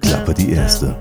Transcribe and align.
Klappe 0.00 0.34
die 0.34 0.50
erste. 0.50 0.96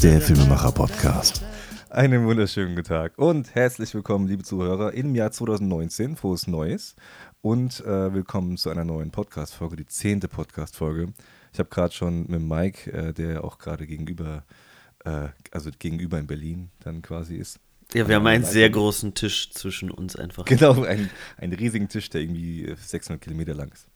Der 0.00 0.20
Filmemacher-Podcast. 0.20 1.42
Einen 1.90 2.24
wunderschönen 2.26 2.76
guten 2.76 2.86
Tag 2.86 3.18
und 3.18 3.56
herzlich 3.56 3.92
willkommen, 3.92 4.28
liebe 4.28 4.44
Zuhörer, 4.44 4.94
im 4.94 5.16
Jahr 5.16 5.32
2019. 5.32 6.14
Frohes 6.14 6.46
Neues 6.46 6.94
und 7.40 7.80
äh, 7.84 8.14
willkommen 8.14 8.56
zu 8.56 8.70
einer 8.70 8.84
neuen 8.84 9.10
Podcast-Folge, 9.10 9.74
die 9.74 9.86
zehnte 9.86 10.28
Podcast-Folge. 10.28 11.12
Ich 11.52 11.58
habe 11.58 11.70
gerade 11.70 11.92
schon 11.92 12.28
mit 12.28 12.40
Mike, 12.40 12.92
äh, 12.92 13.12
der 13.12 13.42
auch 13.42 13.58
gerade 13.58 13.84
gegenüber, 13.84 14.44
äh, 14.48 14.67
also 15.50 15.70
gegenüber 15.78 16.18
in 16.18 16.26
Berlin 16.26 16.70
dann 16.80 17.02
quasi 17.02 17.36
ist. 17.36 17.60
Ja, 17.94 18.06
wir 18.06 18.16
haben 18.16 18.26
einen 18.26 18.44
sehr 18.44 18.68
großen 18.68 19.14
Tisch 19.14 19.50
zwischen 19.50 19.90
uns 19.90 20.14
einfach. 20.14 20.44
Genau, 20.44 20.82
einen, 20.82 21.08
einen 21.38 21.54
riesigen 21.54 21.88
Tisch, 21.88 22.10
der 22.10 22.20
irgendwie 22.20 22.74
600 22.76 23.22
Kilometer 23.22 23.54
lang 23.54 23.70
ist. 23.72 23.86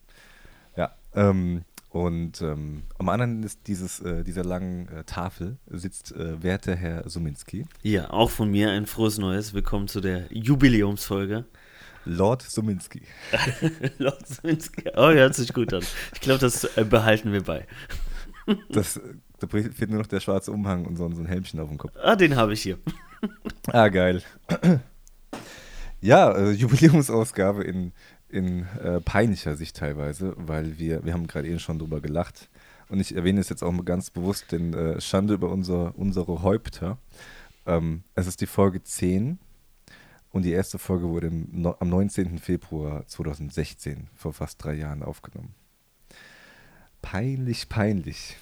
Ja, 0.76 0.94
ähm, 1.14 1.64
und 1.90 2.40
ähm, 2.40 2.84
am 2.98 3.10
anderen 3.10 3.42
ist 3.42 3.66
dieses, 3.66 4.00
äh, 4.00 4.24
dieser 4.24 4.44
langen 4.44 4.88
äh, 4.88 5.04
Tafel 5.04 5.58
sitzt 5.66 6.12
äh, 6.12 6.42
werter 6.42 6.74
Herr 6.74 7.06
Suminski. 7.08 7.66
Ja, 7.82 8.08
auch 8.10 8.30
von 8.30 8.50
mir 8.50 8.70
ein 8.70 8.86
frohes 8.86 9.18
Neues. 9.18 9.52
Willkommen 9.52 9.88
zu 9.88 10.00
der 10.00 10.24
Jubiläumsfolge. 10.30 11.44
Lord 12.06 12.40
Suminski. 12.40 13.02
Lord 13.98 14.26
Suminski. 14.26 14.84
Oh, 14.96 15.10
hört 15.10 15.34
sich 15.34 15.52
gut 15.52 15.74
an. 15.74 15.82
Ich 16.14 16.22
glaube, 16.22 16.40
das 16.40 16.64
äh, 16.78 16.84
behalten 16.84 17.30
wir 17.30 17.42
bei. 17.42 17.66
Das, 18.70 18.98
da 19.42 19.48
fehlt 19.48 19.90
nur 19.90 19.98
noch 19.98 20.06
der 20.06 20.20
schwarze 20.20 20.52
Umhang 20.52 20.86
und 20.86 20.96
so, 20.96 21.10
so 21.12 21.20
ein 21.20 21.26
Helmchen 21.26 21.60
auf 21.60 21.68
dem 21.68 21.78
Kopf. 21.78 21.92
Ah, 22.02 22.16
den 22.16 22.36
habe 22.36 22.52
ich 22.52 22.62
hier. 22.62 22.78
Ah, 23.68 23.88
geil. 23.88 24.22
Ja, 26.04 26.32
äh, 26.32 26.50
Jubiläumsausgabe 26.50 27.62
in, 27.62 27.92
in 28.28 28.66
äh, 28.82 29.00
peinlicher 29.00 29.54
Sicht 29.54 29.76
teilweise, 29.76 30.34
weil 30.36 30.76
wir, 30.76 31.04
wir 31.04 31.12
haben 31.12 31.28
gerade 31.28 31.46
eben 31.46 31.60
schon 31.60 31.78
drüber 31.78 32.00
gelacht. 32.00 32.50
Und 32.88 32.98
ich 32.98 33.14
erwähne 33.14 33.38
es 33.38 33.48
jetzt 33.50 33.62
auch 33.62 33.70
mal 33.70 33.84
ganz 33.84 34.10
bewusst, 34.10 34.50
denn 34.50 34.74
äh, 34.74 35.00
Schande 35.00 35.34
über 35.34 35.50
unser, 35.50 35.96
unsere 35.96 36.42
Häupter. 36.42 36.98
Ähm, 37.66 38.02
es 38.16 38.26
ist 38.26 38.40
die 38.40 38.46
Folge 38.46 38.82
10 38.82 39.38
und 40.32 40.44
die 40.44 40.50
erste 40.50 40.78
Folge 40.78 41.08
wurde 41.08 41.28
im, 41.28 41.46
no, 41.52 41.76
am 41.78 41.88
19. 41.88 42.38
Februar 42.38 43.06
2016, 43.06 44.08
vor 44.12 44.32
fast 44.32 44.62
drei 44.62 44.74
Jahren, 44.74 45.04
aufgenommen. 45.04 45.54
Peinlich, 47.02 47.68
peinlich. 47.68 48.36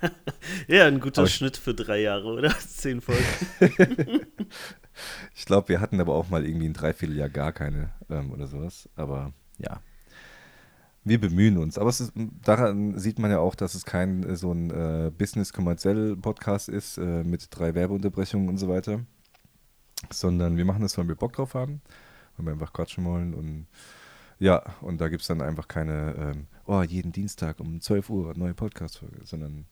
ja, 0.66 0.86
ein 0.86 0.98
guter 0.98 1.20
Aber- 1.22 1.28
Schnitt 1.28 1.56
für 1.56 1.74
drei 1.74 2.00
Jahre, 2.00 2.26
oder? 2.26 2.58
Zehn 2.58 3.00
Folgen. 3.00 3.22
Ich 5.36 5.46
glaube, 5.46 5.68
wir 5.68 5.80
hatten 5.80 6.00
aber 6.00 6.14
auch 6.14 6.28
mal 6.28 6.44
irgendwie 6.44 6.66
ein 6.68 6.72
Dreivierteljahr 6.72 7.28
gar 7.28 7.52
keine 7.52 7.90
ähm, 8.10 8.32
oder 8.32 8.48
sowas. 8.48 8.88
Aber 8.96 9.32
ja, 9.58 9.80
wir 11.04 11.20
bemühen 11.20 11.56
uns. 11.56 11.78
Aber 11.78 11.90
ist, 11.90 12.12
daran 12.42 12.98
sieht 12.98 13.20
man 13.20 13.30
ja 13.30 13.38
auch, 13.38 13.54
dass 13.54 13.76
es 13.76 13.84
kein 13.84 14.24
äh, 14.24 14.34
so 14.36 14.50
ein 14.52 14.70
äh, 14.70 15.12
Business-Kommerziell-Podcast 15.16 16.68
ist 16.68 16.98
äh, 16.98 17.22
mit 17.22 17.46
drei 17.50 17.76
Werbeunterbrechungen 17.76 18.48
und 18.48 18.58
so 18.58 18.68
weiter. 18.68 19.00
Sondern 20.10 20.56
wir 20.56 20.64
machen 20.64 20.82
das, 20.82 20.98
weil 20.98 21.06
wir 21.06 21.14
Bock 21.14 21.34
drauf 21.34 21.54
haben, 21.54 21.80
weil 22.36 22.46
wir 22.46 22.52
einfach 22.54 22.72
quatschen 22.72 23.04
wollen. 23.04 23.34
Und 23.34 23.68
ja, 24.38 24.62
und 24.80 25.00
da 25.00 25.08
gibt 25.08 25.22
es 25.22 25.28
dann 25.28 25.40
einfach 25.40 25.68
keine, 25.68 26.14
ähm, 26.16 26.46
oh, 26.66 26.82
jeden 26.82 27.12
Dienstag 27.12 27.60
um 27.60 27.80
12 27.80 28.10
Uhr 28.10 28.34
neue 28.36 28.54
Podcast-Folge, 28.54 29.20
sondern 29.24 29.66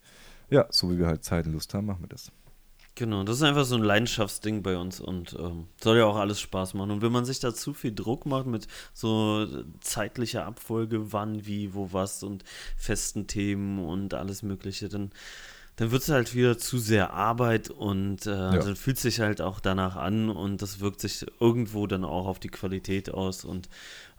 ja, 0.50 0.66
so 0.70 0.90
wie 0.90 0.98
wir 0.98 1.06
halt 1.06 1.24
Zeit 1.24 1.46
und 1.46 1.52
Lust 1.52 1.72
haben, 1.74 1.86
machen 1.86 2.02
wir 2.02 2.08
das. 2.08 2.30
Genau, 2.98 3.24
das 3.24 3.36
ist 3.36 3.42
einfach 3.42 3.66
so 3.66 3.74
ein 3.74 3.82
Leidenschaftsding 3.82 4.62
bei 4.62 4.78
uns 4.78 5.00
und 5.00 5.36
ähm, 5.38 5.66
soll 5.82 5.98
ja 5.98 6.06
auch 6.06 6.16
alles 6.16 6.40
Spaß 6.40 6.72
machen. 6.72 6.90
Und 6.90 7.02
wenn 7.02 7.12
man 7.12 7.26
sich 7.26 7.40
da 7.40 7.52
zu 7.52 7.74
viel 7.74 7.94
Druck 7.94 8.24
macht 8.24 8.46
mit 8.46 8.68
so 8.94 9.46
zeitlicher 9.80 10.46
Abfolge, 10.46 11.12
wann, 11.12 11.44
wie, 11.44 11.74
wo, 11.74 11.92
was 11.92 12.22
und 12.22 12.42
festen 12.78 13.26
Themen 13.26 13.80
und 13.80 14.14
alles 14.14 14.42
Mögliche, 14.42 14.88
dann, 14.88 15.10
dann 15.76 15.90
wird 15.90 16.02
es 16.02 16.08
halt 16.08 16.34
wieder 16.34 16.58
zu 16.58 16.78
sehr 16.78 17.12
Arbeit 17.12 17.70
und 17.70 18.26
äh, 18.26 18.30
dann 18.30 18.76
fühlt 18.76 18.98
sich 18.98 19.20
halt 19.20 19.40
auch 19.40 19.60
danach 19.60 19.96
an 19.96 20.30
und 20.30 20.62
das 20.62 20.80
wirkt 20.80 21.00
sich 21.00 21.26
irgendwo 21.38 21.86
dann 21.86 22.04
auch 22.04 22.26
auf 22.26 22.38
die 22.38 22.48
Qualität 22.48 23.10
aus 23.10 23.44
und 23.44 23.68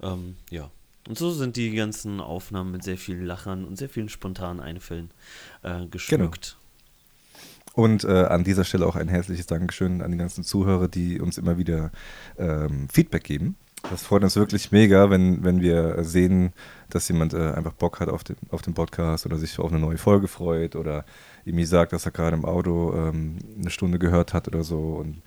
ähm, 0.01 0.35
ja. 0.50 0.69
Und 1.07 1.18
so 1.18 1.31
sind 1.31 1.56
die 1.56 1.73
ganzen 1.73 2.19
Aufnahmen 2.19 2.72
mit 2.72 2.84
sehr 2.84 2.97
vielen 2.97 3.25
Lachern 3.25 3.63
und 3.63 3.78
sehr 3.78 3.88
vielen 3.88 4.09
spontanen 4.09 4.59
Einfällen 4.59 5.09
äh, 5.63 5.85
geschmückt. 5.88 6.57
Und 7.74 8.03
äh, 8.03 8.25
an 8.25 8.44
dieser 8.44 8.66
Stelle 8.66 8.85
auch 8.85 8.95
ein 8.95 9.07
herzliches 9.07 9.45
Dankeschön 9.45 10.01
an 10.01 10.12
die 10.12 10.18
ganzen 10.18 10.44
Zuhörer, 10.44 10.88
die 10.88 11.22
uns 11.22 11.38
immer 11.38 11.57
wieder 11.57 11.91
ähm, 12.38 12.89
Feedback 12.89 13.24
geben. 13.24 13.56
Das 13.90 14.03
freut 14.03 14.24
uns 14.24 14.36
wirklich 14.36 14.72
mega, 14.72 15.09
wenn, 15.09 15.44
wenn 15.44 15.62
wir 15.62 16.03
sehen, 16.03 16.52
dass 16.90 17.08
jemand 17.08 17.34
äh, 17.34 17.52
einfach 17.52 17.74
Bock 17.74 18.00
hat 18.00 18.09
auf 18.09 18.24
den, 18.24 18.36
auf 18.50 18.62
den 18.62 18.74
Podcast 18.74 19.25
oder 19.25 19.38
sich 19.38 19.58
auf 19.59 19.72
eine 19.72 19.80
neue 19.80 19.98
Folge 19.98 20.28
freut 20.28 20.75
oder 20.75 21.06
irgendwie 21.46 21.66
sagt, 21.66 21.94
dass 21.94 22.06
er 22.06 22.12
gerade 22.12 22.36
im 22.36 22.44
Auto 22.44 22.94
ähm, 22.94 23.38
eine 23.59 23.70
Stunde 23.70 23.98
gehört 23.98 24.34
hat 24.34 24.48
oder 24.50 24.64
so 24.64 24.96
und, 24.96 25.22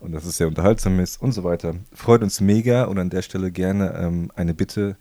und 0.00 0.12
dass 0.12 0.26
es 0.26 0.36
sehr 0.36 0.48
unterhaltsam 0.48 1.00
ist 1.00 1.22
und 1.22 1.32
so 1.32 1.42
weiter. 1.42 1.74
Freut 1.92 2.22
uns 2.22 2.40
mega 2.40 2.84
und 2.84 2.98
an 2.98 3.08
der 3.08 3.22
Stelle 3.22 3.50
gerne 3.50 3.94
ähm, 3.94 4.30
eine 4.34 4.52
Bitte. 4.52 4.96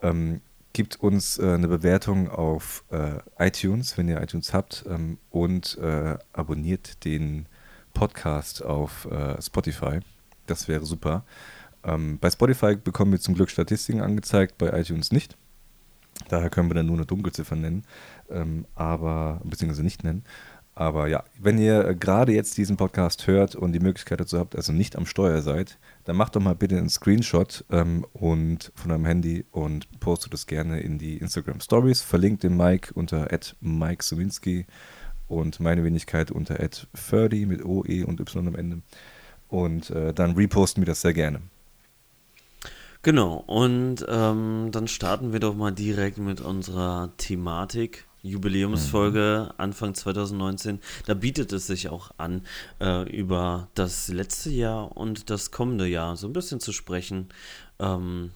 Ähm, 0.00 0.40
Gebt 0.74 0.96
uns 1.00 1.38
äh, 1.38 1.52
eine 1.52 1.68
Bewertung 1.68 2.30
auf 2.30 2.84
äh, 2.90 3.18
iTunes, 3.38 3.98
wenn 3.98 4.08
ihr 4.08 4.22
iTunes 4.22 4.54
habt, 4.54 4.86
ähm, 4.88 5.18
und 5.28 5.76
äh, 5.76 6.16
abonniert 6.32 7.04
den 7.04 7.44
Podcast 7.92 8.64
auf 8.64 9.04
äh, 9.10 9.40
Spotify. 9.42 9.98
Das 10.46 10.68
wäre 10.68 10.86
super. 10.86 11.24
Ähm, 11.84 12.18
bei 12.20 12.30
Spotify 12.30 12.76
bekommen 12.76 13.12
wir 13.12 13.20
zum 13.20 13.34
Glück 13.34 13.50
Statistiken 13.50 14.00
angezeigt, 14.00 14.58
bei 14.58 14.68
iTunes 14.78 15.12
nicht. 15.12 15.36
Daher 16.28 16.50
können 16.50 16.70
wir 16.70 16.74
dann 16.74 16.86
nur 16.86 16.96
eine 16.96 17.06
Dunkelziffer 17.06 17.56
nennen, 17.56 17.84
ähm, 18.30 18.66
aber 18.74 19.40
beziehungsweise 19.44 19.82
nicht 19.82 20.04
nennen. 20.04 20.24
Aber 20.74 21.06
ja, 21.06 21.22
wenn 21.38 21.58
ihr 21.58 21.86
äh, 21.86 21.94
gerade 21.94 22.32
jetzt 22.32 22.56
diesen 22.56 22.76
Podcast 22.76 23.26
hört 23.26 23.54
und 23.54 23.72
die 23.72 23.80
Möglichkeit 23.80 24.20
dazu 24.20 24.38
habt, 24.38 24.56
also 24.56 24.72
nicht 24.72 24.96
am 24.96 25.04
Steuer 25.04 25.42
seid, 25.42 25.78
dann 26.04 26.16
macht 26.16 26.34
doch 26.34 26.40
mal 26.40 26.54
bitte 26.54 26.78
einen 26.78 26.88
Screenshot 26.88 27.64
ähm, 27.70 28.06
und 28.14 28.72
von 28.74 28.90
eurem 28.90 29.04
Handy 29.04 29.44
und 29.50 30.00
postet 30.00 30.32
es 30.32 30.46
gerne 30.46 30.80
in 30.80 30.98
die 30.98 31.18
Instagram 31.18 31.60
Stories. 31.60 32.00
Verlinkt 32.00 32.42
den 32.42 32.56
Mike 32.56 32.94
unter 32.94 33.28
Mike 33.60 34.04
und 35.28 35.60
meine 35.60 35.84
Wenigkeit 35.84 36.30
unter 36.30 36.56
Ferdi 36.94 37.46
mit 37.46 37.64
O, 37.64 37.84
E 37.86 38.04
und 38.04 38.20
Y 38.20 38.48
am 38.48 38.54
Ende. 38.54 38.82
Und 39.48 39.90
äh, 39.90 40.14
dann 40.14 40.32
reposten 40.32 40.82
wir 40.82 40.86
das 40.86 41.02
sehr 41.02 41.12
gerne. 41.12 41.42
Genau, 43.02 43.34
und 43.46 44.04
ähm, 44.08 44.68
dann 44.70 44.86
starten 44.86 45.32
wir 45.32 45.40
doch 45.40 45.54
mal 45.56 45.72
direkt 45.72 46.18
mit 46.18 46.40
unserer 46.40 47.10
Thematik. 47.16 48.06
Jubiläumsfolge 48.24 49.52
Anfang 49.58 49.94
2019. 49.94 50.78
Da 51.06 51.14
bietet 51.14 51.52
es 51.52 51.66
sich 51.66 51.88
auch 51.88 52.12
an, 52.18 52.42
äh, 52.80 53.02
über 53.10 53.68
das 53.74 54.06
letzte 54.06 54.50
Jahr 54.50 54.96
und 54.96 55.28
das 55.30 55.50
kommende 55.50 55.88
Jahr 55.88 56.16
so 56.16 56.28
ein 56.28 56.32
bisschen 56.32 56.60
zu 56.60 56.72
sprechen. 56.72 57.30
Ähm, 57.80 58.30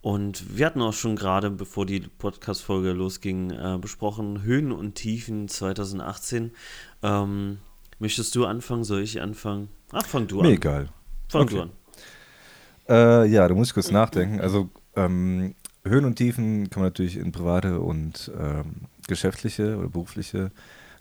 und 0.00 0.56
wir 0.58 0.66
hatten 0.66 0.82
auch 0.82 0.92
schon 0.92 1.14
gerade, 1.14 1.50
bevor 1.50 1.86
die 1.86 2.00
Podcast-Folge 2.00 2.90
losging, 2.90 3.52
äh, 3.52 3.78
besprochen 3.80 4.42
Höhen 4.42 4.72
und 4.72 4.96
Tiefen 4.96 5.46
2018. 5.46 6.50
Ähm, 7.04 7.58
möchtest 8.00 8.34
du 8.34 8.44
anfangen? 8.46 8.82
Soll 8.82 9.02
ich 9.02 9.20
anfangen? 9.22 9.68
Ach, 9.92 10.04
fang 10.04 10.26
du 10.26 10.40
Mir 10.42 10.48
an. 10.48 10.54
egal. 10.54 10.88
Fang 11.28 11.42
Okay. 11.42 11.54
du 11.54 11.62
an. 11.62 11.70
Äh, 12.88 13.26
ja, 13.28 13.46
da 13.46 13.54
muss 13.54 13.68
ich 13.68 13.74
kurz 13.74 13.90
nachdenken. 13.90 14.40
Also 14.40 14.70
ähm, 14.96 15.54
Höhen 15.84 16.04
und 16.04 16.16
Tiefen 16.16 16.70
kann 16.70 16.82
man 16.82 16.88
natürlich 16.88 17.16
in 17.16 17.32
private 17.32 17.80
und 17.80 18.30
ähm, 18.38 18.88
geschäftliche 19.08 19.76
oder 19.78 19.88
berufliche 19.88 20.50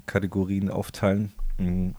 Kategorien 0.06 0.70
aufteilen. 0.70 1.34
Mhm. 1.58 1.96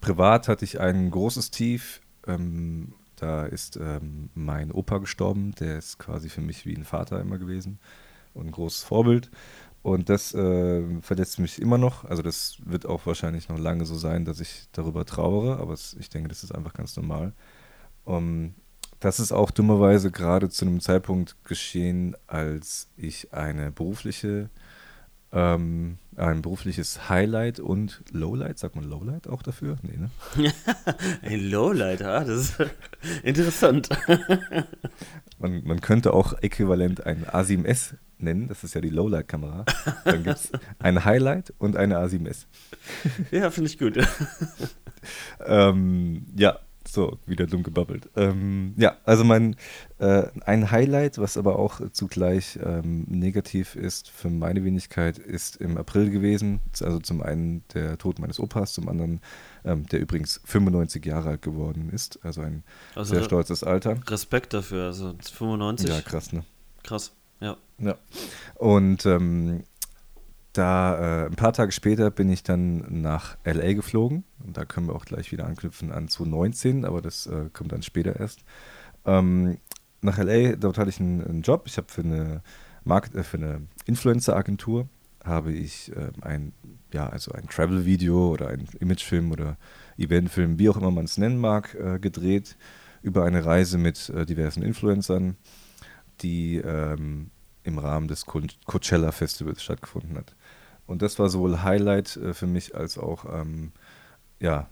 Privat 0.00 0.48
hatte 0.48 0.64
ich 0.64 0.80
ein 0.80 1.10
großes 1.10 1.50
Tief. 1.50 2.00
Ähm, 2.26 2.94
da 3.16 3.46
ist 3.46 3.76
ähm, 3.76 4.28
mein 4.34 4.70
Opa 4.70 4.98
gestorben. 4.98 5.54
Der 5.58 5.78
ist 5.78 5.98
quasi 5.98 6.28
für 6.28 6.42
mich 6.42 6.66
wie 6.66 6.76
ein 6.76 6.84
Vater 6.84 7.20
immer 7.20 7.38
gewesen 7.38 7.78
und 8.34 8.46
ein 8.46 8.52
großes 8.52 8.82
Vorbild. 8.82 9.30
Und 9.82 10.08
das 10.08 10.34
äh, 10.34 10.82
verletzt 11.00 11.38
mich 11.38 11.62
immer 11.62 11.78
noch. 11.78 12.04
Also 12.04 12.22
das 12.22 12.58
wird 12.64 12.86
auch 12.86 13.06
wahrscheinlich 13.06 13.48
noch 13.48 13.58
lange 13.58 13.86
so 13.86 13.96
sein, 13.96 14.24
dass 14.24 14.40
ich 14.40 14.68
darüber 14.72 15.06
trauere. 15.06 15.58
Aber 15.60 15.72
es, 15.72 15.96
ich 15.98 16.10
denke, 16.10 16.28
das 16.28 16.44
ist 16.44 16.52
einfach 16.52 16.74
ganz 16.74 16.96
normal. 16.96 17.32
Um, 18.04 18.54
das 19.06 19.20
ist 19.20 19.30
auch 19.30 19.52
dummerweise 19.52 20.10
gerade 20.10 20.48
zu 20.48 20.64
einem 20.64 20.80
Zeitpunkt 20.80 21.36
geschehen, 21.44 22.16
als 22.26 22.88
ich 22.96 23.32
eine 23.32 23.70
berufliche, 23.70 24.50
ähm, 25.30 25.98
ein 26.16 26.42
berufliches 26.42 27.08
Highlight 27.08 27.60
und 27.60 28.02
Lowlight, 28.10 28.58
sagt 28.58 28.74
man 28.74 28.84
Lowlight 28.84 29.28
auch 29.28 29.44
dafür? 29.44 29.76
Nee, 29.82 29.96
ne? 29.96 30.10
Ein 31.22 31.48
Lowlight, 31.48 32.02
ah, 32.02 32.24
das 32.24 32.36
ist 32.36 32.56
interessant. 33.22 33.88
Man, 35.38 35.64
man 35.64 35.82
könnte 35.82 36.14
auch 36.14 36.32
äquivalent 36.40 37.04
ein 37.04 37.26
A7S 37.26 37.92
nennen, 38.16 38.48
das 38.48 38.64
ist 38.64 38.74
ja 38.74 38.80
die 38.80 38.88
Lowlight-Kamera. 38.88 39.66
Dann 40.06 40.24
gibt 40.24 40.36
es 40.36 40.50
ein 40.78 41.04
Highlight 41.04 41.52
und 41.58 41.76
eine 41.76 41.98
A7S. 41.98 42.46
ja, 43.30 43.50
finde 43.50 43.68
ich 43.68 43.78
gut. 43.78 43.98
ähm, 45.46 46.24
ja, 46.34 46.58
so, 46.96 47.18
wieder 47.26 47.46
dumm 47.46 47.62
gebabbelt. 47.62 48.08
Ähm, 48.16 48.72
ja, 48.78 48.96
also 49.04 49.22
mein 49.22 49.54
äh, 49.98 50.22
ein 50.46 50.70
Highlight, 50.70 51.18
was 51.18 51.36
aber 51.36 51.58
auch 51.58 51.80
zugleich 51.92 52.58
ähm, 52.64 53.04
negativ 53.08 53.76
ist 53.76 54.08
für 54.10 54.30
meine 54.30 54.64
Wenigkeit, 54.64 55.18
ist 55.18 55.56
im 55.56 55.76
April 55.76 56.10
gewesen. 56.10 56.60
Also 56.80 56.98
zum 56.98 57.22
einen 57.22 57.62
der 57.74 57.98
Tod 57.98 58.18
meines 58.18 58.40
Opas, 58.40 58.72
zum 58.72 58.88
anderen, 58.88 59.20
ähm, 59.64 59.86
der 59.86 60.00
übrigens 60.00 60.40
95 60.46 61.04
Jahre 61.04 61.28
alt 61.28 61.42
geworden 61.42 61.90
ist. 61.92 62.18
Also 62.24 62.40
ein 62.40 62.64
also 62.94 63.14
sehr 63.14 63.24
stolzes 63.24 63.62
Alter. 63.62 64.00
Respekt 64.08 64.54
dafür, 64.54 64.86
also 64.86 65.14
95. 65.22 65.88
Ja, 65.90 66.00
krass, 66.00 66.32
ne? 66.32 66.44
Krass, 66.82 67.12
ja. 67.40 67.58
Ja. 67.78 67.96
Und 68.54 69.04
ähm, 69.04 69.64
da 70.56 71.24
äh, 71.24 71.26
ein 71.26 71.36
paar 71.36 71.52
Tage 71.52 71.72
später 71.72 72.10
bin 72.10 72.30
ich 72.30 72.42
dann 72.42 73.02
nach 73.02 73.36
LA 73.44 73.74
geflogen 73.74 74.24
und 74.44 74.56
da 74.56 74.64
können 74.64 74.88
wir 74.88 74.94
auch 74.94 75.04
gleich 75.04 75.32
wieder 75.32 75.46
anknüpfen 75.46 75.92
an 75.92 76.08
2019, 76.08 76.84
aber 76.84 77.02
das 77.02 77.26
äh, 77.26 77.50
kommt 77.52 77.72
dann 77.72 77.82
später 77.82 78.18
erst. 78.18 78.44
Ähm, 79.04 79.58
nach 80.00 80.18
LA, 80.18 80.56
dort 80.56 80.78
hatte 80.78 80.90
ich 80.90 81.00
einen, 81.00 81.24
einen 81.24 81.42
Job. 81.42 81.64
Ich 81.66 81.76
habe 81.76 81.88
für 81.90 82.02
eine 82.02 82.42
Market, 82.84 83.14
äh, 83.14 83.36
eine 83.36 83.62
Influencer-Agentur 83.86 84.88
habe 85.24 85.52
ich 85.52 85.94
äh, 85.94 86.10
ein, 86.22 86.52
ja, 86.92 87.08
also 87.08 87.32
ein 87.32 87.48
Travel-Video 87.48 88.30
oder 88.30 88.48
ein 88.48 88.68
Imagefilm 88.80 89.32
oder 89.32 89.56
Eventfilm, 89.98 90.58
wie 90.58 90.68
auch 90.68 90.76
immer 90.76 90.90
man 90.90 91.04
es 91.04 91.18
nennen 91.18 91.38
mag, 91.38 91.74
äh, 91.74 91.98
gedreht 91.98 92.56
über 93.02 93.24
eine 93.24 93.44
Reise 93.44 93.78
mit 93.78 94.08
äh, 94.10 94.24
diversen 94.24 94.62
Influencern, 94.62 95.36
die 96.20 96.56
ähm, 96.56 97.30
im 97.64 97.78
Rahmen 97.78 98.08
des 98.08 98.24
Coachella 98.26 99.12
Festivals 99.12 99.62
stattgefunden 99.62 100.16
hat. 100.16 100.34
Und 100.86 101.02
das 101.02 101.18
war 101.18 101.28
sowohl 101.28 101.62
Highlight 101.62 102.16
äh, 102.16 102.34
für 102.34 102.46
mich 102.46 102.74
als 102.74 102.98
auch, 102.98 103.24
ähm, 103.32 103.72
ja, 104.40 104.68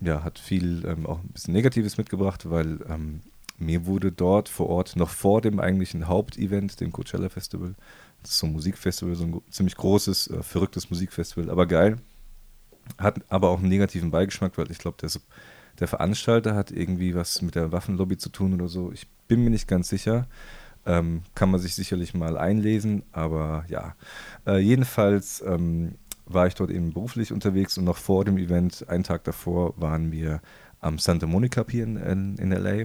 ja, 0.00 0.22
hat 0.22 0.38
viel 0.38 0.84
ähm, 0.86 1.06
auch 1.06 1.20
ein 1.20 1.28
bisschen 1.28 1.54
Negatives 1.54 1.96
mitgebracht, 1.96 2.50
weil 2.50 2.80
ähm, 2.88 3.20
mir 3.58 3.86
wurde 3.86 4.12
dort 4.12 4.48
vor 4.48 4.68
Ort 4.68 4.96
noch 4.96 5.08
vor 5.08 5.40
dem 5.40 5.58
eigentlichen 5.60 6.08
Hauptevent, 6.08 6.80
dem 6.80 6.92
Coachella 6.92 7.30
Festival, 7.30 7.74
das 8.22 8.32
ist 8.32 8.38
so 8.40 8.46
ein 8.46 8.52
Musikfestival, 8.52 9.14
so 9.14 9.24
ein 9.24 9.40
ziemlich 9.50 9.76
großes, 9.76 10.28
äh, 10.28 10.42
verrücktes 10.42 10.90
Musikfestival, 10.90 11.50
aber 11.50 11.66
geil. 11.66 11.98
Hat 12.98 13.20
aber 13.28 13.50
auch 13.50 13.58
einen 13.58 13.68
negativen 13.68 14.10
Beigeschmack, 14.10 14.58
weil 14.58 14.70
ich 14.70 14.78
glaube, 14.78 14.96
der, 15.00 15.10
der 15.78 15.88
Veranstalter 15.88 16.54
hat 16.54 16.70
irgendwie 16.70 17.14
was 17.14 17.42
mit 17.42 17.54
der 17.54 17.72
Waffenlobby 17.72 18.16
zu 18.16 18.28
tun 18.28 18.54
oder 18.54 18.68
so. 18.68 18.92
Ich 18.92 19.06
bin 19.28 19.42
mir 19.42 19.50
nicht 19.50 19.68
ganz 19.68 19.88
sicher. 19.88 20.26
Ähm, 20.86 21.22
kann 21.34 21.50
man 21.50 21.60
sich 21.60 21.74
sicherlich 21.74 22.14
mal 22.14 22.38
einlesen, 22.38 23.02
aber 23.12 23.64
ja. 23.68 23.96
Äh, 24.46 24.58
jedenfalls 24.58 25.42
ähm, 25.44 25.96
war 26.26 26.46
ich 26.46 26.54
dort 26.54 26.70
eben 26.70 26.92
beruflich 26.92 27.32
unterwegs 27.32 27.76
und 27.76 27.84
noch 27.84 27.96
vor 27.96 28.24
dem 28.24 28.38
Event, 28.38 28.88
einen 28.88 29.04
Tag 29.04 29.24
davor, 29.24 29.74
waren 29.76 30.12
wir 30.12 30.40
am 30.80 30.98
Santa 30.98 31.26
Monica 31.26 31.64
Pier 31.64 31.84
in, 31.84 31.96
in, 31.96 32.36
in 32.36 32.50
LA. 32.52 32.84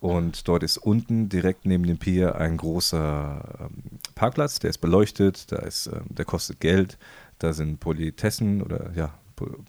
Und 0.00 0.48
dort 0.48 0.62
ist 0.62 0.78
unten 0.78 1.28
direkt 1.28 1.66
neben 1.66 1.84
dem 1.84 1.98
Pier 1.98 2.36
ein 2.36 2.56
großer 2.56 3.58
ähm, 3.60 3.98
Parkplatz, 4.14 4.58
der 4.58 4.70
ist 4.70 4.78
beleuchtet, 4.78 5.50
da 5.52 5.56
ist, 5.58 5.86
ähm, 5.86 6.04
der 6.08 6.24
kostet 6.24 6.60
Geld, 6.60 6.98
da 7.38 7.52
sind 7.52 7.80
Politessen 7.80 8.62
oder 8.62 8.92
ja, 8.94 9.14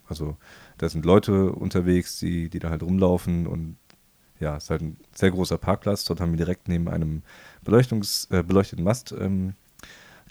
also 0.08 0.36
da 0.78 0.88
sind 0.88 1.04
Leute 1.04 1.52
unterwegs, 1.52 2.18
die, 2.18 2.48
die 2.48 2.58
da 2.58 2.70
halt 2.70 2.82
rumlaufen 2.82 3.46
und 3.46 3.76
ja, 4.40 4.56
es 4.56 4.64
ist 4.64 4.70
halt 4.70 4.82
ein 4.82 4.96
sehr 5.14 5.32
großer 5.32 5.58
Parkplatz. 5.58 6.04
Dort 6.04 6.20
haben 6.20 6.30
wir 6.30 6.36
direkt 6.36 6.68
neben 6.68 6.88
einem 6.88 7.22
Beleuchtungs, 7.64 8.28
äh, 8.30 8.42
beleuchteten 8.42 8.84
Mast 8.84 9.12
ähm, 9.18 9.54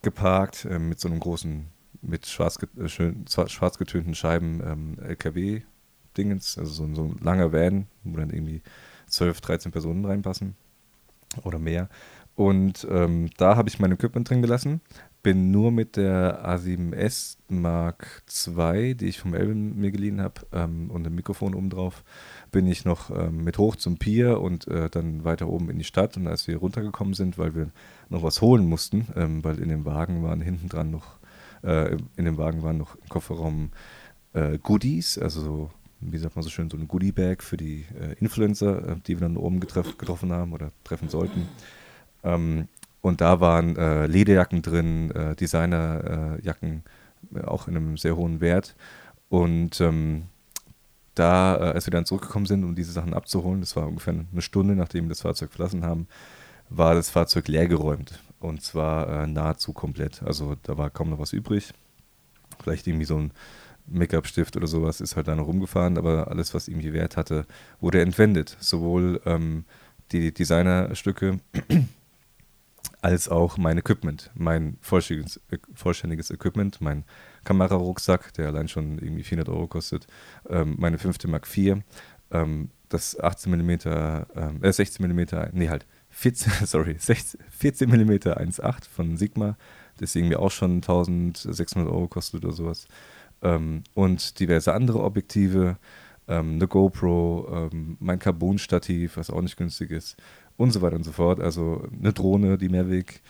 geparkt, 0.02 0.66
äh, 0.66 0.80
mit 0.80 1.00
so 1.00 1.08
einem 1.08 1.20
großen, 1.20 1.68
mit 2.02 2.28
schwarz, 2.28 2.58
äh, 2.78 2.88
schön, 2.88 3.26
schwarz 3.28 3.78
getönten 3.78 4.16
Scheiben 4.16 4.62
ähm, 4.66 4.98
LKW-Dingens, 5.00 6.58
also 6.58 6.72
so, 6.72 6.96
so 6.96 7.04
ein 7.04 7.18
langer 7.22 7.52
Van, 7.52 7.88
wo 8.04 8.18
dann 8.18 8.30
irgendwie 8.30 8.62
12, 9.08 9.42
13 9.42 9.72
Personen 9.72 10.06
reinpassen 10.06 10.56
oder 11.44 11.60
mehr. 11.60 11.90
Und 12.36 12.86
ähm, 12.90 13.30
da 13.38 13.56
habe 13.56 13.70
ich 13.70 13.80
mein 13.80 13.92
Equipment 13.92 14.30
drin 14.30 14.42
gelassen 14.42 14.82
bin 15.28 15.52
nur 15.52 15.74
mit 15.74 15.98
der 15.98 16.48
A7S 16.48 17.36
Mark 17.50 18.24
II, 18.48 18.96
die 18.96 19.08
ich 19.08 19.20
vom 19.20 19.34
Elben 19.34 19.78
mir 19.78 19.92
geliehen 19.92 20.22
habe, 20.22 20.48
ähm, 20.54 20.90
und 20.90 21.04
dem 21.04 21.16
Mikrofon 21.16 21.54
oben 21.54 21.70
drauf, 21.70 22.06
bin 22.54 22.66
ich 22.66 22.86
noch 22.86 23.10
ähm, 23.10 23.44
mit 23.44 23.58
hoch 23.58 23.76
zum 23.76 23.98
Pier 23.98 24.40
und 24.40 24.70
äh, 24.70 24.90
dann 24.90 25.26
weiter 25.26 25.50
oben 25.50 25.70
in 25.70 25.80
die 25.80 25.84
Stadt. 25.84 26.16
Und 26.16 26.28
als 26.28 26.48
wir 26.48 26.56
runtergekommen 26.56 27.14
sind, 27.14 27.38
weil 27.38 27.56
wir 27.56 27.72
noch 28.08 28.24
was 28.24 28.40
holen 28.40 28.70
mussten, 28.70 29.08
ähm, 29.18 29.44
weil 29.44 29.60
in 29.60 29.68
dem 29.68 29.84
Wagen 29.84 30.24
waren 30.24 30.40
hinten 30.40 30.70
dran 30.70 30.92
noch, 30.92 31.20
äh, 31.62 31.98
in 32.16 32.24
dem 32.24 32.38
Wagen 32.38 32.64
waren 32.64 32.78
noch 32.78 32.96
im 32.96 33.10
Kofferraum 33.10 33.72
äh, 34.32 34.58
Goodies, 34.60 35.18
also 35.18 35.42
so, 35.42 35.72
wie 36.00 36.20
sagt 36.20 36.38
man 36.38 36.44
so 36.44 36.50
schön, 36.50 36.70
so 36.70 36.78
ein 36.78 36.88
Goodie-Bag 36.88 37.44
für 37.44 37.58
die 37.58 37.86
äh, 38.00 38.14
Influencer, 38.22 38.92
äh, 38.92 38.96
die 39.06 39.20
wir 39.20 39.28
dann 39.28 39.36
oben 39.36 39.60
getroff 39.60 39.98
getroffen 39.98 40.32
haben 40.32 40.54
oder 40.54 40.72
treffen 40.86 41.10
sollten. 41.10 41.50
Ähm, 42.24 42.70
und 43.02 43.22
da 43.22 43.40
waren 43.40 43.76
äh, 43.78 44.08
Lederjacken 44.08 44.62
drin, 44.62 45.12
äh, 45.12 45.36
Designerjacken, 45.36 46.84
äh, 47.36 47.42
auch 47.42 47.68
in 47.68 47.78
einem 47.78 47.98
sehr 47.98 48.16
hohen 48.16 48.42
Wert. 48.42 48.76
Und 49.30 49.80
ähm, 49.82 50.24
da, 51.16 51.56
äh, 51.56 51.74
als 51.74 51.86
wir 51.86 51.92
dann 51.92 52.06
zurückgekommen 52.06 52.46
sind, 52.46 52.64
um 52.64 52.76
diese 52.76 52.92
Sachen 52.92 53.14
abzuholen, 53.14 53.62
das 53.62 53.76
war 53.76 53.88
ungefähr 53.88 54.14
eine 54.14 54.42
Stunde, 54.42 54.76
nachdem 54.76 55.06
wir 55.06 55.10
das 55.10 55.22
Fahrzeug 55.22 55.52
verlassen 55.52 55.86
haben, 55.86 56.08
war 56.70 56.96
das 56.96 57.10
Fahrzeug 57.10 57.48
leergeräumt. 57.48 58.20
Und 58.40 58.62
zwar 58.62 59.24
äh, 59.24 59.28
nahezu 59.28 59.74
komplett. 59.74 60.22
Also 60.24 60.56
da 60.64 60.78
war 60.78 60.90
kaum 60.90 61.10
noch 61.10 61.20
was 61.20 61.34
übrig. 61.34 61.74
Vielleicht 62.62 62.88
irgendwie 62.88 63.06
so 63.06 63.18
ein 63.18 63.32
Make-up-Stift 63.88 64.58
oder 64.58 64.68
sowas 64.68 65.02
ist 65.02 65.16
halt 65.16 65.28
da 65.28 65.36
noch 65.36 65.48
rumgefahren, 65.48 65.98
aber 65.98 66.28
alles, 66.28 66.54
was 66.54 66.68
irgendwie 66.68 66.94
Wert 66.94 67.18
hatte, 67.18 67.46
wurde 67.80 68.02
entwendet. 68.02 68.58
Sowohl 68.60 69.22
ähm, 69.26 69.66
die 70.12 70.34
Designerstücke 70.34 71.40
als 73.08 73.30
auch 73.30 73.58
mein 73.58 73.78
Equipment, 73.78 74.32
mein 74.36 74.78
vollständiges, 74.82 75.40
vollständiges 75.74 76.30
Equipment, 76.30 76.82
mein 76.82 77.06
Kamerarucksack, 77.46 78.34
der 78.34 78.48
allein 78.48 78.68
schon 78.68 79.00
irgendwie 79.00 79.24
400 79.24 79.48
Euro 79.48 79.68
kostet, 79.68 80.08
ähm, 80.50 80.76
meine 80.78 80.98
5. 80.98 81.26
Mark 81.28 81.48
IV, 81.48 81.78
ähm, 82.32 82.70
das 82.90 83.18
18 83.18 83.50
mm, 83.50 83.70
ähm, 84.36 84.62
äh, 84.62 84.74
16 84.74 85.08
mm, 85.08 85.26
nee 85.54 85.70
halt, 85.70 85.86
14, 86.10 86.52
sorry, 86.66 86.98
16, 87.00 87.40
14 87.50 87.90
mm 87.90 88.12
1.8 88.12 88.90
von 88.90 89.16
Sigma, 89.16 89.56
das 90.00 90.14
irgendwie 90.14 90.36
auch 90.36 90.52
schon 90.52 90.76
1600 90.82 91.90
Euro 91.90 92.10
kostet 92.10 92.44
oder 92.44 92.54
sowas. 92.54 92.90
Ähm, 93.42 93.84
und 93.94 94.38
diverse 94.38 94.74
andere 94.74 95.02
Objektive, 95.02 95.78
ähm, 96.28 96.56
eine 96.56 96.68
GoPro, 96.68 97.70
ähm, 97.72 97.96
mein 98.02 98.20
Carbon-Stativ, 98.20 99.16
was 99.16 99.30
auch 99.30 99.42
nicht 99.42 99.56
günstig 99.56 99.92
ist 99.92 100.18
und 100.58 100.72
so 100.72 100.82
weiter 100.82 100.96
und 100.96 101.04
so 101.04 101.12
fort. 101.12 101.40
Also 101.40 101.84
eine 101.98 102.14
Drohne, 102.14 102.58
die 102.58 102.70
Mehrweg. 102.70 103.22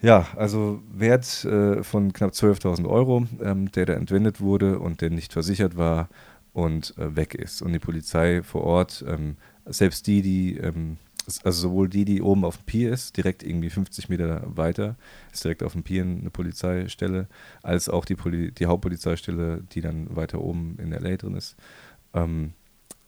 Ja, 0.00 0.26
also 0.36 0.80
Wert 0.92 1.44
äh, 1.44 1.82
von 1.82 2.12
knapp 2.12 2.30
12.000 2.30 2.88
Euro, 2.88 3.26
ähm, 3.42 3.72
der 3.72 3.86
da 3.86 3.94
entwendet 3.94 4.40
wurde 4.40 4.78
und 4.78 5.00
der 5.00 5.10
nicht 5.10 5.32
versichert 5.32 5.76
war 5.76 6.08
und 6.52 6.96
äh, 6.98 7.16
weg 7.16 7.34
ist. 7.34 7.62
Und 7.62 7.72
die 7.72 7.78
Polizei 7.80 8.42
vor 8.42 8.62
Ort, 8.62 9.04
ähm, 9.08 9.36
selbst 9.66 10.06
die, 10.06 10.22
die, 10.22 10.56
ähm, 10.56 10.98
also 11.42 11.68
sowohl 11.68 11.88
die, 11.88 12.04
die 12.04 12.22
oben 12.22 12.44
auf 12.44 12.58
dem 12.58 12.64
Pier 12.66 12.92
ist, 12.92 13.16
direkt 13.16 13.42
irgendwie 13.42 13.70
50 13.70 14.08
Meter 14.08 14.42
weiter, 14.46 14.96
ist 15.32 15.44
direkt 15.44 15.62
auf 15.62 15.72
dem 15.72 15.82
Pier 15.82 16.02
eine 16.02 16.30
Polizeistelle, 16.30 17.26
als 17.62 17.88
auch 17.88 18.04
die, 18.04 18.14
Poli 18.14 18.52
die 18.52 18.66
Hauptpolizeistelle, 18.66 19.64
die 19.72 19.80
dann 19.80 20.14
weiter 20.14 20.40
oben 20.40 20.78
in 20.78 20.90
LA 20.92 21.16
drin 21.16 21.34
ist. 21.34 21.56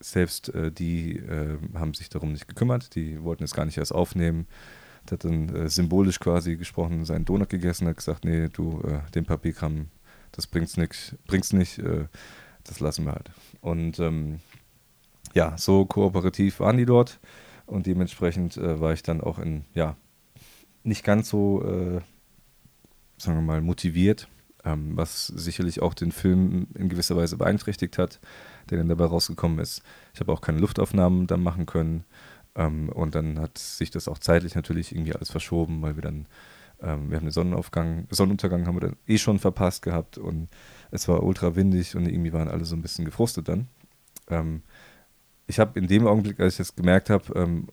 Selbst 0.00 0.48
äh, 0.54 0.72
die 0.72 1.16
äh, 1.16 1.58
haben 1.74 1.94
sich 1.94 2.08
darum 2.08 2.32
nicht 2.32 2.48
gekümmert, 2.48 2.94
die 2.94 3.22
wollten 3.22 3.44
es 3.44 3.54
gar 3.54 3.66
nicht 3.66 3.78
erst 3.78 3.94
aufnehmen. 3.94 4.46
Der 5.08 5.12
hat 5.12 5.24
dann 5.24 5.54
äh, 5.54 5.68
symbolisch 5.68 6.20
quasi 6.20 6.56
gesprochen, 6.56 7.04
seinen 7.04 7.26
Donut 7.26 7.50
gegessen, 7.50 7.86
hat 7.86 7.98
gesagt, 7.98 8.24
nee, 8.24 8.48
du, 8.48 8.80
äh, 8.82 9.00
den 9.14 9.26
Papierkram, 9.26 9.88
das 10.32 10.46
bringt's 10.46 10.76
nicht, 10.76 11.16
bringt's 11.26 11.52
nicht, 11.52 11.78
äh, 11.78 12.06
das 12.64 12.80
lassen 12.80 13.04
wir 13.04 13.12
halt. 13.12 13.30
Und 13.60 13.98
ähm, 13.98 14.40
ja, 15.34 15.56
so 15.58 15.84
kooperativ 15.84 16.60
waren 16.60 16.78
die 16.78 16.86
dort 16.86 17.20
und 17.66 17.86
dementsprechend 17.86 18.56
äh, 18.56 18.80
war 18.80 18.92
ich 18.94 19.02
dann 19.02 19.20
auch 19.20 19.38
in, 19.38 19.64
ja, 19.74 19.96
nicht 20.82 21.04
ganz 21.04 21.28
so, 21.28 21.60
sagen 23.18 23.36
wir 23.36 23.42
mal, 23.42 23.60
motiviert, 23.60 24.28
ähm, 24.64 24.96
was 24.96 25.26
sicherlich 25.26 25.82
auch 25.82 25.92
den 25.92 26.10
Film 26.10 26.68
in 26.74 26.88
gewisser 26.88 27.16
Weise 27.16 27.36
beeinträchtigt 27.36 27.98
hat 27.98 28.18
der 28.70 28.78
dann 28.78 28.88
dabei 28.88 29.06
rausgekommen 29.06 29.58
ist. 29.58 29.82
Ich 30.14 30.20
habe 30.20 30.32
auch 30.32 30.40
keine 30.40 30.58
Luftaufnahmen 30.58 31.26
dann 31.26 31.42
machen 31.42 31.66
können. 31.66 32.04
Ähm, 32.54 32.88
und 32.90 33.14
dann 33.14 33.38
hat 33.38 33.58
sich 33.58 33.90
das 33.90 34.08
auch 34.08 34.18
zeitlich 34.18 34.54
natürlich 34.54 34.92
irgendwie 34.92 35.14
alles 35.14 35.30
verschoben, 35.30 35.82
weil 35.82 35.96
wir 35.96 36.02
dann, 36.02 36.26
ähm, 36.80 37.10
wir 37.10 37.16
haben 37.16 37.26
den 37.26 37.32
Sonnenaufgang, 37.32 38.06
Sonnenuntergang 38.10 38.66
haben 38.66 38.76
wir 38.76 38.80
dann 38.80 38.96
eh 39.06 39.18
schon 39.18 39.38
verpasst 39.38 39.82
gehabt 39.82 40.18
und 40.18 40.48
es 40.90 41.06
war 41.08 41.22
ultra 41.22 41.54
windig 41.54 41.94
und 41.94 42.08
irgendwie 42.08 42.32
waren 42.32 42.48
alle 42.48 42.64
so 42.64 42.74
ein 42.74 42.82
bisschen 42.82 43.04
gefrustet 43.04 43.48
dann. 43.48 43.68
Ähm, 44.28 44.62
ich 45.46 45.58
habe 45.58 45.78
in 45.78 45.86
dem 45.86 46.06
Augenblick, 46.06 46.40
als 46.40 46.54
ich 46.54 46.58
das 46.58 46.76
gemerkt 46.76 47.10
habe, 47.10 47.32
ähm, 47.34 47.68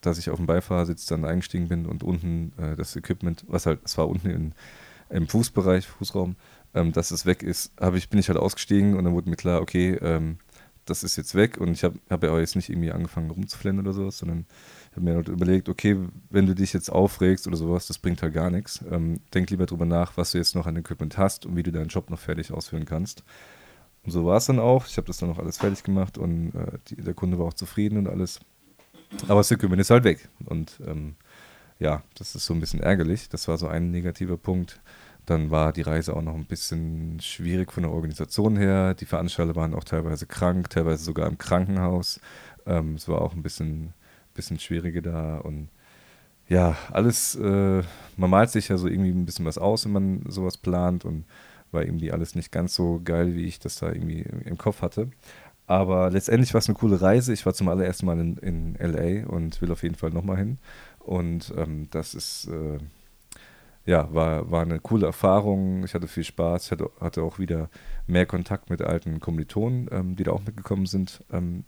dass 0.00 0.18
ich 0.18 0.30
auf 0.30 0.36
dem 0.36 0.46
Beifahrersitz 0.46 1.06
dann 1.06 1.24
eingestiegen 1.24 1.68
bin 1.68 1.86
und 1.86 2.02
unten 2.02 2.52
äh, 2.58 2.76
das 2.76 2.94
Equipment, 2.96 3.44
was 3.48 3.66
halt, 3.66 3.80
es 3.84 3.96
war 3.96 4.08
unten 4.08 4.28
in, 4.28 4.54
im 5.10 5.28
Fußbereich, 5.28 5.86
Fußraum, 5.86 6.36
ähm, 6.74 6.92
dass 6.92 7.10
es 7.10 7.26
weg 7.26 7.42
ist, 7.42 7.72
ich, 7.94 8.08
bin 8.08 8.20
ich 8.20 8.28
halt 8.28 8.38
ausgestiegen 8.38 8.96
und 8.96 9.04
dann 9.04 9.14
wurde 9.14 9.30
mir 9.30 9.36
klar, 9.36 9.60
okay, 9.60 9.94
ähm, 10.00 10.38
das 10.84 11.02
ist 11.02 11.16
jetzt 11.16 11.34
weg 11.34 11.58
und 11.58 11.72
ich 11.72 11.84
habe 11.84 11.98
hab 12.10 12.22
ja 12.22 12.30
auch 12.30 12.38
jetzt 12.38 12.56
nicht 12.56 12.68
irgendwie 12.68 12.92
angefangen 12.92 13.30
rumzuflennen 13.30 13.80
oder 13.80 13.94
sowas, 13.94 14.18
sondern 14.18 14.46
habe 14.92 15.02
mir 15.02 15.14
halt 15.14 15.28
überlegt, 15.28 15.68
okay, 15.68 15.96
wenn 16.30 16.46
du 16.46 16.54
dich 16.54 16.72
jetzt 16.72 16.90
aufregst 16.90 17.46
oder 17.46 17.56
sowas, 17.56 17.86
das 17.86 17.98
bringt 17.98 18.22
halt 18.22 18.34
gar 18.34 18.50
nichts. 18.50 18.84
Ähm, 18.90 19.20
denk 19.32 19.50
lieber 19.50 19.66
drüber 19.66 19.86
nach, 19.86 20.16
was 20.16 20.32
du 20.32 20.38
jetzt 20.38 20.54
noch 20.54 20.66
an 20.66 20.76
Equipment 20.76 21.18
hast 21.18 21.46
und 21.46 21.56
wie 21.56 21.62
du 21.62 21.72
deinen 21.72 21.88
Job 21.88 22.10
noch 22.10 22.18
fertig 22.18 22.52
ausführen 22.52 22.84
kannst. 22.84 23.24
Und 24.04 24.12
so 24.12 24.24
war 24.24 24.36
es 24.36 24.46
dann 24.46 24.58
auch. 24.58 24.86
Ich 24.86 24.96
habe 24.96 25.06
das 25.06 25.18
dann 25.18 25.30
noch 25.30 25.38
alles 25.38 25.58
fertig 25.58 25.82
gemacht 25.82 26.18
und 26.18 26.54
äh, 26.54 26.78
die, 26.88 26.96
der 26.96 27.14
Kunde 27.14 27.38
war 27.38 27.46
auch 27.46 27.54
zufrieden 27.54 27.98
und 27.98 28.08
alles. 28.08 28.40
Aber 29.28 29.40
das 29.40 29.50
Equipment 29.50 29.80
ist 29.80 29.90
halt 29.90 30.04
weg. 30.04 30.28
Und 30.44 30.78
ähm, 30.86 31.16
ja, 31.78 32.02
das 32.16 32.34
ist 32.34 32.46
so 32.46 32.54
ein 32.54 32.60
bisschen 32.60 32.80
ärgerlich. 32.80 33.28
Das 33.28 33.48
war 33.48 33.58
so 33.58 33.66
ein 33.66 33.90
negativer 33.90 34.36
Punkt. 34.36 34.80
Dann 35.26 35.50
war 35.50 35.72
die 35.72 35.82
Reise 35.82 36.14
auch 36.14 36.22
noch 36.22 36.34
ein 36.34 36.46
bisschen 36.46 37.18
schwierig 37.20 37.72
von 37.72 37.82
der 37.84 37.92
Organisation 37.92 38.56
her. 38.56 38.94
Die 38.94 39.06
Veranstalter 39.06 39.56
waren 39.56 39.74
auch 39.74 39.84
teilweise 39.84 40.26
krank, 40.26 40.70
teilweise 40.70 41.04
sogar 41.04 41.28
im 41.28 41.38
Krankenhaus. 41.38 42.20
Ähm, 42.66 42.94
es 42.94 43.08
war 43.08 43.22
auch 43.22 43.34
ein 43.34 43.42
bisschen, 43.42 43.94
bisschen 44.34 44.58
schwieriger 44.58 45.02
da 45.02 45.38
und 45.38 45.68
ja, 46.48 46.76
alles, 46.92 47.36
äh, 47.36 47.82
man 48.16 48.30
malt 48.30 48.50
sich 48.50 48.68
ja 48.68 48.76
so 48.76 48.86
irgendwie 48.86 49.10
ein 49.10 49.24
bisschen 49.24 49.46
was 49.46 49.58
aus, 49.58 49.86
wenn 49.86 49.92
man 49.92 50.24
sowas 50.28 50.58
plant 50.58 51.04
und 51.04 51.24
war 51.72 51.82
irgendwie 51.82 52.12
alles 52.12 52.34
nicht 52.34 52.52
ganz 52.52 52.74
so 52.74 53.00
geil, 53.04 53.34
wie 53.34 53.44
ich 53.46 53.58
das 53.58 53.76
da 53.76 53.90
irgendwie 53.90 54.26
im 54.44 54.58
Kopf 54.58 54.82
hatte. 54.82 55.08
Aber 55.66 56.10
letztendlich 56.10 56.52
war 56.52 56.58
es 56.58 56.68
eine 56.68 56.76
coole 56.76 57.00
Reise. 57.00 57.32
Ich 57.32 57.46
war 57.46 57.54
zum 57.54 57.68
allerersten 57.68 58.06
Mal 58.06 58.20
in, 58.20 58.36
in 58.38 58.74
LA 58.74 59.26
und 59.26 59.60
will 59.62 59.72
auf 59.72 59.82
jeden 59.82 59.94
Fall 59.94 60.10
nochmal 60.10 60.36
hin. 60.36 60.58
Und 60.98 61.52
ähm, 61.56 61.88
das 61.90 62.14
ist, 62.14 62.48
äh, 62.48 62.78
ja, 63.86 64.12
war, 64.14 64.50
war 64.50 64.62
eine 64.62 64.80
coole 64.80 65.06
Erfahrung. 65.06 65.84
Ich 65.84 65.94
hatte 65.94 66.08
viel 66.08 66.24
Spaß. 66.24 66.66
Ich 66.66 66.70
hatte, 66.70 66.90
hatte 67.00 67.22
auch 67.22 67.38
wieder 67.38 67.68
mehr 68.06 68.26
Kontakt 68.26 68.70
mit 68.70 68.80
alten 68.80 69.20
Kommilitonen, 69.20 69.88
ähm, 69.90 70.16
die 70.16 70.24
da 70.24 70.32
auch 70.32 70.44
mitgekommen 70.44 70.86
sind. 70.86 71.22
Ähm, 71.32 71.64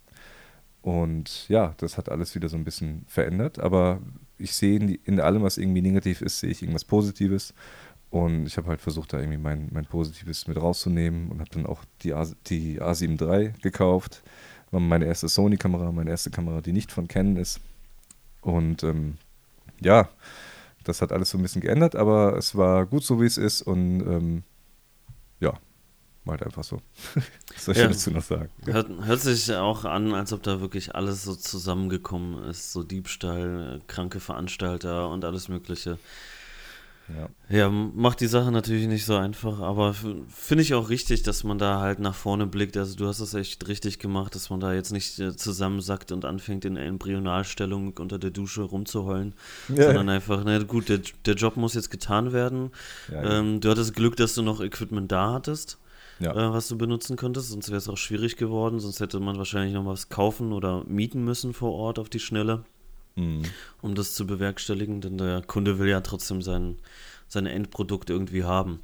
und 0.81 1.47
ja, 1.49 1.73
das 1.77 1.97
hat 1.97 2.09
alles 2.09 2.33
wieder 2.33 2.49
so 2.49 2.57
ein 2.57 2.63
bisschen 2.63 3.03
verändert. 3.07 3.59
Aber 3.59 3.99
ich 4.37 4.53
sehe 4.53 4.77
in, 4.79 4.89
in 4.89 5.19
allem, 5.19 5.43
was 5.43 5.57
irgendwie 5.57 5.81
negativ 5.81 6.21
ist, 6.21 6.39
sehe 6.39 6.49
ich 6.49 6.61
irgendwas 6.61 6.85
Positives. 6.85 7.53
Und 8.09 8.47
ich 8.47 8.57
habe 8.57 8.69
halt 8.69 8.81
versucht, 8.81 9.13
da 9.13 9.19
irgendwie 9.19 9.37
mein, 9.37 9.69
mein 9.71 9.85
Positives 9.85 10.47
mit 10.47 10.57
rauszunehmen 10.57 11.29
und 11.29 11.39
habe 11.39 11.49
dann 11.51 11.65
auch 11.65 11.83
die, 12.01 12.13
A, 12.13 12.25
die 12.47 12.81
A7 12.81 13.21
III 13.21 13.53
gekauft. 13.61 14.23
War 14.71 14.79
meine 14.79 15.05
erste 15.05 15.27
Sony-Kamera, 15.27 15.91
meine 15.91 16.09
erste 16.09 16.31
Kamera, 16.31 16.61
die 16.61 16.73
nicht 16.73 16.91
von 16.91 17.07
Canon 17.07 17.37
ist. 17.37 17.59
Und 18.41 18.83
ähm, 18.83 19.17
ja, 19.81 20.09
das 20.87 21.01
hat 21.01 21.11
alles 21.11 21.29
so 21.29 21.37
ein 21.37 21.41
bisschen 21.41 21.61
geändert, 21.61 21.95
aber 21.95 22.37
es 22.37 22.55
war 22.55 22.85
gut 22.85 23.03
so, 23.03 23.21
wie 23.21 23.25
es 23.25 23.37
ist 23.37 23.61
und 23.61 24.01
ähm, 24.01 24.43
ja, 25.39 25.53
halt 26.29 26.43
einfach 26.43 26.63
so. 26.63 26.81
Was 27.53 27.65
soll 27.65 27.75
ich 27.75 27.81
ja, 27.81 27.87
dazu 27.87 28.11
noch 28.11 28.23
sagen? 28.23 28.49
Hört, 28.65 28.89
hört, 29.01 29.21
sich 29.21 29.53
auch 29.53 29.85
an, 29.85 30.13
als 30.13 30.33
ob 30.33 30.43
da 30.43 30.61
wirklich 30.61 30.95
alles 30.95 31.23
so 31.23 31.35
zusammengekommen 31.35 32.43
ist, 32.45 32.71
so 32.71 32.83
Diebstahl, 32.83 33.81
kranke 33.87 34.19
Veranstalter 34.19 35.09
und 35.09 35.25
alles 35.25 35.47
Mögliche. 35.47 35.97
Ja. 37.15 37.29
ja, 37.57 37.69
macht 37.69 38.19
die 38.19 38.27
Sache 38.27 38.51
natürlich 38.51 38.87
nicht 38.87 39.05
so 39.05 39.15
einfach, 39.15 39.61
aber 39.61 39.93
finde 39.93 40.61
ich 40.61 40.73
auch 40.73 40.89
richtig, 40.89 41.23
dass 41.23 41.43
man 41.45 41.57
da 41.57 41.79
halt 41.79 41.99
nach 41.99 42.15
vorne 42.15 42.47
blickt. 42.47 42.75
Also 42.75 42.95
du 42.95 43.07
hast 43.07 43.21
es 43.21 43.33
echt 43.33 43.67
richtig 43.67 43.99
gemacht, 43.99 44.35
dass 44.35 44.49
man 44.49 44.59
da 44.59 44.73
jetzt 44.73 44.91
nicht 44.91 45.17
äh, 45.19 45.35
zusammensackt 45.35 46.11
und 46.11 46.25
anfängt 46.25 46.65
in 46.65 46.75
Embryonalstellung 46.75 47.95
unter 47.97 48.19
der 48.19 48.31
Dusche 48.31 48.63
rumzuheulen, 48.63 49.35
ja. 49.69 49.85
sondern 49.85 50.09
einfach, 50.09 50.43
na 50.43 50.59
gut, 50.59 50.89
der, 50.89 50.99
der 51.25 51.35
Job 51.35 51.55
muss 51.55 51.75
jetzt 51.75 51.91
getan 51.91 52.33
werden. 52.33 52.71
Ja, 53.09 53.39
ähm, 53.39 53.61
du 53.61 53.69
hattest 53.69 53.95
Glück, 53.95 54.17
dass 54.17 54.35
du 54.35 54.41
noch 54.41 54.59
Equipment 54.59 55.11
da 55.11 55.33
hattest. 55.33 55.79
Äh, 56.19 56.33
was 56.33 56.67
du 56.67 56.77
benutzen 56.77 57.15
konntest, 57.15 57.51
sonst 57.51 57.69
wäre 57.69 57.77
es 57.77 57.87
auch 57.87 57.97
schwierig 57.97 58.37
geworden, 58.37 58.79
sonst 58.79 58.99
hätte 58.99 59.19
man 59.19 59.37
wahrscheinlich 59.37 59.73
noch 59.73 59.85
was 59.85 60.09
kaufen 60.09 60.51
oder 60.51 60.83
mieten 60.85 61.23
müssen 61.23 61.53
vor 61.53 61.73
Ort 61.73 61.99
auf 61.99 62.09
die 62.09 62.19
Schnelle 62.19 62.63
mhm. 63.17 63.43
um 63.81 63.95
das 63.95 64.13
zu 64.13 64.25
bewerkstelligen, 64.25 65.01
denn 65.01 65.17
der 65.17 65.41
Kunde 65.41 65.79
will 65.79 65.89
ja 65.89 66.01
trotzdem 66.01 66.41
sein, 66.41 66.77
sein 67.27 67.45
Endprodukt 67.45 68.09
irgendwie 68.09 68.45
haben. 68.45 68.79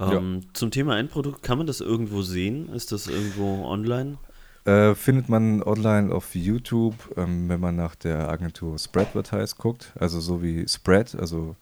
Ähm, 0.00 0.40
ja. 0.42 0.48
Zum 0.54 0.70
Thema 0.70 0.98
Endprodukt, 0.98 1.42
kann 1.42 1.58
man 1.58 1.66
das 1.66 1.80
irgendwo 1.80 2.22
sehen? 2.22 2.72
Ist 2.72 2.92
das 2.92 3.06
irgendwo 3.06 3.66
online? 3.66 4.16
Äh, 4.64 4.94
findet 4.94 5.28
man 5.28 5.62
online 5.62 6.12
auf 6.12 6.34
YouTube, 6.34 6.94
ähm, 7.16 7.48
wenn 7.50 7.60
man 7.60 7.76
nach 7.76 7.94
der 7.94 8.30
Agentur 8.30 8.78
Spreadvertise 8.78 9.56
guckt, 9.58 9.92
also 9.98 10.20
so 10.20 10.42
wie 10.42 10.66
Spread, 10.66 11.14
also 11.14 11.54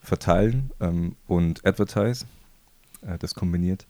verteilen 0.00 0.70
ähm, 0.80 1.16
und 1.26 1.64
Advertise, 1.64 2.26
äh, 3.00 3.16
das 3.18 3.34
kombiniert. 3.34 3.86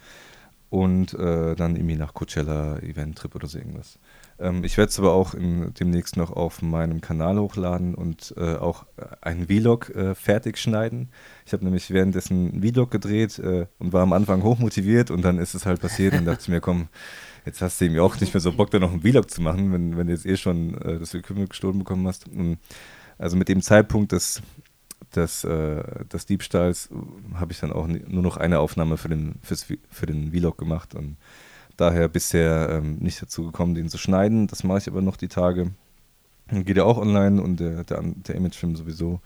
Und 0.69 1.15
äh, 1.15 1.57
dann 1.57 1.75
irgendwie 1.75 1.97
nach 1.97 2.15
Coachella, 2.15 2.79
Event 2.79 3.19
Trip 3.19 3.35
oder 3.35 3.49
so 3.49 3.59
irgendwas. 3.59 3.99
Ähm, 4.41 4.65
ich 4.65 4.77
werde 4.77 4.91
es 4.91 4.99
aber 4.99 5.13
auch 5.13 5.35
in, 5.35 5.73
demnächst 5.75 6.17
noch 6.17 6.31
auf 6.31 6.63
meinem 6.63 7.01
Kanal 7.01 7.39
hochladen 7.39 7.95
und 7.95 8.35
äh, 8.37 8.57
auch 8.57 8.87
einen 9.21 9.47
Vlog 9.47 9.91
äh, 9.91 10.15
fertig 10.15 10.59
schneiden. 10.59 11.11
Ich 11.45 11.53
habe 11.53 11.65
nämlich 11.65 11.91
währenddessen 11.91 12.53
einen 12.53 12.63
Vlog 12.63 12.91
gedreht 12.91 13.39
äh, 13.39 13.67
und 13.79 13.93
war 13.93 14.03
am 14.03 14.13
Anfang 14.13 14.43
hochmotiviert 14.43 15.11
und 15.11 15.23
dann 15.23 15.39
ist 15.39 15.55
es 15.55 15.67
halt 15.67 15.81
passiert 15.81 16.15
und 16.15 16.25
dachte 16.25 16.51
mir, 16.51 16.61
komm, 16.61 16.89
jetzt 17.45 17.61
hast 17.61 17.81
du 17.81 17.85
eben 17.85 17.99
auch 17.99 18.19
nicht 18.21 18.33
mehr 18.33 18.41
so 18.41 18.53
Bock, 18.53 18.71
da 18.71 18.79
noch 18.79 18.93
einen 18.93 19.03
Vlog 19.03 19.31
zu 19.31 19.43
machen, 19.43 19.73
wenn, 19.73 19.97
wenn 19.97 20.07
du 20.07 20.13
jetzt 20.13 20.27
eh 20.27 20.37
schon 20.37 20.75
äh, 20.83 20.99
das 20.99 21.15
Equipment 21.15 21.51
gestohlen 21.51 21.79
bekommen 21.79 22.07
hast. 22.07 22.27
Und 22.29 22.59
also 23.19 23.37
mit 23.37 23.49
dem 23.49 23.61
Zeitpunkt 23.61 24.13
des, 24.13 24.43
des, 25.15 25.45
äh, 25.45 26.05
des 26.07 26.25
Diebstahls 26.27 26.89
habe 27.35 27.53
ich 27.53 27.61
dann 27.61 27.73
auch 27.73 27.87
nur 27.87 28.23
noch 28.23 28.39
eine 28.39 28.59
Aufnahme 28.59 28.97
für 28.97 29.09
den, 29.09 29.35
fürs, 29.43 29.67
für 29.91 30.07
den 30.07 30.33
Vlog 30.33 30.57
gemacht 30.57 30.95
und 30.95 31.17
daher 31.81 32.09
bisher 32.09 32.69
ähm, 32.71 32.99
nicht 32.99 33.21
dazu 33.23 33.45
gekommen, 33.45 33.75
den 33.75 33.89
zu 33.89 33.99
schneiden. 33.99 34.47
Das 34.47 34.65
mache 34.65 34.79
ich 34.79 34.89
aber 34.89 35.03
noch 35.03 35.17
die 35.17 35.29
Tage. 35.29 35.73
Dann 36.49 36.65
geht 36.65 36.77
ja 36.77 36.85
auch 36.85 36.99
online 36.99 37.43
und 37.43 37.61
der, 37.61 37.85
der, 37.85 38.03
der 38.03 38.35
Imagefilm 38.35 38.77
sowieso. 38.77 39.21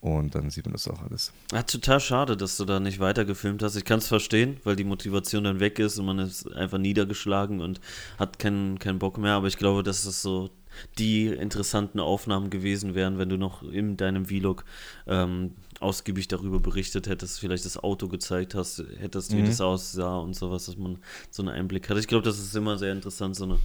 Und 0.00 0.34
dann 0.34 0.50
sieht 0.50 0.66
man 0.66 0.72
das 0.72 0.86
auch 0.86 1.00
alles. 1.00 1.32
Ja, 1.50 1.62
total 1.62 1.98
schade, 1.98 2.36
dass 2.36 2.58
du 2.58 2.66
da 2.66 2.78
nicht 2.78 3.00
weiter 3.00 3.24
gefilmt 3.24 3.62
hast. 3.62 3.74
Ich 3.76 3.86
kann 3.86 4.00
es 4.00 4.06
verstehen, 4.06 4.58
weil 4.62 4.76
die 4.76 4.84
Motivation 4.84 5.44
dann 5.44 5.60
weg 5.60 5.78
ist 5.78 5.98
und 5.98 6.04
man 6.04 6.18
ist 6.18 6.46
einfach 6.52 6.76
niedergeschlagen 6.76 7.60
und 7.60 7.80
hat 8.18 8.38
keinen, 8.38 8.78
keinen 8.78 8.98
Bock 8.98 9.16
mehr. 9.16 9.32
Aber 9.32 9.46
ich 9.46 9.56
glaube, 9.56 9.82
das 9.82 10.04
ist 10.04 10.20
so 10.20 10.50
die 10.98 11.26
interessanten 11.26 12.00
Aufnahmen 12.00 12.50
gewesen 12.50 12.94
wären, 12.94 13.18
wenn 13.18 13.28
du 13.28 13.36
noch 13.36 13.62
in 13.62 13.96
deinem 13.96 14.26
Vlog 14.26 14.64
ähm, 15.06 15.52
ausgiebig 15.80 16.28
darüber 16.28 16.60
berichtet 16.60 17.08
hättest, 17.08 17.38
vielleicht 17.38 17.64
das 17.64 17.76
Auto 17.76 18.08
gezeigt 18.08 18.54
hast, 18.54 18.82
hättest, 18.98 19.32
wie 19.32 19.42
mhm. 19.42 19.46
das 19.46 19.60
aussah 19.60 20.18
und 20.18 20.34
sowas, 20.34 20.66
dass 20.66 20.76
man 20.76 20.98
so 21.30 21.42
einen 21.42 21.50
Einblick 21.50 21.88
hat. 21.88 21.98
Ich 21.98 22.06
glaube, 22.06 22.24
das 22.24 22.38
ist 22.38 22.54
immer 22.56 22.78
sehr 22.78 22.92
interessant, 22.92 23.36
so 23.36 23.44
eine, 23.44 23.58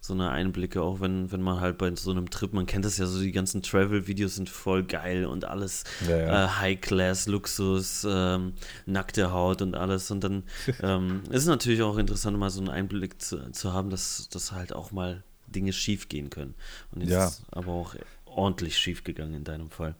so 0.00 0.12
eine 0.14 0.30
Einblicke, 0.30 0.82
auch 0.82 1.00
wenn, 1.00 1.30
wenn 1.30 1.42
man 1.42 1.60
halt 1.60 1.78
bei 1.78 1.94
so 1.94 2.10
einem 2.10 2.28
Trip, 2.28 2.52
man 2.52 2.66
kennt 2.66 2.84
das 2.84 2.98
ja 2.98 3.06
so, 3.06 3.20
die 3.20 3.32
ganzen 3.32 3.62
Travel-Videos 3.62 4.34
sind 4.34 4.48
voll 4.48 4.82
geil 4.82 5.26
und 5.26 5.44
alles 5.44 5.84
ja, 6.08 6.16
ja. 6.16 6.44
äh, 6.44 6.48
High-Class, 6.48 7.28
Luxus, 7.28 8.06
ähm, 8.08 8.54
nackte 8.84 9.32
Haut 9.32 9.62
und 9.62 9.76
alles. 9.76 10.10
Und 10.10 10.24
dann 10.24 10.42
ähm, 10.82 11.22
ist 11.30 11.42
es 11.42 11.46
natürlich 11.46 11.82
auch 11.82 11.98
interessant, 11.98 12.36
mal 12.36 12.50
so 12.50 12.60
einen 12.60 12.68
Einblick 12.68 13.22
zu, 13.22 13.50
zu 13.52 13.72
haben, 13.72 13.90
dass 13.90 14.28
das 14.30 14.52
halt 14.52 14.72
auch 14.74 14.90
mal 14.90 15.22
Dinge 15.52 15.72
schief 15.72 16.08
gehen 16.08 16.30
können. 16.30 16.54
Und 16.90 17.02
jetzt 17.02 17.10
ja. 17.10 17.26
ist 17.26 17.42
aber 17.50 17.72
auch 17.72 17.94
ordentlich 18.24 18.78
schief 18.78 19.04
gegangen 19.04 19.34
in 19.34 19.44
deinem 19.44 19.70
Fall. 19.70 19.94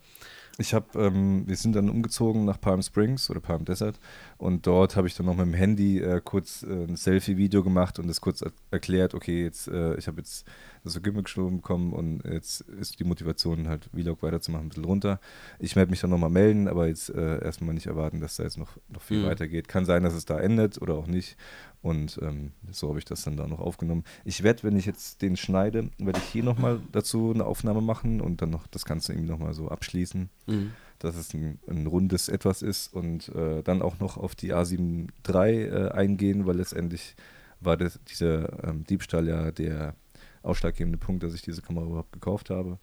Ich 0.58 0.74
habe, 0.74 0.86
ähm, 0.98 1.44
wir 1.46 1.56
sind 1.56 1.74
dann 1.74 1.88
umgezogen 1.88 2.44
nach 2.44 2.60
Palm 2.60 2.82
Springs 2.82 3.30
oder 3.30 3.40
Palm 3.40 3.64
Desert 3.64 3.98
und 4.36 4.66
dort 4.66 4.96
habe 4.96 5.08
ich 5.08 5.14
dann 5.14 5.26
noch 5.26 5.36
mit 5.36 5.46
dem 5.46 5.54
Handy 5.54 5.98
äh, 5.98 6.20
kurz 6.22 6.62
äh, 6.62 6.66
ein 6.66 6.96
Selfie-Video 6.96 7.62
gemacht 7.62 7.98
und 7.98 8.06
das 8.06 8.20
kurz 8.20 8.42
er 8.42 8.52
erklärt, 8.70 9.14
okay, 9.14 9.44
jetzt, 9.44 9.68
äh, 9.68 9.96
ich 9.96 10.08
habe 10.08 10.18
jetzt 10.18 10.46
das 10.84 11.00
Gimmick 11.02 11.24
geschoben 11.24 11.58
bekommen 11.58 11.92
und 11.92 12.24
jetzt 12.24 12.62
ist 12.62 12.98
die 12.98 13.04
Motivation 13.04 13.68
halt 13.68 13.88
Vlog 13.94 14.22
weiterzumachen 14.22 14.66
ein 14.66 14.68
bisschen 14.68 14.84
runter. 14.84 15.20
Ich 15.58 15.76
werde 15.76 15.90
mich 15.90 16.00
dann 16.00 16.10
nochmal 16.10 16.30
melden, 16.30 16.68
aber 16.68 16.88
jetzt 16.88 17.10
äh, 17.10 17.42
erstmal 17.42 17.74
nicht 17.74 17.86
erwarten, 17.86 18.20
dass 18.20 18.36
da 18.36 18.42
jetzt 18.42 18.58
noch, 18.58 18.76
noch 18.88 19.02
viel 19.02 19.22
mhm. 19.22 19.26
weitergeht. 19.26 19.68
Kann 19.68 19.84
sein, 19.84 20.02
dass 20.02 20.14
es 20.14 20.24
da 20.24 20.38
endet 20.38 20.80
oder 20.80 20.94
auch 20.94 21.06
nicht 21.06 21.36
und 21.82 22.18
ähm, 22.22 22.52
so 22.70 22.88
habe 22.88 23.00
ich 23.00 23.04
das 23.04 23.22
dann 23.22 23.36
da 23.36 23.46
noch 23.48 23.58
aufgenommen. 23.58 24.04
Ich 24.24 24.44
werde, 24.44 24.62
wenn 24.62 24.76
ich 24.76 24.86
jetzt 24.86 25.20
den 25.20 25.36
schneide, 25.36 25.90
werde 25.98 26.20
ich 26.20 26.28
hier 26.28 26.44
nochmal 26.44 26.80
dazu 26.92 27.32
eine 27.34 27.44
Aufnahme 27.44 27.80
machen 27.80 28.20
und 28.20 28.40
dann 28.40 28.50
noch 28.50 28.68
das 28.68 28.84
Ganze 28.84 29.12
irgendwie 29.12 29.30
nochmal 29.30 29.52
so 29.52 29.68
abschließen, 29.68 30.30
mhm. 30.46 30.70
dass 31.00 31.16
es 31.16 31.34
ein, 31.34 31.58
ein, 31.66 31.88
rundes 31.88 32.28
Etwas 32.28 32.62
ist 32.62 32.94
und 32.94 33.28
äh, 33.30 33.62
dann 33.64 33.82
auch 33.82 33.98
noch 33.98 34.16
auf 34.16 34.36
die 34.36 34.54
A7 34.54 35.08
III 35.28 35.62
äh, 35.64 35.88
eingehen, 35.90 36.46
weil 36.46 36.56
letztendlich 36.56 37.16
war 37.60 37.76
das, 37.76 37.98
dieser 38.04 38.64
ähm, 38.64 38.84
Diebstahl 38.84 39.26
ja 39.26 39.50
der 39.50 39.96
ausschlaggebende 40.42 40.98
Punkt, 40.98 41.22
dass 41.22 41.34
ich 41.34 41.42
diese 41.42 41.62
Kamera 41.62 41.86
überhaupt 41.86 42.12
gekauft 42.12 42.50
habe. 42.50 42.78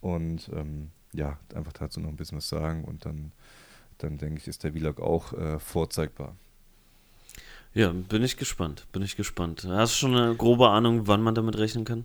Und 0.00 0.50
ähm, 0.54 0.90
ja, 1.12 1.38
einfach 1.54 1.72
dazu 1.72 2.00
noch 2.00 2.08
ein 2.08 2.16
bisschen 2.16 2.38
was 2.38 2.48
sagen 2.48 2.84
und 2.84 3.04
dann, 3.04 3.32
dann 3.98 4.18
denke 4.18 4.40
ich, 4.40 4.48
ist 4.48 4.64
der 4.64 4.72
Vlog 4.72 5.00
auch 5.00 5.32
äh, 5.32 5.58
vorzeigbar. 5.58 6.36
Ja, 7.74 7.92
bin 7.92 8.22
ich 8.22 8.36
gespannt. 8.36 8.86
Bin 8.92 9.02
ich 9.02 9.16
gespannt. 9.16 9.66
Hast 9.68 9.94
du 9.94 9.98
schon 9.98 10.16
eine 10.16 10.34
grobe 10.34 10.68
Ahnung, 10.68 11.06
wann 11.06 11.22
man 11.22 11.34
damit 11.34 11.58
rechnen 11.58 11.84
kann? 11.84 12.04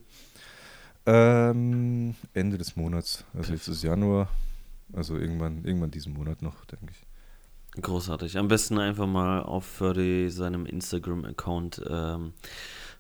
Ähm, 1.05 2.15
Ende 2.33 2.57
des 2.57 2.75
Monats. 2.75 3.25
Also 3.33 3.53
jetzt 3.53 3.67
ist 3.67 3.83
Januar. 3.83 4.29
Also 4.93 5.17
irgendwann, 5.17 5.63
irgendwann 5.65 5.91
diesen 5.91 6.13
Monat 6.13 6.41
noch, 6.41 6.65
denke 6.65 6.91
ich. 6.91 7.81
Großartig. 7.81 8.37
Am 8.37 8.47
besten 8.47 8.77
einfach 8.77 9.07
mal 9.07 9.41
auf 9.41 9.65
Ferdi 9.65 10.29
seinem 10.29 10.65
Instagram-Account 10.65 11.81
ähm, 11.89 12.33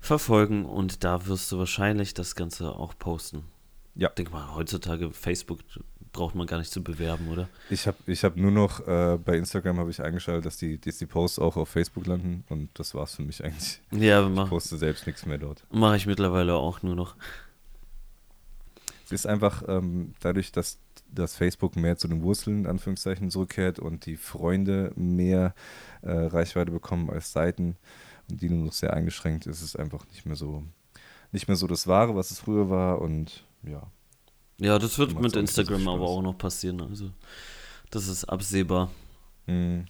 verfolgen 0.05 0.65
und 0.65 1.03
da 1.03 1.25
wirst 1.27 1.51
du 1.51 1.57
wahrscheinlich 1.59 2.13
das 2.13 2.35
Ganze 2.35 2.75
auch 2.75 2.97
posten. 2.97 3.43
Ja. 3.95 4.09
Denk 4.09 4.31
mal, 4.31 4.53
heutzutage 4.55 5.11
Facebook 5.11 5.59
braucht 6.11 6.35
man 6.35 6.45
gar 6.45 6.57
nicht 6.59 6.71
zu 6.71 6.83
bewerben, 6.83 7.27
oder? 7.29 7.47
Ich 7.69 7.87
habe 7.87 7.97
ich 8.05 8.23
hab 8.23 8.35
nur 8.35 8.51
noch 8.51 8.85
äh, 8.87 9.17
bei 9.23 9.37
Instagram 9.37 9.77
habe 9.79 9.89
ich 9.91 10.01
eingeschaltet, 10.01 10.45
dass 10.45 10.57
die, 10.57 10.79
dass 10.79 10.97
die 10.97 11.05
Posts 11.05 11.39
auch 11.39 11.57
auf 11.57 11.69
Facebook 11.69 12.05
landen 12.05 12.43
und 12.49 12.69
das 12.75 12.93
war's 12.95 13.15
für 13.15 13.23
mich 13.23 13.43
eigentlich. 13.43 13.81
Ja, 13.91 14.23
Ich 14.27 14.33
mache 14.33 14.49
poste 14.49 14.77
selbst 14.77 15.07
nichts 15.07 15.25
mehr 15.25 15.37
dort. 15.37 15.63
mach 15.71 15.95
ich 15.95 16.05
mittlerweile 16.05 16.53
auch 16.55 16.81
nur 16.83 16.95
noch. 16.95 17.15
Es 19.05 19.11
ist 19.11 19.27
einfach 19.27 19.63
ähm, 19.67 20.13
dadurch, 20.21 20.51
dass, 20.51 20.79
dass 21.11 21.35
Facebook 21.35 21.75
mehr 21.75 21.97
zu 21.97 22.07
den 22.07 22.23
Wurzeln, 22.23 22.61
in 22.61 22.67
Anführungszeichen, 22.67 23.29
zurückkehrt 23.29 23.79
und 23.79 24.05
die 24.05 24.17
Freunde 24.17 24.91
mehr 24.95 25.53
äh, 26.01 26.11
Reichweite 26.11 26.71
bekommen 26.71 27.09
als 27.09 27.31
Seiten 27.33 27.75
die 28.35 28.49
nur 28.49 28.65
noch 28.65 28.73
sehr 28.73 28.93
eingeschränkt, 28.93 29.45
ist 29.47 29.61
es 29.61 29.75
einfach 29.75 30.05
nicht 30.07 30.25
mehr 30.25 30.35
so, 30.35 30.63
nicht 31.31 31.47
mehr 31.47 31.57
so 31.57 31.67
das 31.67 31.87
Wahre, 31.87 32.15
was 32.15 32.31
es 32.31 32.39
früher 32.39 32.69
war 32.69 33.01
und 33.01 33.43
ja. 33.63 33.81
Ja, 34.59 34.79
das 34.79 34.97
wird 34.99 35.19
mit 35.19 35.35
Instagram 35.35 35.87
aber 35.87 36.05
auch 36.07 36.21
noch 36.21 36.37
passieren. 36.37 36.81
Also, 36.81 37.11
das 37.89 38.07
ist 38.07 38.25
absehbar, 38.25 38.91
Hm, 39.45 39.85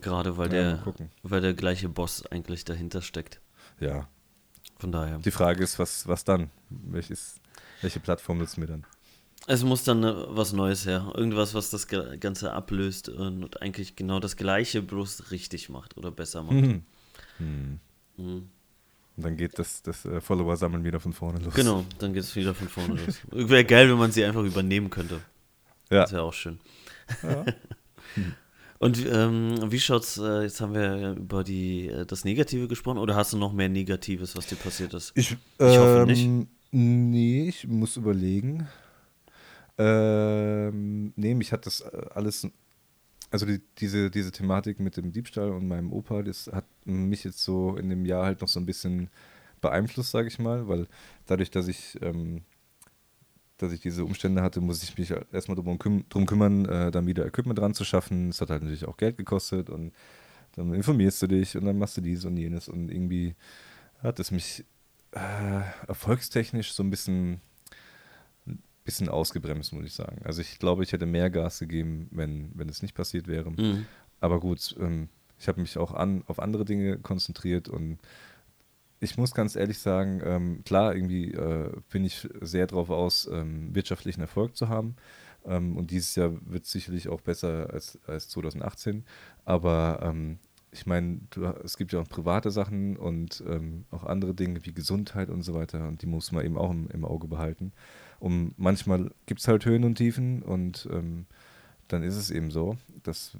gerade 0.00 0.36
weil, 0.38 0.52
ja, 0.54 0.74
der, 0.76 0.94
weil 1.22 1.40
der 1.40 1.54
gleiche 1.54 1.88
Boss 1.88 2.24
eigentlich 2.26 2.64
dahinter 2.64 3.02
steckt. 3.02 3.40
Ja, 3.78 4.08
Von 4.78 4.90
daher. 4.92 5.18
die 5.18 5.30
Frage 5.30 5.62
ist, 5.62 5.78
was, 5.78 6.06
was 6.08 6.24
dann? 6.24 6.50
Welches, 6.70 7.40
welche 7.82 8.00
Plattform 8.00 8.38
nutzen 8.38 8.62
wir 8.62 8.68
dann? 8.68 8.86
Es 9.46 9.62
muss 9.62 9.84
dann 9.84 10.02
äh, 10.02 10.14
was 10.28 10.52
Neues 10.52 10.86
her. 10.86 11.12
Irgendwas, 11.14 11.54
was 11.54 11.70
das 11.70 11.86
Ganze 11.86 12.52
ablöst 12.52 13.08
und 13.08 13.60
eigentlich 13.62 13.94
genau 13.96 14.18
das 14.18 14.36
Gleiche 14.36 14.82
bloß 14.82 15.30
richtig 15.30 15.68
macht 15.68 15.96
oder 15.96 16.10
besser 16.10 16.42
macht. 16.42 16.54
Hm. 16.54 16.84
Hm. 17.38 17.78
Mhm. 18.16 18.48
Und 19.16 19.22
dann 19.24 19.36
geht 19.36 19.58
das, 19.58 19.82
das 19.82 20.04
äh, 20.04 20.20
Follower-Sammeln 20.20 20.84
wieder 20.84 21.00
von 21.00 21.12
vorne 21.12 21.38
los. 21.38 21.54
Genau, 21.54 21.84
dann 21.98 22.12
geht 22.12 22.22
es 22.22 22.36
wieder 22.36 22.54
von 22.54 22.68
vorne 22.68 23.00
los. 23.04 23.20
Wäre 23.30 23.64
geil, 23.64 23.88
wenn 23.90 23.98
man 23.98 24.12
sie 24.12 24.24
einfach 24.24 24.42
übernehmen 24.42 24.90
könnte. 24.90 25.20
Ja. 25.90 26.02
Das 26.02 26.12
wäre 26.12 26.22
auch 26.22 26.34
schön. 26.34 26.58
Ja. 27.22 27.44
Und 28.78 29.06
ähm, 29.06 29.72
wie 29.72 29.80
schaut's, 29.80 30.18
äh, 30.18 30.42
jetzt 30.42 30.60
haben 30.60 30.74
wir 30.74 31.12
über 31.12 31.42
die, 31.44 31.88
äh, 31.88 32.04
das 32.04 32.24
Negative 32.26 32.68
gesprochen, 32.68 32.98
oder 32.98 33.14
hast 33.16 33.32
du 33.32 33.38
noch 33.38 33.54
mehr 33.54 33.70
Negatives, 33.70 34.36
was 34.36 34.46
dir 34.48 34.56
passiert 34.56 34.92
ist? 34.92 35.12
Ich, 35.14 35.32
Ich 35.32 35.38
hoffe 35.58 36.04
nicht. 36.06 36.22
ähm, 36.24 36.48
Nee, 36.72 37.48
ich 37.48 37.66
muss 37.66 37.96
überlegen. 37.96 38.68
Ähm, 39.78 41.12
nee, 41.16 41.34
mich 41.34 41.52
hat 41.52 41.64
das 41.64 41.80
äh, 41.80 42.06
alles, 42.14 42.46
also 43.30 43.46
die, 43.46 43.60
diese, 43.78 44.10
diese 44.10 44.32
Thematik 44.32 44.80
mit 44.80 44.96
dem 44.96 45.12
Diebstahl 45.12 45.50
und 45.50 45.68
meinem 45.68 45.92
Opa, 45.92 46.22
das 46.22 46.48
hat 46.52 46.66
mich 46.84 47.24
jetzt 47.24 47.42
so 47.42 47.76
in 47.76 47.90
dem 47.90 48.04
Jahr 48.04 48.24
halt 48.24 48.40
noch 48.40 48.48
so 48.48 48.60
ein 48.60 48.66
bisschen 48.66 49.10
beeinflusst, 49.60 50.12
sage 50.12 50.28
ich 50.28 50.38
mal, 50.38 50.68
weil 50.68 50.86
dadurch, 51.26 51.50
dass 51.50 51.68
ich, 51.68 51.98
ähm, 52.02 52.42
dass 53.58 53.72
ich 53.72 53.80
diese 53.80 54.04
Umstände 54.04 54.42
hatte, 54.42 54.60
muss 54.60 54.82
ich 54.82 54.96
mich 54.96 55.10
halt 55.10 55.26
erstmal 55.32 55.56
drum, 55.56 55.78
drum 56.08 56.26
kümmern, 56.26 56.66
äh, 56.66 56.90
dann 56.90 57.06
wieder 57.06 57.26
Equipment 57.26 57.58
dran 57.58 57.74
zu 57.74 57.84
schaffen. 57.84 58.28
Es 58.28 58.40
hat 58.40 58.50
halt 58.50 58.62
natürlich 58.62 58.86
auch 58.86 58.96
Geld 58.96 59.16
gekostet 59.16 59.70
und 59.70 59.92
dann 60.54 60.72
informierst 60.72 61.22
du 61.22 61.26
dich 61.26 61.56
und 61.56 61.64
dann 61.64 61.78
machst 61.78 61.96
du 61.96 62.00
dies 62.00 62.24
und 62.24 62.36
jenes 62.36 62.68
und 62.68 62.90
irgendwie 62.90 63.34
hat 64.02 64.20
es 64.20 64.30
mich 64.30 64.64
äh, 65.12 65.60
erfolgstechnisch 65.88 66.72
so 66.72 66.82
ein 66.82 66.90
bisschen, 66.90 67.40
bisschen 68.86 69.10
ausgebremst, 69.10 69.74
muss 69.74 69.84
ich 69.84 69.92
sagen. 69.92 70.22
Also 70.24 70.40
ich 70.40 70.58
glaube, 70.58 70.82
ich 70.82 70.92
hätte 70.92 71.04
mehr 71.04 71.28
Gas 71.28 71.58
gegeben, 71.58 72.08
wenn, 72.10 72.50
wenn 72.54 72.68
es 72.70 72.80
nicht 72.80 72.94
passiert 72.94 73.28
wäre. 73.28 73.50
Mhm. 73.50 73.84
Aber 74.20 74.40
gut, 74.40 74.74
ähm, 74.80 75.08
ich 75.38 75.48
habe 75.48 75.60
mich 75.60 75.76
auch 75.76 75.92
an, 75.92 76.24
auf 76.26 76.38
andere 76.38 76.64
Dinge 76.64 76.98
konzentriert 76.98 77.68
und 77.68 77.98
ich 78.98 79.18
muss 79.18 79.34
ganz 79.34 79.56
ehrlich 79.56 79.78
sagen, 79.78 80.22
ähm, 80.24 80.64
klar, 80.64 80.94
irgendwie 80.94 81.32
äh, 81.32 81.70
bin 81.90 82.04
ich 82.04 82.26
sehr 82.40 82.66
darauf 82.66 82.88
aus, 82.88 83.28
ähm, 83.30 83.74
wirtschaftlichen 83.74 84.22
Erfolg 84.22 84.56
zu 84.56 84.70
haben. 84.70 84.96
Ähm, 85.44 85.76
und 85.76 85.90
dieses 85.90 86.14
Jahr 86.16 86.32
wird 86.46 86.64
sicherlich 86.64 87.08
auch 87.08 87.20
besser 87.20 87.68
als, 87.72 87.98
als 88.06 88.30
2018. 88.30 89.04
Aber 89.44 90.00
ähm, 90.02 90.38
ich 90.70 90.86
meine, 90.86 91.20
es 91.62 91.76
gibt 91.76 91.92
ja 91.92 92.00
auch 92.00 92.08
private 92.08 92.50
Sachen 92.50 92.96
und 92.96 93.42
ähm, 93.46 93.84
auch 93.90 94.04
andere 94.04 94.34
Dinge 94.34 94.64
wie 94.64 94.72
Gesundheit 94.72 95.28
und 95.28 95.42
so 95.42 95.54
weiter. 95.54 95.86
Und 95.88 96.02
die 96.02 96.06
muss 96.06 96.32
man 96.32 96.44
eben 96.44 96.56
auch 96.56 96.70
im, 96.70 96.88
im 96.88 97.04
Auge 97.04 97.28
behalten. 97.28 97.72
Und 98.18 98.54
manchmal 98.58 99.10
gibt 99.26 99.40
es 99.40 99.48
halt 99.48 99.64
Höhen 99.64 99.84
und 99.84 99.96
Tiefen 99.96 100.42
und 100.42 100.88
ähm, 100.90 101.26
dann 101.88 102.02
ist 102.02 102.16
es 102.16 102.30
eben 102.30 102.50
so. 102.50 102.76
Das 103.02 103.36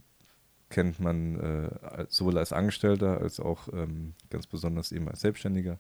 kennt 0.69 1.01
man 1.01 1.39
äh, 1.39 2.07
sowohl 2.09 2.39
als 2.39 2.53
Angestellter 2.53 3.21
als 3.21 3.41
auch 3.41 3.69
ähm, 3.73 4.15
ganz 4.31 4.47
besonders 4.47 4.93
eben 4.93 5.09
als 5.09 5.21
Selbstständiger. 5.21 5.79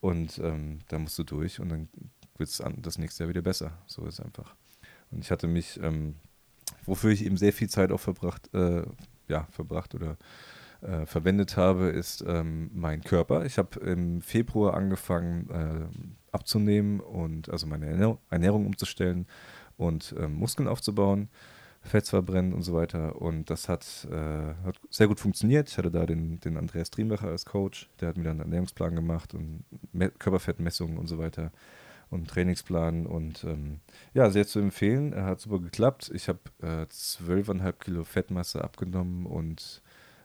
Und 0.00 0.38
ähm, 0.38 0.78
da 0.88 0.98
musst 0.98 1.18
du 1.18 1.24
durch 1.24 1.60
und 1.60 1.68
dann 1.68 1.88
wird 2.36 2.48
es 2.48 2.62
das 2.78 2.98
nächste 2.98 3.24
Jahr 3.24 3.28
wieder 3.28 3.42
besser. 3.42 3.72
So 3.86 4.06
ist 4.06 4.18
es 4.18 4.24
einfach. 4.24 4.54
Und 5.10 5.20
ich 5.20 5.30
hatte 5.30 5.46
mich, 5.46 5.78
ähm, 5.82 6.14
wofür 6.84 7.10
ich 7.10 7.24
eben 7.24 7.36
sehr 7.36 7.52
viel 7.52 7.68
Zeit 7.68 7.92
auch 7.92 8.00
verbracht, 8.00 8.52
äh, 8.54 8.84
ja, 9.28 9.46
verbracht 9.50 9.94
oder 9.94 10.16
äh, 10.80 11.04
verwendet 11.04 11.56
habe, 11.56 11.88
ist 11.88 12.24
ähm, 12.26 12.70
mein 12.72 13.02
Körper. 13.02 13.44
Ich 13.44 13.58
habe 13.58 13.78
im 13.80 14.22
Februar 14.22 14.74
angefangen 14.74 15.50
äh, 15.50 15.86
abzunehmen 16.32 17.00
und 17.00 17.50
also 17.50 17.66
meine 17.66 17.86
Ernähr 17.86 18.18
Ernährung 18.30 18.66
umzustellen 18.66 19.26
und 19.76 20.14
ähm, 20.18 20.34
Muskeln 20.34 20.68
aufzubauen. 20.68 21.28
Fett 21.82 22.06
verbrennen 22.06 22.52
und 22.52 22.62
so 22.62 22.74
weiter. 22.74 23.16
Und 23.22 23.48
das 23.48 23.68
hat, 23.68 24.06
äh, 24.10 24.54
hat 24.64 24.78
sehr 24.90 25.08
gut 25.08 25.18
funktioniert. 25.18 25.70
Ich 25.70 25.78
hatte 25.78 25.90
da 25.90 26.04
den, 26.04 26.38
den 26.40 26.58
Andreas 26.58 26.90
Triembacher 26.90 27.28
als 27.28 27.46
Coach, 27.46 27.88
der 28.00 28.08
hat 28.08 28.18
mir 28.18 28.24
dann 28.24 28.32
einen 28.32 28.40
Ernährungsplan 28.40 28.94
gemacht 28.94 29.32
und 29.32 29.64
Me 29.92 30.10
Körperfettmessungen 30.10 30.98
und 30.98 31.06
so 31.06 31.18
weiter 31.18 31.52
und 32.10 32.28
Trainingsplan 32.28 33.06
und 33.06 33.44
ähm, 33.44 33.80
ja, 34.14 34.30
sehr 34.30 34.46
zu 34.46 34.58
empfehlen. 34.58 35.12
Er 35.12 35.24
hat 35.24 35.40
super 35.40 35.60
geklappt. 35.60 36.10
Ich 36.12 36.28
habe 36.28 36.40
äh, 36.60 36.82
12,5 36.82 37.72
Kilo 37.74 38.04
Fettmasse 38.04 38.62
abgenommen 38.62 39.26
und 39.26 39.80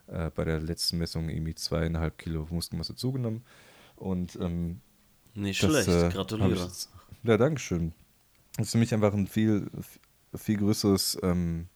äh, 0.07 0.31
bei 0.31 0.43
der 0.45 0.59
letzten 0.59 0.97
Messung 0.97 1.29
irgendwie 1.29 1.53
2,5 1.53 2.09
Kilo 2.17 2.47
Muskelmasse 2.49 2.95
zugenommen. 2.95 3.45
Und 3.95 4.35
ähm, 4.41 4.81
Nicht 5.35 5.61
das, 5.63 5.69
schlecht, 5.71 5.89
äh, 5.89 6.09
gratuliere. 6.09 6.53
ich 6.53 6.63
jetzt- 6.63 6.89
Ja, 7.23 7.37
Dankeschön. 7.37 7.93
Das 8.57 8.67
ist 8.67 8.71
für 8.71 8.77
mich 8.77 8.93
einfach 8.93 9.13
ein 9.13 9.27
viel, 9.27 9.69
viel 10.33 10.57
größeres 10.57 11.17
ähm, 11.23 11.67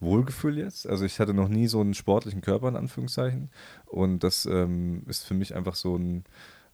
Wohlgefühl 0.00 0.58
jetzt. 0.58 0.86
Also 0.86 1.04
ich 1.04 1.18
hatte 1.18 1.34
noch 1.34 1.48
nie 1.48 1.66
so 1.66 1.80
einen 1.80 1.94
sportlichen 1.94 2.40
Körper 2.42 2.68
in 2.68 2.76
Anführungszeichen. 2.76 3.50
Und 3.86 4.20
das 4.22 4.46
ähm, 4.46 5.02
ist 5.06 5.24
für 5.24 5.34
mich 5.34 5.54
einfach 5.54 5.74
so 5.74 5.96
ein, 5.96 6.24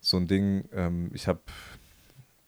so 0.01 0.17
ein 0.17 0.27
Ding. 0.27 0.69
Ähm, 0.73 1.11
ich 1.15 1.27
habe, 1.29 1.41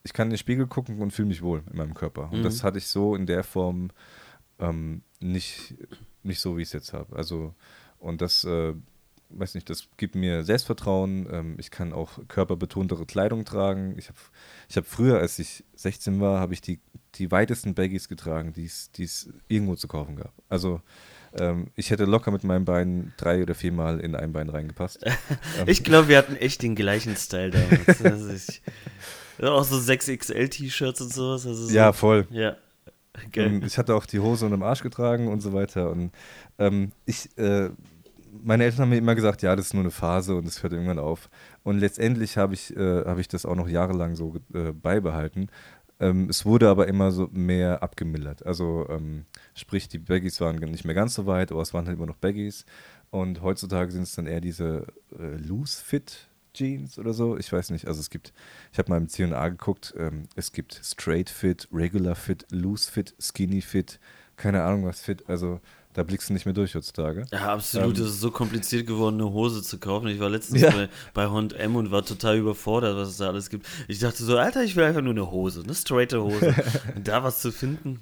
ich 0.03 0.13
kann 0.13 0.29
in 0.29 0.33
den 0.33 0.39
Spiegel 0.39 0.67
gucken 0.67 1.01
und 1.01 1.13
fühle 1.13 1.29
mich 1.29 1.43
wohl 1.43 1.63
in 1.71 1.77
meinem 1.77 1.95
Körper. 1.95 2.31
Und 2.33 2.41
Mhm. 2.41 2.45
das 2.45 2.63
hatte 2.65 2.79
ich 2.79 2.87
so 2.89 3.15
in 3.15 3.27
der 3.27 3.45
Form 3.45 3.91
ähm, 4.61 5.03
nicht, 5.21 5.75
nicht 6.25 6.41
so, 6.41 6.57
wie 6.57 6.63
ich 6.63 6.69
es 6.69 6.73
jetzt 6.73 6.93
habe. 6.93 7.15
Also, 7.17 7.55
und 8.01 8.21
das, 8.23 8.43
äh, 8.45 8.75
weiß 9.31 9.55
nicht, 9.55 9.69
das 9.69 9.89
gibt 9.97 10.15
mir 10.15 10.45
Selbstvertrauen. 10.45 11.29
Ähm, 11.31 11.57
ich 11.59 11.71
kann 11.71 11.93
auch 11.93 12.19
körperbetontere 12.29 13.07
Kleidung 13.07 13.45
tragen. 13.45 13.95
Ich 13.99 14.09
habe 14.09 14.19
ich 14.69 14.77
hab 14.77 14.87
früher, 14.87 15.19
als 15.19 15.39
ich 15.39 15.65
16 15.75 16.21
war, 16.21 16.41
habe 16.41 16.55
ich 16.55 16.61
die, 16.61 16.81
die 17.17 17.31
weitesten 17.31 17.75
Baggies 17.75 18.09
getragen, 18.09 18.53
die 18.53 18.65
es 18.65 19.31
irgendwo 19.49 19.77
zu 19.77 19.89
kaufen 19.89 20.17
gab. 20.17 20.33
Also, 20.49 20.81
ähm, 21.39 21.69
ich 21.75 21.91
hätte 21.91 22.05
locker 22.05 22.31
mit 22.31 22.45
meinem 22.45 22.65
Bein 22.65 23.13
drei 23.17 23.43
oder 23.43 23.55
viermal 23.55 24.01
in 24.01 24.15
ein 24.15 24.33
Bein 24.33 24.49
reingepasst. 24.49 25.01
Ähm, 25.03 25.15
Ich 25.67 25.85
glaube, 25.85 26.09
wir 26.09 26.19
hatten 26.19 26.37
echt 26.37 26.63
den 26.63 26.75
gleichen 26.75 27.17
Style 27.17 27.51
damals. 27.51 28.01
Also 28.05 28.31
ich, 28.31 28.63
auch 29.43 29.65
so 29.65 29.77
6XL-T-Shirts 29.77 31.01
und 31.01 31.13
sowas. 31.13 31.47
Also 31.47 31.67
so, 31.67 31.75
ja, 31.75 31.93
voll. 31.93 32.27
Ja. 32.31 32.57
Und 33.25 33.33
Geil. 33.33 33.61
ich 33.67 33.79
hatte 33.79 33.95
auch 33.95 34.07
die 34.07 34.21
Hose 34.21 34.45
unterm 34.45 34.63
Arsch 34.63 34.83
getragen 34.83 35.29
und 35.29 35.41
so 35.41 35.53
weiter. 35.53 35.91
Und 35.91 36.13
ähm, 36.59 36.93
ich, 37.05 37.37
äh, 37.37 37.71
meine 38.43 38.65
Eltern 38.65 38.83
haben 38.83 38.89
mir 38.91 38.99
immer 38.99 39.15
gesagt, 39.15 39.43
ja, 39.43 39.55
das 39.57 39.67
ist 39.67 39.75
nur 39.75 39.83
eine 39.83 39.91
Phase 39.91 40.35
und 40.37 40.47
das 40.47 40.63
hört 40.63 40.73
irgendwann 40.73 40.99
auf. 40.99 41.31
Und 41.63 41.79
letztendlich 41.79 42.37
habe 42.37 42.55
ich, 42.55 42.77
äh, 42.77 43.05
habe 43.05 43.21
ich 43.21 43.29
das 43.29 43.47
auch 43.47 43.57
noch 43.57 43.69
jahrelang 43.69 44.17
so 44.17 44.35
äh, 44.55 44.73
beibehalten. 44.73 45.49
Ähm, 46.01 46.29
es 46.29 46.47
wurde 46.47 46.69
aber 46.69 46.89
immer 46.89 47.11
so 47.11 47.29
mehr 47.33 47.83
abgemildert. 47.83 48.47
Also 48.47 48.87
ähm, 48.89 49.25
sprich, 49.55 49.89
die 49.89 49.99
Baggies 49.99 50.41
waren 50.41 50.57
nicht 50.57 50.85
mehr 50.85 50.95
ganz 50.95 51.15
so 51.15 51.27
weit, 51.27 51.51
aber 51.53 51.63
es 51.63 51.75
waren 51.75 51.87
halt 51.87 51.97
immer 51.97 52.07
noch 52.07 52.17
Baggies. 52.17 52.65
Und 53.11 53.43
heutzutage 53.43 53.91
sind 53.91 54.03
es 54.03 54.15
dann 54.15 54.27
eher 54.27 54.41
diese 54.41 54.87
äh, 55.19 55.37
Loose 55.37 55.83
Fit 55.83 56.29
Jeans 56.55 56.99
oder 56.99 57.13
so. 57.13 57.37
Ich 57.37 57.53
weiß 57.53 57.71
nicht. 57.71 57.87
Also 57.87 58.01
es 58.01 58.11
gibt, 58.11 58.33
ich 58.73 58.79
habe 58.79 58.91
mal 58.91 58.97
im 58.97 59.09
C&A 59.09 59.49
geguckt, 59.49 59.95
ähm, 59.97 60.29
es 60.35 60.53
gibt 60.53 60.81
Straight 60.83 61.31
Fit, 61.31 61.69
Regular 61.73 62.15
Fit, 62.15 62.47
Loose 62.51 62.91
Fit, 62.91 63.15
Skinny 63.21 63.61
Fit, 63.61 64.01
keine 64.37 64.63
Ahnung 64.63 64.85
was 64.85 65.01
Fit. 65.01 65.29
Also 65.29 65.61
da 65.95 66.03
blickst 66.03 66.29
du 66.29 66.33
nicht 66.33 66.45
mehr 66.45 66.55
durch 66.55 66.75
heutzutage. 66.75 67.25
Ja, 67.33 67.53
absolut. 67.55 67.97
Ähm, 67.99 68.05
es 68.05 68.11
ist 68.13 68.21
so 68.21 68.31
kompliziert 68.31 68.87
geworden, 68.87 69.21
eine 69.21 69.31
Hose 69.33 69.63
zu 69.63 69.79
kaufen. 69.79 70.07
Ich 70.09 70.21
war 70.21 70.29
letztens 70.31 70.61
Ja. 70.61 70.71
bei, 70.71 70.89
bei 71.15 71.29
H&M 71.29 71.77
und 71.77 71.91
war 71.91 72.05
total 72.05 72.37
überfordert, 72.39 72.97
was 72.97 73.09
es 73.09 73.17
da 73.17 73.29
alles 73.29 73.51
gibt. 73.51 73.67
Ich 73.89 73.99
dachte 73.99 74.23
so, 74.23 74.37
Alter, 74.37 74.63
ich 74.63 74.77
will 74.77 74.85
einfach 74.85 75.01
nur 75.03 75.13
eine 75.13 75.31
Hose, 75.31 75.63
eine 75.65 75.75
straighte 75.75 76.23
Hose. 76.23 76.55
und 76.95 77.09
da 77.09 77.25
was 77.25 77.41
zu 77.41 77.51
finden. 77.51 78.01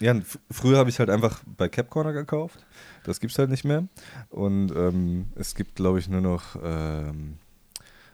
Ja, 0.00 0.14
früher 0.50 0.78
habe 0.78 0.90
ich 0.90 1.00
halt 1.00 1.10
einfach 1.10 1.40
bei 1.56 1.68
Cap 1.68 1.90
Corner 1.90 2.12
gekauft. 2.12 2.64
Das 3.02 3.18
gibt 3.18 3.32
es 3.32 3.38
halt 3.38 3.50
nicht 3.50 3.64
mehr. 3.64 3.88
Und 4.30 4.70
ähm, 4.76 5.26
es 5.34 5.56
gibt, 5.56 5.74
glaube 5.74 5.98
ich, 5.98 6.08
nur 6.08 6.20
noch 6.20 6.54
ähm, 6.62 7.38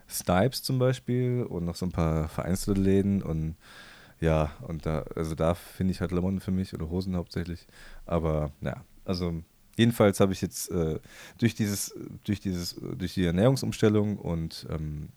Snipes 0.08 0.62
zum 0.62 0.78
Beispiel 0.78 1.42
und 1.42 1.64
noch 1.66 1.74
so 1.76 1.84
ein 1.84 1.92
paar 1.92 2.28
vereinzelte 2.28 2.80
Läden 2.80 3.22
und 3.22 3.56
ja, 4.20 4.52
und 4.62 4.86
da, 4.86 5.04
also 5.14 5.34
da 5.34 5.54
finde 5.54 5.92
ich 5.92 6.00
halt 6.00 6.12
Lamon 6.12 6.40
für 6.40 6.50
mich 6.50 6.74
oder 6.74 6.88
Hosen 6.88 7.16
hauptsächlich. 7.16 7.66
Aber 8.06 8.52
ja, 8.60 8.84
also 9.04 9.42
jedenfalls 9.76 10.20
habe 10.20 10.32
ich 10.32 10.40
jetzt 10.40 10.70
äh, 10.70 10.98
durch 11.38 11.54
dieses, 11.54 11.94
durch 12.24 12.40
dieses, 12.40 12.76
durch 12.96 13.14
die 13.14 13.24
Ernährungsumstellung 13.24 14.18
und 14.18 14.66
ähm, 14.70 15.08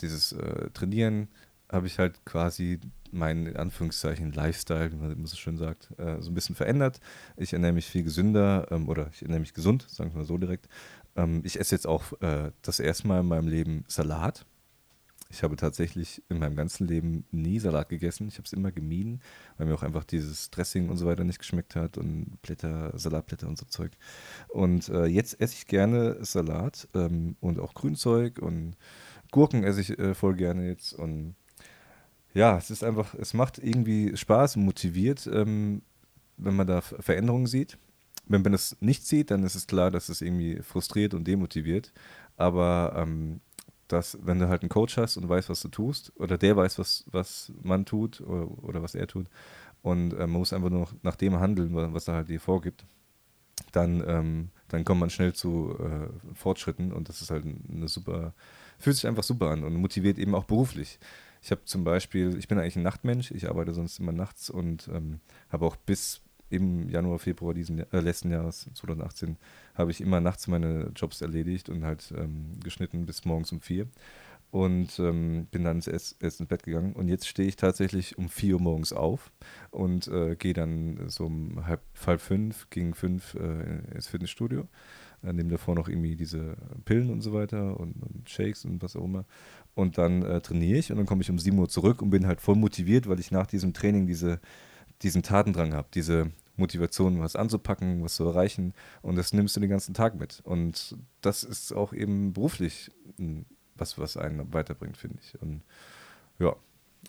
dieses 0.00 0.32
äh, 0.32 0.70
Trainieren 0.70 1.28
habe 1.70 1.86
ich 1.86 1.98
halt 1.98 2.24
quasi 2.24 2.80
meinen 3.12 3.46
in 3.46 3.56
Anführungszeichen 3.56 4.32
Lifestyle, 4.32 4.92
wie 4.92 4.96
man 4.96 5.26
so 5.26 5.36
schön 5.36 5.56
sagt, 5.56 5.90
äh, 5.98 6.20
so 6.20 6.30
ein 6.30 6.34
bisschen 6.34 6.54
verändert. 6.54 7.00
Ich 7.36 7.52
ernähre 7.52 7.72
mich 7.72 7.86
viel 7.86 8.02
gesünder 8.02 8.68
ähm, 8.70 8.88
oder 8.88 9.08
ich 9.12 9.22
ernähre 9.22 9.40
mich 9.40 9.54
gesund, 9.54 9.86
sagen 9.88 10.12
wir 10.12 10.18
mal 10.18 10.24
so 10.24 10.38
direkt. 10.38 10.68
Ähm, 11.16 11.40
ich 11.44 11.58
esse 11.58 11.74
jetzt 11.74 11.86
auch 11.86 12.12
äh, 12.20 12.50
das 12.62 12.78
erste 12.80 13.08
Mal 13.08 13.20
in 13.20 13.26
meinem 13.26 13.48
Leben 13.48 13.84
Salat. 13.88 14.46
Ich 15.28 15.42
habe 15.42 15.56
tatsächlich 15.56 16.22
in 16.28 16.38
meinem 16.38 16.56
ganzen 16.56 16.86
Leben 16.86 17.24
nie 17.30 17.58
Salat 17.58 17.88
gegessen. 17.88 18.28
Ich 18.28 18.34
habe 18.34 18.44
es 18.44 18.52
immer 18.52 18.70
gemieden, 18.70 19.20
weil 19.56 19.66
mir 19.66 19.74
auch 19.74 19.82
einfach 19.82 20.04
dieses 20.04 20.50
Dressing 20.50 20.88
und 20.88 20.96
so 20.96 21.06
weiter 21.06 21.24
nicht 21.24 21.38
geschmeckt 21.38 21.74
hat 21.74 21.98
und 21.98 22.40
Blätter, 22.42 22.96
Salatblätter 22.96 23.48
und 23.48 23.58
so 23.58 23.66
Zeug. 23.66 23.92
Und 24.48 24.88
äh, 24.88 25.06
jetzt 25.06 25.40
esse 25.40 25.54
ich 25.54 25.66
gerne 25.66 26.24
Salat 26.24 26.88
ähm, 26.94 27.36
und 27.40 27.58
auch 27.58 27.74
Grünzeug 27.74 28.38
und 28.38 28.76
Gurken 29.32 29.64
esse 29.64 29.80
ich 29.80 29.98
äh, 29.98 30.14
voll 30.14 30.36
gerne 30.36 30.68
jetzt. 30.68 30.92
Und 30.92 31.34
ja, 32.34 32.56
es 32.56 32.70
ist 32.70 32.84
einfach, 32.84 33.14
es 33.14 33.34
macht 33.34 33.58
irgendwie 33.58 34.16
Spaß 34.16 34.56
und 34.56 34.64
motiviert, 34.64 35.28
ähm, 35.32 35.82
wenn 36.36 36.54
man 36.54 36.66
da 36.66 36.80
Veränderungen 36.80 37.46
sieht. 37.46 37.78
Wenn 38.28 38.42
man 38.42 38.52
das 38.52 38.76
nicht 38.80 39.06
sieht, 39.06 39.30
dann 39.30 39.44
ist 39.44 39.54
es 39.54 39.66
klar, 39.66 39.90
dass 39.90 40.08
es 40.08 40.20
irgendwie 40.20 40.60
frustriert 40.62 41.14
und 41.14 41.26
demotiviert. 41.26 41.92
Aber 42.36 42.92
ähm, 42.96 43.40
dass, 43.88 44.18
wenn 44.22 44.38
du 44.38 44.48
halt 44.48 44.62
einen 44.62 44.68
Coach 44.68 44.96
hast 44.96 45.16
und 45.16 45.28
weißt, 45.28 45.48
was 45.48 45.60
du 45.60 45.68
tust, 45.68 46.12
oder 46.16 46.38
der 46.38 46.56
weiß, 46.56 46.78
was, 46.78 47.04
was 47.10 47.52
man 47.62 47.84
tut 47.84 48.20
oder, 48.20 48.50
oder 48.62 48.82
was 48.82 48.94
er 48.94 49.06
tut, 49.06 49.28
und 49.82 50.12
äh, 50.12 50.26
man 50.26 50.32
muss 50.32 50.52
einfach 50.52 50.70
nur 50.70 50.80
noch 50.80 50.94
nach 51.02 51.16
dem 51.16 51.38
handeln, 51.38 51.74
was 51.74 52.08
er 52.08 52.14
halt 52.14 52.28
dir 52.28 52.40
vorgibt, 52.40 52.84
dann, 53.72 54.02
ähm, 54.06 54.48
dann 54.68 54.84
kommt 54.84 55.00
man 55.00 55.10
schnell 55.10 55.32
zu 55.32 55.76
äh, 55.78 56.34
Fortschritten 56.34 56.92
und 56.92 57.08
das 57.08 57.22
ist 57.22 57.30
halt 57.30 57.44
eine 57.44 57.88
super, 57.88 58.34
fühlt 58.78 58.96
sich 58.96 59.06
einfach 59.06 59.22
super 59.22 59.50
an 59.50 59.64
und 59.64 59.74
motiviert 59.74 60.18
eben 60.18 60.34
auch 60.34 60.44
beruflich. 60.44 60.98
Ich 61.42 61.50
habe 61.50 61.64
zum 61.64 61.84
Beispiel, 61.84 62.36
ich 62.36 62.48
bin 62.48 62.58
eigentlich 62.58 62.76
ein 62.76 62.82
Nachtmensch, 62.82 63.30
ich 63.30 63.48
arbeite 63.48 63.72
sonst 63.72 64.00
immer 64.00 64.12
nachts 64.12 64.50
und 64.50 64.88
ähm, 64.88 65.20
habe 65.50 65.64
auch 65.64 65.76
bis 65.76 66.20
im 66.48 66.88
Januar, 66.88 67.18
Februar 67.18 67.54
diesen 67.54 67.80
äh, 67.92 68.00
letzten 68.00 68.30
Jahres, 68.30 68.68
2018, 68.74 69.36
habe 69.74 69.90
ich 69.90 70.00
immer 70.00 70.20
nachts 70.20 70.46
meine 70.46 70.90
Jobs 70.94 71.20
erledigt 71.20 71.68
und 71.68 71.84
halt 71.84 72.12
ähm, 72.16 72.52
geschnitten 72.62 73.06
bis 73.06 73.24
morgens 73.24 73.52
um 73.52 73.60
vier. 73.60 73.86
Und 74.52 74.98
ähm, 75.00 75.48
bin 75.50 75.64
dann 75.64 75.82
erst, 75.84 76.22
erst 76.22 76.40
ins 76.40 76.48
Bett 76.48 76.62
gegangen. 76.62 76.92
Und 76.92 77.08
jetzt 77.08 77.26
stehe 77.26 77.48
ich 77.48 77.56
tatsächlich 77.56 78.16
um 78.16 78.28
vier 78.28 78.54
Uhr 78.54 78.60
morgens 78.60 78.92
auf 78.92 79.32
und 79.70 80.06
äh, 80.08 80.36
gehe 80.36 80.54
dann 80.54 81.08
so 81.08 81.26
um 81.26 81.66
halb, 81.66 81.82
halb 82.06 82.20
fünf, 82.20 82.70
gegen 82.70 82.94
fünf 82.94 83.34
äh, 83.34 83.94
ins 83.94 84.06
Fitnessstudio. 84.06 84.66
Äh, 85.22 85.32
nehme 85.32 85.50
davor 85.50 85.74
noch 85.74 85.88
irgendwie 85.88 86.16
diese 86.16 86.56
Pillen 86.84 87.10
und 87.10 87.22
so 87.22 87.32
weiter 87.32 87.78
und, 87.78 87.96
und 88.02 88.30
Shakes 88.30 88.64
und 88.64 88.82
was 88.82 88.96
auch 88.96 89.04
immer. 89.04 89.24
Und 89.74 89.98
dann 89.98 90.22
äh, 90.22 90.40
trainiere 90.40 90.78
ich 90.78 90.90
und 90.90 90.96
dann 90.96 91.06
komme 91.06 91.22
ich 91.22 91.30
um 91.30 91.38
sieben 91.38 91.58
Uhr 91.58 91.68
zurück 91.68 92.00
und 92.00 92.10
bin 92.10 92.26
halt 92.26 92.40
voll 92.40 92.56
motiviert, 92.56 93.08
weil 93.08 93.20
ich 93.20 93.30
nach 93.30 93.46
diesem 93.46 93.74
Training 93.74 94.06
diese 94.06 94.40
diesen 95.02 95.22
Tatendrang 95.22 95.74
habe, 95.74 95.88
diese 95.94 96.32
Motivation, 96.56 97.20
was 97.20 97.36
anzupacken, 97.36 98.02
was 98.02 98.16
zu 98.16 98.24
erreichen. 98.24 98.72
Und 99.02 99.16
das 99.16 99.32
nimmst 99.32 99.56
du 99.56 99.60
den 99.60 99.70
ganzen 99.70 99.94
Tag 99.94 100.14
mit. 100.14 100.40
Und 100.44 100.96
das 101.20 101.44
ist 101.44 101.72
auch 101.72 101.92
eben 101.92 102.32
beruflich 102.32 102.90
was, 103.76 103.98
was 103.98 104.16
einen 104.16 104.52
weiterbringt, 104.52 104.96
finde 104.96 105.18
ich. 105.22 105.40
Und 105.40 105.62
ja, 106.38 106.56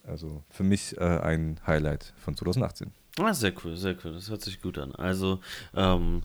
also 0.05 0.43
für 0.49 0.63
mich 0.63 0.97
äh, 0.97 1.19
ein 1.19 1.59
Highlight 1.65 2.13
von 2.17 2.35
2018. 2.35 2.91
Ah, 3.19 3.33
sehr 3.33 3.51
cool, 3.63 3.75
sehr 3.75 3.95
cool. 4.03 4.13
Das 4.13 4.29
hört 4.29 4.41
sich 4.41 4.61
gut 4.61 4.77
an. 4.77 4.93
Also, 4.93 5.39
ähm, 5.75 6.21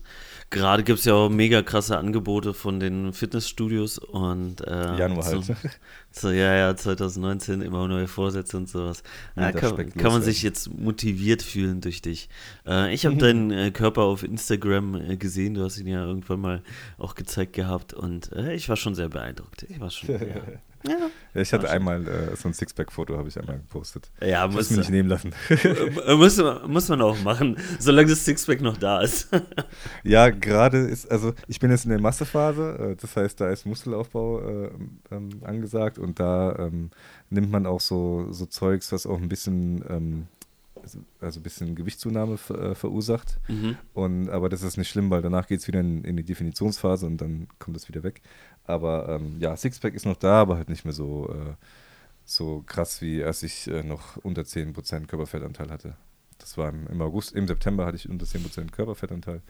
gerade 0.51 0.83
gibt 0.83 0.99
es 0.99 1.05
ja 1.05 1.15
auch 1.15 1.29
mega 1.29 1.63
krasse 1.63 1.97
Angebote 1.97 2.53
von 2.53 2.79
den 2.79 3.13
Fitnessstudios 3.13 3.97
und 3.97 4.61
äh, 4.61 4.97
Januar 4.97 5.25
halt. 5.25 5.43
So, 5.43 5.55
so, 6.11 6.29
ja, 6.29 6.55
ja, 6.55 6.75
2019 6.75 7.61
immer 7.61 7.87
neue 7.87 8.07
Vorsätze 8.07 8.57
und 8.57 8.69
sowas. 8.69 9.01
Ja, 9.35 9.51
kann, 9.51 9.91
kann, 9.93 10.11
man 10.11 10.21
sich 10.21 10.43
jetzt 10.43 10.71
motiviert 10.71 11.41
fühlen 11.41 11.81
durch 11.81 12.03
dich. 12.03 12.29
Äh, 12.67 12.93
ich 12.93 13.07
habe 13.07 13.17
deinen 13.17 13.49
äh, 13.49 13.71
Körper 13.71 14.03
auf 14.03 14.21
Instagram 14.21 14.95
äh, 14.95 15.17
gesehen, 15.17 15.55
du 15.55 15.63
hast 15.63 15.79
ihn 15.79 15.87
ja 15.87 16.05
irgendwann 16.05 16.41
mal 16.41 16.61
auch 16.99 17.15
gezeigt 17.15 17.53
gehabt 17.53 17.93
und 17.93 18.31
äh, 18.33 18.53
ich 18.53 18.69
war 18.69 18.75
schon 18.75 18.93
sehr 18.93 19.09
beeindruckt. 19.09 19.63
Ich 19.63 19.79
war 19.79 19.89
schon. 19.89 20.09
ja. 20.09 20.19
Ja, 20.87 21.41
ich 21.41 21.53
hatte 21.53 21.69
einmal 21.69 22.07
äh, 22.07 22.35
so 22.35 22.49
ein 22.49 22.53
Sixpack-Foto, 22.53 23.17
habe 23.17 23.29
ich 23.29 23.39
einmal 23.39 23.57
gepostet. 23.57 24.11
Ja, 24.21 24.47
muss 24.47 24.69
mir 24.69 24.77
nicht 24.77 24.89
nehmen 24.89 25.09
lassen. 25.09 25.33
muss, 26.17 26.41
muss 26.67 26.89
man 26.89 27.01
auch 27.01 27.21
machen, 27.23 27.57
solange 27.79 28.09
das 28.09 28.25
Sixpack 28.25 28.61
noch 28.61 28.77
da 28.77 29.01
ist. 29.01 29.29
ja, 30.03 30.29
gerade 30.29 30.79
ist, 30.79 31.09
also 31.09 31.33
ich 31.47 31.59
bin 31.59 31.71
jetzt 31.71 31.85
in 31.85 31.91
der 31.91 32.01
Massephase, 32.01 32.77
äh, 32.91 32.95
das 32.95 33.15
heißt, 33.15 33.39
da 33.39 33.49
ist 33.49 33.65
Muskelaufbau 33.65 34.41
äh, 34.41 34.69
ähm, 35.11 35.29
angesagt 35.43 35.97
und 35.97 36.19
da 36.19 36.55
ähm, 36.59 36.91
nimmt 37.29 37.51
man 37.51 37.65
auch 37.65 37.81
so, 37.81 38.27
so 38.31 38.45
Zeugs, 38.45 38.91
was 38.91 39.05
auch 39.05 39.17
ein 39.17 39.29
bisschen 39.29 39.83
ähm, 39.89 40.27
also, 40.83 40.99
also 41.21 41.39
ein 41.39 41.43
bisschen 41.43 41.75
Gewichtszunahme 41.75 42.33
äh, 42.49 42.75
verursacht. 42.75 43.39
Mhm. 43.47 43.77
Und, 43.93 44.29
aber 44.29 44.49
das 44.49 44.61
ist 44.63 44.77
nicht 44.77 44.89
schlimm, 44.89 45.09
weil 45.09 45.21
danach 45.21 45.47
geht 45.47 45.61
es 45.61 45.67
wieder 45.67 45.79
in, 45.79 46.03
in, 46.03 46.17
die 46.17 46.23
Definitionsphase 46.23 47.05
und 47.05 47.17
dann 47.17 47.47
kommt 47.57 47.77
es 47.77 47.87
wieder 47.87 48.03
weg. 48.03 48.21
Aber 48.65 49.09
ähm, 49.09 49.37
ja, 49.39 49.55
Sixpack 49.55 49.93
ist 49.93 50.05
noch 50.05 50.17
da, 50.17 50.41
aber 50.41 50.57
halt 50.57 50.69
nicht 50.69 50.85
mehr 50.85 50.93
so, 50.93 51.29
äh, 51.29 51.55
so 52.25 52.63
krass, 52.65 53.01
wie 53.01 53.23
als 53.23 53.43
ich 53.43 53.67
äh, 53.67 53.83
noch 53.83 54.17
unter 54.17 54.43
10% 54.43 55.07
Körperfettanteil 55.07 55.69
hatte. 55.69 55.95
Das 56.37 56.57
war 56.57 56.69
im, 56.69 56.87
im, 56.87 57.01
August, 57.01 57.33
im 57.33 57.47
September 57.47 57.85
hatte 57.85 57.97
ich 57.97 58.09
unter 58.09 58.25
10% 58.25 58.71
Körperfettanteil. 58.71 59.41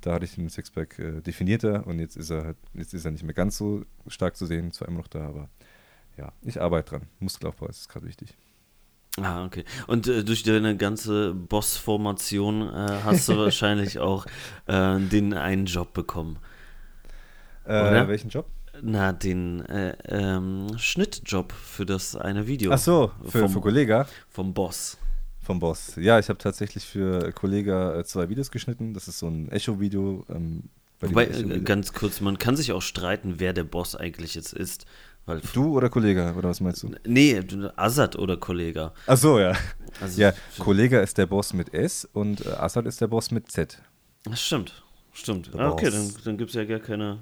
Da 0.00 0.14
hatte 0.14 0.24
ich 0.24 0.34
den 0.34 0.48
Sixpack 0.48 0.98
äh, 0.98 1.20
definierter 1.20 1.86
und 1.86 1.98
jetzt 1.98 2.16
ist 2.16 2.30
er 2.30 2.44
halt, 2.44 2.56
jetzt 2.74 2.94
ist 2.94 3.04
er 3.04 3.12
nicht 3.12 3.24
mehr 3.24 3.34
ganz 3.34 3.56
so 3.56 3.84
stark 4.08 4.36
zu 4.36 4.46
sehen, 4.46 4.72
zwar 4.72 4.88
immer 4.88 4.98
noch 4.98 5.08
da, 5.08 5.26
aber 5.26 5.48
ja, 6.16 6.32
ich 6.42 6.60
arbeite 6.60 6.90
dran. 6.90 7.08
Muskelaufbau 7.20 7.66
ist 7.66 7.88
gerade 7.88 8.06
wichtig. 8.06 8.36
Ah, 9.20 9.44
okay. 9.44 9.64
Und 9.86 10.08
äh, 10.08 10.24
durch 10.24 10.42
deine 10.42 10.76
ganze 10.76 11.34
Boss-Formation 11.34 12.62
äh, 12.62 13.00
hast 13.04 13.28
du 13.28 13.36
wahrscheinlich 13.36 13.98
auch 13.98 14.26
äh, 14.66 14.98
den 14.98 15.34
einen 15.34 15.66
Job 15.66 15.92
bekommen. 15.92 16.38
Äh, 17.64 18.08
welchen 18.08 18.30
Job? 18.30 18.46
Na, 18.80 19.12
den 19.12 19.64
äh, 19.66 19.96
ähm, 20.06 20.76
Schnittjob 20.78 21.52
für 21.52 21.86
das 21.86 22.16
eine 22.16 22.46
Video. 22.46 22.72
Ach 22.72 22.78
so, 22.78 23.12
für, 23.24 23.40
vom, 23.40 23.50
für 23.50 23.60
Kollega? 23.60 24.06
Vom 24.28 24.54
Boss. 24.54 24.98
Vom 25.42 25.58
Boss. 25.58 25.96
Ja, 25.96 26.18
ich 26.18 26.28
habe 26.28 26.38
tatsächlich 26.38 26.84
für 26.84 27.32
Kollega 27.32 27.98
äh, 27.98 28.04
zwei 28.04 28.28
Videos 28.28 28.50
geschnitten. 28.50 28.94
Das 28.94 29.08
ist 29.08 29.18
so 29.18 29.28
ein 29.28 29.50
Echo-Video. 29.50 30.24
Ähm, 30.30 30.70
Wobei, 31.00 31.26
äh, 31.26 31.60
ganz 31.60 31.92
kurz, 31.92 32.20
man 32.20 32.38
kann 32.38 32.56
sich 32.56 32.72
auch 32.72 32.82
streiten, 32.82 33.34
wer 33.38 33.52
der 33.52 33.64
Boss 33.64 33.96
eigentlich 33.96 34.34
jetzt 34.34 34.52
ist. 34.52 34.86
Weil 35.26 35.40
du 35.52 35.76
oder 35.76 35.88
Kollege, 35.88 36.34
oder 36.36 36.48
was 36.48 36.60
meinst 36.60 36.82
du? 36.82 36.90
Nee, 37.06 37.40
Assad 37.76 38.16
oder 38.16 38.36
Kollege. 38.36 38.92
Ach 39.06 39.16
so, 39.16 39.38
ja. 39.38 39.56
Also, 40.00 40.20
ja, 40.20 40.32
Kollege 40.58 40.98
ist 40.98 41.18
der 41.18 41.26
Boss 41.26 41.52
mit 41.52 41.74
S 41.74 42.08
und 42.12 42.44
äh, 42.46 42.50
Assad 42.50 42.86
ist 42.86 43.00
der 43.00 43.08
Boss 43.08 43.30
mit 43.30 43.50
Z. 43.50 43.80
Das 44.24 44.40
stimmt, 44.40 44.82
stimmt. 45.12 45.50
Ah, 45.56 45.70
okay, 45.70 45.90
dann, 45.90 46.12
dann 46.24 46.38
gibt 46.38 46.50
es 46.50 46.56
ja 46.56 46.64
gar 46.64 46.80
keine 46.80 47.18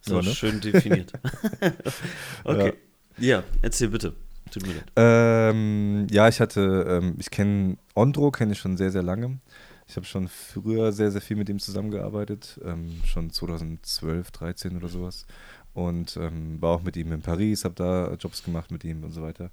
so 0.00 0.16
ja, 0.16 0.22
ne? 0.22 0.30
schön 0.30 0.60
definiert. 0.60 1.12
okay. 2.44 2.72
Ja. 3.18 3.38
ja. 3.38 3.44
erzähl 3.62 3.88
bitte. 3.88 4.14
Tut 4.50 4.66
mir 4.66 4.74
leid. 4.74 4.92
Ähm, 4.96 6.06
ja, 6.10 6.28
ich 6.28 6.40
hatte, 6.40 6.86
ähm, 6.88 7.16
ich 7.18 7.30
kenne 7.30 7.76
Ondro, 7.94 8.30
kenne 8.30 8.52
ich 8.52 8.58
schon 8.58 8.76
sehr, 8.76 8.90
sehr 8.90 9.02
lange. 9.02 9.40
Ich 9.86 9.96
habe 9.96 10.06
schon 10.06 10.28
früher 10.28 10.92
sehr, 10.92 11.10
sehr 11.10 11.20
viel 11.20 11.36
mit 11.36 11.48
ihm 11.48 11.58
zusammengearbeitet, 11.58 12.60
ähm, 12.64 13.00
schon 13.04 13.30
2012, 13.30 14.30
13 14.30 14.76
oder 14.76 14.88
sowas. 14.88 15.26
Und 15.72 16.16
ähm, 16.16 16.60
war 16.60 16.76
auch 16.76 16.82
mit 16.82 16.96
ihm 16.96 17.12
in 17.12 17.22
Paris, 17.22 17.64
habe 17.64 17.74
da 17.74 18.14
Jobs 18.14 18.42
gemacht 18.42 18.70
mit 18.70 18.84
ihm 18.84 19.04
und 19.04 19.12
so 19.12 19.22
weiter. 19.22 19.50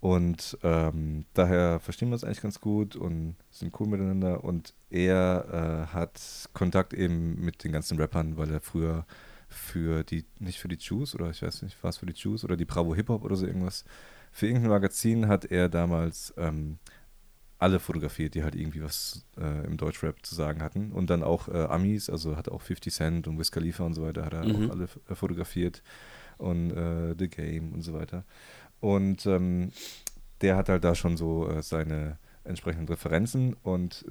Und 0.00 0.58
ähm, 0.62 1.24
daher 1.32 1.80
verstehen 1.80 2.08
wir 2.08 2.14
uns 2.14 2.24
eigentlich 2.24 2.42
ganz 2.42 2.60
gut 2.60 2.94
und 2.94 3.36
sind 3.50 3.78
cool 3.80 3.88
miteinander. 3.88 4.44
Und 4.44 4.74
er 4.90 5.88
äh, 5.90 5.94
hat 5.94 6.20
Kontakt 6.52 6.92
eben 6.92 7.42
mit 7.42 7.64
den 7.64 7.72
ganzen 7.72 7.98
Rappern, 7.98 8.36
weil 8.36 8.50
er 8.50 8.60
früher 8.60 9.06
für 9.54 10.04
die, 10.04 10.24
nicht 10.38 10.58
für 10.58 10.68
die 10.68 10.78
Juice 10.78 11.14
oder 11.14 11.30
ich 11.30 11.42
weiß 11.42 11.62
nicht, 11.62 11.82
war 11.82 11.90
es 11.90 11.98
für 11.98 12.06
die 12.06 12.14
Juice 12.14 12.44
oder 12.44 12.56
die 12.56 12.64
Bravo 12.64 12.94
Hip 12.94 13.08
Hop 13.08 13.24
oder 13.24 13.36
so 13.36 13.46
irgendwas. 13.46 13.84
Für 14.32 14.46
irgendein 14.46 14.70
Magazin 14.70 15.28
hat 15.28 15.44
er 15.44 15.68
damals 15.68 16.34
ähm, 16.36 16.78
alle 17.58 17.78
fotografiert, 17.78 18.34
die 18.34 18.42
halt 18.42 18.54
irgendwie 18.54 18.82
was 18.82 19.24
äh, 19.38 19.64
im 19.64 19.76
Deutschrap 19.76 20.24
zu 20.24 20.34
sagen 20.34 20.62
hatten. 20.62 20.92
Und 20.92 21.08
dann 21.08 21.22
auch 21.22 21.48
äh, 21.48 21.64
Amis, 21.64 22.10
also 22.10 22.36
hat 22.36 22.48
auch 22.48 22.60
50 22.60 22.92
Cent 22.92 23.28
und 23.28 23.38
Wiz 23.38 23.50
Khalifa 23.50 23.84
und 23.84 23.94
so 23.94 24.02
weiter, 24.02 24.24
hat 24.24 24.34
er 24.34 24.44
mhm. 24.44 24.66
auch 24.66 24.70
alle 24.72 24.88
äh, 25.08 25.14
fotografiert. 25.14 25.82
Und 26.36 26.72
äh, 26.72 27.14
The 27.16 27.28
Game 27.28 27.72
und 27.72 27.82
so 27.82 27.94
weiter. 27.94 28.24
Und 28.80 29.24
ähm, 29.26 29.70
der 30.40 30.56
hat 30.56 30.68
halt 30.68 30.84
da 30.84 30.94
schon 30.94 31.16
so 31.16 31.48
äh, 31.48 31.62
seine 31.62 32.18
entsprechenden 32.42 32.88
Referenzen 32.88 33.54
und 33.62 34.04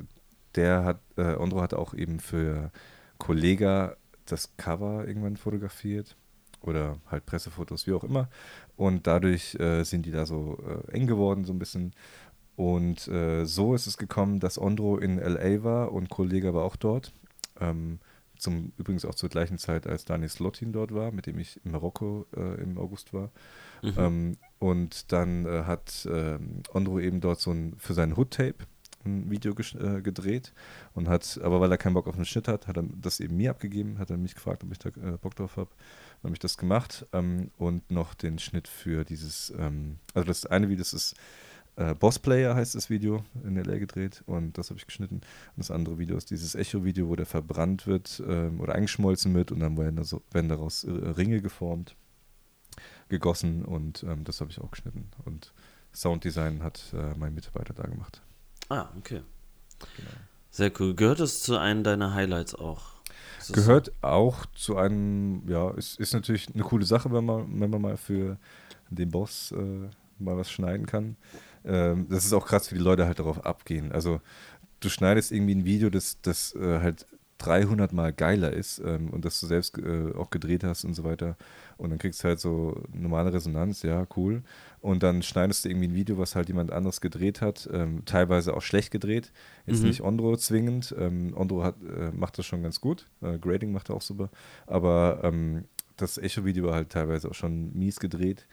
der 0.55 0.83
hat, 0.83 1.01
äh, 1.17 1.35
Ondro 1.35 1.61
hat 1.61 1.73
auch 1.73 1.93
eben 1.93 2.19
für 2.19 2.71
Kollega 3.17 3.95
das 4.25 4.55
Cover 4.57 5.07
irgendwann 5.07 5.37
fotografiert. 5.37 6.15
oder 6.61 6.97
halt 7.11 7.25
Pressefotos, 7.25 7.87
wie 7.87 7.93
auch 7.93 8.05
immer. 8.05 8.29
Und 8.77 9.05
dadurch 9.05 9.55
äh, 9.55 9.83
sind 9.83 10.05
die 10.05 10.11
da 10.11 10.25
so 10.25 10.57
äh, 10.65 10.91
eng 10.93 11.07
geworden, 11.07 11.43
so 11.43 11.51
ein 11.53 11.59
bisschen. 11.59 11.93
Und 12.55 13.07
äh, 13.07 13.45
so 13.45 13.75
ist 13.75 13.87
es 13.87 13.97
gekommen, 13.97 14.39
dass 14.39 14.57
Ondro 14.57 14.97
in 14.97 15.17
LA 15.17 15.63
war 15.63 15.91
und 15.91 16.09
Kollege 16.09 16.53
war 16.53 16.63
auch 16.63 16.75
dort. 16.77 17.11
Ähm, 17.59 17.99
zum, 18.37 18.73
übrigens 18.77 19.05
auch 19.05 19.15
zur 19.15 19.29
gleichen 19.29 19.57
Zeit, 19.57 19.87
als 19.87 20.05
Daniel 20.05 20.29
Slotin 20.29 20.73
dort 20.73 20.93
war, 20.93 21.11
mit 21.11 21.27
dem 21.27 21.39
ich 21.39 21.59
in 21.65 21.71
Marokko 21.71 22.25
äh, 22.35 22.61
im 22.61 22.77
August 22.77 23.13
war. 23.13 23.31
Mhm. 23.81 23.93
Ähm, 23.97 24.37
und 24.59 25.11
dann 25.11 25.45
äh, 25.45 25.63
hat 25.63 26.05
äh, 26.05 26.37
Ondro 26.73 26.99
eben 26.99 27.21
dort 27.21 27.39
so 27.39 27.51
ein 27.51 27.75
für 27.77 27.93
sein 27.93 28.15
Hood-Tape 28.15 28.65
ein 29.05 29.29
Video 29.29 29.53
äh, 29.53 30.01
gedreht 30.01 30.53
und 30.93 31.07
hat, 31.07 31.39
aber 31.43 31.61
weil 31.61 31.71
er 31.71 31.77
keinen 31.77 31.93
Bock 31.93 32.07
auf 32.07 32.15
den 32.15 32.25
Schnitt 32.25 32.47
hat, 32.47 32.67
hat 32.67 32.77
er 32.77 32.83
das 32.83 33.19
eben 33.19 33.37
mir 33.37 33.51
abgegeben, 33.51 33.99
hat 33.99 34.09
er 34.09 34.17
mich 34.17 34.35
gefragt, 34.35 34.63
ob 34.63 34.71
ich 34.71 34.79
da 34.79 34.89
äh, 34.89 35.17
Bock 35.21 35.35
drauf 35.35 35.57
habe. 35.57 35.69
Dann 36.21 36.29
habe 36.29 36.35
ich 36.35 36.39
das 36.39 36.57
gemacht 36.57 37.05
ähm, 37.13 37.51
und 37.57 37.89
noch 37.91 38.13
den 38.13 38.39
Schnitt 38.39 38.67
für 38.67 39.03
dieses, 39.03 39.53
ähm, 39.57 39.99
also 40.13 40.27
das 40.27 40.45
eine 40.45 40.69
Video, 40.69 40.79
das 40.79 40.93
ist 40.93 41.15
äh, 41.75 41.95
Boss 41.95 42.19
Player 42.19 42.55
heißt 42.55 42.75
das 42.75 42.89
Video 42.89 43.23
in 43.43 43.55
LA 43.55 43.79
gedreht 43.79 44.23
und 44.27 44.57
das 44.57 44.69
habe 44.69 44.79
ich 44.79 44.85
geschnitten. 44.85 45.15
Und 45.15 45.57
das 45.57 45.71
andere 45.71 45.97
Video 45.97 46.17
ist 46.17 46.29
dieses 46.29 46.55
Echo-Video, 46.55 47.07
wo 47.07 47.15
der 47.15 47.25
verbrannt 47.25 47.87
wird 47.87 48.21
ähm, 48.27 48.59
oder 48.61 48.75
eingeschmolzen 48.75 49.33
wird 49.33 49.51
und 49.51 49.59
dann 49.59 49.77
werden, 49.77 49.95
da 49.95 50.03
so, 50.03 50.21
werden 50.31 50.49
daraus 50.49 50.83
äh, 50.83 50.91
Ringe 50.91 51.41
geformt, 51.41 51.95
gegossen 53.09 53.65
und 53.65 54.03
ähm, 54.03 54.23
das 54.23 54.39
habe 54.41 54.51
ich 54.51 54.61
auch 54.61 54.71
geschnitten. 54.71 55.09
Und 55.25 55.53
Sounddesign 55.93 56.63
hat 56.63 56.93
äh, 56.93 57.15
mein 57.17 57.33
Mitarbeiter 57.33 57.73
da 57.73 57.83
gemacht. 57.83 58.21
Ah, 58.69 58.89
okay. 58.97 59.21
Genau. 59.97 60.11
Sehr 60.49 60.71
cool. 60.79 60.95
Gehört 60.95 61.19
es 61.19 61.41
zu 61.41 61.57
einem 61.57 61.83
deiner 61.83 62.13
Highlights 62.13 62.55
auch? 62.55 62.93
Gehört 63.51 63.87
so? 63.87 63.91
auch 64.01 64.45
zu 64.55 64.77
einem, 64.77 65.43
ja, 65.47 65.71
ist, 65.71 65.99
ist 65.99 66.13
natürlich 66.13 66.47
eine 66.53 66.63
coole 66.63 66.85
Sache, 66.85 67.11
wenn 67.11 67.25
man, 67.25 67.59
wenn 67.59 67.69
man 67.69 67.81
mal 67.81 67.97
für 67.97 68.37
den 68.89 69.09
Boss 69.09 69.51
äh, 69.51 69.89
mal 70.19 70.37
was 70.37 70.51
schneiden 70.51 70.85
kann. 70.85 71.17
Ähm, 71.65 72.07
das 72.09 72.25
ist 72.25 72.33
auch 72.33 72.45
krass, 72.45 72.71
wie 72.71 72.75
die 72.75 72.83
Leute 72.83 73.05
halt 73.05 73.19
darauf 73.19 73.45
abgehen. 73.45 73.91
Also 73.91 74.21
du 74.79 74.89
schneidest 74.89 75.31
irgendwie 75.31 75.55
ein 75.55 75.65
Video, 75.65 75.89
das, 75.89 76.21
das 76.21 76.55
äh, 76.55 76.79
halt 76.79 77.05
300 77.43 77.93
Mal 77.93 78.13
geiler 78.13 78.53
ist 78.53 78.79
ähm, 78.79 79.09
und 79.09 79.25
das 79.25 79.39
du 79.39 79.47
selbst 79.47 79.77
äh, 79.77 80.13
auch 80.17 80.29
gedreht 80.29 80.63
hast 80.63 80.85
und 80.85 80.93
so 80.93 81.03
weiter. 81.03 81.35
Und 81.77 81.89
dann 81.89 81.99
kriegst 81.99 82.23
du 82.23 82.27
halt 82.27 82.39
so 82.39 82.81
normale 82.93 83.33
Resonanz, 83.33 83.83
ja, 83.83 84.07
cool. 84.15 84.43
Und 84.79 85.03
dann 85.03 85.21
schneidest 85.21 85.65
du 85.65 85.69
irgendwie 85.69 85.87
ein 85.87 85.95
Video, 85.95 86.17
was 86.17 86.35
halt 86.35 86.47
jemand 86.47 86.71
anderes 86.71 87.01
gedreht 87.01 87.41
hat, 87.41 87.69
ähm, 87.71 88.03
teilweise 88.05 88.55
auch 88.55 88.61
schlecht 88.61 88.91
gedreht. 88.91 89.31
Jetzt 89.65 89.81
mhm. 89.81 89.87
nicht 89.87 90.01
Ondro 90.01 90.37
zwingend. 90.37 90.95
Ähm, 90.97 91.33
Ondro 91.35 91.63
hat, 91.63 91.75
äh, 91.83 92.11
macht 92.11 92.37
das 92.37 92.45
schon 92.45 92.63
ganz 92.63 92.79
gut. 92.79 93.07
Äh, 93.21 93.37
Grading 93.39 93.71
macht 93.71 93.89
er 93.89 93.95
auch 93.95 94.01
super. 94.01 94.29
Aber 94.65 95.19
ähm, 95.23 95.65
das 95.97 96.17
Echo-Video 96.17 96.65
war 96.65 96.75
halt 96.75 96.89
teilweise 96.89 97.29
auch 97.29 97.35
schon 97.35 97.73
mies 97.73 97.99
gedreht. 97.99 98.47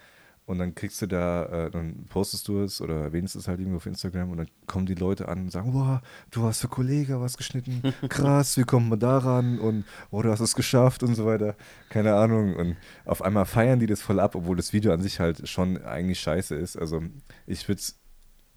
Und 0.50 0.58
dann 0.58 0.74
kriegst 0.74 1.00
du 1.00 1.06
da, 1.06 1.44
äh, 1.44 1.70
dann 1.70 2.06
postest 2.08 2.48
du 2.48 2.64
es 2.64 2.80
oder 2.80 2.96
erwähnst 3.02 3.36
es 3.36 3.46
halt 3.46 3.60
irgendwo 3.60 3.76
auf 3.76 3.86
Instagram 3.86 4.32
und 4.32 4.38
dann 4.38 4.48
kommen 4.66 4.84
die 4.84 4.96
Leute 4.96 5.28
an 5.28 5.42
und 5.42 5.52
sagen, 5.52 5.72
wow, 5.72 6.00
du 6.32 6.42
hast 6.42 6.62
für 6.62 6.66
Kollege 6.66 7.20
was 7.20 7.36
geschnitten, 7.36 7.94
krass, 8.08 8.56
wie 8.56 8.64
kommt 8.64 8.88
man 8.90 8.98
daran 8.98 9.60
und 9.60 9.84
oh, 10.10 10.22
du 10.22 10.30
hast 10.32 10.40
es 10.40 10.56
geschafft 10.56 11.04
und 11.04 11.14
so 11.14 11.24
weiter, 11.24 11.54
keine 11.88 12.16
Ahnung. 12.16 12.56
Und 12.56 12.76
auf 13.04 13.22
einmal 13.22 13.46
feiern 13.46 13.78
die 13.78 13.86
das 13.86 14.02
voll 14.02 14.18
ab, 14.18 14.34
obwohl 14.34 14.56
das 14.56 14.72
Video 14.72 14.92
an 14.92 15.02
sich 15.02 15.20
halt 15.20 15.48
schon 15.48 15.80
eigentlich 15.84 16.18
scheiße 16.18 16.56
ist. 16.56 16.76
Also 16.76 17.00
ich 17.46 17.68
würde 17.68 17.78
es 17.78 18.00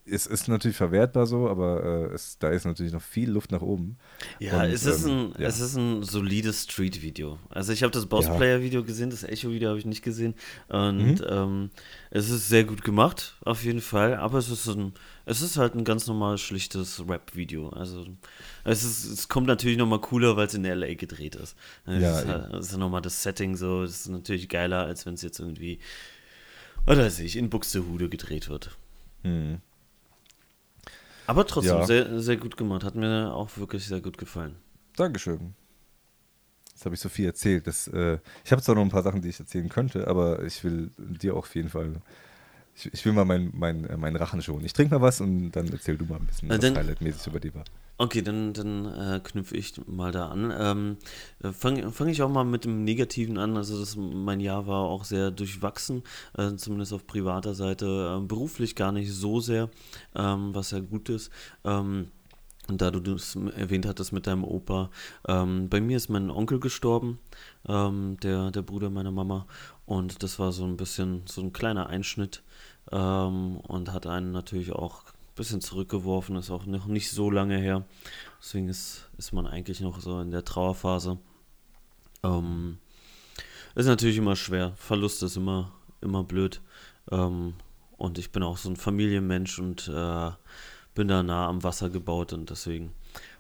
es 0.06 0.26
ist 0.26 0.48
natürlich 0.50 0.76
verwertbar 0.76 1.26
so, 1.26 1.48
aber 1.48 1.84
äh, 1.84 2.14
es, 2.14 2.38
da 2.38 2.50
ist 2.50 2.66
natürlich 2.66 2.92
noch 2.92 3.02
viel 3.02 3.30
Luft 3.30 3.52
nach 3.52 3.62
oben. 3.62 3.98
Ja, 4.40 4.62
und, 4.64 4.70
es, 4.70 4.86
ist 4.86 5.06
ähm, 5.06 5.32
ein, 5.36 5.42
ja. 5.42 5.48
es 5.48 5.62
ist 5.62 5.78
ein 5.78 6.04
solides 6.04 6.64
Street-Video. 6.64 7.40
Also 7.50 7.72
ich 7.72 7.84
habe 7.84 7.92
das 7.92 8.08
Boss-Player-Video 8.08 8.84
gesehen, 8.84 9.12
das 9.12 9.24
Echo-Video 9.24 9.70
habe 9.70 9.80
ich 9.80 9.86
nicht 9.86 10.04
gesehen. 10.04 10.36
Und 10.68 11.22
mhm. 11.22 11.26
ähm, 11.28 11.70
es 12.10 12.30
ist 12.30 12.50
sehr 12.50 12.66
gut 12.66 12.84
gemacht, 12.84 13.38
auf 13.46 13.64
jeden 13.64 13.80
Fall. 13.80 14.16
Aber 14.16 14.40
es 14.40 14.50
ist, 14.50 14.68
ein, 14.68 14.94
es 15.26 15.42
ist 15.42 15.56
halt 15.56 15.74
ein 15.74 15.86
ganz 15.86 16.06
normales, 16.08 16.42
schlichtes 16.42 17.02
Rap-Video. 17.08 17.70
Also 17.70 18.06
es, 18.66 18.84
ist, 18.84 19.06
es 19.06 19.30
kommt 19.30 19.48
natürlich 19.48 19.78
nochmal 19.78 20.02
cooler, 20.02 20.36
weil 20.36 20.48
es 20.48 20.54
in 20.54 20.66
L.A. 20.66 20.96
gedreht 20.96 21.36
ist. 21.36 21.56
Es 21.86 22.02
ja, 22.02 22.20
ist, 22.20 22.28
halt, 22.28 22.54
ist 22.54 22.78
nochmal 22.78 23.02
das 23.02 23.24
Setting 23.24 23.56
so. 23.56 23.84
Das 23.84 23.92
ist 23.92 24.10
natürlich 24.10 24.50
geiler, 24.50 24.84
als 24.84 25.06
wenn 25.06 25.14
es 25.14 25.22
jetzt 25.22 25.40
irgendwie, 25.40 25.80
oder 26.86 27.06
weiß 27.06 27.20
ich, 27.20 27.38
in 27.38 27.50
Buxtehude 27.50 28.10
gedreht 28.10 28.50
wird. 28.50 28.72
Mhm. 29.24 29.62
Aber 31.28 31.46
trotzdem 31.46 31.78
ja. 31.78 31.86
sehr, 31.86 32.20
sehr 32.20 32.38
gut 32.38 32.58
gemacht. 32.58 32.84
Hat 32.84 32.96
mir 32.96 33.34
auch 33.34 33.58
wirklich 33.58 33.86
sehr 33.86 34.02
gut 34.02 34.18
gefallen. 34.18 34.56
Dankeschön. 34.96 35.56
Jetzt 36.74 36.86
habe 36.86 36.96
ich 36.96 37.02
so 37.02 37.10
viel 37.10 37.26
erzählt. 37.26 37.68
Das, 37.68 37.88
äh, 37.88 38.18
ich 38.44 38.52
habe 38.52 38.62
zwar 38.62 38.76
noch 38.76 38.82
ein 38.82 38.90
paar 38.90 39.04
Sachen, 39.04 39.22
die 39.22 39.30
ich 39.30 39.40
erzählen 39.40 39.70
könnte, 39.70 40.08
aber 40.08 40.44
ich 40.44 40.64
will 40.64 40.92
dir 40.98 41.34
auch 41.36 41.40
auf 41.46 41.56
jeden 41.56 41.70
Fall. 41.70 42.02
Ich, 42.76 42.92
ich 42.92 43.06
will 43.06 43.14
mal 43.14 43.26
meinen 43.26 43.52
mein, 43.54 43.88
mein 43.98 44.16
Rachen 44.16 44.42
schonen. 44.42 44.66
Ich 44.66 44.74
trinke 44.74 44.96
mal 44.96 45.02
was 45.02 45.22
und 45.22 45.52
dann 45.52 45.68
erzähl 45.68 45.98
du 45.98 46.06
mal 46.06 46.20
ein 46.20 46.26
bisschen, 46.26 46.50
was 46.50 46.60
highlightmäßig 46.60 47.28
über 47.28 47.40
die 47.40 47.54
war. 47.54 47.64
Okay, 47.98 48.24
dann, 48.24 48.54
dann 48.54 48.86
äh, 48.86 49.20
knüpfe 49.24 49.56
ich 49.56 49.74
mal 49.86 50.12
da 50.12 50.30
an. 50.30 50.52
Ähm, 50.58 50.98
Fange 51.54 51.92
fang 51.92 52.08
ich 52.08 52.24
auch 52.24 52.30
mal 52.30 52.44
mit 52.44 52.66
dem 52.66 52.84
Negativen 52.84 53.38
an. 53.38 53.56
Also 53.56 53.80
das, 53.80 53.96
mein 53.96 54.40
Jahr 54.40 54.66
war 54.66 54.86
auch 54.86 55.04
sehr 55.04 55.30
durchwachsen, 55.30 56.02
äh, 56.38 56.56
zumindest 56.56 56.92
auf 56.94 57.06
privater 57.06 57.54
Seite. 57.54 58.20
Äh, 58.20 58.26
beruflich 58.26 58.76
gar 58.76 58.92
nicht 58.92 59.14
so 59.14 59.40
sehr, 59.40 59.70
ähm, 60.16 60.56
was 60.56 60.72
ja 60.72 60.80
gut 60.80 61.10
ist. 61.10 61.30
Ähm, 61.64 62.08
und 62.70 62.82
da 62.82 62.92
du 62.92 63.14
es 63.14 63.36
erwähnt 63.36 63.86
hattest 63.86 64.14
mit 64.14 64.26
deinem 64.26 64.44
Opa, 64.46 64.90
ähm, 65.28 65.70
bei 65.70 65.82
mir 65.82 65.98
ist 65.98 66.10
mein 66.10 66.32
Onkel 66.32 66.60
gestorben, 66.60 67.20
ähm, 67.68 68.18
der, 68.24 68.52
der 68.52 68.62
Bruder 68.62 68.90
meiner 68.90 69.12
Mama. 69.12 69.46
Und 69.86 70.24
das 70.24 70.40
war 70.40 70.52
so 70.52 70.64
ein 70.64 70.78
bisschen 70.78 71.24
so 71.28 71.42
ein 71.42 71.54
kleiner 71.54 71.88
Einschnitt 71.88 72.42
ähm, 72.92 73.58
und 73.58 73.92
hat 73.92 74.08
einen 74.08 74.32
natürlich 74.32 74.72
auch 74.72 75.04
bisschen 75.36 75.62
zurückgeworfen, 75.62 76.36
ist 76.36 76.52
auch 76.52 76.66
noch 76.66 76.86
nicht 76.88 77.10
so 77.12 77.30
lange 77.30 77.58
her. 77.58 77.86
Deswegen 78.40 78.70
ist, 78.70 79.10
ist 79.18 79.34
man 79.34 79.48
eigentlich 79.48 79.82
noch 79.82 80.00
so 80.00 80.20
in 80.20 80.32
der 80.32 80.46
Trauerphase. 80.46 81.18
Ähm, 82.24 82.78
ist 83.76 83.88
natürlich 83.88 84.18
immer 84.18 84.36
schwer. 84.36 84.74
Verlust 84.76 85.24
ist 85.24 85.38
immer, 85.38 85.72
immer 86.02 86.24
blöd. 86.24 86.62
Ähm, 87.12 87.54
und 87.98 88.18
ich 88.18 88.32
bin 88.32 88.44
auch 88.44 88.58
so 88.58 88.70
ein 88.70 88.76
Familienmensch 88.76 89.60
und 89.60 89.88
äh, 89.88 90.32
bin 90.94 91.08
da 91.08 91.24
nah 91.24 91.48
am 91.48 91.64
Wasser 91.64 91.90
gebaut 91.90 92.34
und 92.34 92.50
deswegen 92.50 92.94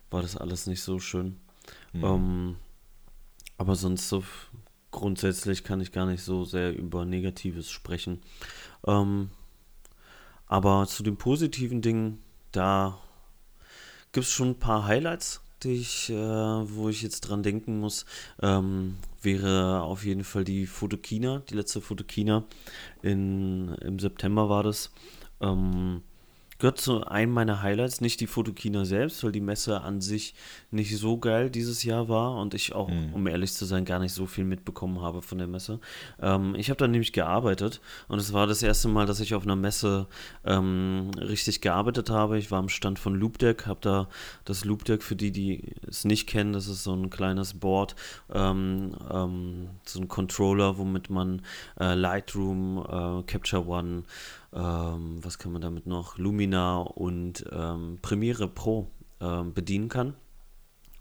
war 0.10 0.22
das 0.22 0.38
alles 0.38 0.68
nicht 0.68 0.82
so 0.82 1.00
schön. 1.00 1.38
Mhm. 1.94 2.04
Ähm, 2.04 2.56
aber 3.58 3.76
sonst 3.76 4.10
so 4.10 4.24
grundsätzlich 4.92 5.64
kann 5.64 5.82
ich 5.82 5.92
gar 5.92 6.06
nicht 6.06 6.24
so 6.24 6.46
sehr 6.46 6.76
über 6.76 7.06
Negatives 7.06 7.70
sprechen. 7.70 8.22
Ähm, 8.86 9.30
aber 10.48 10.86
zu 10.88 11.04
den 11.04 11.18
positiven 11.18 11.82
Dingen, 11.82 12.20
da 12.52 12.98
gibt 14.12 14.26
es 14.26 14.32
schon 14.32 14.52
ein 14.52 14.60
paar 14.60 14.86
Highlights, 14.86 15.42
die 15.64 15.74
ich, 15.74 16.10
äh, 16.10 16.16
wo 16.16 16.90
ich 16.90 17.02
jetzt 17.02 17.22
dran 17.22 17.44
denken 17.44 17.80
muss. 17.80 18.06
Ähm, 18.42 18.98
wäre 19.22 19.82
auf 19.82 20.06
jeden 20.06 20.24
Fall 20.24 20.44
die 20.44 20.68
Fotokina, 20.68 21.42
die 21.50 21.56
letzte 21.56 21.82
Fotokina. 21.82 22.44
In, 23.02 23.70
Im 23.82 24.00
September 24.00 24.50
war 24.50 24.64
das. 24.64 24.92
Ähm, 25.42 26.02
gehört 26.64 26.80
zu 26.80 27.04
einem 27.04 27.34
meiner 27.34 27.62
Highlights, 27.62 28.00
nicht 28.00 28.22
die 28.22 28.28
Fotokina 28.28 28.86
selbst, 28.86 29.22
weil 29.22 29.34
die 29.34 29.42
Messe 29.42 29.82
an 29.82 30.00
sich 30.00 30.34
nicht 30.72 30.98
so 30.98 31.18
geil 31.18 31.50
dieses 31.50 31.84
Jahr 31.84 32.08
war 32.08 32.38
und 32.38 32.54
ich 32.54 32.72
auch, 32.72 32.88
mhm. 32.88 33.14
um 33.14 33.28
ehrlich 33.28 33.52
zu 33.52 33.66
sein, 33.66 33.84
gar 33.84 34.00
nicht 34.00 34.14
so 34.14 34.28
viel 34.28 34.46
mitbekommen 34.46 35.02
habe 35.02 35.22
von 35.22 35.40
der 35.40 35.48
Messe. 35.48 35.82
Ähm, 36.22 36.56
ich 36.56 36.70
habe 36.70 36.78
da 36.78 36.88
nämlich 36.88 37.12
gearbeitet 37.12 37.82
und 38.08 38.18
es 38.18 38.32
war 38.32 38.48
das 38.48 38.64
erste 38.64 38.88
Mal, 38.88 39.06
dass 39.06 39.20
ich 39.20 39.36
auf 39.36 39.44
einer 39.44 39.58
Messe 39.58 40.08
ähm, 40.46 41.12
richtig 41.18 41.60
gearbeitet 41.60 42.10
habe. 42.10 42.38
Ich 42.38 42.50
war 42.50 42.60
am 42.60 42.70
Stand 42.70 42.98
von 42.98 43.14
Loopdeck, 43.14 43.68
habe 43.68 43.80
da 43.82 44.08
das 44.46 44.64
Loopdeck 44.64 45.04
für 45.04 45.18
die, 45.18 45.34
die 45.34 45.76
es 45.86 46.06
nicht 46.06 46.28
kennen, 46.28 46.54
das 46.54 46.70
ist 46.70 46.86
so 46.86 46.94
ein 46.94 47.10
kleines 47.10 47.56
Board, 47.56 47.98
ähm, 48.34 48.96
ähm 49.12 49.68
so 49.84 50.00
ein 50.00 50.08
Controller, 50.08 50.78
womit 50.78 51.10
man 51.10 51.42
äh, 51.78 51.94
Lightroom, 51.94 52.78
äh, 52.78 53.24
Capture 53.30 53.68
One, 53.68 54.04
ähm, 54.54 55.24
was 55.24 55.38
kann 55.38 55.52
man 55.52 55.62
damit 55.62 55.88
noch, 55.88 56.18
Lumina 56.18 56.78
und 56.78 57.46
ähm, 57.52 58.00
Premiere 58.02 58.48
Pro 58.48 58.90
ähm, 59.20 59.54
bedienen 59.54 59.90
kann. 59.90 60.16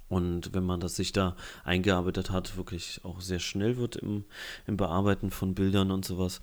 Und 0.08 0.52
wenn 0.52 0.64
man 0.64 0.78
das 0.78 0.96
sich 0.96 1.12
da 1.12 1.36
eingearbeitet 1.64 2.30
hat, 2.30 2.58
wirklich 2.58 3.00
auch 3.02 3.22
sehr 3.22 3.38
schnell 3.38 3.78
wird 3.78 3.96
im, 3.96 4.24
im 4.66 4.76
Bearbeiten 4.76 5.30
von 5.30 5.54
Bildern 5.54 5.90
und 5.90 6.04
sowas. 6.04 6.42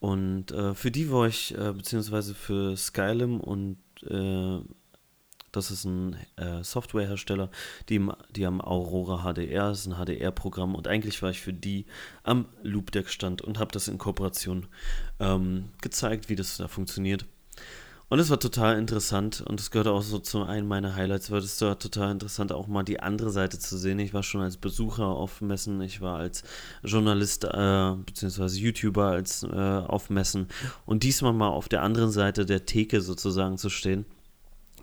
Und 0.00 0.50
äh, 0.52 0.74
für 0.74 0.90
die 0.90 1.10
war 1.10 1.26
ich, 1.26 1.54
äh, 1.56 1.72
beziehungsweise 1.74 2.32
für 2.34 2.74
Skylim 2.74 3.38
und 3.38 3.76
äh, 4.08 4.60
das 5.52 5.70
ist 5.70 5.84
ein 5.84 6.16
äh, 6.36 6.64
Softwarehersteller, 6.64 7.50
die, 7.88 8.04
die 8.34 8.46
am 8.46 8.60
Aurora 8.60 9.22
HDR, 9.22 9.68
das 9.68 9.80
ist 9.80 9.86
ein 9.86 10.04
HDR-Programm 10.04 10.74
und 10.74 10.88
eigentlich 10.88 11.22
war 11.22 11.30
ich 11.30 11.40
für 11.40 11.52
die 11.52 11.86
am 12.24 12.46
Loopdeck 12.62 13.08
stand 13.08 13.42
und 13.42 13.58
habe 13.58 13.72
das 13.72 13.88
in 13.88 13.98
Kooperation 13.98 14.66
ähm, 15.20 15.68
gezeigt, 15.80 16.28
wie 16.28 16.36
das 16.36 16.56
da 16.56 16.68
funktioniert. 16.68 17.26
Und 18.12 18.18
es 18.18 18.28
war 18.28 18.38
total 18.38 18.76
interessant 18.76 19.40
und 19.40 19.58
es 19.58 19.70
gehört 19.70 19.88
auch 19.88 20.02
so 20.02 20.18
zu 20.18 20.42
einem 20.42 20.68
meiner 20.68 20.96
Highlights, 20.96 21.30
weil 21.30 21.38
es 21.38 21.58
war 21.62 21.78
total 21.78 22.10
interessant, 22.10 22.52
auch 22.52 22.66
mal 22.66 22.82
die 22.82 23.00
andere 23.00 23.30
Seite 23.30 23.58
zu 23.58 23.78
sehen. 23.78 23.98
Ich 24.00 24.12
war 24.12 24.22
schon 24.22 24.42
als 24.42 24.58
Besucher 24.58 25.06
auf 25.06 25.40
Messen, 25.40 25.80
ich 25.80 26.02
war 26.02 26.18
als 26.18 26.42
Journalist 26.82 27.44
äh, 27.44 27.92
bzw. 28.04 28.48
YouTuber 28.58 29.06
als 29.06 29.44
äh, 29.44 29.56
auf 29.56 30.10
Messen 30.10 30.48
und 30.84 31.04
diesmal 31.04 31.32
mal 31.32 31.48
auf 31.48 31.70
der 31.70 31.82
anderen 31.82 32.10
Seite 32.10 32.44
der 32.44 32.66
Theke 32.66 33.00
sozusagen 33.00 33.56
zu 33.56 33.70
stehen. 33.70 34.04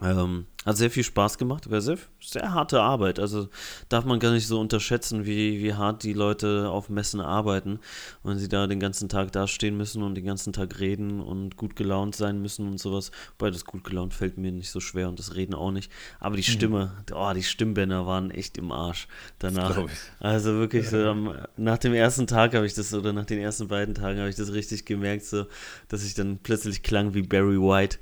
Ähm, 0.02 0.46
hat 0.66 0.78
sehr 0.78 0.92
viel 0.92 1.04
Spaß 1.04 1.38
gemacht, 1.38 1.72
war 1.72 1.82
sehr, 1.82 1.98
sehr 2.22 2.54
harte 2.54 2.82
Arbeit. 2.82 3.18
Also 3.18 3.50
darf 3.88 4.06
man 4.06 4.20
gar 4.20 4.32
nicht 4.32 4.46
so 4.46 4.60
unterschätzen, 4.60 5.26
wie, 5.26 5.64
wie 5.64 5.74
hart 5.74 6.04
die 6.04 6.14
Leute 6.14 6.70
auf 6.70 6.90
Messen 6.90 7.22
arbeiten, 7.22 7.80
wenn 8.24 8.38
sie 8.38 8.50
da 8.50 8.68
den 8.68 8.80
ganzen 8.80 9.08
Tag 9.10 9.32
dastehen 9.32 9.78
müssen 9.78 10.04
und 10.04 10.16
den 10.16 10.26
ganzen 10.26 10.52
Tag 10.52 10.80
reden 10.80 11.22
und 11.22 11.56
gut 11.56 11.76
gelaunt 11.76 12.16
sein 12.16 12.42
müssen 12.42 12.68
und 12.68 12.78
sowas. 12.78 13.12
Wobei 13.38 13.52
das 13.52 13.64
gut 13.64 13.84
gelaunt 13.84 14.14
fällt 14.14 14.38
mir 14.38 14.52
nicht 14.52 14.70
so 14.70 14.80
schwer 14.80 15.08
und 15.08 15.18
das 15.18 15.36
Reden 15.36 15.54
auch 15.54 15.72
nicht. 15.72 15.92
Aber 16.20 16.36
die 16.36 16.44
Stimme, 16.44 16.92
mhm. 17.10 17.16
oh, 17.16 17.34
die 17.34 17.44
Stimmbänder 17.44 18.06
waren 18.06 18.30
echt 18.30 18.58
im 18.58 18.72
Arsch 18.72 19.08
danach. 19.40 19.86
Also 20.20 20.56
wirklich, 20.56 20.90
so, 20.90 21.34
nach 21.58 21.78
dem 21.78 21.94
ersten 21.94 22.28
Tag 22.28 22.54
habe 22.54 22.66
ich 22.66 22.74
das, 22.74 22.94
oder 22.94 23.14
nach 23.14 23.26
den 23.26 23.40
ersten 23.40 23.70
beiden 23.70 23.96
Tagen 23.96 24.20
habe 24.20 24.30
ich 24.30 24.36
das 24.36 24.52
richtig 24.54 24.86
gemerkt, 24.86 25.26
so, 25.26 25.46
dass 25.88 26.06
ich 26.06 26.14
dann 26.14 26.38
plötzlich 26.38 26.84
klang 26.84 27.14
wie 27.14 27.22
Barry 27.22 27.60
White. 27.60 27.98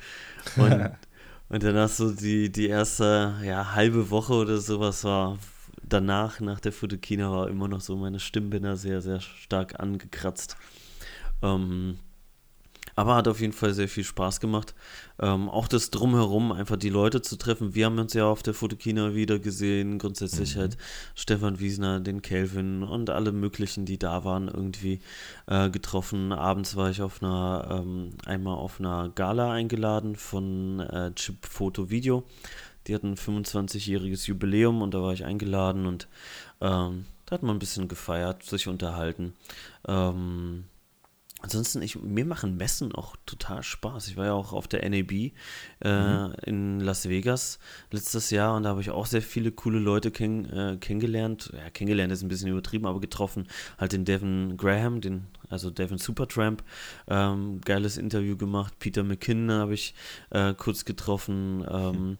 Und 0.55 0.91
Und 1.49 1.63
danach 1.63 1.89
so 1.89 2.11
die, 2.11 2.51
die 2.51 2.67
erste 2.67 3.35
ja, 3.43 3.73
halbe 3.73 4.09
Woche 4.09 4.33
oder 4.33 4.57
sowas 4.57 5.03
war 5.03 5.37
danach, 5.81 6.39
nach 6.41 6.59
der 6.59 6.73
Fotokina, 6.73 7.31
war 7.31 7.47
immer 7.47 7.67
noch 7.67 7.81
so 7.81 7.95
meine 7.95 8.19
Stimmbänder 8.19 8.75
sehr, 8.75 9.01
sehr 9.01 9.21
stark 9.21 9.79
angekratzt. 9.79 10.57
Ähm, 11.41 11.99
aber 12.97 13.15
hat 13.15 13.27
auf 13.27 13.39
jeden 13.39 13.53
Fall 13.53 13.75
sehr 13.75 13.87
viel 13.87 14.03
Spaß 14.03 14.39
gemacht. 14.39 14.73
Ähm, 15.19 15.49
auch 15.49 15.67
das 15.67 15.91
Drumherum, 15.91 16.51
einfach 16.51 16.77
die 16.77 16.89
Leute 16.89 17.21
zu 17.21 17.35
treffen. 17.35 17.75
Wir 17.75 17.85
haben 17.85 17.99
uns 17.99 18.13
ja 18.15 18.25
auf 18.25 18.41
der 18.41 18.55
Fotokina 18.55 19.13
wieder 19.13 19.37
gesehen. 19.37 19.99
Grundsätzlich 19.99 20.55
mhm. 20.55 20.61
halt 20.61 20.77
Stefan 21.13 21.59
Wiesner, 21.59 21.99
den 21.99 22.23
Kelvin 22.23 22.81
und 22.81 23.11
alle 23.11 23.31
möglichen, 23.31 23.85
die 23.85 23.99
da 23.99 24.23
waren, 24.23 24.47
irgendwie 24.47 24.99
äh, 25.45 25.69
getroffen. 25.69 26.31
Abends 26.31 26.75
war 26.75 26.89
ich 26.89 27.03
auf 27.03 27.21
einer, 27.21 27.83
ähm, 27.85 28.13
einmal 28.25 28.55
auf 28.55 28.79
einer 28.79 29.09
Gala 29.13 29.51
eingeladen 29.51 30.15
von 30.15 30.79
äh, 30.79 31.11
Chip 31.13 31.45
Foto 31.45 31.91
Video. 31.91 32.23
Die 32.87 32.95
hatten 32.95 33.11
ein 33.11 33.15
25-jähriges 33.15 34.25
Jubiläum 34.25 34.81
und 34.81 34.95
da 34.95 35.03
war 35.03 35.13
ich 35.13 35.23
eingeladen 35.23 35.85
und 35.85 36.07
ähm, 36.61 37.05
da 37.27 37.35
hat 37.35 37.43
man 37.43 37.57
ein 37.57 37.59
bisschen 37.59 37.89
gefeiert, 37.89 38.41
sich 38.41 38.67
unterhalten. 38.67 39.35
Ähm, 39.87 40.63
Ansonsten, 41.39 41.83
ich, 41.83 42.01
mir 42.01 42.25
machen 42.25 42.57
Messen 42.57 42.95
auch 42.95 43.15
total 43.27 43.61
Spaß. 43.61 44.07
Ich 44.07 44.17
war 44.17 44.25
ja 44.25 44.33
auch 44.33 44.53
auf 44.53 44.67
der 44.67 44.87
NAB 44.89 45.11
äh, 45.11 45.31
mhm. 45.83 46.33
in 46.43 46.79
Las 46.79 47.07
Vegas 47.07 47.59
letztes 47.91 48.31
Jahr 48.31 48.55
und 48.55 48.63
da 48.63 48.69
habe 48.69 48.81
ich 48.81 48.89
auch 48.89 49.05
sehr 49.05 49.21
viele 49.21 49.51
coole 49.51 49.77
Leute 49.77 50.09
kenn, 50.09 50.45
äh, 50.45 50.77
kennengelernt. 50.77 51.51
Ja, 51.53 51.69
kennengelernt 51.69 52.11
ist 52.11 52.23
ein 52.23 52.27
bisschen 52.27 52.49
übertrieben, 52.49 52.87
aber 52.87 52.99
getroffen. 52.99 53.47
Halt 53.77 53.91
den 53.91 54.03
Devin 54.03 54.57
Graham, 54.57 54.99
den, 54.99 55.27
also 55.47 55.69
Devin 55.69 55.99
Supertramp. 55.99 56.63
Ähm, 57.07 57.61
geiles 57.61 57.97
Interview 57.97 58.35
gemacht. 58.35 58.73
Peter 58.79 59.03
McKinnon 59.03 59.59
habe 59.59 59.75
ich 59.75 59.93
äh, 60.31 60.55
kurz 60.55 60.85
getroffen. 60.85 61.63
Ähm, 61.69 62.09
mhm. 62.09 62.17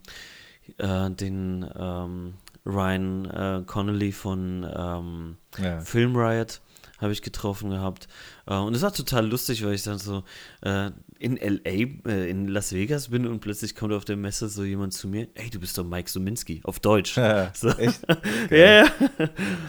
den 1.16 1.66
ähm, 1.80 2.34
Ryan 2.66 3.26
äh, 3.26 3.64
Connolly 3.66 4.12
von 4.12 4.68
ähm, 4.70 5.38
ja. 5.58 5.80
Film 5.80 6.16
Riot 6.16 6.60
habe 7.00 7.14
ich 7.14 7.22
getroffen 7.22 7.70
gehabt. 7.70 8.08
Äh, 8.46 8.56
und 8.56 8.76
es 8.76 8.82
war 8.82 8.94
total 8.94 9.28
lustig, 9.28 9.64
weil 9.64 9.74
ich 9.74 9.84
dann 9.84 10.00
so 10.00 10.24
äh, 10.62 10.92
in 11.20 11.38
LA, 11.38 12.10
äh, 12.10 12.30
in 12.30 12.48
Las 12.48 12.74
Vegas 12.74 13.10
bin 13.10 13.26
und 13.26 13.40
plötzlich 13.40 13.76
kommt 13.76 13.94
auf 13.94 14.06
der 14.06 14.18
Messe 14.18 14.50
so 14.50 14.64
jemand 14.64 14.94
zu 14.94 15.08
mir, 15.08 15.28
ey, 15.36 15.50
du 15.50 15.60
bist 15.60 15.78
doch 15.78 15.84
Mike 15.84 16.10
Suminski, 16.10 16.62
auf 16.64 16.80
Deutsch. 16.80 17.18
Ja, 17.18 17.52
so. 17.56 17.70
Echt? 17.70 18.02
ja, 18.50 18.86
ja. 18.86 18.88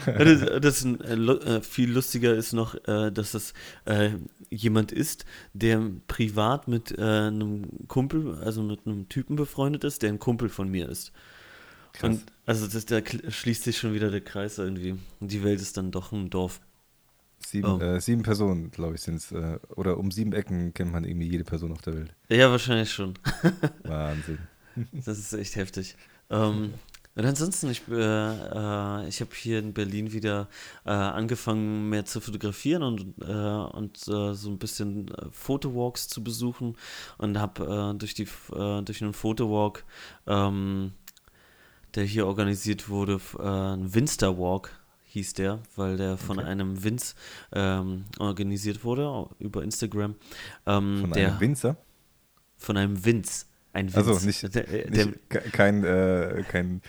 das, 0.59 0.61
das 0.61 0.85
äh, 0.85 1.61
viel 1.61 1.91
lustiger 1.91 2.33
ist 2.33 2.53
noch, 2.53 2.75
äh, 2.87 3.11
dass 3.11 3.31
das 3.31 3.53
äh, 3.85 4.11
jemand 4.49 4.91
ist, 4.91 5.25
der 5.53 5.81
privat 6.07 6.67
mit 6.67 6.97
einem 6.97 7.87
Kumpel, 7.87 8.35
also 8.43 8.63
mit 8.63 8.85
einem 8.85 9.07
Typen 9.09 9.35
befreundet 9.35 9.83
ist, 9.83 10.01
der 10.01 10.09
ein 10.09 10.19
Kumpel 10.19 10.49
von 10.49 10.69
mir 10.69 10.89
ist. 10.89 11.11
Krass. 11.93 12.09
Und 12.09 12.23
also 12.45 12.67
das, 12.67 12.85
da 12.85 12.99
schließt 13.05 13.63
sich 13.63 13.77
schon 13.77 13.93
wieder 13.93 14.09
der 14.09 14.21
Kreis 14.21 14.57
irgendwie. 14.57 14.95
Die 15.19 15.43
Welt 15.43 15.61
ist 15.61 15.77
dann 15.77 15.91
doch 15.91 16.11
ein 16.11 16.29
Dorf. 16.29 16.61
Sieben, 17.45 17.67
oh. 17.67 17.79
äh, 17.79 17.99
sieben 18.01 18.23
Personen, 18.23 18.71
glaube 18.71 18.95
ich, 18.95 19.01
sind 19.01 19.15
es. 19.15 19.31
Äh, 19.31 19.59
oder 19.75 19.97
um 19.97 20.11
sieben 20.11 20.33
Ecken 20.33 20.73
kennt 20.73 20.91
man 20.91 21.03
irgendwie 21.03 21.27
jede 21.27 21.43
Person 21.43 21.71
auf 21.71 21.81
der 21.81 21.95
Welt. 21.95 22.15
Ja, 22.29 22.51
wahrscheinlich 22.51 22.91
schon. 22.91 23.13
Wahnsinn. 23.83 24.39
Das 24.91 25.17
ist 25.17 25.33
echt 25.33 25.55
heftig. 25.55 25.95
Ähm, 26.29 26.73
und 27.15 27.25
ansonsten, 27.25 27.69
ich, 27.69 27.81
äh, 27.89 27.95
äh, 27.95 29.07
ich 29.09 29.19
habe 29.19 29.31
hier 29.33 29.59
in 29.59 29.73
Berlin 29.73 30.13
wieder 30.13 30.47
äh, 30.85 30.91
angefangen, 30.91 31.89
mehr 31.89 32.05
zu 32.05 32.21
fotografieren 32.21 32.81
und, 32.81 33.01
äh, 33.21 33.77
und 33.77 33.97
äh, 34.07 34.33
so 34.33 34.49
ein 34.49 34.57
bisschen 34.57 35.09
äh, 35.09 35.25
Fotowalks 35.31 36.07
zu 36.07 36.23
besuchen 36.23 36.77
und 37.17 37.37
habe 37.37 37.95
durch, 37.97 38.13
die, 38.13 38.27
durch 38.49 39.01
einen 39.01 39.13
Fotowalk, 39.13 39.83
ähm, 40.27 40.93
der 41.95 42.05
hier 42.05 42.25
organisiert 42.25 42.87
wurde, 42.87 43.19
einen 43.37 43.93
Winster 43.93 44.37
Walk 44.37 44.78
hieß 45.09 45.33
der, 45.33 45.59
weil 45.75 45.97
der 45.97 46.17
von 46.17 46.39
okay. 46.39 46.47
einem 46.47 46.83
Vince 46.83 47.15
ähm, 47.51 48.05
organisiert 48.19 48.83
wurde 48.83 49.27
über 49.39 49.63
Instagram. 49.63 50.15
Ähm, 50.65 50.99
von 51.01 51.11
der, 51.11 51.29
einem 51.29 51.39
Winzer? 51.39 51.77
Von 52.57 52.77
einem 52.77 53.03
Vince. 53.03 53.45
Ein 53.73 53.87
Vince. 53.87 53.97
Also 53.97 54.25
nicht, 54.25 54.55
der, 54.55 54.63
der, 54.63 55.05
nicht 55.05 55.19
kein, 55.51 55.83
äh, 55.83 56.43
kein, 56.47 56.81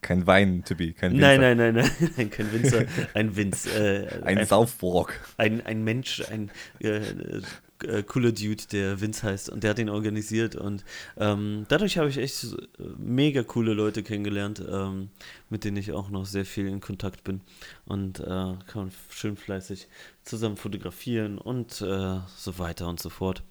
kein 0.00 0.26
Wein, 0.26 0.64
be, 0.76 0.92
kein 0.92 1.12
Winzer. 1.12 1.38
Nein, 1.38 1.40
nein, 1.40 1.74
nein, 1.74 1.90
nein, 2.16 2.30
kein 2.30 2.52
Winzer, 2.52 2.84
ein 3.14 3.36
Vince. 3.36 3.70
Äh, 3.70 4.22
ein, 4.24 4.38
ein 4.38 4.46
Southwalk. 4.46 5.20
Ein, 5.36 5.64
ein 5.66 5.84
Mensch, 5.84 6.22
ein 6.30 6.50
äh, 6.80 7.00
äh, 7.84 8.02
cooler 8.02 8.32
Dude, 8.32 8.64
der 8.70 9.00
Vince 9.00 9.22
heißt 9.22 9.50
und 9.50 9.62
der 9.62 9.70
hat 9.70 9.78
ihn 9.78 9.88
organisiert 9.88 10.56
und 10.56 10.84
ähm, 11.16 11.66
dadurch 11.68 11.98
habe 11.98 12.08
ich 12.08 12.18
echt 12.18 12.56
mega 12.98 13.42
coole 13.42 13.74
Leute 13.74 14.02
kennengelernt, 14.02 14.62
ähm, 14.70 15.08
mit 15.50 15.64
denen 15.64 15.76
ich 15.76 15.92
auch 15.92 16.10
noch 16.10 16.26
sehr 16.26 16.44
viel 16.44 16.66
in 16.66 16.80
Kontakt 16.80 17.24
bin 17.24 17.40
und 17.86 18.20
äh, 18.20 18.54
kann 18.66 18.90
schön 19.10 19.36
fleißig 19.36 19.88
zusammen 20.22 20.56
fotografieren 20.56 21.38
und 21.38 21.80
äh, 21.80 22.18
so 22.36 22.58
weiter 22.58 22.88
und 22.88 23.00
so 23.00 23.08
fort. 23.08 23.42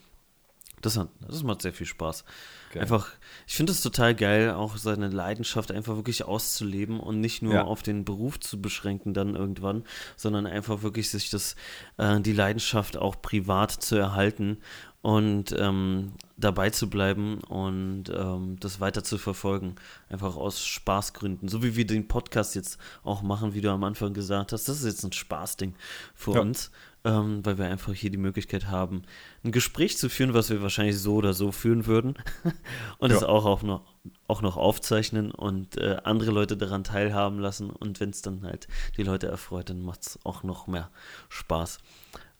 Das, 0.81 0.97
hat, 0.97 1.09
das 1.27 1.43
macht 1.43 1.61
sehr 1.61 1.73
viel 1.73 1.87
Spaß. 1.87 2.23
Geil. 2.71 2.83
Einfach, 2.83 3.09
ich 3.47 3.55
finde 3.55 3.71
es 3.71 3.81
total 3.81 4.13
geil, 4.13 4.51
auch 4.51 4.77
seine 4.77 5.07
Leidenschaft 5.07 5.71
einfach 5.71 5.95
wirklich 5.95 6.25
auszuleben 6.25 6.99
und 6.99 7.19
nicht 7.19 7.41
nur 7.41 7.53
ja. 7.53 7.63
auf 7.63 7.81
den 7.81 8.05
Beruf 8.05 8.39
zu 8.39 8.61
beschränken 8.61 9.13
dann 9.13 9.35
irgendwann, 9.35 9.83
sondern 10.15 10.45
einfach 10.45 10.83
wirklich 10.83 11.09
sich 11.09 11.29
das, 11.29 11.55
äh, 11.97 12.19
die 12.19 12.33
Leidenschaft 12.33 12.97
auch 12.97 13.21
privat 13.21 13.71
zu 13.71 13.95
erhalten 13.95 14.57
und 15.01 15.55
ähm, 15.57 16.13
dabei 16.35 16.69
zu 16.69 16.89
bleiben 16.89 17.39
und 17.45 18.05
ähm, 18.09 18.57
das 18.59 18.79
weiter 18.79 19.03
zu 19.03 19.17
verfolgen. 19.17 19.75
Einfach 20.09 20.35
aus 20.35 20.65
Spaßgründen. 20.65 21.47
So 21.47 21.63
wie 21.63 21.75
wir 21.75 21.87
den 21.87 22.07
Podcast 22.07 22.55
jetzt 22.55 22.77
auch 23.03 23.21
machen, 23.21 23.53
wie 23.53 23.61
du 23.61 23.71
am 23.71 23.83
Anfang 23.83 24.13
gesagt 24.13 24.51
hast. 24.51 24.67
Das 24.67 24.79
ist 24.79 24.85
jetzt 24.85 25.03
ein 25.05 25.13
Spaßding 25.13 25.75
für 26.13 26.33
ja. 26.33 26.41
uns 26.41 26.71
ähm, 27.07 27.45
weil 27.45 27.57
wir 27.57 27.65
einfach 27.67 27.93
hier 27.93 28.09
die 28.09 28.17
Möglichkeit 28.17 28.67
haben, 28.67 29.03
ein 29.45 29.53
Gespräch 29.53 29.97
zu 29.97 30.09
führen, 30.09 30.33
was 30.33 30.49
wir 30.49 30.61
wahrscheinlich 30.61 30.99
so 30.99 31.15
oder 31.15 31.33
so 31.33 31.53
führen 31.53 31.85
würden 31.85 32.15
und 32.97 33.11
es 33.11 33.23
auch, 33.23 33.45
auch, 33.45 33.63
noch, 33.63 33.83
auch 34.27 34.41
noch 34.41 34.57
aufzeichnen 34.57 35.31
und 35.31 35.77
äh, 35.77 35.97
andere 36.03 36.31
Leute 36.31 36.57
daran 36.57 36.83
teilhaben 36.83 37.39
lassen 37.39 37.69
und 37.69 38.01
wenn 38.01 38.09
es 38.09 38.21
dann 38.21 38.43
halt 38.43 38.67
die 38.97 39.03
Leute 39.03 39.27
erfreut, 39.27 39.69
dann 39.69 39.81
macht 39.81 40.01
es 40.01 40.19
auch 40.25 40.43
noch 40.43 40.67
mehr 40.67 40.91
Spaß. 41.29 41.79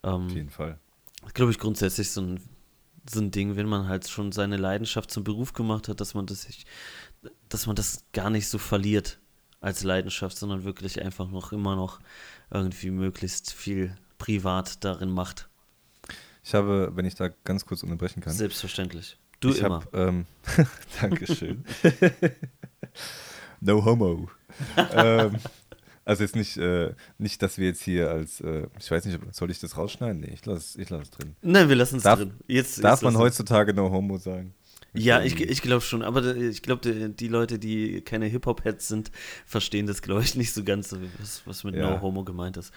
Ähm, 0.03 0.25
Auf 0.25 0.31
jeden 0.31 0.49
Fall. 0.49 0.77
Glaube 1.33 1.51
ich 1.51 1.59
grundsätzlich 1.59 2.11
so 2.11 2.19
ein, 2.19 2.41
so 3.09 3.21
ein 3.21 3.31
Ding, 3.31 3.55
wenn 3.55 3.67
man 3.67 3.87
halt 3.87 4.09
schon 4.09 4.33
seine 4.33 4.57
Leidenschaft 4.57 5.11
zum 5.11 5.23
Beruf 5.23 5.53
gemacht 5.53 5.87
hat, 5.87 6.01
dass 6.01 6.13
man 6.13 6.25
das, 6.25 6.41
sich, 6.41 6.65
dass 7.47 7.67
man 7.67 7.77
das 7.77 8.03
gar 8.11 8.29
nicht 8.29 8.49
so 8.49 8.57
verliert 8.57 9.17
als 9.61 9.83
Leidenschaft, 9.83 10.37
sondern 10.37 10.65
wirklich 10.65 11.01
einfach 11.01 11.29
noch 11.29 11.53
immer 11.53 11.77
noch 11.77 12.01
irgendwie 12.51 12.91
möglichst 12.91 13.53
viel 13.53 13.95
privat 14.17 14.83
darin 14.83 15.09
macht. 15.09 15.49
Ich 16.43 16.53
habe, 16.53 16.91
wenn 16.95 17.05
ich 17.05 17.15
da 17.15 17.29
ganz 17.43 17.65
kurz 17.65 17.83
unterbrechen 17.83 18.21
kann. 18.21 18.33
Selbstverständlich. 18.33 19.17
Du 19.39 19.49
ich 19.49 19.59
immer. 19.59 19.81
Hab, 19.81 19.93
ähm, 19.93 20.25
Dankeschön. 21.01 21.63
no 23.61 23.83
homo. 23.83 24.29
ähm, 24.91 25.37
also 26.05 26.23
jetzt 26.23 26.35
nicht, 26.37 26.55
äh, 26.57 26.93
nicht, 27.17 27.41
dass 27.41 27.57
wir 27.57 27.67
jetzt 27.67 27.81
hier 27.81 28.09
als, 28.09 28.39
äh, 28.39 28.67
ich 28.79 28.89
weiß 28.89 29.05
nicht, 29.05 29.19
soll 29.31 29.51
ich 29.51 29.59
das 29.59 29.77
rausschneiden? 29.77 30.21
Nee, 30.21 30.31
ich 30.33 30.45
lasse 30.45 30.81
ich 30.81 30.89
lass 30.89 31.03
es 31.03 31.09
drin. 31.11 31.35
Nein, 31.41 31.67
wir 31.67 31.75
lassen 31.75 31.97
es 31.97 32.03
drin. 32.03 32.33
Jetzt, 32.47 32.81
darf 32.81 33.01
jetzt 33.01 33.03
man 33.03 33.17
heutzutage 33.17 33.73
no 33.73 33.91
homo 33.91 34.17
sagen? 34.17 34.53
Ja, 34.93 35.21
ich, 35.21 35.39
ich 35.39 35.61
glaube 35.61 35.81
schon, 35.81 36.01
aber 36.01 36.35
ich 36.35 36.61
glaube, 36.61 36.81
die, 36.81 37.13
die, 37.13 37.27
Leute, 37.27 37.59
die 37.59 38.01
keine 38.01 38.25
Hip-Hop-Heads 38.27 38.87
sind, 38.87 39.11
verstehen 39.45 39.85
das, 39.85 40.01
glaube 40.01 40.23
ich, 40.23 40.35
nicht 40.35 40.53
so 40.53 40.63
ganz, 40.63 40.95
was, 41.19 41.41
was 41.45 41.63
mit 41.63 41.75
ja. 41.75 41.89
No 41.89 42.01
Homo 42.01 42.23
gemeint 42.23 42.57
ist. 42.57 42.71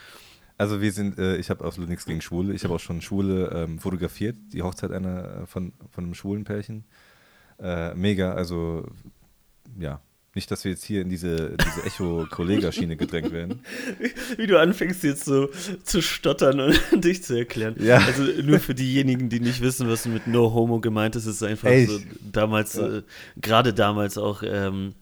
Also 0.61 0.83
wir 0.83 0.93
sind, 0.93 1.19
äh, 1.19 1.39
ich 1.39 1.49
habe 1.49 1.65
absolut 1.65 1.89
nichts 1.89 2.05
gegen 2.05 2.21
Schwule. 2.21 2.53
Ich 2.53 2.65
habe 2.65 2.75
auch 2.75 2.81
schon 2.81 3.01
Schwule 3.01 3.51
ähm, 3.55 3.79
fotografiert, 3.79 4.37
die 4.53 4.61
Hochzeit 4.61 4.93
einer 4.93 5.25
äh, 5.25 5.47
von, 5.47 5.73
von 5.91 6.05
einem 6.05 6.13
schwulen 6.13 6.45
Pärchen. 6.45 6.85
Äh, 7.59 7.95
mega, 7.95 8.35
also 8.35 8.87
ja, 9.79 10.03
nicht, 10.35 10.51
dass 10.51 10.65
wir 10.65 10.73
jetzt 10.73 10.85
hier 10.85 11.01
in 11.01 11.09
diese, 11.09 11.57
diese 11.57 11.87
Echo-Kollega-Schiene 11.87 12.99
gedrängt 12.99 13.33
werden. 13.33 13.61
Wie 14.37 14.47
du 14.47 14.61
anfängst 14.61 15.03
jetzt 15.03 15.25
so 15.25 15.49
zu 15.83 16.03
stottern 16.03 16.61
und 16.61 16.79
dich 17.05 17.23
zu 17.23 17.39
erklären. 17.39 17.77
Ja. 17.81 17.97
Also 17.97 18.23
nur 18.43 18.61
für 18.61 18.75
diejenigen, 18.75 19.31
die 19.31 19.41
nicht 19.41 19.63
wissen, 19.63 19.89
was 19.89 20.05
mit 20.05 20.27
No 20.27 20.53
Homo 20.53 20.79
gemeint 20.81 21.17
ist, 21.17 21.25
ist 21.25 21.43
einfach 21.43 21.71
Ey, 21.71 21.87
so 21.87 21.99
damals, 22.31 22.75
ja. 22.75 22.99
äh, 22.99 23.03
gerade 23.41 23.73
damals 23.73 24.19
auch 24.19 24.43
ähm, 24.45 24.95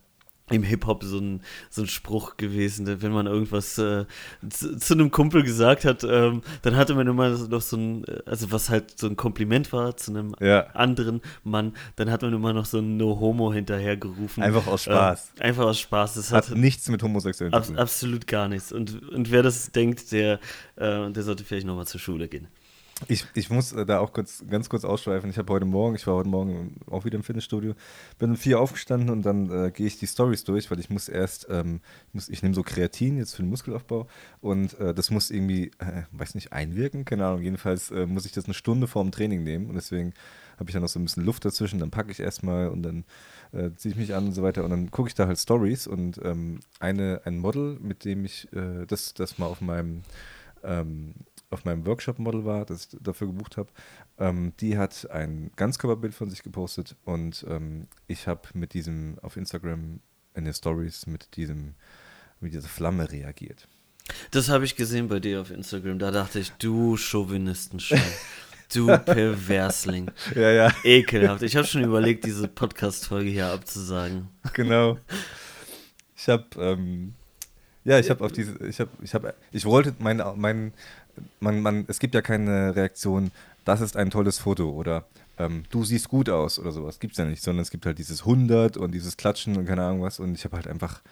im 0.50 0.62
Hip-Hop 0.62 1.02
so 1.04 1.18
ein, 1.18 1.42
so 1.70 1.82
ein 1.82 1.88
Spruch 1.88 2.36
gewesen, 2.36 3.02
wenn 3.02 3.12
man 3.12 3.26
irgendwas 3.26 3.78
äh, 3.78 4.04
zu, 4.48 4.76
zu 4.78 4.94
einem 4.94 5.10
Kumpel 5.10 5.42
gesagt 5.42 5.84
hat, 5.84 6.04
ähm, 6.04 6.42
dann 6.62 6.76
hatte 6.76 6.94
man 6.94 7.06
immer 7.06 7.28
noch 7.30 7.60
so 7.62 7.76
ein, 7.76 8.04
äh, 8.04 8.20
also 8.26 8.50
was 8.52 8.70
halt 8.70 8.98
so 8.98 9.06
ein 9.06 9.16
Kompliment 9.16 9.72
war 9.72 9.96
zu 9.96 10.10
einem 10.12 10.34
Ja. 10.40 10.66
anderen 10.74 11.20
Mann, 11.44 11.74
dann 11.96 12.10
hat 12.10 12.22
man 12.22 12.32
immer 12.32 12.52
noch 12.52 12.64
so 12.66 12.78
ein 12.78 12.96
No 12.96 13.18
Homo 13.20 13.52
hinterhergerufen. 13.52 14.42
Einfach 14.42 14.66
aus 14.66 14.84
Spaß. 14.84 15.32
Ähm, 15.38 15.42
einfach 15.46 15.64
aus 15.64 15.78
Spaß. 15.80 16.14
Das 16.14 16.32
Hat 16.32 16.50
hat, 16.50 16.56
nichts 16.56 16.88
mit 16.88 17.02
Homosexuellen 17.02 17.52
zu 17.52 17.60
tun. 17.72 17.78
absolut 17.78 18.26
gar 18.26 18.48
nichts. 18.48 18.72
Und, 18.72 19.02
und 19.10 19.30
wer 19.30 19.42
das 19.42 19.70
denkt, 19.72 20.12
der, 20.12 20.40
äh, 20.76 21.10
der 21.10 21.22
sollte 21.22 21.44
vielleicht 21.44 21.66
nochmal 21.66 21.86
zur 21.86 22.00
Schule 22.00 22.28
gehen. 22.28 22.48
Ich, 23.06 23.26
ich 23.34 23.48
muss 23.48 23.72
äh, 23.72 23.86
da 23.86 24.00
auch 24.00 24.12
kurz, 24.12 24.44
ganz 24.50 24.68
kurz 24.68 24.84
ausschweifen. 24.84 25.30
Ich 25.30 25.38
habe 25.38 25.52
heute 25.52 25.64
Morgen, 25.64 25.94
ich 25.94 26.06
war 26.08 26.16
heute 26.16 26.28
Morgen 26.28 26.80
auch 26.90 27.04
wieder 27.04 27.16
im 27.16 27.22
Fitnessstudio, 27.22 27.74
bin 28.18 28.30
um 28.30 28.36
vier 28.36 28.58
aufgestanden 28.58 29.10
und 29.10 29.22
dann 29.22 29.50
äh, 29.50 29.70
gehe 29.70 29.86
ich 29.86 29.98
die 29.98 30.06
Stories 30.08 30.42
durch, 30.42 30.68
weil 30.70 30.80
ich 30.80 30.90
muss 30.90 31.08
erst, 31.08 31.46
ähm, 31.48 31.80
ich, 32.08 32.14
muss, 32.14 32.28
ich 32.28 32.42
nehme 32.42 32.56
so 32.56 32.64
Kreatin 32.64 33.16
jetzt 33.16 33.36
für 33.36 33.42
den 33.42 33.50
Muskelaufbau 33.50 34.08
und 34.40 34.78
äh, 34.80 34.94
das 34.94 35.10
muss 35.10 35.30
irgendwie, 35.30 35.70
äh, 35.78 36.02
weiß 36.10 36.34
nicht, 36.34 36.52
einwirken, 36.52 37.04
keine 37.04 37.26
Ahnung. 37.26 37.42
Jedenfalls 37.42 37.92
äh, 37.92 38.04
muss 38.04 38.26
ich 38.26 38.32
das 38.32 38.46
eine 38.46 38.54
Stunde 38.54 38.88
vorm 38.88 39.12
Training 39.12 39.44
nehmen 39.44 39.66
und 39.68 39.76
deswegen 39.76 40.12
habe 40.58 40.68
ich 40.68 40.72
dann 40.72 40.82
noch 40.82 40.88
so 40.88 40.98
ein 40.98 41.04
bisschen 41.04 41.24
Luft 41.24 41.44
dazwischen, 41.44 41.78
dann 41.78 41.92
packe 41.92 42.10
ich 42.10 42.18
erstmal 42.18 42.68
und 42.68 42.82
dann 42.82 43.04
äh, 43.52 43.70
ziehe 43.76 43.92
ich 43.92 43.98
mich 43.98 44.12
an 44.16 44.26
und 44.26 44.32
so 44.32 44.42
weiter 44.42 44.64
und 44.64 44.70
dann 44.70 44.90
gucke 44.90 45.08
ich 45.08 45.14
da 45.14 45.28
halt 45.28 45.38
Stories 45.38 45.86
und 45.86 46.20
ähm, 46.24 46.58
eine, 46.80 47.20
ein 47.24 47.38
Model, 47.38 47.78
mit 47.80 48.04
dem 48.04 48.24
ich 48.24 48.52
äh, 48.52 48.86
das, 48.86 49.14
das 49.14 49.38
mal 49.38 49.46
auf 49.46 49.60
meinem 49.60 50.02
ähm, 50.64 51.14
auf 51.50 51.64
meinem 51.64 51.86
Workshop-Model 51.86 52.44
war, 52.44 52.64
das 52.64 52.88
ich 52.92 52.98
dafür 53.00 53.28
gebucht 53.28 53.56
habe, 53.56 53.70
ähm, 54.18 54.52
die 54.60 54.76
hat 54.76 55.10
ein 55.10 55.50
Ganzkörperbild 55.56 56.14
von 56.14 56.30
sich 56.30 56.42
gepostet 56.42 56.96
und 57.04 57.44
ähm, 57.48 57.88
ich 58.06 58.26
habe 58.26 58.42
mit 58.54 58.74
diesem 58.74 59.18
auf 59.22 59.36
Instagram 59.36 60.00
in 60.34 60.44
den 60.44 60.54
Stories 60.54 61.06
mit 61.06 61.36
diesem 61.36 61.74
mit 62.40 62.52
dieser 62.52 62.68
Flamme 62.68 63.10
reagiert. 63.10 63.66
Das 64.30 64.48
habe 64.48 64.64
ich 64.64 64.76
gesehen 64.76 65.08
bei 65.08 65.20
dir 65.20 65.40
auf 65.40 65.50
Instagram. 65.50 65.98
Da 65.98 66.10
dachte 66.10 66.38
ich, 66.38 66.50
du 66.52 66.96
Chauvinistenschein. 66.96 68.00
Du 68.74 68.86
Perversling. 68.86 70.10
Ja, 70.34 70.50
ja, 70.50 70.70
Ekelhaft. 70.84 71.40
Ich 71.40 71.56
habe 71.56 71.66
schon 71.66 71.82
überlegt, 71.82 72.26
diese 72.26 72.48
Podcast-Folge 72.48 73.30
hier 73.30 73.46
abzusagen. 73.46 74.28
genau. 74.52 74.98
Ich 76.14 76.28
habe 76.28 76.44
ähm, 76.58 77.14
ja, 77.88 77.98
ich 77.98 78.10
habe 78.10 78.22
auf 78.22 78.32
diese, 78.32 78.54
ich 78.66 78.80
habe, 78.80 78.90
ich 79.02 79.14
habe, 79.14 79.34
ich 79.50 79.64
wollte 79.64 79.94
mein, 79.98 80.22
mein, 80.36 80.74
man, 81.40 81.60
man, 81.60 81.84
es 81.88 81.98
gibt 81.98 82.14
ja 82.14 82.22
keine 82.22 82.74
Reaktion, 82.74 83.30
das 83.64 83.80
ist 83.80 83.96
ein 83.96 84.10
tolles 84.10 84.38
Foto 84.38 84.70
oder 84.70 85.04
ähm, 85.38 85.64
du 85.70 85.84
siehst 85.84 86.08
gut 86.08 86.28
aus 86.28 86.58
oder 86.58 86.72
sowas, 86.72 86.98
gibt's 86.98 87.18
ja 87.18 87.24
nicht, 87.24 87.42
sondern 87.42 87.62
es 87.62 87.70
gibt 87.70 87.86
halt 87.86 87.98
dieses 87.98 88.20
100 88.20 88.76
und 88.76 88.92
dieses 88.92 89.16
Klatschen 89.16 89.56
und 89.56 89.66
keine 89.66 89.84
Ahnung 89.84 90.02
was 90.02 90.20
und 90.20 90.34
ich 90.34 90.44
habe 90.44 90.56
halt 90.56 90.68
einfach 90.68 91.02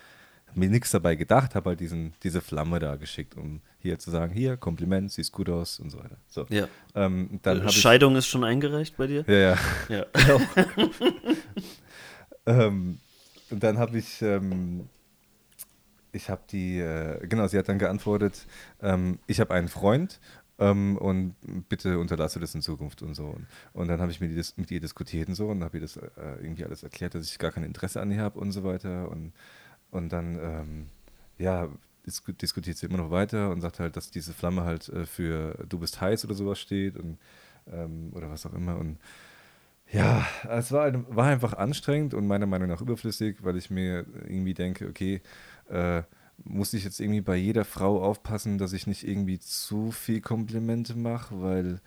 mir 0.55 0.71
nichts 0.71 0.91
dabei 0.91 1.17
gedacht, 1.17 1.55
habe 1.55 1.71
halt 1.71 1.81
diesen, 1.81 2.15
diese 2.23 2.41
Flamme 2.41 2.79
da 2.79 2.97
geschickt, 2.97 3.37
um 3.37 3.61
hier 3.81 3.99
zu 3.99 4.11
sagen, 4.11 4.33
hier, 4.33 4.57
Kompliment, 4.57 5.13
siehst 5.13 5.33
gut 5.33 5.51
aus 5.51 5.79
und 5.79 5.91
so 5.91 5.99
weiter. 5.99 6.17
So. 6.29 6.47
Ja. 6.49 6.67
Ähm, 6.95 7.41
dann 7.43 7.67
ich, 7.67 7.73
Scheidung 7.73 8.17
ist 8.17 8.27
schon 8.27 8.43
eingereicht 8.43 8.97
bei 8.97 9.07
dir? 9.07 9.25
ja, 9.29 9.59
ja. 9.89 10.07
Ja. 10.27 10.41
Ähm, 12.47 13.01
und 13.51 13.63
dann 13.63 13.79
habe 13.79 13.99
ich, 13.99 14.23
ähm, 14.23 14.89
ich 16.17 16.31
habe 16.31 16.43
die, 16.51 16.79
äh, 16.81 17.27
genau, 17.27 17.47
sie 17.47 17.59
hat 17.59 17.69
dann 17.69 17.79
geantwortet, 17.79 18.47
ähm, 18.83 19.19
ich 19.27 19.39
habe 19.41 19.55
einen 19.55 19.69
Freund 19.69 20.21
ähm, 20.59 20.97
und 20.97 21.35
bitte 21.69 21.99
unterlasse 21.99 22.41
das 22.41 22.55
in 22.55 22.63
Zukunft 22.63 23.03
und 23.03 23.15
so. 23.15 23.27
Und, 23.27 23.47
und 23.75 23.89
dann 23.89 24.01
habe 24.01 24.11
ich 24.11 24.21
mit, 24.21 24.33
ihr 24.33 24.45
mit 24.57 24.71
ihr 24.71 24.81
diskutiert 24.81 25.29
und 25.29 25.35
so 25.35 25.49
und 25.49 25.63
habe 25.63 25.77
ihr 25.77 25.83
das 25.83 25.97
äh, 25.97 26.11
irgendwie 26.41 26.65
alles 26.65 26.83
erklärt, 26.83 27.15
dass 27.15 27.27
ich 27.31 27.39
gar 27.39 27.53
kein 27.53 27.65
Interesse 27.65 28.01
an 28.01 28.11
ihr 28.11 28.21
habe 28.21 28.39
und 28.41 28.53
so 28.53 28.65
weiter. 28.65 29.11
Und, 29.11 29.33
und 29.91 30.11
dann, 30.11 30.39
ähm, 30.41 30.87
ja, 31.39 31.69
disku 32.07 32.33
diskutiert 32.33 32.79
sie 32.79 32.87
immer 32.87 32.99
noch 32.99 33.11
weiter 33.11 33.51
und 33.51 33.61
sagt 33.61 33.81
halt, 33.81 33.97
dass 33.97 34.11
diese 34.11 34.33
Flamme 34.33 34.65
halt 34.65 34.89
äh, 34.89 35.07
für 35.07 35.65
du 35.69 35.79
bist 35.79 36.01
heiß 36.01 36.25
oder 36.25 36.35
sowas 36.35 36.59
steht 36.59 36.97
und 36.97 37.19
ähm, 37.71 38.11
oder 38.15 38.31
was 38.31 38.47
auch 38.47 38.55
immer. 38.55 38.79
Und 38.79 38.99
ja, 39.93 40.27
es 40.49 40.73
war, 40.73 40.93
war 41.15 41.27
einfach 41.27 41.53
anstrengend 41.55 42.15
und 42.15 42.27
meiner 42.27 42.47
Meinung 42.47 42.69
nach 42.69 42.81
überflüssig, 42.81 43.37
weil 43.43 43.57
ich 43.57 43.71
mir 43.71 44.05
irgendwie 44.25 44.55
denke, 44.55 44.89
okay, 44.89 45.21
äh, 45.69 46.03
muss 46.45 46.75
ich 46.75 46.85
jetzt 46.85 47.01
irgendwie 47.01 47.21
bei 47.21 47.37
jeder 47.37 47.65
Frau 47.65 48.03
aufpassen, 48.03 48.59
dass 48.59 48.73
ich 48.73 48.87
nicht 48.87 49.07
irgendwie 49.07 49.39
zu 49.39 49.91
viel 49.91 50.21
Komplimente 50.21 50.95
mache, 50.95 51.41
weil 51.41 51.81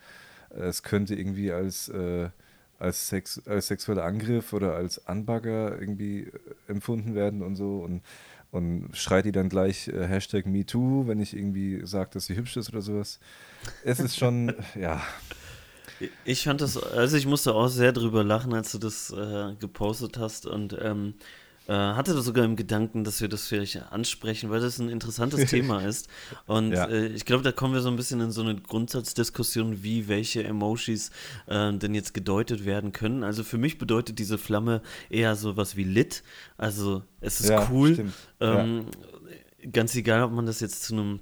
äh, 0.50 0.64
es 0.64 0.82
könnte 0.82 1.14
irgendwie 1.14 1.52
als, 1.52 1.88
äh, 1.88 2.30
als, 2.78 3.08
Sex, 3.08 3.40
als 3.46 3.68
sexueller 3.68 4.04
Angriff 4.04 4.52
oder 4.52 4.74
als 4.74 5.06
Anbagger 5.06 5.80
irgendwie 5.80 6.24
äh, 6.24 6.30
empfunden 6.68 7.14
werden 7.14 7.42
und 7.42 7.56
so 7.56 7.78
und, 7.78 8.02
und 8.50 8.90
schreit 8.92 9.24
die 9.24 9.32
dann 9.32 9.48
gleich 9.48 9.88
äh, 9.88 10.06
Hashtag 10.06 10.46
MeToo, 10.46 11.06
wenn 11.06 11.20
ich 11.20 11.36
irgendwie 11.36 11.86
sage, 11.86 12.10
dass 12.12 12.26
sie 12.26 12.36
hübsch 12.36 12.56
ist 12.56 12.70
oder 12.70 12.82
sowas. 12.82 13.20
Es 13.84 14.00
ist 14.00 14.16
schon, 14.16 14.54
ja, 14.74 15.00
Ich 16.24 16.44
fand 16.44 16.60
das, 16.60 16.76
also 16.82 17.16
ich 17.16 17.26
musste 17.26 17.54
auch 17.54 17.68
sehr 17.68 17.92
drüber 17.92 18.24
lachen, 18.24 18.54
als 18.54 18.72
du 18.72 18.78
das 18.78 19.10
äh, 19.10 19.54
gepostet 19.60 20.18
hast 20.18 20.46
und 20.46 20.76
ähm, 20.80 21.14
äh, 21.70 21.94
hatte 21.94 22.14
das 22.14 22.24
sogar 22.24 22.44
im 22.44 22.56
Gedanken, 22.56 23.04
dass 23.04 23.20
wir 23.20 23.28
das 23.28 23.46
vielleicht 23.46 23.76
ansprechen, 23.92 24.50
weil 24.50 24.60
das 24.60 24.78
ein 24.80 24.88
interessantes 24.88 25.48
Thema 25.50 25.82
ist. 25.84 26.08
Und 26.46 26.72
Ja. 26.72 26.86
äh, 26.88 27.06
ich 27.06 27.24
glaube, 27.24 27.44
da 27.44 27.52
kommen 27.52 27.74
wir 27.74 27.80
so 27.80 27.88
ein 27.88 27.96
bisschen 27.96 28.20
in 28.20 28.32
so 28.32 28.42
eine 28.42 28.56
Grundsatzdiskussion, 28.56 29.82
wie 29.84 30.08
welche 30.08 30.42
Emojis 30.42 31.10
äh, 31.46 31.72
denn 31.72 31.94
jetzt 31.94 32.12
gedeutet 32.12 32.64
werden 32.64 32.90
können. 32.92 33.22
Also 33.22 33.44
für 33.44 33.58
mich 33.58 33.78
bedeutet 33.78 34.18
diese 34.18 34.36
Flamme 34.36 34.82
eher 35.10 35.36
sowas 35.36 35.76
wie 35.76 35.84
lit. 35.84 36.22
Also 36.58 37.02
es 37.20 37.40
ist 37.40 37.48
Ja, 37.50 37.68
cool. 37.70 38.10
Ähm, 38.40 38.86
Ganz 39.72 39.94
egal, 39.94 40.22
ob 40.22 40.32
man 40.32 40.46
das 40.46 40.60
jetzt 40.60 40.84
zu 40.84 40.94
einem 40.94 41.20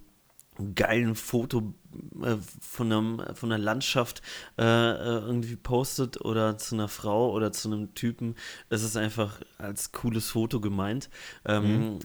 geilen 0.74 1.14
Foto 1.14 1.74
äh, 2.22 2.36
von, 2.60 2.92
einem, 2.92 3.22
von 3.34 3.52
einer 3.52 3.62
Landschaft 3.62 4.22
äh, 4.58 4.62
äh, 4.62 5.18
irgendwie 5.20 5.56
postet 5.56 6.20
oder 6.20 6.58
zu 6.58 6.74
einer 6.74 6.88
Frau 6.88 7.30
oder 7.32 7.52
zu 7.52 7.68
einem 7.68 7.94
Typen. 7.94 8.34
Es 8.68 8.82
ist 8.82 8.96
einfach 8.96 9.40
als 9.58 9.92
cooles 9.92 10.30
Foto 10.30 10.60
gemeint. 10.60 11.10
Ähm, 11.44 11.98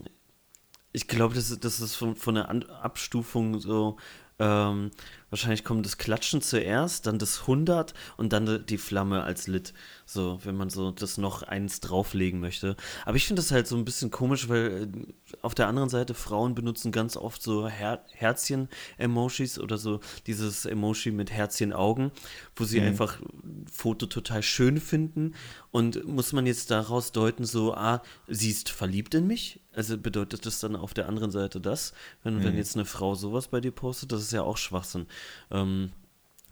Ich 0.92 1.08
glaube, 1.08 1.34
das, 1.34 1.58
das 1.58 1.80
ist 1.80 1.96
von, 1.96 2.14
von 2.14 2.36
der 2.36 2.48
An 2.48 2.62
Abstufung 2.64 3.58
so. 3.58 3.96
Ähm, 4.40 4.90
wahrscheinlich 5.30 5.62
kommt 5.62 5.86
das 5.86 5.96
Klatschen 5.96 6.42
zuerst, 6.42 7.06
dann 7.06 7.18
das 7.18 7.42
100 7.42 7.94
und 8.16 8.32
dann 8.32 8.66
die 8.66 8.78
Flamme 8.78 9.22
als 9.22 9.46
Lit. 9.46 9.72
So, 10.06 10.40
wenn 10.44 10.56
man 10.56 10.70
so 10.70 10.90
das 10.90 11.18
noch 11.18 11.44
eins 11.44 11.80
drauflegen 11.80 12.40
möchte. 12.40 12.76
Aber 13.04 13.16
ich 13.16 13.26
finde 13.26 13.40
das 13.40 13.52
halt 13.52 13.68
so 13.68 13.76
ein 13.76 13.84
bisschen 13.84 14.10
komisch, 14.10 14.48
weil 14.48 14.88
äh, 14.92 15.36
auf 15.42 15.54
der 15.54 15.68
anderen 15.68 15.88
Seite 15.88 16.14
Frauen 16.14 16.54
benutzen 16.54 16.90
ganz 16.90 17.16
oft 17.16 17.42
so 17.42 17.68
Her 17.68 18.04
Herzchen-Emojis 18.12 19.58
oder 19.60 19.78
so 19.78 20.00
dieses 20.26 20.66
Emoji 20.66 21.12
mit 21.12 21.30
Herzchen-Augen, 21.30 22.10
wo 22.56 22.64
sie 22.64 22.80
einfach 22.80 23.20
ein 23.20 23.66
Foto 23.72 24.06
total 24.06 24.42
schön 24.42 24.80
finden. 24.80 25.34
Und 25.70 26.06
muss 26.06 26.32
man 26.32 26.46
jetzt 26.46 26.70
daraus 26.70 27.12
deuten, 27.12 27.44
so, 27.44 27.74
ah, 27.74 28.02
sie 28.26 28.50
ist 28.50 28.68
verliebt 28.68 29.14
in 29.14 29.26
mich? 29.26 29.60
Also 29.74 29.98
bedeutet 29.98 30.46
das 30.46 30.60
dann 30.60 30.76
auf 30.76 30.94
der 30.94 31.08
anderen 31.08 31.30
Seite 31.30 31.60
das, 31.60 31.92
wenn, 32.22 32.44
wenn 32.44 32.56
jetzt 32.56 32.76
eine 32.76 32.84
Frau 32.84 33.14
sowas 33.14 33.48
bei 33.48 33.60
dir 33.60 33.72
postet, 33.72 34.12
das 34.12 34.22
ist 34.22 34.32
ja 34.32 34.42
auch 34.42 34.56
Schwachsinn. 34.56 35.06
Ähm, 35.50 35.90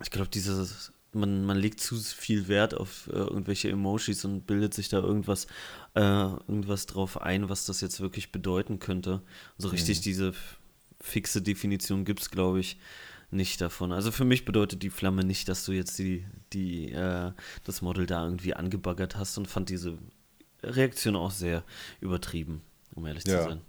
ich 0.03 0.11
glaube, 0.11 0.29
dieses, 0.29 0.93
man, 1.13 1.45
man 1.45 1.57
legt 1.57 1.81
zu 1.81 1.97
viel 1.97 2.49
Wert 2.49 2.75
auf 2.75 3.09
äh, 3.13 3.17
irgendwelche 3.17 3.71
Emojis 3.71 4.25
und 4.25 4.47
bildet 4.47 4.75
sich 4.75 4.89
da 4.89 4.99
irgendwas, 4.99 5.47
äh, 5.95 6.01
irgendwas 6.01 6.87
drauf 6.87 7.21
ein, 7.21 7.49
was 7.49 7.65
das 7.65 7.81
jetzt 7.81 8.01
wirklich 8.01 8.33
bedeuten 8.33 8.79
könnte. 8.81 9.23
So 9.59 9.69
richtig 9.69 10.01
diese 10.01 10.31
f- 10.31 10.59
fixe 11.01 11.43
Definition 11.43 12.05
gibt 12.05 12.21
es, 12.23 12.31
glaube 12.31 12.59
ich, 12.61 12.79
nicht 13.31 13.61
davon. 13.61 13.93
Also 13.93 14.11
für 14.11 14.25
mich 14.25 14.45
bedeutet 14.45 14.83
die 14.83 14.91
Flamme 14.91 15.25
nicht, 15.25 15.49
dass 15.49 15.65
du 15.65 15.73
jetzt 15.73 15.99
die, 15.99 16.27
die, 16.53 16.91
äh, 16.93 17.33
das 17.65 17.83
Model 17.83 18.07
da 18.07 18.25
irgendwie 18.25 18.55
angebaggert 18.55 19.17
hast 19.17 19.39
und 19.39 19.47
fand 19.47 19.69
diese 19.69 19.97
Reaktion 20.63 21.17
auch 21.17 21.31
sehr 21.31 21.65
übertrieben, 22.01 22.61
um 22.95 23.07
ehrlich 23.07 23.25
Ja. 23.27 23.43
zu 23.43 23.49
sein. 23.51 23.61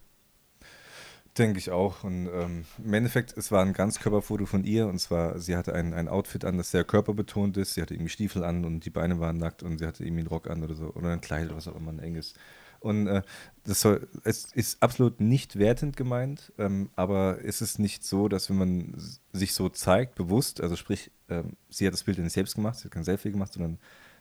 Denke 1.38 1.58
ich 1.58 1.72
auch. 1.72 2.04
Und 2.04 2.28
ähm, 2.32 2.66
im 2.78 2.94
Endeffekt, 2.94 3.36
es 3.36 3.52
war 3.52 3.64
ein 3.66 3.74
Ganzkörperfoto 3.74 4.46
von 4.46 4.64
ihr. 4.64 4.86
Und 4.88 5.00
zwar, 5.00 5.40
sie 5.40 5.56
hatte 5.58 5.74
ein, 5.74 5.94
ein 5.94 6.08
Outfit 6.08 6.46
an, 6.46 6.58
das 6.58 6.70
sehr 6.70 6.84
körperbetont 6.84 7.58
ist. 7.58 7.74
Sie 7.74 7.82
hatte 7.82 7.96
irgendwie 7.96 8.12
Stiefel 8.12 8.44
an 8.44 8.66
und 8.66 8.86
die 8.86 8.92
Beine 8.92 9.20
waren 9.20 9.38
nackt 9.38 9.64
und 9.64 9.80
sie 9.80 9.88
hatte 9.88 10.04
irgendwie 10.04 10.20
einen 10.22 10.28
Rock 10.28 10.48
an 10.48 10.64
oder 10.64 10.76
so. 10.76 10.94
Oder 10.94 11.10
ein 11.12 11.22
Kleid 11.22 11.48
oder 11.48 11.56
was 11.56 11.68
auch 11.68 11.76
immer, 11.76 11.92
ein 11.92 11.98
enges. 12.00 12.36
Und 12.82 13.08
äh, 13.08 13.24
das 13.64 13.82
soll, 13.82 14.08
es 14.26 14.52
ist 14.54 14.84
absolut 14.84 15.22
nicht 15.22 15.58
wertend 15.58 15.96
gemeint, 15.98 16.52
ähm, 16.60 16.90
aber 16.98 17.40
es 17.44 17.62
ist 17.62 17.80
nicht 17.80 18.04
so, 18.04 18.28
dass 18.28 18.50
wenn 18.50 18.58
man 18.58 18.94
sich 19.32 19.54
so 19.54 19.70
zeigt, 19.70 20.16
bewusst, 20.16 20.60
also 20.62 20.76
sprich, 20.76 21.10
ähm, 21.30 21.56
sie 21.70 21.88
hat 21.88 21.94
das 21.94 22.04
Bild 22.04 22.18
nicht 22.20 22.34
selbst 22.34 22.56
gemacht, 22.56 22.76
sie 22.78 22.84
hat 22.84 22.92
kein 22.92 23.06
Selfie 23.06 23.32
gemacht, 23.32 23.54
sondern 23.54 23.80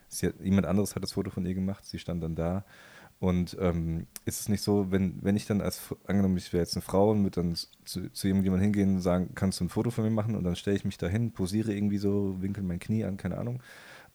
Sie, 0.08 0.30
jemand 0.42 0.66
anderes 0.66 0.94
hat 0.94 1.02
das 1.02 1.12
Foto 1.12 1.30
von 1.30 1.46
ihr 1.46 1.54
gemacht, 1.54 1.86
sie 1.86 1.98
stand 1.98 2.22
dann 2.22 2.34
da. 2.34 2.64
Und 3.22 3.56
ähm, 3.60 4.08
ist 4.24 4.40
es 4.40 4.48
nicht 4.48 4.62
so, 4.62 4.90
wenn, 4.90 5.22
wenn 5.22 5.36
ich 5.36 5.46
dann 5.46 5.60
als, 5.60 5.94
angenommen, 6.08 6.36
ich 6.36 6.52
wäre 6.52 6.64
jetzt 6.64 6.74
eine 6.74 6.82
Frau 6.82 7.12
und 7.12 7.22
würde 7.22 7.40
dann 7.40 7.54
zu, 7.84 8.10
zu 8.10 8.26
jemandem 8.26 8.58
hingehen 8.58 8.96
und 8.96 9.00
sagen, 9.00 9.30
kannst 9.36 9.60
du 9.60 9.64
ein 9.64 9.68
Foto 9.68 9.90
von 9.90 10.02
mir 10.02 10.10
machen? 10.10 10.34
Und 10.34 10.42
dann 10.42 10.56
stelle 10.56 10.76
ich 10.76 10.84
mich 10.84 10.98
da 10.98 11.06
hin, 11.06 11.30
posiere 11.30 11.72
irgendwie 11.72 11.98
so, 11.98 12.42
winkel 12.42 12.64
mein 12.64 12.80
Knie 12.80 13.04
an, 13.04 13.18
keine 13.18 13.38
Ahnung. 13.38 13.62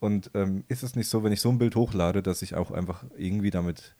Und 0.01 0.31
ähm, 0.33 0.65
ist 0.67 0.83
es 0.83 0.97
nicht 0.97 1.07
so, 1.07 1.23
wenn 1.23 1.31
ich 1.31 1.39
so 1.39 1.47
ein 1.47 1.57
Bild 1.57 1.77
hochlade, 1.77 2.21
dass 2.21 2.41
ich 2.41 2.55
auch 2.55 2.69
einfach 2.71 3.05
irgendwie 3.17 3.49
damit 3.49 3.95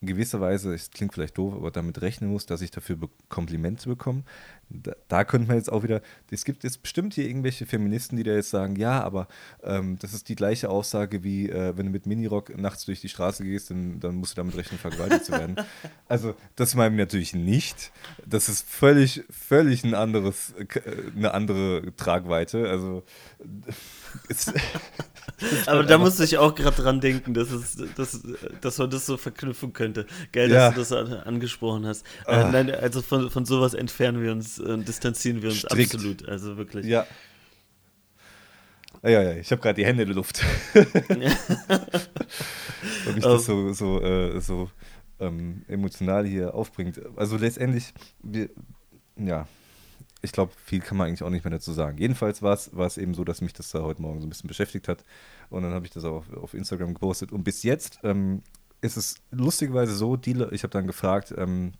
in 0.00 0.06
gewisser 0.06 0.40
Weise, 0.40 0.72
es 0.74 0.90
klingt 0.90 1.12
vielleicht 1.12 1.36
doof, 1.38 1.54
aber 1.54 1.72
damit 1.72 2.00
rechnen 2.02 2.30
muss, 2.30 2.46
dass 2.46 2.60
ich 2.60 2.70
dafür 2.70 2.96
Be 2.96 3.08
Komplimente 3.28 3.88
bekomme. 3.88 4.22
Da, 4.70 4.92
da 5.08 5.24
könnte 5.24 5.48
man 5.48 5.56
jetzt 5.56 5.72
auch 5.72 5.82
wieder, 5.82 6.02
es 6.30 6.44
gibt 6.44 6.62
jetzt 6.62 6.82
bestimmt 6.82 7.14
hier 7.14 7.26
irgendwelche 7.26 7.66
Feministen, 7.66 8.16
die 8.16 8.22
da 8.22 8.32
jetzt 8.32 8.50
sagen, 8.50 8.76
ja, 8.76 9.02
aber 9.02 9.26
ähm, 9.62 9.98
das 9.98 10.12
ist 10.12 10.28
die 10.28 10.36
gleiche 10.36 10.68
Aussage 10.68 11.24
wie, 11.24 11.48
äh, 11.48 11.76
wenn 11.76 11.86
du 11.86 11.92
mit 11.92 12.06
Minirock 12.06 12.56
nachts 12.56 12.84
durch 12.84 13.00
die 13.00 13.08
Straße 13.08 13.42
gehst, 13.42 13.70
dann, 13.70 13.98
dann 13.98 14.14
musst 14.16 14.32
du 14.32 14.36
damit 14.36 14.56
rechnen, 14.56 14.78
vergewaltigt 14.78 15.24
zu 15.24 15.32
werden. 15.32 15.56
Also 16.08 16.34
das 16.56 16.74
meine 16.74 16.94
ich 16.94 16.98
natürlich 16.98 17.34
nicht. 17.34 17.92
Das 18.24 18.48
ist 18.48 18.66
völlig, 18.66 19.24
völlig 19.28 19.84
ein 19.84 19.94
anderes, 19.94 20.54
äh, 20.56 20.80
eine 21.14 21.34
andere 21.34 21.94
Tragweite. 21.96 22.68
Also 22.70 23.02
Aber 25.66 25.84
da 25.84 25.98
musste 25.98 26.24
ich 26.24 26.36
auch 26.38 26.54
gerade 26.54 26.82
dran 26.82 27.00
denken, 27.00 27.32
dass, 27.34 27.50
es, 27.50 27.76
dass, 27.96 28.20
dass 28.60 28.78
man 28.78 28.90
das 28.90 29.06
so 29.06 29.16
verknüpfen 29.16 29.72
könnte. 29.72 30.06
Geil, 30.32 30.48
dass 30.48 30.56
ja. 30.56 30.70
du 30.70 30.78
das 30.80 30.92
angesprochen 31.26 31.86
hast. 31.86 32.04
Äh, 32.26 32.32
ah. 32.32 32.50
Nein, 32.50 32.74
also 32.74 33.02
von, 33.02 33.30
von 33.30 33.44
sowas 33.44 33.74
entfernen 33.74 34.22
wir 34.22 34.32
uns 34.32 34.58
äh, 34.58 34.78
distanzieren 34.78 35.42
wir 35.42 35.50
uns 35.50 35.58
Strikt. 35.58 35.94
absolut. 35.94 36.28
Also 36.28 36.56
wirklich. 36.56 36.86
Ja. 36.86 37.06
Ja, 39.02 39.22
ja, 39.22 39.32
ich 39.34 39.50
habe 39.52 39.62
gerade 39.62 39.76
die 39.76 39.86
Hände 39.86 40.02
in 40.02 40.08
der 40.08 40.16
Luft. 40.16 40.42
Weil 40.74 40.84
mich 43.14 43.22
das 43.22 43.44
so, 43.44 43.72
so, 43.72 44.02
äh, 44.02 44.40
so 44.40 44.70
ähm, 45.20 45.62
emotional 45.68 46.26
hier 46.26 46.52
aufbringt. 46.52 47.00
Also 47.16 47.36
letztendlich, 47.36 47.94
wir, 48.24 48.50
ja, 49.16 49.46
ich 50.20 50.32
glaube, 50.32 50.52
viel 50.64 50.80
kann 50.80 50.96
man 50.96 51.08
eigentlich 51.08 51.22
auch 51.22 51.30
nicht 51.30 51.44
mehr 51.44 51.52
dazu 51.52 51.72
sagen. 51.72 51.98
Jedenfalls 51.98 52.42
war 52.42 52.54
es 52.54 52.98
eben 52.98 53.14
so, 53.14 53.24
dass 53.24 53.40
mich 53.40 53.52
das 53.52 53.70
da 53.70 53.82
heute 53.82 54.02
Morgen 54.02 54.20
so 54.20 54.26
ein 54.26 54.30
bisschen 54.30 54.48
beschäftigt 54.48 54.88
hat. 54.88 55.04
Und 55.48 55.62
dann 55.62 55.72
habe 55.72 55.86
ich 55.86 55.92
das 55.92 56.04
auch 56.04 56.16
auf, 56.16 56.32
auf, 56.34 56.54
Instagram 56.54 56.94
gepostet. 56.94 57.32
Und 57.32 57.44
bis 57.44 57.62
jetzt 57.62 58.00
ähm, 58.02 58.42
ist 58.80 58.96
es 58.96 59.16
lustigerweise 59.30 59.94
so, 59.94 60.16
die, 60.16 60.32
ich 60.50 60.64
habe 60.64 60.72
dann 60.72 60.86
gefragt, 60.86 61.32
ähm, 61.36 61.72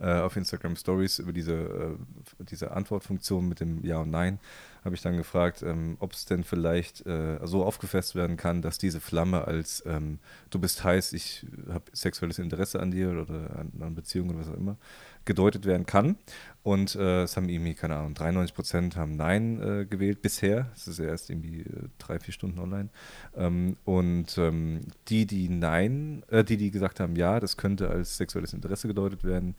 äh, 0.00 0.20
auf 0.20 0.36
Instagram 0.36 0.76
Stories 0.76 1.18
über 1.18 1.32
diese, 1.32 1.52
äh, 1.52 2.44
diese 2.44 2.70
Antwortfunktion 2.70 3.48
mit 3.48 3.60
dem 3.60 3.84
Ja 3.84 3.98
und 3.98 4.10
Nein, 4.10 4.38
habe 4.84 4.94
ich 4.94 5.02
dann 5.02 5.16
gefragt, 5.16 5.62
ähm, 5.62 5.96
ob 6.00 6.12
es 6.12 6.24
denn 6.24 6.42
vielleicht 6.42 7.06
äh, 7.06 7.38
so 7.44 7.64
aufgefasst 7.64 8.14
werden 8.14 8.36
kann, 8.36 8.62
dass 8.62 8.78
diese 8.78 9.00
Flamme 9.00 9.46
als 9.46 9.82
ähm, 9.86 10.18
du 10.48 10.58
bist 10.58 10.84
heiß, 10.84 11.12
ich 11.12 11.46
habe 11.68 11.84
sexuelles 11.92 12.38
Interesse 12.38 12.80
an 12.80 12.90
dir 12.90 13.10
oder 13.10 13.58
an, 13.58 13.72
an 13.80 13.94
Beziehungen 13.94 14.30
oder 14.30 14.40
was 14.40 14.48
auch 14.48 14.56
immer, 14.56 14.78
gedeutet 15.24 15.66
werden 15.66 15.86
kann. 15.86 16.16
Und 16.62 16.94
äh, 16.94 17.22
es 17.22 17.36
haben 17.36 17.48
irgendwie, 17.48 17.74
keine 17.74 17.96
Ahnung, 17.96 18.14
93 18.14 18.54
Prozent 18.54 18.96
haben 18.96 19.16
Nein 19.16 19.62
äh, 19.62 19.86
gewählt 19.86 20.20
bisher. 20.20 20.70
Es 20.74 20.86
ist 20.86 20.98
erst 20.98 21.30
irgendwie 21.30 21.60
äh, 21.60 21.88
drei, 21.98 22.18
vier 22.20 22.34
Stunden 22.34 22.58
online. 22.58 22.90
Ähm, 23.34 23.76
und 23.84 24.36
ähm, 24.36 24.80
die, 25.08 25.24
die 25.24 25.48
Nein, 25.48 26.22
äh, 26.28 26.44
die, 26.44 26.58
die 26.58 26.70
gesagt 26.70 27.00
haben, 27.00 27.16
ja, 27.16 27.40
das 27.40 27.56
könnte 27.56 27.88
als 27.88 28.18
sexuelles 28.18 28.52
Interesse 28.52 28.88
gedeutet 28.88 29.24
werden, 29.24 29.54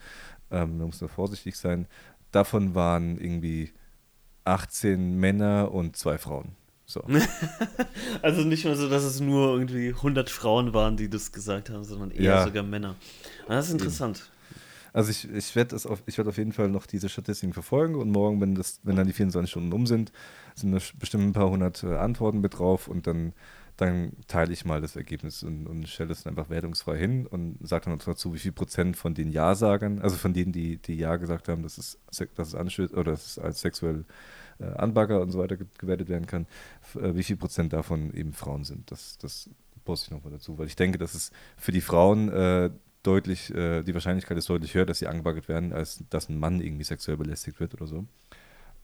ähm, 0.51 0.77
da 0.77 0.85
muss 0.85 1.01
man 1.01 1.09
vorsichtig 1.09 1.57
sein. 1.57 1.87
Davon 2.31 2.75
waren 2.75 3.17
irgendwie 3.17 3.71
18 4.43 5.19
Männer 5.19 5.71
und 5.71 5.95
zwei 5.95 6.17
Frauen. 6.19 6.55
So. 6.85 7.03
also 8.21 8.41
nicht 8.41 8.65
mal 8.65 8.75
so, 8.75 8.89
dass 8.89 9.03
es 9.03 9.21
nur 9.21 9.53
irgendwie 9.53 9.89
100 9.89 10.29
Frauen 10.29 10.73
waren, 10.73 10.97
die 10.97 11.09
das 11.09 11.31
gesagt 11.31 11.69
haben, 11.69 11.83
sondern 11.83 12.11
eher 12.11 12.23
ja. 12.23 12.43
sogar 12.43 12.63
Männer. 12.63 12.95
Das 13.47 13.67
ist 13.67 13.73
interessant. 13.73 14.30
Also 14.93 15.11
ich, 15.11 15.31
ich 15.31 15.55
werde 15.55 15.75
auf, 15.75 16.03
werd 16.05 16.27
auf 16.27 16.37
jeden 16.37 16.51
Fall 16.51 16.69
noch 16.69 16.85
diese 16.85 17.09
Statistiken 17.09 17.53
verfolgen 17.53 17.95
und 17.95 18.11
morgen, 18.11 18.41
wenn, 18.41 18.55
das, 18.55 18.79
wenn 18.83 18.95
dann 18.95 19.07
die 19.07 19.13
24 19.13 19.49
Stunden 19.49 19.71
um 19.73 19.87
sind, 19.87 20.11
sind 20.55 20.71
bestimmt 20.99 21.23
ein 21.23 21.33
paar 21.33 21.49
hundert 21.49 21.83
äh, 21.83 21.95
Antworten 21.95 22.41
mit 22.41 22.57
drauf 22.57 22.87
und 22.87 23.07
dann, 23.07 23.33
dann 23.77 24.11
teile 24.27 24.51
ich 24.51 24.65
mal 24.65 24.81
das 24.81 24.95
Ergebnis 24.97 25.43
und, 25.43 25.65
und 25.67 25.87
stelle 25.87 26.11
es 26.11 26.27
einfach 26.27 26.49
wertungsfrei 26.49 26.97
hin 26.97 27.25
und 27.25 27.57
sage 27.61 27.85
dann 27.85 27.99
dazu, 27.99 28.33
wie 28.33 28.39
viel 28.39 28.51
Prozent 28.51 28.97
von 28.97 29.13
den 29.13 29.31
Ja-Sagern, 29.31 29.99
also 29.99 30.17
von 30.17 30.33
denen, 30.33 30.51
die, 30.51 30.77
die 30.77 30.95
Ja 30.95 31.15
gesagt 31.15 31.47
haben, 31.47 31.63
dass 31.63 31.77
es, 31.77 31.97
dass 32.35 32.49
es, 32.49 32.55
anstößt, 32.55 32.93
oder 32.93 33.11
dass 33.11 33.25
es 33.25 33.39
als 33.39 33.61
sexuell 33.61 34.03
äh, 34.59 34.65
Anbagger 34.65 35.21
und 35.21 35.31
so 35.31 35.39
weiter 35.39 35.57
gewertet 35.77 36.09
werden 36.09 36.27
kann, 36.27 36.47
äh, 36.95 37.15
wie 37.15 37.23
viel 37.23 37.37
Prozent 37.37 37.71
davon 37.71 38.13
eben 38.13 38.33
Frauen 38.33 38.65
sind. 38.65 38.91
Das, 38.91 39.17
das 39.19 39.49
poste 39.85 40.07
ich 40.07 40.11
nochmal 40.11 40.33
dazu, 40.33 40.57
weil 40.57 40.67
ich 40.67 40.75
denke, 40.75 40.97
dass 40.97 41.15
es 41.15 41.31
für 41.57 41.71
die 41.71 41.81
Frauen 41.81 42.29
äh, 42.29 42.69
deutlich, 43.03 43.53
äh, 43.53 43.83
die 43.83 43.93
Wahrscheinlichkeit 43.93 44.37
ist 44.37 44.49
deutlich 44.49 44.73
höher, 44.73 44.85
dass 44.85 44.99
sie 44.99 45.07
angebaggert 45.07 45.47
werden, 45.47 45.73
als 45.73 46.03
dass 46.09 46.29
ein 46.29 46.39
Mann 46.39 46.61
irgendwie 46.61 46.83
sexuell 46.83 47.17
belästigt 47.17 47.59
wird 47.59 47.73
oder 47.73 47.87
so. 47.87 48.05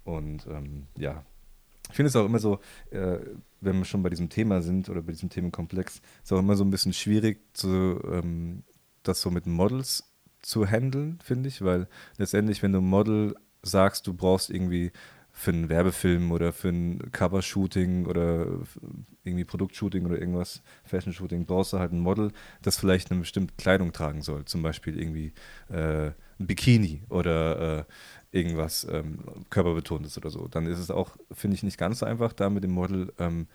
Und 0.03 0.47
ähm, 0.47 0.88
ja, 0.97 1.24
ich 1.89 1.95
finde 1.95 2.07
es 2.09 2.15
auch 2.15 2.26
immer 2.26 2.39
so, 2.39 2.59
äh, 2.91 3.20
wenn 3.61 3.78
wir 3.78 3.86
schon 3.86 4.03
bei 4.03 4.09
diesem 4.09 4.30
Thema 4.30 4.61
sind 4.61 4.89
oder 4.89 5.01
bei 5.01 5.11
diesem 5.11 5.30
Themenkomplex, 5.30 6.01
ist 6.24 6.34
auch 6.34 6.39
immer 6.39 6.55
so 6.55 6.63
ein 6.63 6.72
bisschen 6.72 6.93
schwierig, 6.93 7.39
zu, 7.53 8.01
ähm, 8.11 8.63
das 9.03 9.22
so 9.22 9.32
mit 9.32 9.45
Models 9.45 10.03
zu 10.41 10.65
handeln, 10.65 11.20
finde 11.24 11.49
ich, 11.49 11.61
weil 11.61 11.88
letztendlich, 12.18 12.61
wenn 12.63 12.74
du 12.74 12.82
Model 12.82 13.36
sagst, 13.63 14.07
du 14.07 14.13
brauchst 14.13 14.49
irgendwie 14.49 14.91
für 15.38 15.52
einen 15.52 15.70
Werbefilm 15.70 16.32
oder 16.32 16.52
für 16.52 16.70
ein 16.70 17.12
Cover-Shooting 17.12 18.08
oder 18.08 18.48
irgendwie 19.24 19.46
Produktshooting 19.46 20.04
oder 20.08 20.18
irgendwas, 20.18 20.64
Fashion-Shooting, 20.86 21.46
brauchst 21.46 21.74
du 21.74 21.80
halt 21.80 21.92
ein 21.92 22.00
Model, 22.00 22.32
das 22.64 22.80
vielleicht 22.80 23.12
eine 23.12 23.20
bestimmte 23.20 23.54
Kleidung 23.56 23.94
tragen 23.94 24.24
soll. 24.24 24.46
Zum 24.46 24.64
Beispiel 24.64 25.00
irgendwie 25.00 25.34
äh, 25.70 26.08
ein 26.08 26.48
Bikini 26.48 27.04
oder 27.10 27.80
äh, 27.80 27.84
irgendwas 28.32 28.88
ähm, 28.90 29.20
körperbetontes 29.52 30.18
oder 30.18 30.32
so. 30.32 30.48
Dann 30.48 30.66
ist 30.66 30.80
es 30.80 30.90
auch, 30.90 31.16
finde 31.32 31.54
ich, 31.54 31.62
nicht 31.62 31.78
ganz 31.78 32.00
so 32.00 32.08
einfach, 32.08 32.34
da 32.34 32.50
mit 32.50 32.64
dem 32.64 32.72
Model 32.72 33.14
ähm, 33.20 33.46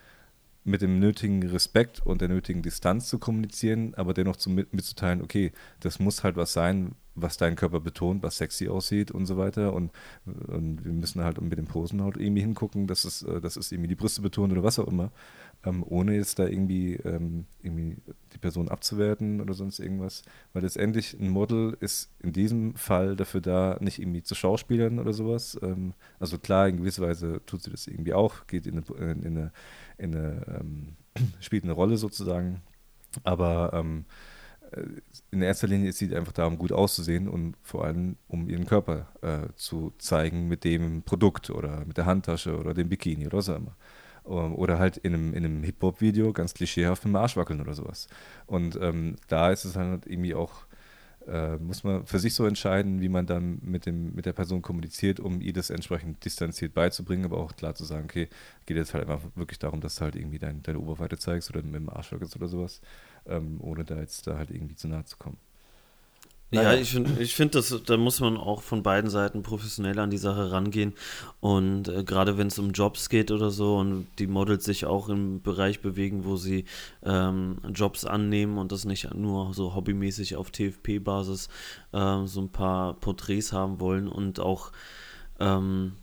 mit 0.63 0.81
dem 0.81 0.99
nötigen 0.99 1.43
Respekt 1.43 2.05
und 2.05 2.21
der 2.21 2.29
nötigen 2.29 2.61
Distanz 2.61 3.07
zu 3.09 3.19
kommunizieren, 3.19 3.93
aber 3.95 4.13
dennoch 4.13 4.37
zu, 4.37 4.49
mitzuteilen, 4.49 5.21
okay, 5.21 5.51
das 5.81 5.99
muss 5.99 6.23
halt 6.23 6.35
was 6.35 6.53
sein, 6.53 6.95
was 7.15 7.37
dein 7.37 7.55
Körper 7.55 7.79
betont, 7.79 8.23
was 8.23 8.37
sexy 8.37 8.67
aussieht 8.67 9.11
und 9.11 9.25
so 9.25 9.37
weiter. 9.37 9.73
Und, 9.73 9.91
und 10.25 10.83
wir 10.83 10.91
müssen 10.91 11.23
halt 11.23 11.39
mit 11.41 11.57
den 11.57 11.65
Posen 11.65 12.01
halt 12.01 12.17
irgendwie 12.17 12.41
hingucken, 12.41 12.87
dass 12.87 13.03
es, 13.03 13.23
äh, 13.23 13.39
dass 13.41 13.55
es 13.55 13.71
irgendwie 13.71 13.89
die 13.89 13.95
Brüste 13.95 14.21
betont 14.21 14.51
oder 14.51 14.63
was 14.63 14.79
auch 14.79 14.87
immer, 14.87 15.11
ähm, 15.65 15.83
ohne 15.87 16.15
jetzt 16.15 16.39
da 16.39 16.47
irgendwie, 16.47 16.95
ähm, 16.95 17.45
irgendwie 17.61 17.97
die 18.33 18.37
Person 18.37 18.67
abzuwerten 18.69 19.41
oder 19.41 19.53
sonst 19.53 19.79
irgendwas. 19.79 20.23
Weil 20.53 20.63
letztendlich 20.63 21.17
ein 21.19 21.29
Model 21.29 21.77
ist 21.79 22.09
in 22.19 22.33
diesem 22.33 22.75
Fall 22.75 23.15
dafür 23.15 23.41
da, 23.41 23.77
nicht 23.79 23.99
irgendwie 23.99 24.23
zu 24.23 24.33
Schauspielern 24.35 24.99
oder 24.99 25.13
sowas. 25.13 25.59
Ähm, 25.61 25.93
also 26.19 26.39
klar, 26.39 26.67
in 26.67 26.77
gewisser 26.77 27.03
Weise 27.03 27.41
tut 27.45 27.61
sie 27.63 27.71
das 27.71 27.87
irgendwie 27.87 28.13
auch, 28.13 28.47
geht 28.47 28.65
in 28.65 28.77
eine, 28.77 29.01
in 29.01 29.25
eine, 29.25 29.27
in 29.27 29.51
eine 29.97 30.59
ähm, 30.59 30.95
spielt 31.39 31.63
eine 31.63 31.73
Rolle 31.73 31.97
sozusagen. 31.97 32.61
Aber 33.23 33.71
ähm, 33.73 34.05
in 35.31 35.41
erster 35.41 35.67
Linie 35.67 35.89
ist 35.89 35.97
sie 35.97 36.15
einfach 36.15 36.31
da, 36.31 36.45
um 36.45 36.57
gut 36.57 36.71
auszusehen 36.71 37.27
und 37.27 37.55
vor 37.61 37.85
allem, 37.85 38.17
um 38.27 38.49
ihren 38.49 38.65
Körper 38.65 39.07
äh, 39.21 39.53
zu 39.55 39.93
zeigen 39.97 40.47
mit 40.47 40.63
dem 40.63 41.03
Produkt 41.03 41.49
oder 41.49 41.85
mit 41.85 41.97
der 41.97 42.05
Handtasche 42.05 42.57
oder 42.57 42.73
dem 42.73 42.89
Bikini 42.89 43.27
oder 43.27 43.37
was 43.37 43.49
auch 43.49 43.57
immer. 43.57 43.75
Ähm, 44.25 44.55
oder 44.55 44.79
halt 44.79 44.97
in 44.97 45.13
einem, 45.13 45.33
in 45.33 45.45
einem 45.45 45.63
Hip-Hop-Video 45.63 46.33
ganz 46.33 46.53
klischeehaft 46.53 47.03
dem 47.03 47.15
Arsch 47.15 47.37
wackeln 47.37 47.61
oder 47.61 47.73
sowas. 47.73 48.07
Und 48.45 48.77
ähm, 48.81 49.15
da 49.27 49.51
ist 49.51 49.65
es 49.65 49.75
halt 49.75 50.05
irgendwie 50.05 50.35
auch, 50.35 50.65
äh, 51.27 51.57
muss 51.57 51.83
man 51.83 52.05
für 52.05 52.19
sich 52.19 52.33
so 52.33 52.45
entscheiden, 52.45 53.01
wie 53.01 53.09
man 53.09 53.25
dann 53.25 53.59
mit, 53.63 53.85
dem, 53.85 54.13
mit 54.13 54.25
der 54.25 54.33
Person 54.33 54.61
kommuniziert, 54.61 55.19
um 55.19 55.41
ihr 55.41 55.53
das 55.53 55.69
entsprechend 55.69 56.23
distanziert 56.25 56.73
beizubringen, 56.73 57.25
aber 57.25 57.37
auch 57.37 57.55
klar 57.55 57.75
zu 57.75 57.85
sagen, 57.85 58.05
okay, 58.05 58.29
geht 58.65 58.77
jetzt 58.77 58.93
halt 58.93 59.07
einfach 59.07 59.21
wirklich 59.35 59.59
darum, 59.59 59.81
dass 59.81 59.95
du 59.95 60.01
halt 60.01 60.15
irgendwie 60.15 60.39
dein, 60.39 60.63
deine 60.63 60.79
Oberweite 60.79 61.17
zeigst 61.17 61.49
oder 61.49 61.61
mit 61.63 61.75
dem 61.75 61.89
Arsch 61.89 62.13
oder 62.13 62.27
sowas 62.27 62.81
ähm, 63.25 63.59
ohne 63.61 63.83
da 63.85 63.99
jetzt 63.99 64.27
da 64.27 64.37
halt 64.37 64.51
irgendwie 64.51 64.75
zu 64.75 64.87
nahe 64.87 65.05
zu 65.05 65.17
kommen. 65.17 65.37
Ja, 66.53 66.73
ich 66.73 66.91
finde, 66.91 67.21
ich 67.21 67.35
find, 67.35 67.55
da 67.85 67.97
muss 67.97 68.19
man 68.19 68.37
auch 68.37 68.61
von 68.61 68.83
beiden 68.83 69.09
Seiten 69.09 69.43
professionell 69.43 69.97
an 69.99 70.11
die 70.11 70.17
Sache 70.17 70.51
rangehen. 70.51 70.93
Und 71.39 71.87
äh, 71.87 72.03
gerade 72.03 72.37
wenn 72.37 72.47
es 72.47 72.59
um 72.59 72.71
Jobs 72.71 73.09
geht 73.09 73.31
oder 73.31 73.49
so 73.49 73.77
und 73.77 74.07
die 74.19 74.27
Models 74.27 74.65
sich 74.65 74.85
auch 74.85 75.09
im 75.09 75.41
Bereich 75.41 75.81
bewegen, 75.81 76.25
wo 76.25 76.35
sie 76.35 76.65
ähm, 77.03 77.57
Jobs 77.73 78.05
annehmen 78.05 78.57
und 78.57 78.71
das 78.71 78.85
nicht 78.85 79.13
nur 79.13 79.53
so 79.53 79.75
hobbymäßig 79.75 80.35
auf 80.35 80.51
TFP-Basis 80.51 81.49
äh, 81.91 82.25
so 82.25 82.41
ein 82.41 82.49
paar 82.49 82.93
Porträts 82.93 83.51
haben 83.51 83.79
wollen 83.79 84.07
und 84.07 84.39
auch 84.39 84.71
ähm, 85.39 85.93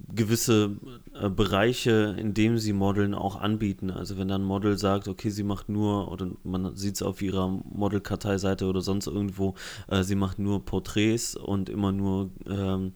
gewisse 0.00 0.76
äh, 1.14 1.28
Bereiche, 1.30 2.16
in 2.18 2.34
denen 2.34 2.58
sie 2.58 2.72
Modeln 2.72 3.14
auch 3.14 3.40
anbieten. 3.40 3.90
Also 3.90 4.18
wenn 4.18 4.28
dann 4.28 4.42
ein 4.42 4.46
Model 4.46 4.76
sagt, 4.76 5.08
okay, 5.08 5.30
sie 5.30 5.44
macht 5.44 5.68
nur, 5.68 6.10
oder 6.10 6.30
man 6.42 6.76
sieht 6.76 6.96
es 6.96 7.02
auf 7.02 7.22
ihrer 7.22 7.48
Modelkarteiseite 7.48 8.66
oder 8.66 8.80
sonst 8.80 9.06
irgendwo, 9.06 9.54
äh, 9.88 10.02
sie 10.02 10.16
macht 10.16 10.38
nur 10.38 10.64
Porträts 10.64 11.36
und 11.36 11.68
immer 11.68 11.92
nur 11.92 12.30
ähm, 12.46 12.92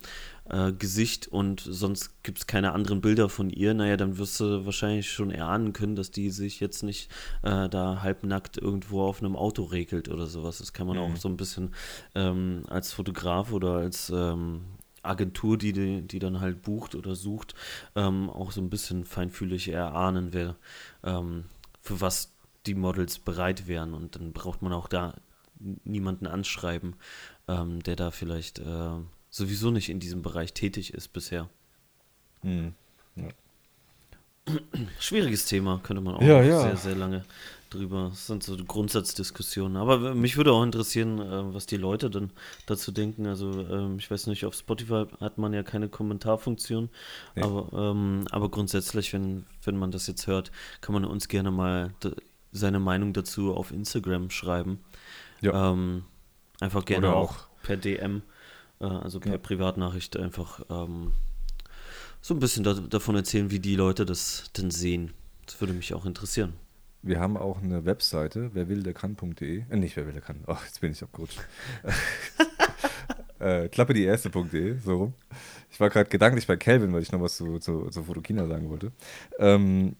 äh, 0.50 0.72
Gesicht 0.72 1.28
und 1.28 1.60
sonst 1.60 2.22
gibt 2.22 2.38
es 2.38 2.46
keine 2.46 2.72
anderen 2.72 3.00
Bilder 3.00 3.28
von 3.28 3.50
ihr, 3.50 3.74
naja, 3.74 3.96
dann 3.96 4.18
wirst 4.18 4.40
du 4.40 4.64
wahrscheinlich 4.64 5.10
schon 5.10 5.30
erahnen 5.30 5.72
können, 5.72 5.94
dass 5.94 6.10
die 6.10 6.30
sich 6.30 6.60
jetzt 6.60 6.82
nicht 6.82 7.10
äh, 7.42 7.68
da 7.68 8.02
halbnackt 8.02 8.58
irgendwo 8.58 9.02
auf 9.02 9.20
einem 9.20 9.36
Auto 9.36 9.64
regelt 9.64 10.08
oder 10.08 10.26
sowas. 10.26 10.58
Das 10.58 10.72
kann 10.72 10.86
man 10.86 10.96
mhm. 10.96 11.02
auch 11.02 11.16
so 11.16 11.28
ein 11.28 11.36
bisschen 11.36 11.74
ähm, 12.14 12.62
als 12.68 12.92
Fotograf 12.92 13.52
oder 13.52 13.74
als 13.74 14.10
ähm, 14.14 14.62
Agentur, 15.02 15.58
die, 15.58 16.02
die 16.02 16.18
dann 16.18 16.40
halt 16.40 16.62
bucht 16.62 16.94
oder 16.94 17.14
sucht, 17.14 17.54
ähm, 17.94 18.30
auch 18.30 18.52
so 18.52 18.60
ein 18.60 18.70
bisschen 18.70 19.04
feinfühlig 19.04 19.68
erahnen, 19.68 20.32
wer 20.32 20.56
ähm, 21.04 21.44
für 21.80 22.00
was 22.00 22.32
die 22.66 22.74
Models 22.74 23.18
bereit 23.18 23.66
wären. 23.66 23.94
Und 23.94 24.16
dann 24.16 24.32
braucht 24.32 24.62
man 24.62 24.72
auch 24.72 24.88
da 24.88 25.14
niemanden 25.84 26.26
anschreiben, 26.26 26.96
ähm, 27.48 27.82
der 27.82 27.96
da 27.96 28.10
vielleicht 28.10 28.58
äh, 28.58 28.90
sowieso 29.30 29.70
nicht 29.70 29.88
in 29.88 30.00
diesem 30.00 30.22
Bereich 30.22 30.52
tätig 30.52 30.94
ist 30.94 31.08
bisher. 31.08 31.48
Mhm. 32.42 32.74
Ja. 33.16 33.28
Schwieriges 34.98 35.46
Thema, 35.46 35.80
könnte 35.82 36.02
man 36.02 36.14
auch 36.14 36.22
ja, 36.22 36.42
ja. 36.42 36.62
sehr, 36.62 36.76
sehr 36.76 36.94
lange 36.94 37.24
drüber. 37.70 38.08
Das 38.10 38.26
sind 38.26 38.42
so 38.42 38.56
Grundsatzdiskussionen. 38.56 39.76
Aber 39.76 40.14
mich 40.14 40.36
würde 40.36 40.52
auch 40.52 40.62
interessieren, 40.62 41.18
äh, 41.18 41.54
was 41.54 41.66
die 41.66 41.76
Leute 41.76 42.10
dann 42.10 42.30
dazu 42.66 42.92
denken. 42.92 43.26
Also 43.26 43.66
ähm, 43.68 43.96
ich 43.98 44.10
weiß 44.10 44.26
nicht, 44.26 44.44
auf 44.44 44.54
Spotify 44.54 45.06
hat 45.20 45.38
man 45.38 45.52
ja 45.52 45.62
keine 45.62 45.88
Kommentarfunktion, 45.88 46.88
nee. 47.34 47.42
aber, 47.42 47.72
ähm, 47.72 48.24
aber 48.30 48.50
grundsätzlich, 48.50 49.12
wenn, 49.12 49.46
wenn 49.62 49.76
man 49.76 49.90
das 49.90 50.06
jetzt 50.06 50.26
hört, 50.26 50.50
kann 50.80 50.92
man 50.92 51.04
uns 51.04 51.28
gerne 51.28 51.50
mal 51.50 51.92
seine 52.52 52.80
Meinung 52.80 53.12
dazu 53.12 53.54
auf 53.54 53.70
Instagram 53.70 54.30
schreiben. 54.30 54.80
Ja. 55.40 55.72
Ähm, 55.72 56.04
einfach 56.60 56.84
gerne 56.84 57.14
auch, 57.14 57.30
auch, 57.30 57.36
per 57.62 57.76
DM, 57.76 58.22
äh, 58.80 58.86
also 58.86 59.20
per 59.20 59.32
ja. 59.32 59.38
Privatnachricht 59.38 60.16
einfach 60.16 60.60
ähm, 60.70 61.12
so 62.20 62.34
ein 62.34 62.40
bisschen 62.40 62.64
da, 62.64 62.74
davon 62.74 63.16
erzählen, 63.16 63.50
wie 63.50 63.60
die 63.60 63.76
Leute 63.76 64.04
das 64.04 64.50
denn 64.56 64.70
sehen. 64.70 65.12
Das 65.46 65.60
würde 65.60 65.72
mich 65.72 65.94
auch 65.94 66.04
interessieren. 66.04 66.54
Wir 67.02 67.20
haben 67.20 67.36
auch 67.36 67.62
eine 67.62 67.84
Webseite, 67.84 68.50
wer 68.54 68.68
will, 68.68 68.82
der 68.82 68.94
kann.de. 68.94 69.64
Äh, 69.68 69.76
nicht 69.76 69.96
wer 69.96 70.06
will, 70.06 70.12
der 70.12 70.22
kann. 70.22 70.42
Ach, 70.46 70.64
jetzt 70.64 70.80
bin 70.80 70.92
ich 70.92 71.02
abgerutscht. 71.02 71.40
äh, 73.38 73.68
klappe 73.68 73.94
die 73.94 74.04
erste.de, 74.04 74.78
so 74.78 74.96
rum. 74.96 75.14
Ich 75.70 75.78
war 75.78 75.90
gerade 75.90 76.10
gedanklich 76.10 76.46
bei 76.46 76.56
Kelvin, 76.56 76.92
weil 76.92 77.02
ich 77.02 77.12
noch 77.12 77.20
was 77.20 77.36
zu, 77.36 77.58
zu, 77.58 77.88
zu 77.88 78.02
Fotokina 78.02 78.46
sagen 78.48 78.68
wollte. 78.68 78.92
Ähm, 79.38 79.94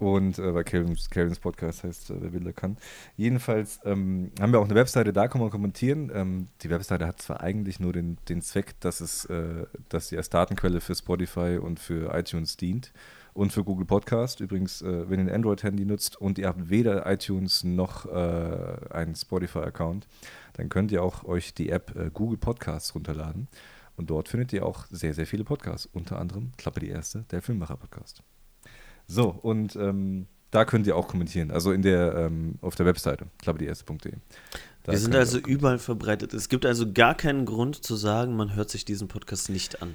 und 0.00 0.38
äh, 0.38 0.54
weil 0.54 0.64
Kelvins, 0.64 1.10
Kelvins 1.10 1.38
Podcast 1.38 1.84
heißt, 1.84 2.10
äh, 2.10 2.14
wer 2.20 2.32
will, 2.32 2.42
der 2.42 2.54
kann. 2.54 2.78
Jedenfalls 3.16 3.78
ähm, 3.84 4.32
haben 4.40 4.50
wir 4.50 4.58
auch 4.58 4.64
eine 4.64 4.74
Webseite, 4.74 5.12
da 5.12 5.28
kann 5.28 5.42
man 5.42 5.50
kommentieren. 5.50 6.10
Ähm, 6.12 6.48
die 6.62 6.70
Webseite 6.70 7.06
hat 7.06 7.20
zwar 7.20 7.42
eigentlich 7.42 7.80
nur 7.80 7.92
den, 7.92 8.16
den 8.28 8.40
Zweck, 8.40 8.80
dass, 8.80 9.00
es, 9.00 9.26
äh, 9.26 9.66
dass 9.90 10.08
sie 10.08 10.16
als 10.16 10.30
Datenquelle 10.30 10.80
für 10.80 10.94
Spotify 10.94 11.58
und 11.62 11.78
für 11.78 12.14
iTunes 12.14 12.56
dient 12.56 12.92
und 13.34 13.52
für 13.52 13.64
Google 13.64 13.86
Podcast. 13.86 14.40
Übrigens, 14.40 14.82
äh, 14.82 15.08
wenn 15.08 15.20
ihr 15.20 15.26
ein 15.26 15.34
Android-Handy 15.34 15.84
nutzt 15.84 16.20
und 16.20 16.38
ihr 16.38 16.48
habt 16.48 16.70
weder 16.70 17.10
iTunes 17.10 17.64
noch 17.64 18.06
äh, 18.06 18.76
einen 18.90 19.14
Spotify-Account, 19.14 20.06
dann 20.54 20.68
könnt 20.68 20.92
ihr 20.92 21.02
auch 21.02 21.24
euch 21.24 21.54
die 21.54 21.70
App 21.70 21.94
äh, 21.96 22.10
Google 22.12 22.38
Podcasts 22.38 22.94
runterladen. 22.94 23.48
Und 23.96 24.10
dort 24.10 24.28
findet 24.28 24.52
ihr 24.52 24.64
auch 24.64 24.86
sehr, 24.90 25.14
sehr 25.14 25.26
viele 25.26 25.44
Podcasts. 25.44 25.88
Unter 25.92 26.18
anderem, 26.18 26.52
Klappe 26.56 26.80
die 26.80 26.88
erste, 26.88 27.24
der 27.30 27.42
Filmmacher-Podcast. 27.42 28.22
So, 29.06 29.28
und 29.28 29.76
ähm, 29.76 30.26
da 30.50 30.64
könnt 30.64 30.86
ihr 30.86 30.96
auch 30.96 31.08
kommentieren. 31.08 31.50
Also 31.50 31.72
in 31.72 31.82
der, 31.82 32.14
ähm, 32.14 32.54
auf 32.60 32.74
der 32.74 32.86
Webseite, 32.86 33.26
klappedieerste.de. 33.38 34.12
Wir 34.84 34.98
sind 34.98 35.14
also 35.14 35.38
überall 35.38 35.78
verbreitet. 35.78 36.32
Es 36.32 36.48
gibt 36.48 36.64
also 36.64 36.92
gar 36.92 37.14
keinen 37.14 37.44
Grund 37.44 37.84
zu 37.84 37.94
sagen, 37.96 38.34
man 38.34 38.54
hört 38.54 38.70
sich 38.70 38.84
diesen 38.84 39.08
Podcast 39.08 39.50
nicht 39.50 39.82
an. 39.82 39.94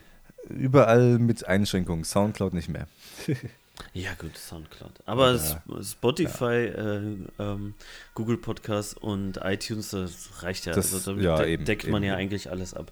Überall 0.50 1.20
mit 1.20 1.48
Einschränkungen. 1.48 2.04
Soundcloud 2.04 2.54
nicht 2.54 2.70
mehr. 2.70 2.88
ja, 3.94 4.14
gut, 4.14 4.38
Soundcloud. 4.38 4.92
Aber 5.06 5.36
ja. 5.36 5.84
Spotify, 5.84 6.72
ja. 6.76 6.96
Äh, 6.96 7.18
ähm, 7.40 7.74
Google 8.14 8.38
Podcasts 8.38 8.94
und 8.94 9.38
iTunes, 9.44 9.90
das 9.90 10.44
reicht 10.44 10.66
ja. 10.66 10.74
Das, 10.74 10.94
also 10.94 11.12
damit 11.12 11.24
ja, 11.24 11.44
eben, 11.44 11.66
deckt 11.66 11.88
man 11.88 12.04
eben. 12.04 12.12
ja 12.12 12.16
eigentlich 12.16 12.50
alles 12.50 12.74
ab. 12.74 12.92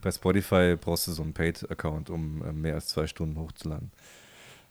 Bei 0.00 0.12
Spotify 0.12 0.76
brauchst 0.80 1.06
du 1.08 1.12
so 1.12 1.22
einen 1.22 1.32
Paid-Account, 1.32 2.10
um 2.10 2.42
äh, 2.44 2.52
mehr 2.52 2.74
als 2.74 2.88
zwei 2.88 3.06
Stunden 3.06 3.38
hochzuladen. 3.38 3.90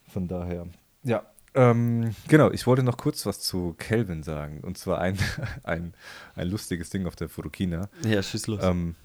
Von 0.08 0.28
daher, 0.28 0.68
ja. 1.04 1.26
Ähm, 1.54 2.16
genau, 2.28 2.52
ich 2.52 2.68
wollte 2.68 2.84
noch 2.84 2.98
kurz 2.98 3.26
was 3.26 3.40
zu 3.40 3.76
Kelvin 3.78 4.24
sagen. 4.24 4.60
Und 4.62 4.78
zwar 4.78 5.00
ein, 5.00 5.18
ein, 5.64 5.94
ein 6.36 6.48
lustiges 6.48 6.90
Ding 6.90 7.08
auf 7.08 7.16
der 7.16 7.30
Fotokina. 7.30 7.90
Ja, 8.04 8.22
schieß 8.22 8.48
los. 8.48 8.60
Ähm, 8.64 8.96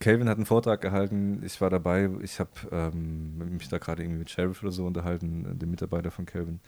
Kelvin 0.00 0.28
hat 0.28 0.36
einen 0.36 0.46
Vortrag 0.46 0.80
gehalten, 0.80 1.42
ich 1.44 1.60
war 1.60 1.70
dabei, 1.70 2.08
ich 2.22 2.38
habe 2.38 2.50
ähm, 2.70 3.56
mich 3.56 3.68
da 3.68 3.78
gerade 3.78 4.02
irgendwie 4.02 4.20
mit 4.20 4.30
Sheriff 4.30 4.62
oder 4.62 4.70
so 4.70 4.86
unterhalten, 4.86 5.58
dem 5.58 5.70
Mitarbeiter 5.70 6.10
von 6.10 6.24
Kelvin. 6.24 6.60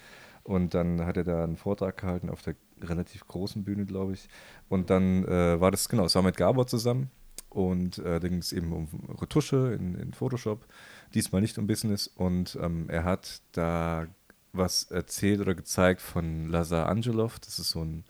Und 0.42 0.74
dann 0.74 1.04
hat 1.04 1.16
er 1.16 1.24
da 1.24 1.44
einen 1.44 1.56
Vortrag 1.56 1.98
gehalten 1.98 2.30
auf 2.30 2.42
der 2.42 2.56
relativ 2.82 3.26
großen 3.26 3.62
Bühne, 3.62 3.84
glaube 3.84 4.14
ich. 4.14 4.28
Und 4.68 4.90
dann 4.90 5.24
äh, 5.24 5.60
war 5.60 5.70
das, 5.70 5.88
genau, 5.88 6.04
es 6.06 6.14
war 6.14 6.22
mit 6.22 6.36
Gabor 6.36 6.66
zusammen. 6.66 7.10
Und 7.50 7.98
äh, 7.98 8.20
da 8.20 8.28
ging 8.28 8.38
es 8.38 8.52
eben 8.52 8.72
um 8.72 8.88
Retusche 9.20 9.76
in, 9.78 9.96
in 9.96 10.12
Photoshop 10.12 10.66
diesmal 11.14 11.40
nicht 11.42 11.58
um 11.58 11.66
Business. 11.66 12.06
Und 12.06 12.58
ähm, 12.60 12.88
er 12.88 13.04
hat 13.04 13.42
da 13.52 14.06
was 14.52 14.84
erzählt 14.84 15.40
oder 15.40 15.54
gezeigt 15.54 16.00
von 16.00 16.48
Lazar 16.48 16.88
Angelov. 16.88 17.38
Das 17.40 17.58
ist 17.58 17.70
so 17.70 17.82
ein, 17.84 18.04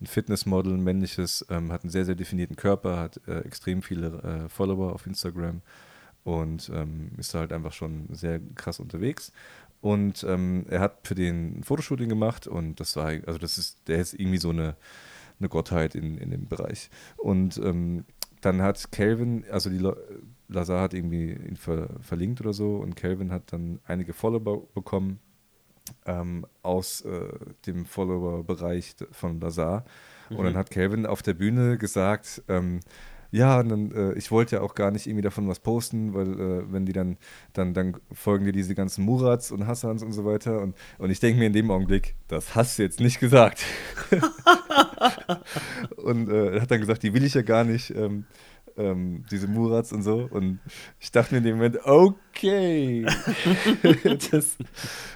ein 0.00 0.06
Fitnessmodel, 0.06 0.74
ein 0.74 0.84
männliches, 0.84 1.46
ähm, 1.48 1.72
hat 1.72 1.82
einen 1.82 1.90
sehr, 1.90 2.04
sehr 2.04 2.14
definierten 2.14 2.56
Körper, 2.56 2.98
hat 2.98 3.20
äh, 3.26 3.40
extrem 3.40 3.82
viele 3.82 4.22
äh, 4.22 4.48
Follower 4.48 4.92
auf 4.92 5.06
Instagram 5.06 5.62
und 6.24 6.70
ähm, 6.74 7.12
ist 7.16 7.34
da 7.34 7.40
halt 7.40 7.52
einfach 7.52 7.72
schon 7.72 8.06
sehr 8.10 8.40
krass 8.56 8.80
unterwegs. 8.80 9.32
Und 9.80 10.24
ähm, 10.24 10.66
er 10.68 10.80
hat 10.80 11.06
für 11.06 11.14
den 11.14 11.62
Fotoshooting 11.62 12.08
gemacht 12.08 12.46
und 12.46 12.80
das 12.80 12.96
war, 12.96 13.06
also 13.26 13.38
das 13.38 13.58
ist, 13.58 13.78
der 13.86 13.98
ist 13.98 14.14
irgendwie 14.14 14.38
so 14.38 14.50
eine, 14.50 14.76
eine 15.38 15.48
Gottheit 15.48 15.94
in, 15.94 16.18
in 16.18 16.30
dem 16.30 16.48
Bereich. 16.48 16.90
Und 17.16 17.58
ähm, 17.58 18.04
dann 18.40 18.62
hat 18.62 18.90
Calvin, 18.92 19.44
also 19.50 19.70
die 19.70 19.86
Lazar 20.48 20.80
hat 20.80 20.94
irgendwie 20.94 21.32
ihn 21.32 21.56
ver 21.56 21.88
verlinkt 22.00 22.40
oder 22.40 22.52
so 22.52 22.76
und 22.76 22.96
Calvin 22.96 23.32
hat 23.32 23.52
dann 23.52 23.80
einige 23.84 24.12
Follower 24.12 24.66
bekommen 24.74 25.20
ähm, 26.06 26.46
aus 26.62 27.02
äh, 27.02 27.28
dem 27.66 27.86
Follower-Bereich 27.86 28.96
von 29.12 29.40
Lazar. 29.40 29.84
Mhm. 30.30 30.36
Und 30.36 30.44
dann 30.44 30.52
mhm. 30.54 30.58
hat 30.58 30.70
Calvin 30.70 31.06
auf 31.06 31.22
der 31.22 31.34
Bühne 31.34 31.78
gesagt, 31.78 32.42
ähm, 32.48 32.80
ja, 33.32 33.62
dann, 33.62 33.90
äh, 33.90 34.12
ich 34.14 34.30
wollte 34.30 34.56
ja 34.56 34.62
auch 34.62 34.74
gar 34.74 34.90
nicht 34.90 35.06
irgendwie 35.06 35.22
davon 35.22 35.48
was 35.48 35.60
posten, 35.60 36.14
weil 36.14 36.40
äh, 36.40 36.72
wenn 36.72 36.86
die 36.86 36.92
dann, 36.92 37.16
dann, 37.52 37.74
dann 37.74 37.96
folgen 38.12 38.44
dir 38.44 38.52
diese 38.52 38.74
ganzen 38.74 39.04
Murats 39.04 39.50
und 39.50 39.66
Hassans 39.66 40.02
und 40.02 40.12
so 40.12 40.24
weiter. 40.24 40.60
Und, 40.60 40.76
und 40.98 41.10
ich 41.10 41.20
denke 41.20 41.38
mir 41.38 41.46
in 41.46 41.52
dem 41.52 41.70
Augenblick, 41.70 42.14
das 42.28 42.54
hast 42.54 42.78
du 42.78 42.82
jetzt 42.82 43.00
nicht 43.00 43.20
gesagt. 43.20 43.62
und 45.96 46.28
äh, 46.28 46.60
hat 46.60 46.70
dann 46.70 46.80
gesagt, 46.80 47.02
die 47.02 47.14
will 47.14 47.24
ich 47.24 47.34
ja 47.34 47.42
gar 47.42 47.64
nicht. 47.64 47.90
Ähm, 47.90 48.24
ähm, 48.76 49.24
diese 49.30 49.48
Murats 49.48 49.92
und 49.92 50.02
so. 50.02 50.28
Und 50.30 50.60
ich 51.00 51.10
dachte 51.10 51.34
mir 51.34 51.38
in 51.38 51.44
dem 51.44 51.56
Moment, 51.56 51.78
okay, 51.84 53.04
das, 54.30 54.56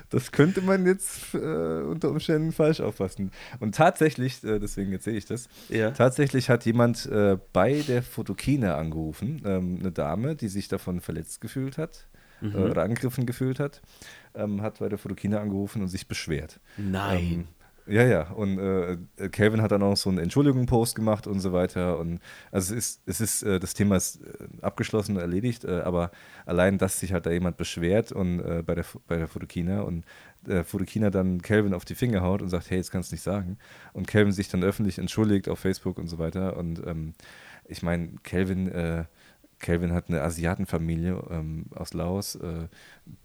das 0.08 0.32
könnte 0.32 0.62
man 0.62 0.86
jetzt 0.86 1.34
äh, 1.34 1.38
unter 1.38 2.10
Umständen 2.10 2.52
falsch 2.52 2.80
auffassen. 2.80 3.30
Und 3.60 3.74
tatsächlich, 3.74 4.42
äh, 4.44 4.58
deswegen 4.58 4.92
erzähle 4.92 5.16
ich 5.18 5.26
das, 5.26 5.48
ja. 5.68 5.90
tatsächlich 5.90 6.50
hat 6.50 6.64
jemand 6.64 7.06
äh, 7.06 7.38
bei 7.52 7.82
der 7.86 8.02
Fotokina 8.02 8.76
angerufen, 8.76 9.42
ähm, 9.44 9.78
eine 9.80 9.92
Dame, 9.92 10.36
die 10.36 10.48
sich 10.48 10.68
davon 10.68 11.00
verletzt 11.00 11.40
gefühlt 11.40 11.78
hat 11.78 12.06
mhm. 12.40 12.54
Äh, 12.54 12.70
oder 12.70 12.82
angegriffen 12.82 13.26
gefühlt 13.26 13.60
hat, 13.60 13.80
ähm, 14.34 14.62
hat 14.62 14.78
bei 14.78 14.88
der 14.88 14.98
Fotokina 14.98 15.40
angerufen 15.40 15.82
und 15.82 15.88
sich 15.88 16.08
beschwert. 16.08 16.60
Nein. 16.76 17.48
Ja, 17.90 18.04
ja. 18.04 18.30
Und 18.30 18.58
äh, 18.60 18.98
Calvin 19.30 19.60
hat 19.60 19.72
dann 19.72 19.82
auch 19.82 19.96
so 19.96 20.10
einen 20.10 20.18
Entschuldigung-Post 20.18 20.94
gemacht 20.94 21.26
und 21.26 21.40
so 21.40 21.52
weiter. 21.52 21.98
Und 21.98 22.20
also 22.52 22.72
es 22.72 22.98
ist, 22.98 23.02
es 23.06 23.20
ist, 23.20 23.42
äh, 23.42 23.58
das 23.58 23.74
Thema 23.74 23.96
ist 23.96 24.22
äh, 24.22 24.46
abgeschlossen 24.62 25.16
und 25.16 25.20
erledigt, 25.20 25.64
äh, 25.64 25.80
aber 25.80 26.12
allein, 26.46 26.78
dass 26.78 27.00
sich 27.00 27.12
halt 27.12 27.26
da 27.26 27.32
jemand 27.32 27.56
beschwert 27.56 28.12
und 28.12 28.38
äh, 28.40 28.62
bei 28.64 28.76
der 28.76 28.84
bei 29.08 29.16
der 29.16 29.26
Fotokina 29.26 29.80
und 29.80 30.04
äh, 30.46 30.62
Fotokina 30.62 31.10
dann 31.10 31.42
Calvin 31.42 31.74
auf 31.74 31.84
die 31.84 31.96
Finger 31.96 32.22
haut 32.22 32.42
und 32.42 32.48
sagt, 32.48 32.70
hey, 32.70 32.78
jetzt 32.78 32.92
kannst 32.92 33.10
du 33.10 33.14
nicht 33.14 33.24
sagen. 33.24 33.58
Und 33.92 34.06
Calvin 34.06 34.32
sich 34.32 34.48
dann 34.48 34.62
öffentlich 34.62 34.98
entschuldigt 34.98 35.48
auf 35.48 35.58
Facebook 35.58 35.98
und 35.98 36.06
so 36.06 36.18
weiter. 36.18 36.56
Und 36.56 36.86
ähm, 36.86 37.14
ich 37.66 37.82
meine, 37.82 38.10
Calvin, 38.22 38.68
äh, 38.68 39.04
Calvin 39.58 39.92
hat 39.92 40.08
eine 40.08 40.22
Asiatenfamilie 40.22 41.20
ähm, 41.28 41.66
aus 41.74 41.92
Laos. 41.92 42.36
Äh, 42.36 42.68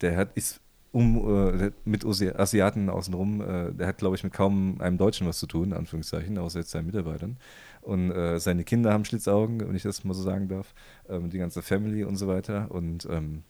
der 0.01 0.17
hat, 0.17 0.35
ist 0.35 0.61
um, 0.95 1.59
äh, 1.59 1.71
mit 1.83 2.05
Asiaten 2.05 2.89
außenrum, 2.89 3.41
äh, 3.41 3.73
der 3.73 3.87
hat, 3.87 3.97
glaube 3.97 4.15
ich, 4.15 4.23
mit 4.23 4.31
kaum 4.31 4.79
einem 4.79 4.97
Deutschen 4.97 5.27
was 5.27 5.39
zu 5.39 5.45
tun, 5.45 5.65
in 5.65 5.73
Anführungszeichen, 5.73 6.37
außer 6.37 6.59
jetzt 6.59 6.71
seinen 6.71 6.85
Mitarbeitern. 6.85 7.35
Und 7.81 8.11
äh, 8.11 8.39
seine 8.39 8.63
Kinder 8.63 8.93
haben 8.93 9.03
Schlitzaugen, 9.03 9.59
wenn 9.59 9.75
ich 9.75 9.83
das 9.83 10.05
mal 10.05 10.13
so 10.13 10.23
sagen 10.23 10.47
darf, 10.47 10.73
ähm, 11.09 11.29
die 11.29 11.37
ganze 11.37 11.61
Family 11.61 12.05
und 12.05 12.15
so 12.15 12.29
weiter. 12.29 12.71
Und 12.71 13.05
ähm, 13.11 13.43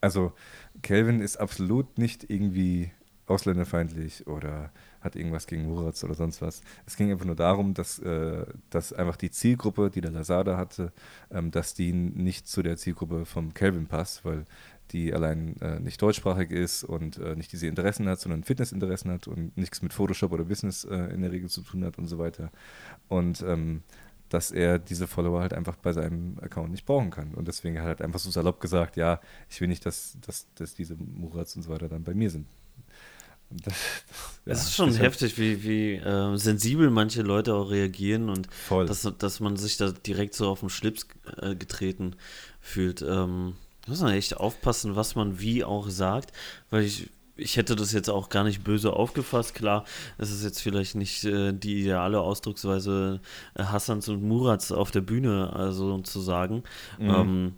also 0.00 0.32
Kelvin 0.80 1.20
ist 1.20 1.36
absolut 1.36 1.98
nicht 1.98 2.30
irgendwie 2.30 2.90
ausländerfeindlich 3.26 4.26
oder 4.26 4.70
hat 5.00 5.16
irgendwas 5.16 5.46
gegen 5.46 5.66
Muratz 5.66 6.04
oder 6.04 6.14
sonst 6.14 6.40
was. 6.42 6.62
Es 6.86 6.96
ging 6.96 7.10
einfach 7.10 7.24
nur 7.24 7.34
darum, 7.34 7.74
dass, 7.74 7.98
äh, 7.98 8.46
dass 8.70 8.92
einfach 8.92 9.16
die 9.16 9.30
Zielgruppe, 9.30 9.90
die 9.90 10.00
der 10.00 10.12
Lazada 10.12 10.56
hatte, 10.56 10.92
ähm, 11.30 11.50
dass 11.50 11.74
die 11.74 11.92
nicht 11.92 12.46
zu 12.46 12.62
der 12.62 12.76
Zielgruppe 12.76 13.24
vom 13.24 13.52
Kelvin 13.52 13.86
passt, 13.86 14.24
weil 14.24 14.44
die 14.92 15.12
allein 15.12 15.56
äh, 15.60 15.80
nicht 15.80 16.00
deutschsprachig 16.00 16.50
ist 16.50 16.84
und 16.84 17.18
äh, 17.18 17.34
nicht 17.34 17.52
diese 17.52 17.66
Interessen 17.66 18.08
hat, 18.08 18.20
sondern 18.20 18.44
Fitnessinteressen 18.44 19.10
hat 19.10 19.26
und 19.26 19.56
nichts 19.56 19.82
mit 19.82 19.92
Photoshop 19.92 20.32
oder 20.32 20.44
Business 20.44 20.84
äh, 20.84 20.94
in 21.12 21.22
der 21.22 21.32
Regel 21.32 21.48
zu 21.48 21.62
tun 21.62 21.84
hat 21.84 21.98
und 21.98 22.06
so 22.06 22.18
weiter. 22.18 22.50
Und 23.08 23.42
ähm, 23.42 23.82
dass 24.28 24.50
er 24.50 24.78
diese 24.78 25.06
Follower 25.06 25.40
halt 25.40 25.52
einfach 25.52 25.76
bei 25.76 25.92
seinem 25.92 26.38
Account 26.40 26.70
nicht 26.70 26.86
brauchen 26.86 27.10
kann. 27.10 27.34
Und 27.34 27.48
deswegen 27.48 27.76
hat 27.76 27.84
er 27.84 27.88
halt 27.88 28.02
einfach 28.02 28.18
so 28.18 28.30
salopp 28.30 28.60
gesagt, 28.60 28.96
ja, 28.96 29.20
ich 29.50 29.60
will 29.60 29.68
nicht, 29.68 29.84
dass, 29.84 30.16
dass, 30.24 30.46
dass 30.54 30.74
diese 30.74 30.96
Murats 30.96 31.54
und 31.56 31.62
so 31.62 31.70
weiter 31.70 31.88
dann 31.88 32.04
bei 32.04 32.14
mir 32.14 32.30
sind. 32.30 32.46
Das, 33.50 33.74
das, 34.46 34.58
es 34.58 34.64
ist 34.68 34.74
schon 34.76 34.94
heftig, 34.94 35.36
wie, 35.36 35.62
wie 35.62 35.94
äh, 35.96 36.36
sensibel 36.38 36.90
manche 36.90 37.20
Leute 37.20 37.54
auch 37.54 37.70
reagieren 37.70 38.30
und 38.30 38.48
dass, 38.70 39.02
dass 39.18 39.40
man 39.40 39.56
sich 39.58 39.76
da 39.76 39.90
direkt 39.90 40.34
so 40.34 40.48
auf 40.48 40.60
den 40.60 40.70
Schlips 40.70 41.06
äh, 41.36 41.54
getreten 41.54 42.16
fühlt. 42.60 43.02
Ähm, 43.02 43.54
muss 43.86 44.00
man 44.00 44.12
echt 44.12 44.36
aufpassen, 44.36 44.96
was 44.96 45.14
man 45.14 45.40
wie 45.40 45.64
auch 45.64 45.88
sagt, 45.88 46.32
weil 46.70 46.84
ich, 46.84 47.10
ich 47.36 47.56
hätte 47.56 47.76
das 47.76 47.92
jetzt 47.92 48.10
auch 48.10 48.28
gar 48.28 48.44
nicht 48.44 48.62
böse 48.62 48.92
aufgefasst. 48.92 49.54
Klar, 49.54 49.84
es 50.18 50.30
ist 50.30 50.44
jetzt 50.44 50.60
vielleicht 50.60 50.94
nicht 50.94 51.24
äh, 51.24 51.52
die 51.52 51.80
ideale 51.80 52.20
Ausdrucksweise 52.20 53.20
äh, 53.54 53.64
Hassans 53.64 54.08
und 54.08 54.22
Murats 54.22 54.70
auf 54.70 54.90
der 54.90 55.00
Bühne, 55.00 55.52
also 55.54 55.98
zu 55.98 56.20
sagen. 56.20 56.62
Mhm. 56.98 57.10
Ähm, 57.10 57.54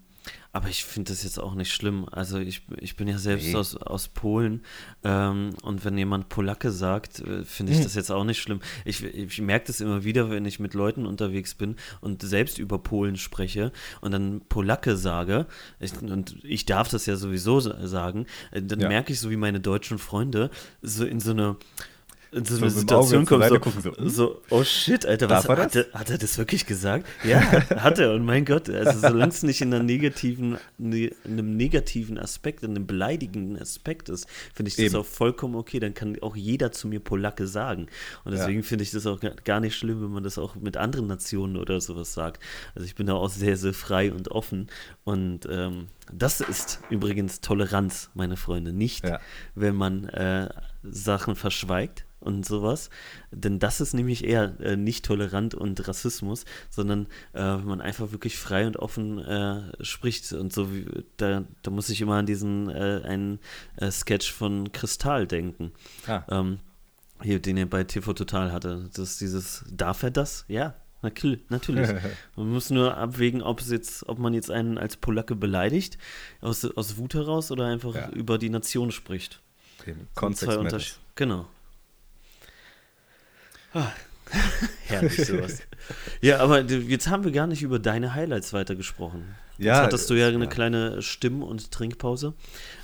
aber 0.55 0.69
ich 0.69 0.85
finde 0.85 1.11
das 1.11 1.25
jetzt 1.25 1.41
auch 1.41 1.57
nicht 1.57 1.73
schlimm. 1.73 2.07
Also 2.13 2.39
ich, 2.39 2.63
ich 2.79 2.95
bin 2.95 3.09
ja 3.09 3.19
selbst 3.19 3.49
nee. 3.49 3.57
aus, 3.57 3.75
aus 3.77 4.07
Polen 4.07 4.63
ähm, 5.03 5.51
und 5.63 5.85
wenn 5.85 5.99
jemand 5.99 6.29
Polacke 6.29 6.71
sagt, 6.71 7.19
äh, 7.19 7.45
finde 7.45 7.73
ich 7.73 7.79
hm. 7.79 7.85
das 7.85 7.97
jetzt 7.97 8.13
auch 8.13 8.23
nicht 8.23 8.41
schlimm. 8.41 8.61
Ich, 8.85 9.03
ich 9.03 9.41
merke 9.41 9.67
das 9.67 9.81
immer 9.81 10.05
wieder, 10.05 10.31
wenn 10.31 10.45
ich 10.45 10.61
mit 10.61 10.75
Leuten 10.75 11.07
unterwegs 11.07 11.55
bin 11.55 11.75
und 12.01 12.23
selbst 12.23 12.61
über 12.61 12.79
Polen 12.79 13.17
spreche 13.17 13.73
und 14.01 14.13
dann 14.13 14.43
Polacke 14.49 14.97
sage, 14.97 15.47
ich, 15.81 16.01
und 16.01 16.37
ich 16.45 16.65
darf 16.67 16.89
das 16.89 17.07
ja 17.07 17.17
sowieso 17.17 17.59
sagen, 17.59 18.27
äh, 18.53 18.63
dann 18.63 18.79
ja. 18.79 18.89
merke 18.89 19.13
ich 19.13 19.19
so 19.19 19.31
wie 19.31 19.37
meine 19.37 19.59
deutschen 19.59 19.99
Freunde 19.99 20.51
so 20.83 21.05
in 21.05 21.19
so 21.19 21.33
eine 21.33 21.57
in 22.35 22.45
so, 22.45 22.57
so 22.57 22.63
eine 22.63 22.71
Situation 22.71 23.27
kommt, 23.27 23.45
so, 23.45 23.59
gucken, 23.61 23.81
so, 23.81 23.97
hm? 23.97 24.09
so, 24.09 24.43
oh 24.51 24.65
shit, 24.65 25.07
Alter, 25.07 25.31
was 25.31 25.49
hat, 25.49 25.59
hat, 25.59 25.77
er, 25.77 25.87
hat 25.93 26.11
er 26.11 26.19
das 26.19 26.37
wirklich 26.37 26.67
gesagt? 26.67 27.07
Ja, 27.23 27.41
hat 27.41 27.99
er. 27.99 28.13
Und 28.13 28.25
mein 28.25 28.45
Gott, 28.45 28.69
also 28.69 28.99
solange 28.99 29.33
es 29.33 29.43
nicht 29.43 29.61
in, 29.61 29.73
einer 29.73 29.83
negativen, 29.83 30.59
ne, 30.79 31.13
in 31.25 31.33
einem 31.33 31.57
negativen 31.57 32.19
Aspekt, 32.19 32.63
in 32.63 32.71
einem 32.71 32.87
beleidigenden 32.87 33.61
Aspekt 33.61 34.09
ist, 34.09 34.27
finde 34.53 34.69
ich 34.69 34.77
das 34.77 34.87
Eben. 34.87 34.97
auch 34.97 35.07
vollkommen 35.07 35.55
okay. 35.55 35.79
Dann 35.79 35.95
kann 35.95 36.21
auch 36.23 36.35
jeder 36.35 36.73
zu 36.73 36.89
mir 36.89 37.01
Polacke 37.01 37.47
sagen. 37.47 37.87
Und 38.25 38.33
deswegen 38.33 38.61
ja. 38.61 38.67
finde 38.67 38.83
ich 38.83 38.91
das 38.91 39.07
auch 39.07 39.21
gar 39.45 39.61
nicht 39.61 39.77
schlimm, 39.77 40.03
wenn 40.03 40.11
man 40.11 40.25
das 40.25 40.37
auch 40.39 40.57
mit 40.57 40.77
anderen 40.77 41.07
Nationen 41.07 41.57
oder 41.57 41.81
sowas 41.81 42.15
sagt. 42.15 42.43
Also 42.75 42.87
ich 42.87 42.95
bin 42.95 43.07
da 43.07 43.15
auch 43.15 43.31
sehr, 43.31 43.57
sehr 43.57 43.75
frei 43.75 44.13
und 44.13 44.31
offen. 44.31 44.69
Und 45.05 45.47
ähm, 45.51 45.87
das 46.13 46.41
ist 46.41 46.81
übrigens 46.91 47.41
Toleranz, 47.41 48.11
meine 48.15 48.37
Freunde. 48.37 48.73
Nicht, 48.73 49.07
ja. 49.07 49.21
wenn 49.55 49.75
man 49.75 50.05
äh, 50.09 50.49
Sachen 50.83 51.37
verschweigt, 51.37 52.05
und 52.25 52.45
sowas. 52.45 52.91
Denn 53.31 53.59
das 53.59 53.81
ist 53.81 53.93
nämlich 53.93 54.25
eher 54.25 54.59
äh, 54.61 54.77
nicht 54.77 55.05
tolerant 55.05 55.55
und 55.55 55.87
Rassismus, 55.87 56.45
sondern 56.71 57.07
äh, 57.33 57.43
wenn 57.43 57.67
man 57.67 57.81
einfach 57.81 58.13
wirklich 58.13 58.39
frei 58.39 58.67
und 58.67 58.79
offen 58.79 59.19
äh, 59.19 59.85
spricht. 59.85 60.33
Und 60.33 60.53
so 60.53 60.75
wie, 60.75 60.87
da, 61.17 61.45
da 61.63 61.71
muss 61.71 61.91
ich 61.91 62.01
immer 62.01 62.17
an 62.17 62.27
diesen 62.27 62.69
äh, 62.71 63.03
einen 63.05 63.39
äh, 63.77 63.91
Sketch 63.91 64.33
von 64.33 64.73
Kristall 64.73 65.27
denken. 65.27 65.73
Ah. 66.07 66.25
Ähm, 66.31 66.59
hier, 67.23 67.41
den 67.41 67.57
er 67.57 67.67
bei 67.67 67.85
TV 67.85 68.13
Total 68.13 68.53
hatte. 68.53 68.89
Das 68.95 69.11
ist 69.11 69.21
dieses, 69.21 69.65
darf 69.71 70.03
er 70.03 70.11
das? 70.11 70.45
Ja, 70.49 70.75
natürlich. 71.51 71.89
Man 72.37 72.51
muss 72.51 72.71
nur 72.71 72.97
abwägen, 72.97 73.43
ob, 73.43 73.61
es 73.61 73.71
jetzt, 73.71 74.09
ob 74.09 74.19
man 74.19 74.35
jetzt 74.35 74.51
einen 74.51 74.79
als 74.79 74.97
Polacke 74.97 75.37
beleidigt, 75.37 75.99
aus, 76.41 76.65
aus 76.65 76.97
Wut 76.97 77.15
heraus 77.15 77.51
oder 77.51 77.67
einfach 77.67 77.95
ja. 77.95 78.09
über 78.11 78.39
die 78.39 78.51
Nation 78.51 78.91
spricht. 78.91 79.41
Kontext 80.15 80.49
Genau. 81.15 81.47
Ah, 83.75 83.93
herrlich 84.87 85.27
sowas. 85.27 85.63
ja, 86.21 86.39
aber 86.39 86.63
jetzt 86.63 87.09
haben 87.09 87.25
wir 87.25 87.33
gar 87.33 87.47
nicht 87.47 87.63
über 87.63 87.79
deine 87.79 88.15
Highlights 88.15 88.53
weitergesprochen. 88.53 89.35
Ja, 89.59 89.75
jetzt 89.75 89.83
hattest 89.85 90.11
du 90.11 90.15
ja 90.15 90.29
eine 90.29 90.45
ja. 90.45 90.51
kleine 90.51 91.03
Stimm- 91.03 91.43
und 91.43 91.71
Trinkpause. 91.71 92.35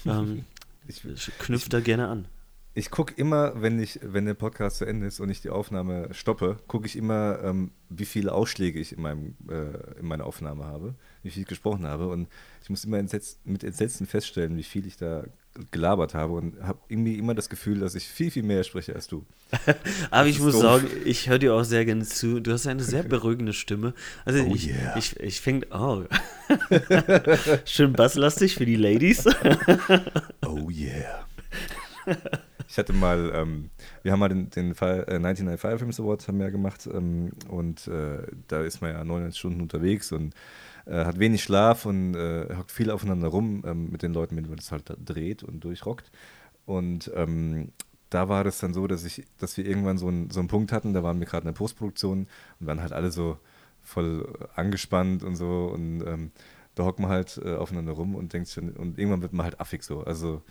Ähm, 0.06 0.44
ich, 0.88 1.02
knüpf 1.38 1.68
da 1.68 1.80
gerne 1.80 2.08
an. 2.08 2.26
Ich 2.72 2.90
gucke 2.90 3.14
immer, 3.16 3.60
wenn 3.60 3.80
ich, 3.80 3.98
wenn 4.02 4.26
der 4.26 4.34
Podcast 4.34 4.78
zu 4.78 4.84
Ende 4.84 5.06
ist 5.06 5.18
und 5.18 5.28
ich 5.28 5.40
die 5.40 5.50
Aufnahme 5.50 6.08
stoppe, 6.12 6.58
gucke 6.68 6.86
ich 6.86 6.94
immer, 6.94 7.40
ähm, 7.42 7.72
wie 7.88 8.04
viele 8.04 8.32
Ausschläge 8.32 8.78
ich 8.78 8.92
in, 8.92 9.02
meinem, 9.02 9.34
äh, 9.48 9.98
in 9.98 10.06
meiner 10.06 10.24
Aufnahme 10.24 10.64
habe, 10.64 10.94
wie 11.24 11.30
viel 11.30 11.42
ich 11.42 11.48
gesprochen 11.48 11.84
habe. 11.84 12.06
Und 12.06 12.28
ich 12.62 12.70
muss 12.70 12.84
immer 12.84 12.98
entsetzt, 12.98 13.44
mit 13.44 13.64
Entsetzen 13.64 14.06
feststellen, 14.06 14.56
wie 14.56 14.62
viel 14.62 14.86
ich 14.86 14.96
da 14.96 15.24
gelabert 15.72 16.14
habe 16.14 16.34
und 16.34 16.62
habe 16.62 16.78
irgendwie 16.88 17.18
immer 17.18 17.34
das 17.34 17.48
Gefühl, 17.48 17.80
dass 17.80 17.96
ich 17.96 18.06
viel, 18.06 18.30
viel 18.30 18.44
mehr 18.44 18.62
spreche 18.62 18.94
als 18.94 19.08
du. 19.08 19.26
Aber 20.12 20.28
ich 20.28 20.38
muss 20.38 20.52
doof. 20.52 20.62
sagen, 20.62 20.86
ich 21.04 21.28
höre 21.28 21.40
dir 21.40 21.54
auch 21.54 21.64
sehr 21.64 21.84
gerne 21.84 22.04
zu. 22.04 22.38
Du 22.38 22.52
hast 22.52 22.68
eine 22.68 22.84
sehr 22.84 23.02
beruhigende 23.08 23.52
Stimme. 23.52 23.94
Also 24.24 24.44
oh 24.44 24.54
ich, 24.54 24.68
yeah. 24.68 24.96
ich, 24.96 25.18
ich 25.18 25.40
finde, 25.40 25.66
oh, 25.72 26.04
schön 27.64 27.94
basslastig 27.94 28.54
für 28.54 28.66
die 28.66 28.76
Ladies. 28.76 29.26
oh 30.46 30.70
yeah. 30.70 31.26
Ich 32.70 32.78
hatte 32.78 32.92
mal, 32.92 33.32
ähm, 33.34 33.70
wir 34.04 34.12
haben 34.12 34.20
mal 34.20 34.28
den, 34.28 34.48
den 34.48 34.76
Fall, 34.76 35.04
äh, 35.08 35.18
99 35.18 35.60
Fire 35.60 35.76
Films 35.76 35.98
Awards 35.98 36.28
haben 36.28 36.38
wir 36.38 36.46
ja 36.46 36.52
gemacht 36.52 36.88
ähm, 36.92 37.32
und 37.48 37.88
äh, 37.88 38.22
da 38.46 38.60
ist 38.60 38.80
man 38.80 38.92
ja 38.92 39.02
99 39.02 39.36
Stunden 39.36 39.60
unterwegs 39.60 40.12
und 40.12 40.34
äh, 40.86 41.04
hat 41.04 41.18
wenig 41.18 41.42
Schlaf 41.42 41.84
und 41.84 42.14
äh, 42.14 42.54
hockt 42.56 42.70
viel 42.70 42.92
aufeinander 42.92 43.26
rum 43.26 43.64
ähm, 43.66 43.90
mit 43.90 44.04
den 44.04 44.14
Leuten, 44.14 44.36
mit 44.36 44.44
denen 44.44 44.52
man 44.52 44.58
das 44.58 44.70
halt 44.70 44.84
dreht 45.04 45.42
und 45.42 45.64
durchrockt. 45.64 46.12
Und 46.64 47.10
ähm, 47.16 47.72
da 48.08 48.28
war 48.28 48.44
das 48.44 48.60
dann 48.60 48.72
so, 48.72 48.86
dass 48.86 49.04
ich, 49.04 49.26
dass 49.38 49.56
wir 49.56 49.66
irgendwann 49.66 49.98
so, 49.98 50.08
ein, 50.08 50.30
so 50.30 50.38
einen 50.38 50.48
Punkt 50.48 50.70
hatten, 50.70 50.94
da 50.94 51.02
waren 51.02 51.18
wir 51.18 51.26
gerade 51.26 51.42
in 51.42 51.52
der 51.52 51.58
Postproduktion 51.58 52.28
und 52.60 52.66
waren 52.68 52.80
halt 52.80 52.92
alle 52.92 53.10
so 53.10 53.36
voll 53.82 54.48
angespannt 54.54 55.24
und 55.24 55.34
so 55.34 55.72
und 55.74 56.06
ähm, 56.06 56.30
da 56.76 56.84
hockt 56.84 57.00
man 57.00 57.10
halt 57.10 57.40
äh, 57.44 57.56
aufeinander 57.56 57.92
rum 57.94 58.14
und 58.14 58.32
denkt 58.32 58.48
schon, 58.48 58.70
und 58.70 58.96
irgendwann 58.96 59.22
wird 59.22 59.32
man 59.32 59.42
halt 59.42 59.58
affig 59.58 59.82
so. 59.82 60.04
Also 60.04 60.44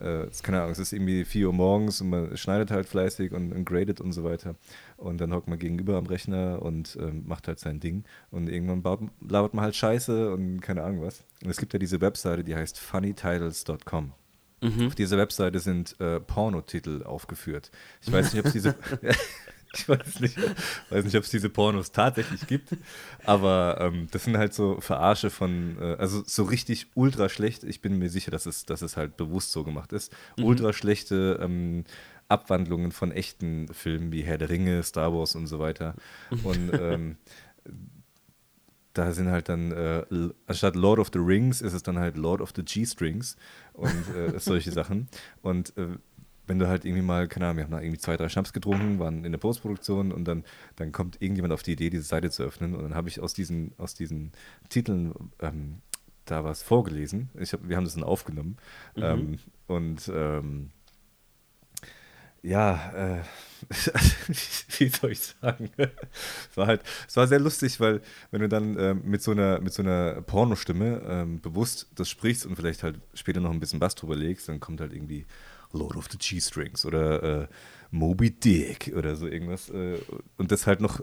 äh, 0.00 0.26
keine 0.42 0.60
Ahnung, 0.60 0.72
es 0.72 0.78
ist 0.78 0.92
irgendwie 0.92 1.24
4 1.24 1.46
Uhr 1.46 1.52
morgens 1.52 2.00
und 2.00 2.10
man 2.10 2.36
schneidet 2.36 2.70
halt 2.70 2.86
fleißig 2.86 3.32
und, 3.32 3.52
und 3.52 3.64
gradet 3.64 4.00
und 4.00 4.12
so 4.12 4.24
weiter. 4.24 4.54
Und 4.96 5.20
dann 5.20 5.32
hockt 5.32 5.48
man 5.48 5.58
gegenüber 5.58 5.96
am 5.96 6.06
Rechner 6.06 6.60
und 6.62 6.96
äh, 6.96 7.10
macht 7.10 7.48
halt 7.48 7.58
sein 7.58 7.80
Ding. 7.80 8.04
Und 8.30 8.48
irgendwann 8.48 8.82
baut, 8.82 9.00
labert 9.26 9.54
man 9.54 9.64
halt 9.64 9.76
Scheiße 9.76 10.32
und 10.32 10.60
keine 10.60 10.82
Ahnung 10.82 11.02
was. 11.02 11.24
Und 11.42 11.50
es 11.50 11.56
gibt 11.56 11.72
ja 11.72 11.78
diese 11.78 12.00
Webseite, 12.00 12.44
die 12.44 12.54
heißt 12.54 12.78
funnytitles.com. 12.78 14.12
Mhm. 14.60 14.86
Auf 14.88 14.94
dieser 14.94 15.18
Webseite 15.18 15.60
sind 15.60 15.98
äh, 16.00 16.20
Pornotitel 16.20 17.04
aufgeführt. 17.04 17.70
Ich 18.02 18.12
weiß 18.12 18.32
nicht, 18.32 18.40
ob 18.40 18.46
es 18.46 18.52
diese. 18.52 18.74
Ich 19.78 19.88
weiß 19.88 20.20
nicht, 20.20 20.36
weiß 20.90 21.04
nicht 21.04 21.16
ob 21.16 21.24
es 21.24 21.30
diese 21.30 21.48
Pornos 21.48 21.92
tatsächlich 21.92 22.46
gibt, 22.46 22.70
aber 23.24 23.78
ähm, 23.80 24.08
das 24.10 24.24
sind 24.24 24.36
halt 24.36 24.54
so 24.54 24.80
Verarsche 24.80 25.30
von, 25.30 25.76
äh, 25.80 25.96
also 25.98 26.22
so 26.26 26.44
richtig 26.44 26.88
ultra 26.94 27.28
schlecht. 27.28 27.64
Ich 27.64 27.80
bin 27.80 27.98
mir 27.98 28.10
sicher, 28.10 28.30
dass 28.30 28.46
es, 28.46 28.64
dass 28.64 28.82
es 28.82 28.96
halt 28.96 29.16
bewusst 29.16 29.52
so 29.52 29.64
gemacht 29.64 29.92
ist. 29.92 30.12
Mhm. 30.36 30.44
Ultra 30.44 30.72
schlechte 30.72 31.38
ähm, 31.40 31.84
Abwandlungen 32.28 32.92
von 32.92 33.12
echten 33.12 33.68
Filmen 33.72 34.12
wie 34.12 34.22
Herr 34.22 34.38
der 34.38 34.50
Ringe, 34.50 34.82
Star 34.82 35.12
Wars 35.14 35.34
und 35.34 35.46
so 35.46 35.58
weiter. 35.58 35.94
Und 36.42 36.72
ähm, 36.74 37.16
da 38.92 39.12
sind 39.12 39.28
halt 39.30 39.48
dann, 39.48 39.72
äh, 39.72 40.04
anstatt 40.46 40.74
Lord 40.74 40.98
of 40.98 41.10
the 41.12 41.20
Rings 41.20 41.62
ist 41.62 41.72
es 41.72 41.82
dann 41.82 41.98
halt 41.98 42.16
Lord 42.16 42.40
of 42.40 42.52
the 42.54 42.64
G-Strings 42.64 43.36
und 43.72 44.14
äh, 44.14 44.38
solche 44.38 44.72
Sachen. 44.72 45.08
Und 45.40 45.76
äh, 45.76 45.98
wenn 46.48 46.58
du 46.58 46.66
halt 46.66 46.84
irgendwie 46.84 47.02
mal, 47.02 47.28
keine 47.28 47.46
Ahnung, 47.46 47.58
wir 47.58 47.64
haben 47.64 47.70
da 47.70 47.80
irgendwie 47.80 47.98
zwei, 47.98 48.16
drei 48.16 48.28
Schnaps 48.28 48.52
getrunken, 48.52 48.98
waren 48.98 49.24
in 49.24 49.32
der 49.32 49.38
Postproduktion 49.38 50.12
und 50.12 50.24
dann, 50.24 50.44
dann 50.76 50.92
kommt 50.92 51.20
irgendjemand 51.20 51.52
auf 51.52 51.62
die 51.62 51.72
Idee, 51.72 51.90
diese 51.90 52.02
Seite 52.02 52.30
zu 52.30 52.42
öffnen 52.42 52.74
und 52.74 52.82
dann 52.82 52.94
habe 52.94 53.08
ich 53.08 53.20
aus 53.20 53.34
diesen, 53.34 53.72
aus 53.78 53.94
diesen 53.94 54.32
Titeln 54.68 55.12
ähm, 55.40 55.82
da 56.24 56.44
was 56.44 56.62
vorgelesen. 56.62 57.30
Ich 57.38 57.52
hab, 57.52 57.68
wir 57.68 57.76
haben 57.76 57.84
das 57.84 57.94
dann 57.94 58.04
aufgenommen 58.04 58.56
mhm. 58.96 59.02
ähm, 59.02 59.38
und 59.66 60.10
ähm, 60.14 60.70
ja, 62.42 63.18
äh, 63.18 63.22
wie 64.78 64.88
soll 64.88 65.12
ich 65.12 65.20
sagen? 65.20 65.70
es 65.76 66.56
war 66.56 66.66
halt, 66.66 66.82
es 67.06 67.16
war 67.16 67.26
sehr 67.26 67.40
lustig, 67.40 67.80
weil 67.80 68.00
wenn 68.30 68.40
du 68.40 68.48
dann 68.48 68.76
äh, 68.76 68.94
mit 68.94 69.22
so 69.22 69.32
einer, 69.32 69.60
mit 69.60 69.72
so 69.72 69.82
einer 69.82 70.22
Pornostimme 70.22 71.02
ähm, 71.06 71.40
bewusst 71.40 71.88
das 71.94 72.08
sprichst 72.08 72.46
und 72.46 72.56
vielleicht 72.56 72.82
halt 72.82 73.00
später 73.14 73.40
noch 73.40 73.50
ein 73.50 73.60
bisschen 73.60 73.80
Bass 73.80 73.96
drüber 73.96 74.16
legst, 74.16 74.48
dann 74.48 74.60
kommt 74.60 74.80
halt 74.80 74.92
irgendwie 74.92 75.26
Lord 75.72 75.96
of 75.96 76.08
the 76.10 76.18
G-Strings 76.18 76.84
oder 76.86 77.42
äh, 77.42 77.46
Moby 77.90 78.30
Dick 78.30 78.92
oder 78.96 79.16
so 79.16 79.26
irgendwas. 79.26 79.70
Äh, 79.70 79.98
und 80.36 80.52
das 80.52 80.66
halt 80.66 80.80
noch 80.80 81.00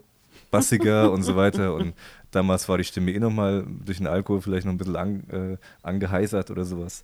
bassiger 0.51 1.11
und 1.11 1.23
so 1.23 1.35
weiter. 1.35 1.73
Und 1.73 1.93
damals 2.31 2.67
war 2.69 2.77
die 2.77 2.83
Stimme 2.83 3.11
eh 3.11 3.19
nochmal 3.19 3.65
durch 3.85 3.97
den 3.97 4.07
Alkohol 4.07 4.41
vielleicht 4.41 4.65
noch 4.65 4.73
ein 4.73 4.77
bisschen 4.77 4.95
an, 4.95 5.29
äh, 5.29 5.57
angeheisert 5.81 6.51
oder 6.51 6.65
sowas. 6.65 7.03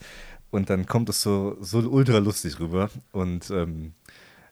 Und 0.52 0.70
dann 0.70 0.86
kommt 0.86 1.10
es 1.10 1.22
so, 1.22 1.58
so 1.62 1.80
ultra 1.80 2.18
lustig 2.18 2.60
rüber. 2.60 2.90
Und 3.12 3.50
ähm, 3.52 3.94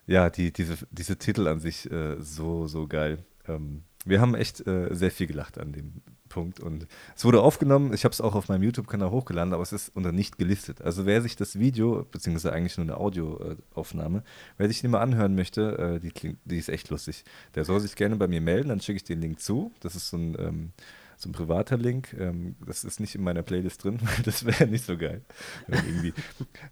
ja, 0.06 0.30
die, 0.30 0.52
diese, 0.52 0.78
diese 0.90 1.16
Titel 1.16 1.46
an 1.46 1.60
sich 1.60 1.90
äh, 1.90 2.16
so, 2.20 2.66
so 2.66 2.86
geil. 2.86 3.18
Ähm, 3.46 3.84
wir 4.04 4.20
haben 4.20 4.34
echt 4.34 4.66
äh, 4.66 4.88
sehr 4.94 5.10
viel 5.10 5.26
gelacht 5.26 5.58
an 5.58 5.72
dem 5.72 6.02
Punkt. 6.28 6.60
Und 6.60 6.86
es 7.14 7.24
wurde 7.24 7.42
aufgenommen, 7.42 7.92
ich 7.92 8.04
habe 8.04 8.12
es 8.12 8.20
auch 8.20 8.34
auf 8.34 8.48
meinem 8.48 8.62
YouTube-Kanal 8.62 9.10
hochgeladen, 9.10 9.52
aber 9.52 9.62
es 9.62 9.72
ist 9.72 9.94
unter 9.94 10.12
nicht 10.12 10.38
gelistet. 10.38 10.80
Also 10.80 11.04
wer 11.04 11.20
sich 11.20 11.36
das 11.36 11.58
Video, 11.58 12.06
beziehungsweise 12.10 12.52
eigentlich 12.52 12.78
nur 12.78 12.84
eine 12.86 12.96
Audioaufnahme, 12.96 14.22
wer 14.56 14.68
sich 14.68 14.80
die 14.80 14.88
mal 14.88 15.00
anhören 15.00 15.34
möchte, 15.34 15.78
äh, 15.78 16.00
die, 16.00 16.10
klingt, 16.10 16.38
die 16.44 16.58
ist 16.58 16.70
echt 16.70 16.88
lustig. 16.88 17.24
Der 17.54 17.64
soll 17.64 17.80
sich 17.80 17.94
gerne 17.96 18.16
bei 18.16 18.28
mir 18.28 18.40
melden, 18.40 18.70
dann 18.70 18.80
schicke 18.80 18.96
ich 18.96 19.04
den 19.04 19.20
Link 19.20 19.40
zu. 19.40 19.72
Das 19.80 19.94
ist 19.94 20.08
so 20.08 20.16
ein 20.16 20.36
ähm, 20.38 20.72
so 21.20 21.28
ein 21.28 21.32
privater 21.32 21.76
Link. 21.76 22.14
Ähm, 22.18 22.56
das 22.66 22.82
ist 22.82 22.98
nicht 22.98 23.14
in 23.14 23.22
meiner 23.22 23.42
Playlist 23.42 23.84
drin, 23.84 23.98
weil 24.02 24.22
das 24.24 24.44
wäre 24.44 24.66
nicht 24.66 24.84
so 24.84 24.96
geil. 24.96 25.22
Wenn, 25.66 25.84
irgendwie, 25.84 26.14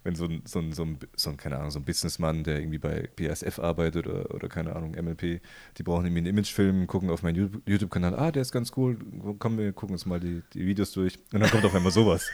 wenn 0.03 0.15
so 0.15 0.25
ein, 0.25 0.41
so, 0.45 0.59
ein, 0.59 0.73
so, 0.73 0.83
ein, 0.83 0.97
so 1.15 1.29
ein, 1.29 1.37
keine 1.37 1.57
Ahnung, 1.57 1.71
so 1.71 1.79
ein 1.79 1.85
Businessmann, 1.85 2.43
der 2.43 2.59
irgendwie 2.59 2.79
bei 2.79 3.09
BASF 3.15 3.59
arbeitet 3.59 4.07
oder, 4.07 4.33
oder 4.33 4.49
keine 4.49 4.75
Ahnung, 4.75 4.91
MLP, 4.91 5.41
die 5.77 5.83
brauchen 5.83 6.05
irgendwie 6.05 6.21
einen 6.21 6.37
Imagefilm, 6.37 6.87
gucken 6.87 7.11
auf 7.11 7.21
meinen 7.21 7.61
YouTube-Kanal, 7.65 8.15
ah, 8.15 8.31
der 8.31 8.41
ist 8.41 8.51
ganz 8.51 8.71
cool, 8.75 8.97
komm, 9.37 9.57
wir 9.59 9.71
gucken 9.73 9.93
uns 9.93 10.05
mal 10.05 10.19
die, 10.19 10.41
die 10.53 10.65
Videos 10.65 10.91
durch. 10.91 11.19
Und 11.31 11.41
dann 11.41 11.49
kommt 11.51 11.65
auf 11.65 11.75
einmal 11.75 11.91
sowas. 11.91 12.27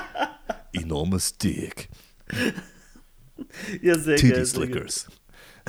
Enormes 0.72 1.38
Dick. 1.38 1.88
Ja, 3.82 3.96
sehr 3.96 4.16
Titty 4.16 4.32
geil. 4.32 4.44
Sehr 4.44 4.66
geil. 4.66 4.86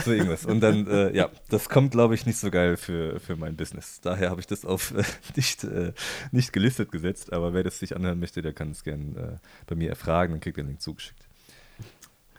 So 0.04 0.12
irgendwas. 0.12 0.46
Und 0.46 0.60
dann, 0.62 0.86
äh, 0.88 1.16
ja, 1.16 1.30
das 1.50 1.70
kommt, 1.70 1.92
glaube 1.92 2.14
ich, 2.16 2.26
nicht 2.26 2.38
so 2.38 2.52
geil 2.52 2.78
für, 2.78 3.20
für 3.20 3.36
mein 3.36 3.56
Business. 3.56 4.00
Daher 4.02 4.30
habe 4.30 4.40
ich 4.42 4.48
das 4.48 4.64
auf 4.66 4.92
äh, 4.92 5.04
nicht, 5.36 5.64
äh, 5.64 5.94
nicht 6.32 6.54
gelistet 6.54 6.92
gesetzt. 6.92 7.34
Aber 7.34 7.54
wer 7.54 7.64
das 7.64 7.80
sich 7.80 7.96
anhören 7.96 8.20
möchte, 8.20 8.42
der 8.42 8.54
kann 8.54 8.72
es 8.72 8.84
gerne 8.84 9.40
äh, 9.42 9.48
bei 9.66 9.76
mir 9.76 9.90
erfragen, 9.90 10.34
dann 10.34 10.40
kriegt 10.40 10.58
er 10.58 10.64
den 10.64 10.70
Link 10.70 10.82
zugeschickt. 10.82 11.28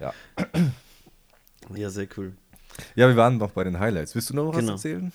Ja. 0.01 0.13
Ja, 1.75 1.91
sehr 1.91 2.07
cool. 2.17 2.33
Ja, 2.95 3.09
wir 3.09 3.17
waren 3.17 3.39
noch 3.39 3.51
bei 3.51 3.65
den 3.65 3.79
Highlights. 3.79 4.15
Willst 4.15 4.31
du 4.31 4.35
noch 4.35 4.49
was 4.49 4.59
Genau. 4.59 4.73
erzählen? 4.73 5.13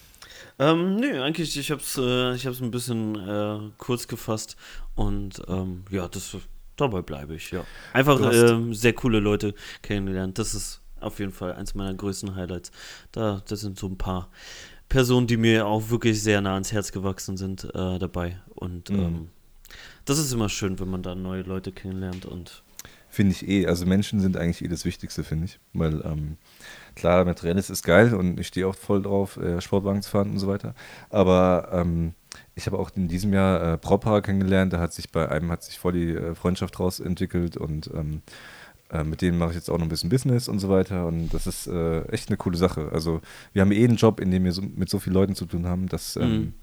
Ähm, 0.60 0.98
nö, 0.98 1.22
eigentlich, 1.22 1.58
ich 1.58 1.72
hab's, 1.72 1.98
äh, 1.98 2.36
ich 2.36 2.46
hab's 2.46 2.62
ein 2.62 2.72
bisschen 2.72 3.16
äh, 3.16 3.72
kurz 3.78 4.08
gefasst 4.08 4.58
und 4.96 5.42
ähm, 5.48 5.86
ja, 5.90 6.08
das, 6.08 6.36
dabei 6.76 7.02
bleibe 7.02 7.36
ich, 7.36 7.52
ja. 7.52 7.64
Einfach 7.94 8.20
ähm, 8.34 8.74
sehr 8.74 8.94
coole 8.94 9.20
Leute 9.20 9.56
kennengelernt. 9.82 10.38
Das 10.38 10.54
ist 10.54 10.82
auf 11.04 11.20
jeden 11.20 11.32
Fall 11.32 11.54
eins 11.54 11.76
meiner 11.76 11.94
größten 11.94 12.36
Highlights. 12.36 12.72
Da, 13.12 13.42
das 13.48 13.62
sind 13.62 13.78
so 13.78 13.88
ein 13.88 13.98
paar 13.98 14.30
Personen, 14.90 15.28
die 15.28 15.38
mir 15.38 15.66
auch 15.66 15.90
wirklich 15.90 16.22
sehr 16.22 16.42
nah 16.42 16.54
ans 16.54 16.72
Herz 16.72 16.92
gewachsen 16.92 17.38
sind, 17.38 17.64
äh, 17.74 18.00
dabei. 18.00 18.38
Und 18.54 18.90
Mhm. 18.90 19.00
ähm, 19.00 19.28
das 20.06 20.20
ist 20.20 20.32
immer 20.34 20.50
schön, 20.50 20.80
wenn 20.80 20.90
man 20.90 21.02
da 21.04 21.16
neue 21.16 21.42
Leute 21.44 21.72
kennenlernt 21.72 22.26
und 22.26 22.64
Finde 23.10 23.32
ich 23.34 23.48
eh. 23.48 23.68
Also 23.68 23.86
Menschen 23.86 24.20
sind 24.22 24.38
eigentlich 24.38 24.64
eh 24.64 24.68
das 24.68 24.86
Wichtigste, 24.86 25.24
finde 25.24 25.46
ich. 25.46 25.60
Weil 25.74 26.02
ähm, 26.04 26.38
klar, 26.96 27.26
mit 27.26 27.44
Rennes 27.44 27.70
ist 27.70 27.84
geil 27.84 28.16
und 28.16 28.40
ich 28.40 28.48
stehe 28.48 28.68
auch 28.68 28.74
voll 28.74 29.04
drauf, 29.04 29.38
äh, 29.38 29.62
Sportwagen 29.62 30.02
zu 30.02 30.10
fahren 30.10 30.32
und 30.32 30.40
so 30.40 30.48
weiter. 30.48 30.74
Aber 31.12 31.70
ähm, 31.72 32.16
ich 32.56 32.66
habe 32.66 32.80
auch 32.80 32.90
in 32.96 33.08
diesem 33.08 33.32
Jahr 33.32 33.74
äh, 33.74 33.78
Propa 33.78 34.22
kennengelernt. 34.22 34.74
Da 34.74 34.80
hat 34.80 34.94
sich 34.94 35.12
bei 35.12 35.30
einem 35.30 35.52
hat 35.52 35.62
sich 35.64 35.78
voll 35.78 35.94
die 35.94 36.10
äh, 36.10 36.34
Freundschaft 36.34 36.80
raus 36.80 37.00
entwickelt 37.00 37.56
und 37.56 37.88
ähm, 37.94 38.24
äh, 38.94 39.04
mit 39.04 39.22
denen 39.22 39.38
mache 39.38 39.50
ich 39.50 39.56
jetzt 39.56 39.70
auch 39.70 39.78
noch 39.78 39.86
ein 39.86 39.90
bisschen 39.90 40.10
Business 40.10 40.48
und 40.48 40.60
so 40.60 40.70
weiter. 40.70 41.06
Und 41.08 41.30
das 41.34 41.48
ist 41.48 41.68
äh, 41.68 42.04
echt 42.10 42.30
eine 42.30 42.38
coole 42.38 42.58
Sache. 42.58 42.90
Also 42.94 43.20
wir 43.52 43.62
haben 43.62 43.72
eh 43.72 43.84
einen 43.84 43.98
Job, 43.98 44.20
in 44.22 44.32
dem 44.32 44.44
wir 44.46 44.52
so, 44.54 44.62
mit 44.62 44.90
so 44.90 45.00
vielen 45.00 45.14
Leuten 45.16 45.36
zu 45.36 45.46
tun 45.46 45.66
haben, 45.68 45.88
dass, 45.90 46.16
ähm, 46.16 46.32
Mhm. 46.32 46.54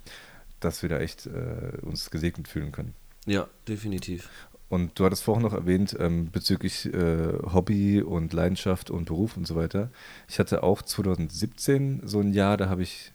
dass 0.61 0.83
wir 0.83 0.89
da 0.89 0.99
echt 0.99 1.27
äh, 1.27 1.79
uns 1.83 2.11
gesegnet 2.11 2.49
fühlen 2.49 2.73
können. 2.73 2.95
ja, 3.27 3.49
definitiv. 3.69 4.31
Und 4.69 4.97
du 5.01 5.05
hattest 5.05 5.25
vorhin 5.25 5.43
noch 5.43 5.53
erwähnt, 5.53 5.97
ähm, 5.99 6.31
bezüglich 6.31 6.87
äh, 6.95 7.33
Hobby 7.53 8.03
und 8.03 8.33
Leidenschaft 8.33 8.89
und 8.91 9.07
Beruf 9.07 9.37
und 9.37 9.45
so 9.45 9.57
weiter. 9.57 9.91
Ich 10.29 10.39
hatte 10.39 10.63
auch 10.63 10.81
2017 10.83 12.03
so 12.05 12.21
ein 12.21 12.33
Jahr, 12.33 12.57
da 12.57 12.69
habe 12.69 12.83
ich 12.85 13.13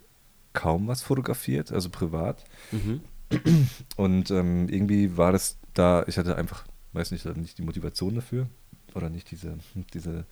kaum 0.52 0.88
was 0.88 1.02
fotografiert, 1.02 1.72
also 1.72 1.90
privat. 1.90 2.44
Mhm. 2.74 3.00
Und 3.96 4.32
ähm, 4.32 4.68
irgendwie 4.70 5.16
war 5.18 5.32
das 5.32 5.58
da, 5.74 6.04
ich 6.08 6.18
hatte 6.18 6.36
einfach, 6.38 6.66
weiß 6.94 7.12
nicht, 7.12 7.26
nicht 7.38 7.58
die 7.58 7.64
Motivation 7.64 8.16
dafür 8.16 8.48
oder 8.96 9.10
nicht 9.10 9.32
diese, 9.32 9.58
diese 9.94 10.26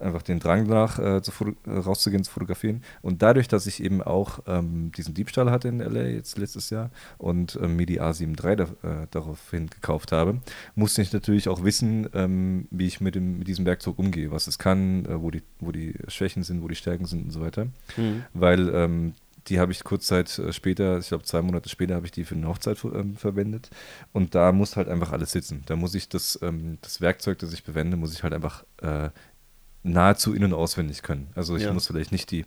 einfach 0.00 0.22
den 0.22 0.38
Drang 0.38 0.68
danach 0.68 0.98
äh, 0.98 1.22
zu 1.22 1.32
äh, 1.66 1.70
rauszugehen, 1.70 2.24
zu 2.24 2.30
fotografieren. 2.30 2.82
Und 3.02 3.22
dadurch, 3.22 3.48
dass 3.48 3.66
ich 3.66 3.82
eben 3.82 4.02
auch 4.02 4.40
ähm, 4.46 4.92
diesen 4.96 5.14
Diebstahl 5.14 5.50
hatte 5.50 5.68
in 5.68 5.78
LA 5.78 6.08
jetzt 6.08 6.38
letztes 6.38 6.70
Jahr 6.70 6.90
und 7.18 7.58
ähm, 7.62 7.76
mir 7.76 7.86
die 7.86 8.00
A7 8.00 8.42
III 8.42 8.56
da, 8.56 8.64
äh, 8.64 9.06
daraufhin 9.10 9.68
gekauft 9.68 10.12
habe, 10.12 10.40
musste 10.74 11.02
ich 11.02 11.12
natürlich 11.12 11.48
auch 11.48 11.64
wissen, 11.64 12.08
ähm, 12.14 12.68
wie 12.70 12.86
ich 12.86 13.00
mit, 13.00 13.14
dem, 13.14 13.38
mit 13.38 13.48
diesem 13.48 13.66
Werkzeug 13.66 13.98
umgehe, 13.98 14.30
was 14.30 14.46
es 14.46 14.58
kann, 14.58 15.04
äh, 15.06 15.20
wo, 15.20 15.30
die, 15.30 15.42
wo 15.60 15.72
die 15.72 15.94
Schwächen 16.08 16.42
sind, 16.42 16.62
wo 16.62 16.68
die 16.68 16.74
Stärken 16.74 17.06
sind 17.06 17.24
und 17.24 17.30
so 17.30 17.40
weiter. 17.40 17.66
Mhm. 17.96 18.24
Weil 18.34 18.68
ähm, 18.74 19.14
die 19.48 19.60
habe 19.60 19.72
ich 19.72 19.84
kurz 19.84 20.06
Zeit 20.06 20.38
äh, 20.38 20.52
später, 20.52 20.98
ich 20.98 21.08
glaube 21.08 21.24
zwei 21.24 21.42
Monate 21.42 21.68
später, 21.68 21.94
habe 21.94 22.06
ich 22.06 22.12
die 22.12 22.24
für 22.24 22.34
eine 22.34 22.48
Hochzeit 22.48 22.82
ähm, 22.84 23.16
verwendet. 23.16 23.70
Und 24.12 24.34
da 24.34 24.52
muss 24.52 24.76
halt 24.76 24.88
einfach 24.88 25.12
alles 25.12 25.32
sitzen. 25.32 25.62
Da 25.66 25.76
muss 25.76 25.94
ich 25.94 26.08
das, 26.08 26.38
ähm, 26.42 26.78
das 26.82 27.00
Werkzeug, 27.00 27.38
das 27.38 27.52
ich 27.52 27.64
bewende, 27.64 27.96
muss 27.96 28.12
ich 28.14 28.22
halt 28.22 28.34
einfach 28.34 28.64
äh, 28.82 29.10
nahezu 29.82 30.34
in- 30.34 30.42
und 30.42 30.52
auswendig 30.52 31.02
können. 31.02 31.28
Also 31.36 31.56
ich 31.56 31.62
Ja. 31.62 31.72
muss 31.72 31.86
vielleicht 31.86 32.10
nicht 32.10 32.30
die, 32.32 32.44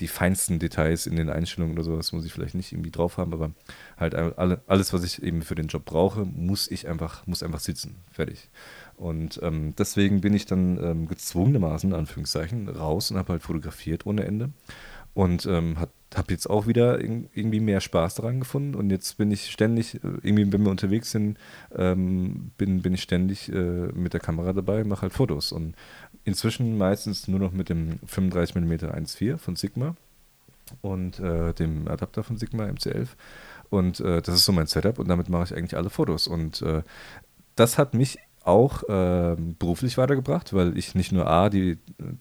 die 0.00 0.08
feinsten 0.08 0.58
Details 0.58 1.06
in 1.06 1.14
den 1.14 1.30
Einstellungen 1.30 1.74
oder 1.76 1.84
sowas, 1.84 2.10
muss 2.12 2.24
ich 2.24 2.32
vielleicht 2.32 2.56
nicht 2.56 2.72
irgendwie 2.72 2.90
drauf 2.90 3.16
haben, 3.16 3.32
aber 3.32 3.52
halt 3.96 4.16
alle, 4.16 4.60
alles, 4.66 4.92
was 4.92 5.04
ich 5.04 5.22
eben 5.22 5.42
für 5.42 5.54
den 5.54 5.68
Job 5.68 5.84
brauche, 5.84 6.24
muss 6.24 6.68
ich 6.68 6.88
einfach, 6.88 7.24
muss 7.28 7.44
einfach 7.44 7.60
sitzen. 7.60 8.00
Fertig. 8.10 8.48
Und 8.96 9.38
ähm, 9.42 9.74
deswegen 9.78 10.20
bin 10.20 10.34
ich 10.34 10.46
dann 10.46 10.82
ähm, 10.82 11.06
gezwungenermaßen, 11.06 11.90
in 11.90 11.96
Anführungszeichen, 11.96 12.68
raus 12.68 13.12
und 13.12 13.18
habe 13.18 13.34
halt 13.34 13.42
fotografiert 13.42 14.04
ohne 14.04 14.24
Ende. 14.24 14.50
Und 15.14 15.44
ähm, 15.46 15.76
habe 15.78 16.32
jetzt 16.32 16.48
auch 16.48 16.66
wieder 16.66 16.96
irg- 16.98 17.26
irgendwie 17.34 17.60
mehr 17.60 17.80
Spaß 17.80 18.14
daran 18.16 18.40
gefunden. 18.40 18.74
Und 18.74 18.90
jetzt 18.90 19.16
bin 19.18 19.30
ich 19.30 19.50
ständig, 19.50 19.96
äh, 19.96 19.98
irgendwie, 20.22 20.52
wenn 20.52 20.62
wir 20.62 20.70
unterwegs 20.70 21.10
sind, 21.10 21.38
ähm, 21.76 22.50
bin, 22.58 22.82
bin 22.82 22.94
ich 22.94 23.02
ständig 23.02 23.48
äh, 23.52 23.52
mit 23.92 24.12
der 24.12 24.20
Kamera 24.20 24.52
dabei, 24.52 24.84
mache 24.84 25.02
halt 25.02 25.12
Fotos. 25.12 25.52
Und 25.52 25.74
inzwischen 26.24 26.78
meistens 26.78 27.28
nur 27.28 27.40
noch 27.40 27.52
mit 27.52 27.68
dem 27.68 27.98
35mm 28.08 28.92
1.4 28.92 29.36
von 29.36 29.56
Sigma 29.56 29.96
und 30.82 31.18
äh, 31.18 31.52
dem 31.54 31.88
Adapter 31.88 32.22
von 32.22 32.36
Sigma 32.38 32.64
MC11. 32.64 33.08
Und 33.68 34.00
äh, 34.00 34.22
das 34.22 34.34
ist 34.34 34.44
so 34.44 34.52
mein 34.52 34.66
Setup 34.66 34.98
und 34.98 35.08
damit 35.08 35.28
mache 35.28 35.44
ich 35.44 35.56
eigentlich 35.56 35.76
alle 35.76 35.90
Fotos. 35.90 36.26
Und 36.26 36.62
äh, 36.62 36.82
das 37.56 37.78
hat 37.78 37.94
mich 37.94 38.18
auch 38.42 38.84
ähm, 38.88 39.54
beruflich 39.58 39.98
weitergebracht, 39.98 40.54
weil 40.54 40.76
ich 40.78 40.94
nicht 40.94 41.12
nur 41.12 41.26
A, 41.26 41.50
die, 41.50 41.78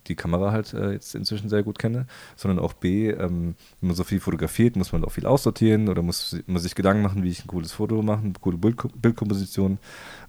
die 0.07 0.15
Kamera 0.15 0.51
halt 0.51 0.73
äh, 0.73 0.91
jetzt 0.91 1.15
inzwischen 1.15 1.47
sehr 1.47 1.63
gut 1.63 1.79
kenne, 1.79 2.07
sondern 2.35 2.59
auch 2.59 2.73
B, 2.73 3.09
ähm, 3.09 3.55
wenn 3.79 3.87
man 3.87 3.95
so 3.95 4.03
viel 4.03 4.19
fotografiert, 4.19 4.75
muss 4.75 4.91
man 4.91 5.05
auch 5.05 5.11
viel 5.11 5.25
aussortieren 5.25 5.87
oder 5.87 6.01
muss 6.01 6.37
man 6.45 6.61
sich 6.61 6.75
Gedanken 6.75 7.03
machen, 7.03 7.23
wie 7.23 7.29
ich 7.29 7.45
ein 7.45 7.47
cooles 7.47 7.71
Foto 7.71 8.01
mache, 8.01 8.23
eine 8.23 8.33
coole 8.39 8.57
Bild 8.57 8.77
Bildkomposition. 9.01 9.79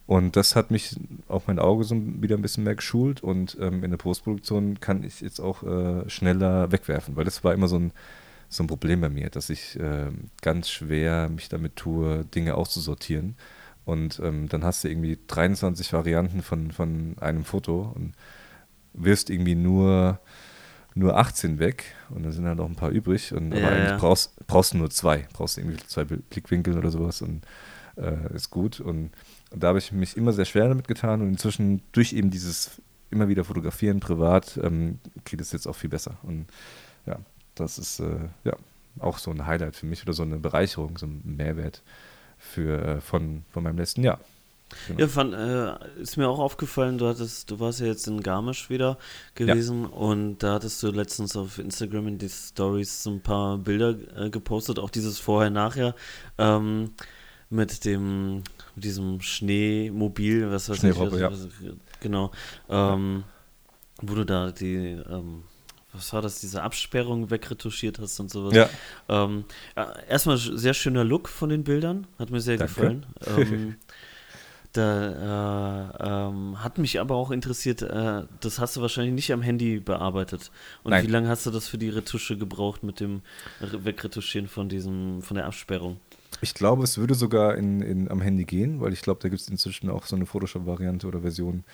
Und 0.06 0.36
das 0.36 0.56
hat 0.56 0.70
mich 0.70 0.96
auch 1.28 1.42
mein 1.46 1.58
Auge 1.58 1.84
so 1.84 1.96
wieder 1.96 2.36
ein 2.36 2.42
bisschen 2.42 2.64
mehr 2.64 2.74
geschult 2.76 3.22
und 3.22 3.56
ähm, 3.60 3.82
in 3.84 3.90
der 3.90 3.98
Postproduktion 3.98 4.80
kann 4.80 5.02
ich 5.02 5.20
jetzt 5.20 5.40
auch 5.40 5.62
äh, 5.62 6.08
schneller 6.08 6.72
wegwerfen, 6.72 7.16
weil 7.16 7.24
das 7.24 7.42
war 7.44 7.52
immer 7.52 7.68
so 7.68 7.76
ein, 7.76 7.92
so 8.48 8.62
ein 8.62 8.66
Problem 8.66 9.00
bei 9.00 9.08
mir, 9.08 9.30
dass 9.30 9.50
ich 9.50 9.78
äh, 9.78 10.08
ganz 10.42 10.68
schwer 10.70 11.28
mich 11.28 11.48
damit 11.48 11.76
tue, 11.76 12.24
Dinge 12.24 12.54
auszusortieren. 12.54 13.36
Und 13.90 14.20
ähm, 14.22 14.48
dann 14.48 14.62
hast 14.62 14.84
du 14.84 14.88
irgendwie 14.88 15.18
23 15.26 15.92
Varianten 15.92 16.42
von, 16.42 16.70
von 16.70 17.16
einem 17.20 17.44
Foto 17.44 17.92
und 17.94 18.12
wirst 18.92 19.30
irgendwie 19.30 19.56
nur, 19.56 20.20
nur 20.94 21.16
18 21.18 21.58
weg 21.58 21.84
und 22.10 22.22
dann 22.22 22.30
sind 22.30 22.46
halt 22.46 22.58
noch 22.58 22.68
ein 22.68 22.76
paar 22.76 22.90
übrig. 22.90 23.34
Und, 23.34 23.52
Ja, 23.52 23.58
aber 23.58 23.74
eigentlich 23.74 23.90
ja. 23.90 23.98
brauchst, 23.98 24.46
brauchst 24.46 24.74
du 24.74 24.78
nur 24.78 24.90
zwei. 24.90 25.26
Brauchst 25.32 25.58
irgendwie 25.58 25.78
zwei 25.88 26.04
Blickwinkel 26.04 26.78
oder 26.78 26.90
sowas 26.90 27.20
und 27.20 27.44
äh, 27.96 28.32
ist 28.32 28.50
gut. 28.50 28.78
Und, 28.78 29.10
und 29.50 29.62
da 29.62 29.68
habe 29.68 29.78
ich 29.78 29.90
mich 29.90 30.16
immer 30.16 30.32
sehr 30.32 30.44
schwer 30.44 30.68
damit 30.68 30.86
getan 30.86 31.20
und 31.20 31.28
inzwischen 31.28 31.82
durch 31.90 32.12
eben 32.12 32.30
dieses 32.30 32.80
immer 33.10 33.26
wieder 33.26 33.42
fotografieren 33.42 33.98
privat 33.98 34.56
ähm, 34.62 35.00
geht 35.24 35.40
es 35.40 35.50
jetzt 35.50 35.66
auch 35.66 35.74
viel 35.74 35.90
besser. 35.90 36.16
Und 36.22 36.46
ja, 37.06 37.18
das 37.56 37.76
ist 37.76 37.98
äh, 37.98 38.28
ja 38.44 38.54
auch 39.00 39.18
so 39.18 39.32
ein 39.32 39.46
Highlight 39.46 39.74
für 39.74 39.86
mich 39.86 40.04
oder 40.04 40.12
so 40.12 40.22
eine 40.22 40.38
Bereicherung, 40.38 40.96
so 40.96 41.06
ein 41.06 41.22
Mehrwert 41.24 41.82
für, 42.40 42.82
äh, 42.82 43.00
von, 43.00 43.44
von 43.50 43.62
meinem 43.62 43.78
letzten 43.78 44.02
Jahr. 44.02 44.18
Ja, 44.96 45.08
fand, 45.08 45.34
äh, 45.34 46.00
ist 46.00 46.16
mir 46.16 46.28
auch 46.28 46.38
aufgefallen, 46.38 46.98
du 46.98 47.08
hattest, 47.08 47.50
du 47.50 47.58
warst 47.58 47.80
ja 47.80 47.86
jetzt 47.86 48.06
in 48.06 48.22
Garmisch 48.22 48.70
wieder 48.70 48.98
gewesen 49.34 49.84
und 49.86 50.38
da 50.38 50.54
hattest 50.54 50.82
du 50.82 50.90
letztens 50.90 51.36
auf 51.36 51.58
Instagram 51.58 52.06
in 52.06 52.18
die 52.18 52.28
Stories 52.28 53.02
so 53.02 53.10
ein 53.10 53.20
paar 53.20 53.58
Bilder 53.58 53.96
äh, 54.16 54.30
gepostet, 54.30 54.78
auch 54.78 54.90
dieses 54.90 55.18
Vorher-Nachher 55.18 55.94
ähm, 56.38 56.92
mit 57.50 57.84
dem, 57.84 58.44
mit 58.76 58.84
diesem 58.84 59.20
Schneemobil, 59.20 60.50
was 60.50 60.68
weiß 60.68 60.84
ich, 60.84 60.96
ja. 60.96 61.00
was, 61.00 61.20
was, 61.20 61.48
genau, 61.98 62.30
ähm, 62.68 63.24
wo 64.00 64.14
du 64.14 64.24
da 64.24 64.52
die, 64.52 64.76
ähm, 64.76 65.42
was 65.92 66.12
war 66.12 66.22
das, 66.22 66.40
diese 66.40 66.62
Absperrung 66.62 67.30
wegretuschiert 67.30 67.98
hast 67.98 68.20
und 68.20 68.30
sowas. 68.30 68.54
Ja, 68.54 68.68
Ähm, 69.08 69.44
erstmal 70.08 70.36
sehr 70.38 70.74
schöner 70.74 71.04
Look 71.04 71.28
von 71.28 71.48
den 71.48 71.64
Bildern, 71.64 72.06
hat 72.18 72.30
mir 72.30 72.40
sehr 72.40 72.56
Danke. 72.56 72.74
gefallen. 72.74 73.06
Ähm, 73.26 73.76
Da 74.72 75.96
äh, 75.98 76.28
ähm, 76.28 76.62
hat 76.62 76.78
mich 76.78 77.00
aber 77.00 77.16
auch 77.16 77.32
interessiert, 77.32 77.82
äh, 77.82 78.22
das 78.40 78.60
hast 78.60 78.76
du 78.76 78.80
wahrscheinlich 78.80 79.14
nicht 79.14 79.32
am 79.32 79.42
Handy 79.42 79.80
bearbeitet. 79.80 80.52
Und 80.84 80.90
Nein. 80.92 81.04
wie 81.04 81.10
lange 81.10 81.28
hast 81.28 81.44
du 81.44 81.50
das 81.50 81.66
für 81.66 81.76
die 81.78 81.88
Retusche 81.88 82.36
gebraucht 82.38 82.84
mit 82.84 83.00
dem 83.00 83.22
Wegretuschieren 83.60 84.46
von 84.46 84.68
diesem, 84.68 85.22
von 85.22 85.34
der 85.34 85.46
Absperrung? 85.46 85.98
Ich 86.40 86.54
glaube, 86.54 86.84
es 86.84 86.98
würde 86.98 87.14
sogar 87.14 87.56
in, 87.56 87.82
in, 87.82 88.08
am 88.08 88.20
Handy 88.20 88.44
gehen, 88.44 88.80
weil 88.80 88.92
ich 88.92 89.02
glaube, 89.02 89.18
da 89.20 89.28
gibt 89.28 89.42
es 89.42 89.48
inzwischen 89.48 89.90
auch 89.90 90.06
so 90.06 90.14
eine 90.14 90.24
Photoshop-Variante 90.26 91.08
oder 91.08 91.20
Version, 91.20 91.64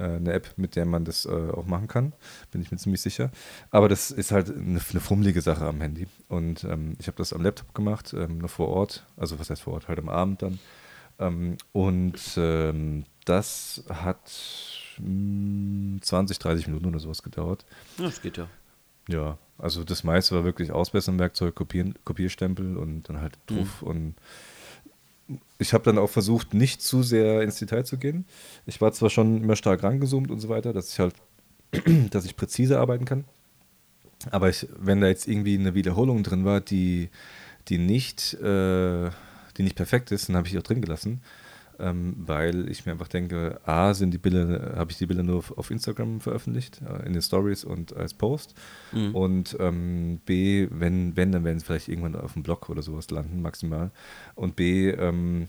eine 0.00 0.32
App, 0.32 0.52
mit 0.56 0.76
der 0.76 0.86
man 0.86 1.04
das 1.04 1.26
äh, 1.26 1.30
auch 1.30 1.66
machen 1.66 1.88
kann. 1.88 2.12
Bin 2.50 2.60
ich 2.60 2.70
mir 2.70 2.78
ziemlich 2.78 3.00
sicher. 3.00 3.30
Aber 3.70 3.88
das 3.88 4.10
ist 4.10 4.32
halt 4.32 4.50
eine, 4.50 4.80
eine 4.90 5.00
fummelige 5.00 5.40
Sache 5.40 5.66
am 5.66 5.80
Handy. 5.80 6.06
Und 6.28 6.64
ähm, 6.64 6.96
ich 6.98 7.06
habe 7.06 7.16
das 7.16 7.32
am 7.32 7.42
Laptop 7.42 7.74
gemacht, 7.74 8.12
ähm, 8.12 8.38
noch 8.38 8.50
vor 8.50 8.68
Ort. 8.68 9.06
Also 9.16 9.38
was 9.38 9.50
heißt 9.50 9.62
vor 9.62 9.74
Ort? 9.74 9.88
Halt 9.88 9.98
am 9.98 10.08
Abend 10.08 10.42
dann. 10.42 10.58
Ähm, 11.18 11.56
und 11.72 12.20
ähm, 12.36 13.04
das 13.24 13.84
hat 13.88 14.30
mh, 14.98 16.02
20, 16.02 16.38
30 16.38 16.66
Minuten 16.68 16.86
oder 16.86 16.98
sowas 16.98 17.22
gedauert. 17.22 17.64
Das 17.98 18.22
geht 18.22 18.36
ja. 18.36 18.48
Ja, 19.08 19.38
also 19.58 19.84
das 19.84 20.04
meiste 20.04 20.34
war 20.34 20.44
wirklich 20.44 20.72
Ausbessern-Werkzeug, 20.72 21.54
Kopieren, 21.54 21.94
Kopierstempel 22.04 22.76
und 22.76 23.08
dann 23.08 23.20
halt 23.20 23.38
Druff. 23.46 23.82
Mhm. 23.82 23.88
Und 23.88 24.14
ich 25.58 25.72
habe 25.72 25.84
dann 25.84 25.98
auch 25.98 26.10
versucht, 26.10 26.54
nicht 26.54 26.82
zu 26.82 27.02
sehr 27.02 27.42
ins 27.42 27.58
Detail 27.58 27.84
zu 27.84 27.98
gehen. 27.98 28.26
Ich 28.66 28.80
war 28.80 28.92
zwar 28.92 29.10
schon 29.10 29.42
immer 29.42 29.56
stark 29.56 29.82
rangezoomt 29.82 30.30
und 30.30 30.40
so 30.40 30.48
weiter, 30.48 30.72
dass 30.72 30.92
ich 30.92 30.98
halt, 30.98 31.14
dass 32.10 32.24
ich 32.24 32.36
präzise 32.36 32.78
arbeiten 32.78 33.04
kann. 33.04 33.24
Aber 34.30 34.48
ich, 34.48 34.66
wenn 34.78 35.00
da 35.00 35.08
jetzt 35.08 35.28
irgendwie 35.28 35.58
eine 35.58 35.74
Wiederholung 35.74 36.22
drin 36.22 36.44
war, 36.44 36.60
die, 36.60 37.10
die 37.68 37.78
nicht, 37.78 38.34
äh, 38.34 39.10
die 39.56 39.62
nicht 39.62 39.76
perfekt 39.76 40.10
ist, 40.10 40.28
dann 40.28 40.36
habe 40.36 40.46
ich 40.46 40.52
die 40.52 40.58
auch 40.58 40.62
drin 40.62 40.80
gelassen 40.80 41.22
ähm, 41.78 42.14
weil 42.18 42.68
ich 42.68 42.86
mir 42.86 42.92
einfach 42.92 43.08
denke, 43.08 43.60
A, 43.64 43.94
sind 43.94 44.12
die 44.12 44.18
Bilder, 44.18 44.74
habe 44.76 44.90
ich 44.90 44.98
die 44.98 45.06
Bilder 45.06 45.22
nur 45.22 45.36
auf, 45.36 45.56
auf 45.56 45.70
Instagram 45.70 46.20
veröffentlicht, 46.20 46.80
äh, 46.82 47.06
in 47.06 47.12
den 47.12 47.22
Stories 47.22 47.64
und 47.64 47.94
als 47.96 48.14
Post. 48.14 48.54
Mhm. 48.92 49.14
Und 49.14 49.56
ähm, 49.60 50.20
B, 50.24 50.68
wenn, 50.70 51.16
wenn, 51.16 51.32
dann 51.32 51.44
werden 51.44 51.58
sie 51.58 51.64
vielleicht 51.66 51.88
irgendwann 51.88 52.16
auf 52.16 52.34
dem 52.34 52.42
Blog 52.42 52.68
oder 52.68 52.82
sowas 52.82 53.10
landen, 53.10 53.42
maximal. 53.42 53.90
Und 54.34 54.56
B, 54.56 54.90
ähm, 54.90 55.48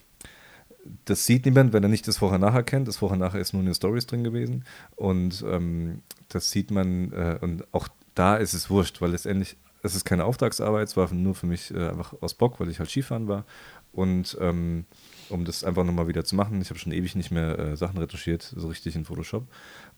das 1.05 1.25
sieht 1.25 1.45
niemand, 1.45 1.73
wenn 1.73 1.83
er 1.83 1.89
nicht 1.89 2.07
das 2.07 2.17
Vorher-Nachher 2.17 2.63
kennt. 2.63 2.87
Das 2.87 2.97
Vorher-Nachher 2.97 3.39
ist 3.39 3.53
nur 3.53 3.61
in 3.61 3.67
den 3.67 3.75
Stories 3.75 4.07
drin 4.07 4.23
gewesen. 4.23 4.65
Und 4.95 5.43
ähm, 5.47 6.01
das 6.29 6.51
sieht 6.51 6.71
man, 6.71 7.11
äh, 7.11 7.37
und 7.41 7.65
auch 7.73 7.87
da 8.15 8.37
ist 8.37 8.53
es 8.53 8.69
wurscht, 8.69 9.01
weil 9.01 9.11
letztendlich, 9.11 9.57
es 9.83 9.95
ist 9.95 10.05
keine 10.05 10.25
Auftragsarbeit, 10.25 10.87
es 10.87 10.97
war 10.97 11.13
nur 11.13 11.35
für 11.35 11.45
mich 11.45 11.73
äh, 11.73 11.89
einfach 11.89 12.13
aus 12.21 12.33
Bock, 12.33 12.59
weil 12.59 12.69
ich 12.69 12.79
halt 12.79 12.89
Skifahren 12.89 13.27
war. 13.27 13.45
Und 13.91 14.37
ähm, 14.41 14.85
um 15.29 15.45
das 15.45 15.63
einfach 15.63 15.83
nochmal 15.83 16.07
wieder 16.07 16.23
zu 16.23 16.35
machen. 16.35 16.61
Ich 16.61 16.69
habe 16.69 16.79
schon 16.79 16.91
ewig 16.91 17.15
nicht 17.15 17.31
mehr 17.31 17.57
äh, 17.57 17.77
Sachen 17.77 17.97
retuschiert, 17.97 18.53
so 18.55 18.67
richtig 18.67 18.95
in 18.95 19.05
Photoshop. 19.05 19.47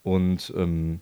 Und 0.04 0.54
ähm, 0.56 1.02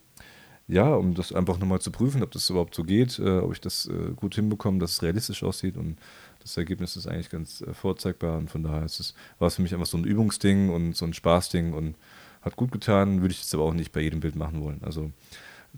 ja, 0.67 0.93
um 0.93 1.13
das 1.13 1.31
einfach 1.31 1.59
nochmal 1.59 1.79
zu 1.79 1.91
prüfen, 1.91 2.23
ob 2.23 2.31
das 2.31 2.49
überhaupt 2.49 2.75
so 2.75 2.83
geht, 2.83 3.19
äh, 3.19 3.39
ob 3.39 3.53
ich 3.53 3.61
das 3.61 3.85
äh, 3.87 4.11
gut 4.15 4.35
hinbekomme, 4.35 4.79
dass 4.79 4.91
es 4.91 5.01
realistisch 5.01 5.43
aussieht 5.43 5.77
und 5.77 5.97
das 6.41 6.57
Ergebnis 6.57 6.95
ist 6.97 7.07
eigentlich 7.07 7.29
ganz 7.29 7.61
äh, 7.61 7.73
vorzeigbar 7.73 8.37
und 8.37 8.49
von 8.49 8.63
daher 8.63 8.83
ist 8.83 8.99
es, 8.99 9.13
war 9.39 9.47
es 9.47 9.55
für 9.55 9.61
mich 9.61 9.73
einfach 9.73 9.85
so 9.85 9.97
ein 9.97 10.03
Übungsding 10.03 10.69
und 10.69 10.95
so 10.95 11.05
ein 11.05 11.13
Spaßding 11.13 11.73
und 11.73 11.95
hat 12.41 12.57
gut 12.57 12.71
getan, 12.71 13.21
würde 13.21 13.31
ich 13.31 13.39
jetzt 13.39 13.53
aber 13.53 13.63
auch 13.63 13.73
nicht 13.73 13.93
bei 13.93 14.01
jedem 14.01 14.19
Bild 14.19 14.35
machen 14.35 14.61
wollen. 14.61 14.81
Also 14.83 15.11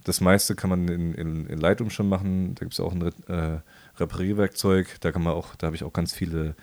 das 0.03 0.21
meiste 0.21 0.55
kann 0.55 0.69
man 0.71 0.87
in, 0.87 1.13
in, 1.13 1.45
in 1.45 1.59
Lightroom 1.59 1.89
schon 1.91 2.09
machen, 2.09 2.55
da 2.55 2.59
gibt 2.59 2.73
es 2.73 2.79
auch 2.79 2.93
ein 2.93 3.01
äh, 3.27 3.59
Reparierwerkzeug, 3.97 4.99
da 5.01 5.11
kann 5.11 5.23
man 5.23 5.33
auch, 5.33 5.55
da 5.55 5.67
habe 5.67 5.75
ich 5.75 5.83
auch 5.83 5.93
ganz 5.93 6.13
viele 6.13 6.55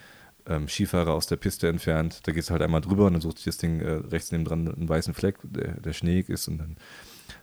ähm, 0.46 0.68
Skifahrer 0.68 1.12
aus 1.12 1.26
der 1.26 1.36
Piste 1.36 1.68
entfernt. 1.68 2.20
Da 2.24 2.32
gehst 2.32 2.48
du 2.48 2.52
halt 2.52 2.62
einmal 2.62 2.80
drüber 2.80 3.06
und 3.06 3.14
dann 3.14 3.22
sucht 3.22 3.38
sich 3.38 3.46
das 3.46 3.58
Ding 3.58 3.80
äh, 3.80 3.92
rechts 3.92 4.32
neben 4.32 4.44
dran 4.44 4.72
einen 4.72 4.88
weißen 4.88 5.14
Fleck, 5.14 5.38
der, 5.42 5.80
der 5.80 5.92
schneeig 5.92 6.28
ist 6.28 6.48
und 6.48 6.58
dann, 6.58 6.76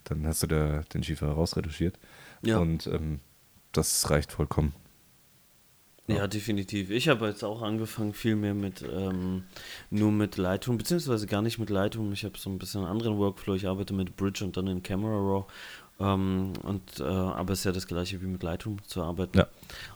dann 0.06 0.28
hast 0.28 0.44
du 0.44 0.48
der, 0.48 0.84
den 0.94 1.04
Skifahrer 1.04 1.34
rausretuschiert. 1.34 2.00
Ja. 2.44 2.60
Und 2.60 2.88
ähm, 2.88 3.20
das 3.72 4.10
reicht 4.10 4.32
vollkommen. 4.32 4.74
Ja, 6.08 6.16
ja 6.16 6.28
definitiv. 6.28 6.90
Ich 6.90 7.08
habe 7.08 7.28
jetzt 7.28 7.44
auch 7.44 7.62
angefangen, 7.62 8.14
viel 8.14 8.36
mehr 8.36 8.54
mit 8.54 8.82
ähm, 8.82 9.44
nur 9.90 10.12
mit 10.12 10.38
Lightroom, 10.38 10.78
beziehungsweise 10.78 11.28
gar 11.28 11.42
nicht 11.42 11.60
mit 11.60 11.70
Lightroom. 11.70 12.12
Ich 12.12 12.26
habe 12.26 12.38
so 12.38 12.50
ein 12.50 12.60
bisschen 12.60 12.82
einen 12.82 12.92
anderen 12.92 13.18
Workflow. 13.18 13.56
Ich 13.56 13.68
arbeite 13.68 13.94
mit 13.94 14.18
Bridge 14.18 14.44
und 14.44 14.58
dann 14.58 14.68
in 14.68 14.84
Camera 14.84 15.16
Raw 15.16 15.46
ähm, 16.00 16.54
und, 16.64 17.00
äh, 17.00 17.04
aber 17.04 17.54
es 17.54 17.60
ist 17.60 17.66
ja 17.66 17.72
das 17.72 17.88
gleiche 17.88 18.22
wie 18.22 18.26
mit 18.26 18.42
Lightroom 18.42 18.84
zu 18.84 19.04
arbeiten. 19.04 19.38
Ja. 19.38 19.48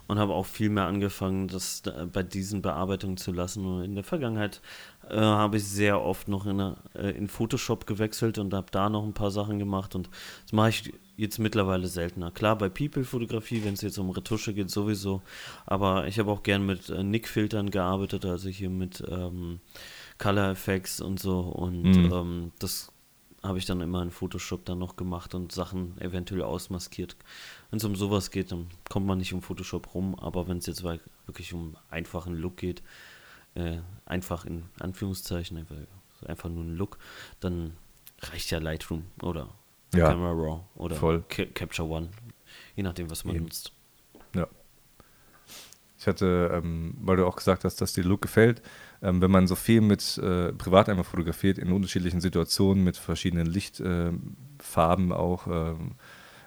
Und 0.08 0.20
habe 0.20 0.34
auch 0.34 0.46
viel 0.46 0.70
mehr 0.70 0.86
angefangen, 0.86 1.48
das 1.48 1.82
äh, 1.86 2.06
bei 2.06 2.24
diesen 2.24 2.62
Bearbeitungen 2.62 3.18
zu 3.18 3.32
lassen. 3.32 3.66
Und 3.66 3.84
in 3.84 3.96
der 3.96 4.04
Vergangenheit 4.04 4.62
äh, 5.10 5.18
habe 5.18 5.58
ich 5.58 5.66
sehr 5.66 6.02
oft 6.02 6.28
noch 6.28 6.46
in, 6.46 6.60
äh, 6.60 7.10
in 7.12 7.28
Photoshop 7.28 7.88
gewechselt 7.88 8.38
und 8.38 8.54
habe 8.54 8.68
da 8.72 8.90
noch 8.90 9.04
ein 9.04 9.14
paar 9.14 9.32
Sachen 9.32 9.58
gemacht. 9.58 9.96
Und 9.96 10.10
das 10.44 10.54
mache 10.54 10.70
ich 10.70 10.94
jetzt 11.18 11.40
mittlerweile 11.40 11.88
seltener. 11.88 12.30
Klar, 12.30 12.58
bei 12.58 12.70
People-Fotografie, 12.70 13.64
wenn 13.64 13.74
es 13.74 13.82
jetzt 13.82 13.98
um 13.98 14.12
Retusche 14.12 14.54
geht, 14.54 14.70
sowieso. 14.70 15.24
Aber 15.66 16.08
ich 16.08 16.20
habe 16.20 16.32
auch 16.32 16.44
gern 16.44 16.66
mit 16.66 16.90
äh, 16.90 17.04
Nick-Filtern 17.04 17.72
gearbeitet, 17.72 18.24
also 18.24 18.50
hier 18.50 18.70
mit 18.70 19.04
ähm, 19.10 19.60
Color 20.20 20.52
Effects 20.52 21.02
und 21.02 21.20
so. 21.20 21.40
Und 21.40 21.84
mhm. 21.84 22.14
ähm, 22.14 22.52
das 22.60 22.92
habe 23.48 23.58
ich 23.58 23.66
dann 23.66 23.82
immer 23.82 24.02
in 24.02 24.12
Photoshop 24.12 24.66
dann 24.66 24.80
noch 24.80 24.96
gemacht 24.96 25.34
und 25.34 25.52
Sachen 25.52 26.00
eventuell 26.00 26.44
ausmaskiert. 26.44 27.16
Wenn 27.70 27.78
es 27.78 27.84
um 27.86 27.96
sowas 27.96 28.32
geht, 28.32 28.52
dann 28.52 28.68
kommt 28.90 29.06
man 29.06 29.18
nicht 29.18 29.34
um 29.34 29.42
Photoshop 29.42 29.94
rum, 29.94 30.16
aber 30.16 30.48
wenn 30.48 30.58
es 30.58 30.66
jetzt 30.66 30.84
wirklich 30.84 31.54
um 31.54 31.78
einfachen 31.90 32.36
Look 32.36 32.58
geht, 32.58 32.84
äh, 33.56 33.80
einfach 34.06 34.46
in 34.46 34.66
Anführungszeichen, 34.80 35.58
einfach, 35.58 35.76
einfach 36.26 36.50
nur 36.50 36.64
ein 36.64 36.76
Look, 36.76 36.98
dann 37.40 37.74
reicht 38.20 38.52
ja 38.52 38.60
Lightroom 38.60 39.06
oder 39.22 39.50
ja, 39.94 40.10
Camera 40.10 40.32
Raw 40.32 40.62
oder 40.76 40.96
voll. 40.96 41.24
Capture 41.28 41.88
One, 41.88 42.10
je 42.76 42.84
nachdem, 42.84 43.10
was 43.10 43.26
man 43.26 43.36
Eben. 43.36 43.46
nutzt. 43.46 43.72
Ja. 44.36 44.48
Ich 46.00 46.06
hatte, 46.06 46.52
ähm, 46.54 46.96
weil 47.02 47.18
du 47.18 47.26
auch 47.26 47.36
gesagt 47.36 47.64
hast, 47.64 47.82
dass 47.82 47.94
dir 47.94 48.04
Look 48.04 48.22
gefällt, 48.22 48.62
ähm, 49.02 49.22
wenn 49.22 49.32
man 49.32 49.48
so 49.48 49.56
viel 49.56 49.82
mit 49.82 50.18
äh, 50.18 50.54
privat 50.54 50.90
einmal 50.90 51.04
fotografiert, 51.04 51.58
in 51.58 51.72
unterschiedlichen 51.72 52.22
Situationen 52.22 52.84
mit 52.84 52.98
verschiedenen 52.98 53.48
Lichtfarben 53.48 55.12
äh, 55.12 55.14
auch, 55.14 55.48
äh, 55.48 55.74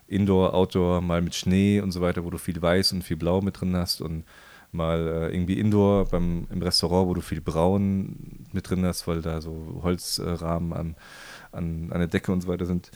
Indoor, 0.06 0.54
Outdoor, 0.54 1.00
mal 1.00 1.22
mit 1.22 1.36
Schnee 1.36 1.80
und 1.80 1.92
so 1.92 2.00
weiter, 2.00 2.24
wo 2.24 2.30
du 2.30 2.38
viel 2.38 2.60
Weiß 2.60 2.92
und 2.92 3.04
viel 3.04 3.16
Blau 3.16 3.40
mit 3.40 3.60
drin 3.60 3.76
hast 3.76 4.00
und 4.00 4.24
mal 4.72 5.06
äh, 5.06 5.34
irgendwie 5.34 5.58
Indoor 5.58 6.06
beim, 6.06 6.48
im 6.50 6.62
Restaurant, 6.62 7.08
wo 7.08 7.14
du 7.14 7.20
viel 7.20 7.40
Braun 7.40 8.46
mit 8.52 8.68
drin 8.68 8.84
hast, 8.84 9.06
weil 9.06 9.22
da 9.22 9.40
so 9.40 9.80
Holzrahmen 9.82 10.72
an 10.72 10.96
an, 11.52 11.90
an 11.90 11.98
der 11.98 12.08
Decke 12.08 12.32
und 12.32 12.42
so 12.42 12.48
weiter 12.48 12.66
sind. 12.66 12.90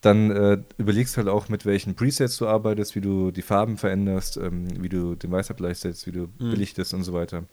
Dann 0.00 0.30
äh, 0.30 0.58
überlegst 0.78 1.16
halt 1.16 1.28
auch, 1.28 1.48
mit 1.48 1.66
welchen 1.66 1.94
Presets 1.94 2.36
du 2.38 2.46
arbeitest, 2.46 2.94
wie 2.94 3.00
du 3.00 3.30
die 3.30 3.42
Farben 3.42 3.76
veränderst, 3.76 4.36
ähm, 4.36 4.68
wie 4.82 4.88
du 4.88 5.14
den 5.14 5.30
Weißabgleich 5.30 5.78
setzt, 5.78 6.06
wie 6.06 6.12
du 6.12 6.28
mhm. 6.38 6.50
belichtest 6.50 6.94
und 6.94 7.02
so 7.02 7.12
weiter. 7.12 7.44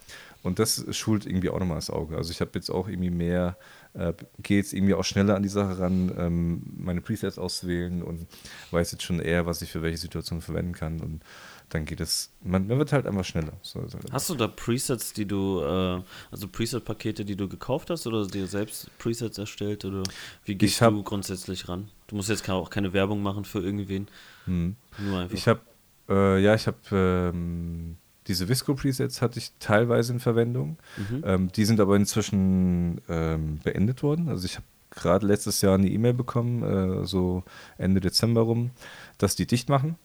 Und 0.45 0.59
das 0.59 0.85
schult 0.95 1.25
irgendwie 1.25 1.49
auch 1.49 1.59
nochmal 1.59 1.77
das 1.77 1.89
Auge. 1.89 2.17
Also 2.17 2.29
ich 2.29 2.39
habe 2.39 2.51
jetzt 2.53 2.69
auch 2.69 2.87
irgendwie 2.87 3.09
mehr, 3.09 3.57
äh, 3.95 4.13
gehe 4.43 4.57
jetzt 4.57 4.73
irgendwie 4.73 4.93
auch 4.93 5.03
schneller 5.03 5.35
an 5.35 5.41
die 5.41 5.49
Sache 5.49 5.79
ran, 5.79 6.13
ähm, 6.15 6.61
meine 6.77 7.01
Presets 7.01 7.39
auszuwählen 7.39 8.03
und 8.03 8.27
weiß 8.69 8.91
jetzt 8.91 9.01
schon 9.01 9.19
eher, 9.19 9.47
was 9.47 9.63
ich 9.63 9.71
für 9.71 9.81
welche 9.81 9.97
Situation 9.97 10.41
verwenden 10.41 10.73
kann. 10.73 11.01
Und 11.01 11.23
dann 11.69 11.85
geht 11.85 11.99
es, 11.99 12.31
man, 12.43 12.67
man 12.67 12.77
wird 12.77 12.93
halt 12.93 13.07
einfach 13.07 13.25
schneller. 13.25 13.53
So, 13.63 13.87
so. 13.87 13.97
Hast 14.11 14.29
du 14.29 14.35
da 14.35 14.47
Presets, 14.47 15.13
die 15.13 15.25
du, 15.25 15.61
äh, 15.61 16.03
also 16.29 16.47
Preset-Pakete, 16.47 17.25
die 17.25 17.35
du 17.35 17.47
gekauft 17.47 17.89
hast 17.89 18.05
oder 18.05 18.27
dir 18.27 18.45
selbst 18.45 18.95
Presets 18.99 19.39
erstellt 19.39 19.83
oder 19.83 20.03
wie 20.43 20.53
gehst 20.53 20.79
hab, 20.79 20.93
du 20.93 21.01
grundsätzlich 21.01 21.67
ran? 21.67 21.89
Du 22.05 22.17
musst 22.17 22.29
jetzt 22.29 22.47
auch 22.47 22.69
keine 22.69 22.93
Werbung 22.93 23.23
machen 23.23 23.45
für 23.45 23.63
irgendwen. 23.63 24.09
Hm. 24.45 24.75
Nur 24.99 25.21
einfach. 25.21 25.35
Ich 25.35 25.47
habe, 25.47 25.61
äh, 26.07 26.39
ja, 26.39 26.53
ich 26.53 26.67
habe 26.67 26.77
ähm, 26.91 27.97
diese 28.27 28.49
Visco-Presets 28.49 29.21
hatte 29.21 29.39
ich 29.39 29.51
teilweise 29.59 30.13
in 30.13 30.19
Verwendung. 30.19 30.77
Mhm. 30.97 31.23
Ähm, 31.25 31.51
die 31.51 31.65
sind 31.65 31.79
aber 31.79 31.95
inzwischen 31.95 33.01
ähm, 33.07 33.59
beendet 33.63 34.03
worden. 34.03 34.29
Also 34.29 34.45
ich 34.45 34.55
habe 34.55 34.65
gerade 34.89 35.27
letztes 35.27 35.61
Jahr 35.61 35.75
eine 35.75 35.89
E-Mail 35.89 36.13
bekommen, 36.13 36.63
äh, 36.63 37.05
so 37.05 37.43
Ende 37.77 38.01
Dezember 38.01 38.41
rum, 38.41 38.71
dass 39.17 39.35
die 39.35 39.45
dicht 39.45 39.69
machen. 39.69 39.95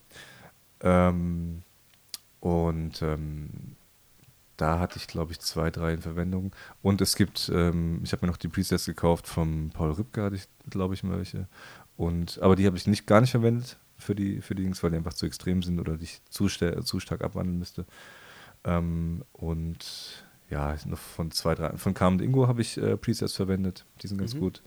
Ähm, 0.81 1.63
und 2.39 3.01
ähm, 3.01 3.75
da 4.57 4.79
hatte 4.79 4.97
ich, 4.99 5.07
glaube 5.07 5.31
ich, 5.31 5.39
zwei, 5.39 5.71
drei 5.71 5.93
in 5.93 6.01
Verwendung. 6.01 6.51
Und 6.83 7.01
es 7.01 7.15
gibt, 7.15 7.51
ähm, 7.53 8.01
ich 8.03 8.11
habe 8.11 8.25
mir 8.25 8.31
noch 8.31 8.37
die 8.37 8.47
Presets 8.47 8.85
gekauft 8.85 9.27
vom 9.27 9.71
Paul 9.73 9.91
Rübke, 9.91 10.21
hatte 10.23 10.35
ich, 10.35 10.47
glaube 10.69 10.93
ich, 10.93 11.03
welche. 11.09 11.47
Und, 11.97 12.39
aber 12.41 12.55
die 12.55 12.65
habe 12.65 12.77
ich 12.77 12.85
nicht 12.85 13.07
gar 13.07 13.21
nicht 13.21 13.31
verwendet 13.31 13.77
für 14.01 14.15
die, 14.15 14.41
für 14.41 14.55
die 14.55 14.63
Dings, 14.63 14.83
weil 14.83 14.91
die 14.91 14.97
einfach 14.97 15.13
zu 15.13 15.25
extrem 15.25 15.63
sind 15.63 15.79
oder 15.79 15.97
dich 15.97 16.21
zu, 16.29 16.47
zu 16.47 16.99
stark 16.99 17.23
abwandeln 17.23 17.57
müsste. 17.57 17.85
Ähm, 18.63 19.23
und 19.31 20.25
ja, 20.49 20.75
noch 20.85 20.99
von 20.99 21.31
zwei, 21.31 21.55
drei, 21.55 21.77
von 21.77 21.93
Carmen 21.93 22.19
Ingo 22.19 22.47
habe 22.47 22.61
ich 22.61 22.77
äh, 22.77 22.97
Presets 22.97 23.35
verwendet, 23.35 23.85
die 24.01 24.07
sind 24.07 24.17
ganz 24.17 24.35
mhm. 24.35 24.39
gut. 24.39 24.61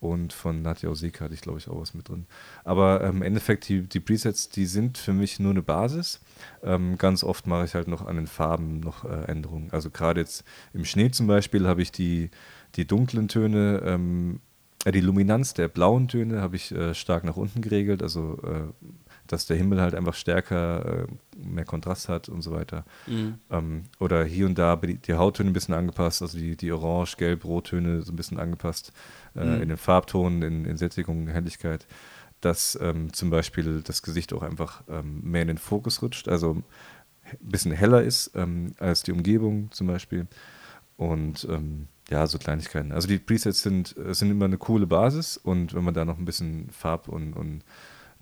Und 0.00 0.34
von 0.34 0.60
Nadja 0.60 0.90
Oseka 0.90 1.24
hatte 1.24 1.34
ich, 1.34 1.40
glaube 1.40 1.58
ich, 1.58 1.68
auch 1.68 1.80
was 1.80 1.94
mit 1.94 2.10
drin. 2.10 2.26
Aber 2.62 3.02
ähm, 3.02 3.16
im 3.16 3.22
Endeffekt, 3.22 3.68
die, 3.68 3.88
die 3.88 4.00
Presets, 4.00 4.50
die 4.50 4.66
sind 4.66 4.98
für 4.98 5.14
mich 5.14 5.40
nur 5.40 5.52
eine 5.52 5.62
Basis. 5.62 6.20
Ähm, 6.62 6.98
ganz 6.98 7.24
oft 7.24 7.46
mache 7.46 7.64
ich 7.64 7.74
halt 7.74 7.88
noch 7.88 8.04
an 8.04 8.16
den 8.16 8.26
Farben 8.26 8.80
noch 8.80 9.06
äh, 9.06 9.24
Änderungen. 9.24 9.70
Also 9.72 9.88
gerade 9.88 10.20
jetzt 10.20 10.44
im 10.74 10.84
Schnee 10.84 11.10
zum 11.10 11.26
Beispiel 11.26 11.66
habe 11.66 11.80
ich 11.80 11.90
die, 11.90 12.30
die 12.74 12.86
dunklen 12.86 13.28
Töne, 13.28 13.80
ähm, 13.82 14.40
äh, 14.84 14.92
die 14.92 15.00
Luminanz 15.00 15.54
der 15.54 15.68
blauen 15.68 16.08
Töne 16.08 16.40
habe 16.40 16.56
ich 16.56 16.72
äh, 16.72 16.94
stark 16.94 17.24
nach 17.24 17.36
unten 17.36 17.60
geregelt, 17.60 18.02
also 18.02 18.38
äh, 18.42 18.86
dass 19.26 19.46
der 19.46 19.56
Himmel 19.56 19.80
halt 19.80 19.94
einfach 19.94 20.14
stärker, 20.14 21.04
äh, 21.04 21.06
mehr 21.36 21.64
Kontrast 21.64 22.08
hat 22.08 22.28
und 22.28 22.42
so 22.42 22.52
weiter. 22.52 22.84
Mhm. 23.06 23.34
Ähm, 23.50 23.82
oder 23.98 24.24
hier 24.24 24.46
und 24.46 24.58
da 24.58 24.76
die, 24.76 24.98
die, 24.98 25.14
Hauttöne 25.14 25.50
ein 25.50 25.54
bisschen 25.54 25.74
angepasst, 25.74 26.22
also 26.22 26.36
die, 26.36 26.56
die 26.56 26.72
Orange, 26.72 27.16
Gelb, 27.16 27.44
Rottöne 27.44 28.02
so 28.02 28.12
ein 28.12 28.16
bisschen 28.16 28.38
angepasst 28.38 28.92
äh, 29.34 29.44
mhm. 29.44 29.62
in 29.62 29.68
den 29.70 29.78
Farbtonen, 29.78 30.42
in, 30.42 30.64
in 30.66 30.76
Sättigung, 30.76 31.28
Helligkeit, 31.28 31.86
dass 32.40 32.78
ähm, 32.80 33.12
zum 33.12 33.30
Beispiel 33.30 33.82
das 33.82 34.02
Gesicht 34.02 34.32
auch 34.34 34.42
einfach 34.42 34.82
ähm, 34.88 35.22
mehr 35.22 35.42
in 35.42 35.48
den 35.48 35.58
Fokus 35.58 36.02
rutscht, 36.02 36.28
also 36.28 36.62
ein 37.24 37.38
bisschen 37.40 37.72
heller 37.72 38.02
ist 38.02 38.32
ähm, 38.34 38.74
als 38.78 39.02
die 39.02 39.12
Umgebung 39.12 39.70
zum 39.70 39.86
Beispiel. 39.86 40.26
Und 40.96 41.46
ähm, 41.50 41.88
ja, 42.10 42.26
so 42.26 42.38
Kleinigkeiten. 42.38 42.92
Also 42.92 43.08
die 43.08 43.18
Presets 43.18 43.62
sind, 43.62 43.96
äh, 43.96 44.14
sind 44.14 44.30
immer 44.30 44.44
eine 44.44 44.58
coole 44.58 44.86
Basis 44.86 45.36
und 45.36 45.74
wenn 45.74 45.84
man 45.84 45.94
da 45.94 46.04
noch 46.04 46.18
ein 46.18 46.24
bisschen 46.24 46.70
Farb 46.70 47.08
und, 47.08 47.32
und 47.34 47.64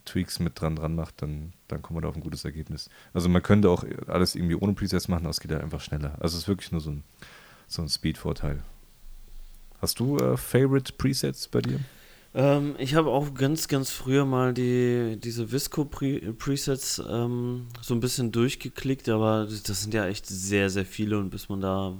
Tweaks 0.04 0.40
mit 0.40 0.60
dran 0.60 0.76
dran 0.76 0.94
macht, 0.94 1.22
dann, 1.22 1.52
dann 1.68 1.82
kommt 1.82 1.94
man 1.94 2.02
da 2.02 2.08
auf 2.08 2.16
ein 2.16 2.22
gutes 2.22 2.44
Ergebnis. 2.44 2.90
Also 3.12 3.28
man 3.28 3.42
könnte 3.42 3.70
auch 3.70 3.84
alles 4.06 4.34
irgendwie 4.34 4.56
ohne 4.56 4.72
Presets 4.72 5.08
machen, 5.08 5.24
aber 5.24 5.30
es 5.30 5.40
geht 5.40 5.50
ja 5.50 5.60
einfach 5.60 5.80
schneller. 5.80 6.16
Also 6.20 6.36
es 6.36 6.44
ist 6.44 6.48
wirklich 6.48 6.72
nur 6.72 6.80
so 6.80 6.90
ein, 6.90 7.04
so 7.68 7.82
ein 7.82 7.88
Speed-Vorteil. 7.88 8.62
Hast 9.80 9.98
du 9.98 10.16
äh, 10.18 10.36
Favorite 10.36 10.92
Presets 10.92 11.48
bei 11.48 11.60
dir? 11.60 11.80
Ähm, 12.34 12.76
ich 12.78 12.94
habe 12.94 13.10
auch 13.10 13.34
ganz, 13.34 13.68
ganz 13.68 13.90
früher 13.90 14.24
mal 14.24 14.54
die, 14.54 15.18
diese 15.22 15.52
Visco-Presets 15.52 17.02
ähm, 17.08 17.66
so 17.80 17.94
ein 17.94 18.00
bisschen 18.00 18.32
durchgeklickt, 18.32 19.08
aber 19.08 19.46
das 19.46 19.82
sind 19.82 19.92
ja 19.92 20.06
echt 20.06 20.26
sehr, 20.26 20.70
sehr 20.70 20.86
viele 20.86 21.18
und 21.18 21.30
bis 21.30 21.48
man 21.48 21.60
da 21.60 21.94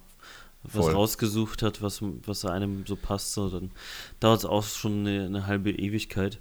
was 0.65 0.85
Voll. 0.87 0.95
rausgesucht 0.95 1.63
hat, 1.63 1.83
was, 1.83 2.03
was 2.03 2.45
einem 2.45 2.87
so 2.87 2.97
passt, 2.97 3.33
so, 3.33 3.49
dann 3.49 3.71
dauert 4.21 4.41
es 4.41 4.45
auch 4.45 4.63
schon 4.63 5.01
eine, 5.01 5.25
eine, 5.27 5.47
halbe 5.47 5.71
Ewigkeit. 5.71 6.41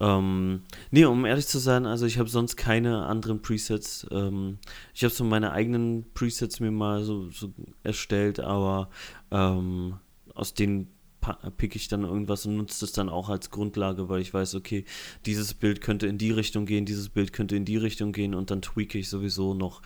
Ähm, 0.00 0.62
nee, 0.92 1.04
um 1.04 1.24
ehrlich 1.24 1.48
zu 1.48 1.58
sein, 1.58 1.84
also 1.84 2.06
ich 2.06 2.18
habe 2.18 2.28
sonst 2.28 2.56
keine 2.56 3.06
anderen 3.06 3.42
Presets. 3.42 4.06
Ähm, 4.12 4.58
ich 4.94 5.02
habe 5.02 5.12
so 5.12 5.24
meine 5.24 5.50
eigenen 5.50 6.06
Presets 6.14 6.60
mir 6.60 6.70
mal 6.70 7.02
so, 7.02 7.30
so 7.30 7.52
erstellt, 7.82 8.38
aber 8.38 8.90
ähm, 9.32 9.96
aus 10.34 10.54
denen 10.54 10.92
pick 11.56 11.74
ich 11.74 11.88
dann 11.88 12.04
irgendwas 12.04 12.46
und 12.46 12.56
nutze 12.56 12.80
das 12.80 12.92
dann 12.92 13.08
auch 13.08 13.28
als 13.28 13.50
Grundlage, 13.50 14.08
weil 14.08 14.20
ich 14.22 14.32
weiß, 14.32 14.54
okay, 14.54 14.84
dieses 15.26 15.52
Bild 15.52 15.80
könnte 15.80 16.06
in 16.06 16.16
die 16.16 16.30
Richtung 16.30 16.64
gehen, 16.64 16.86
dieses 16.86 17.08
Bild 17.08 17.32
könnte 17.32 17.56
in 17.56 17.64
die 17.64 17.76
Richtung 17.76 18.12
gehen 18.12 18.34
und 18.34 18.52
dann 18.52 18.62
tweake 18.62 18.98
ich 18.98 19.08
sowieso 19.08 19.52
noch 19.52 19.82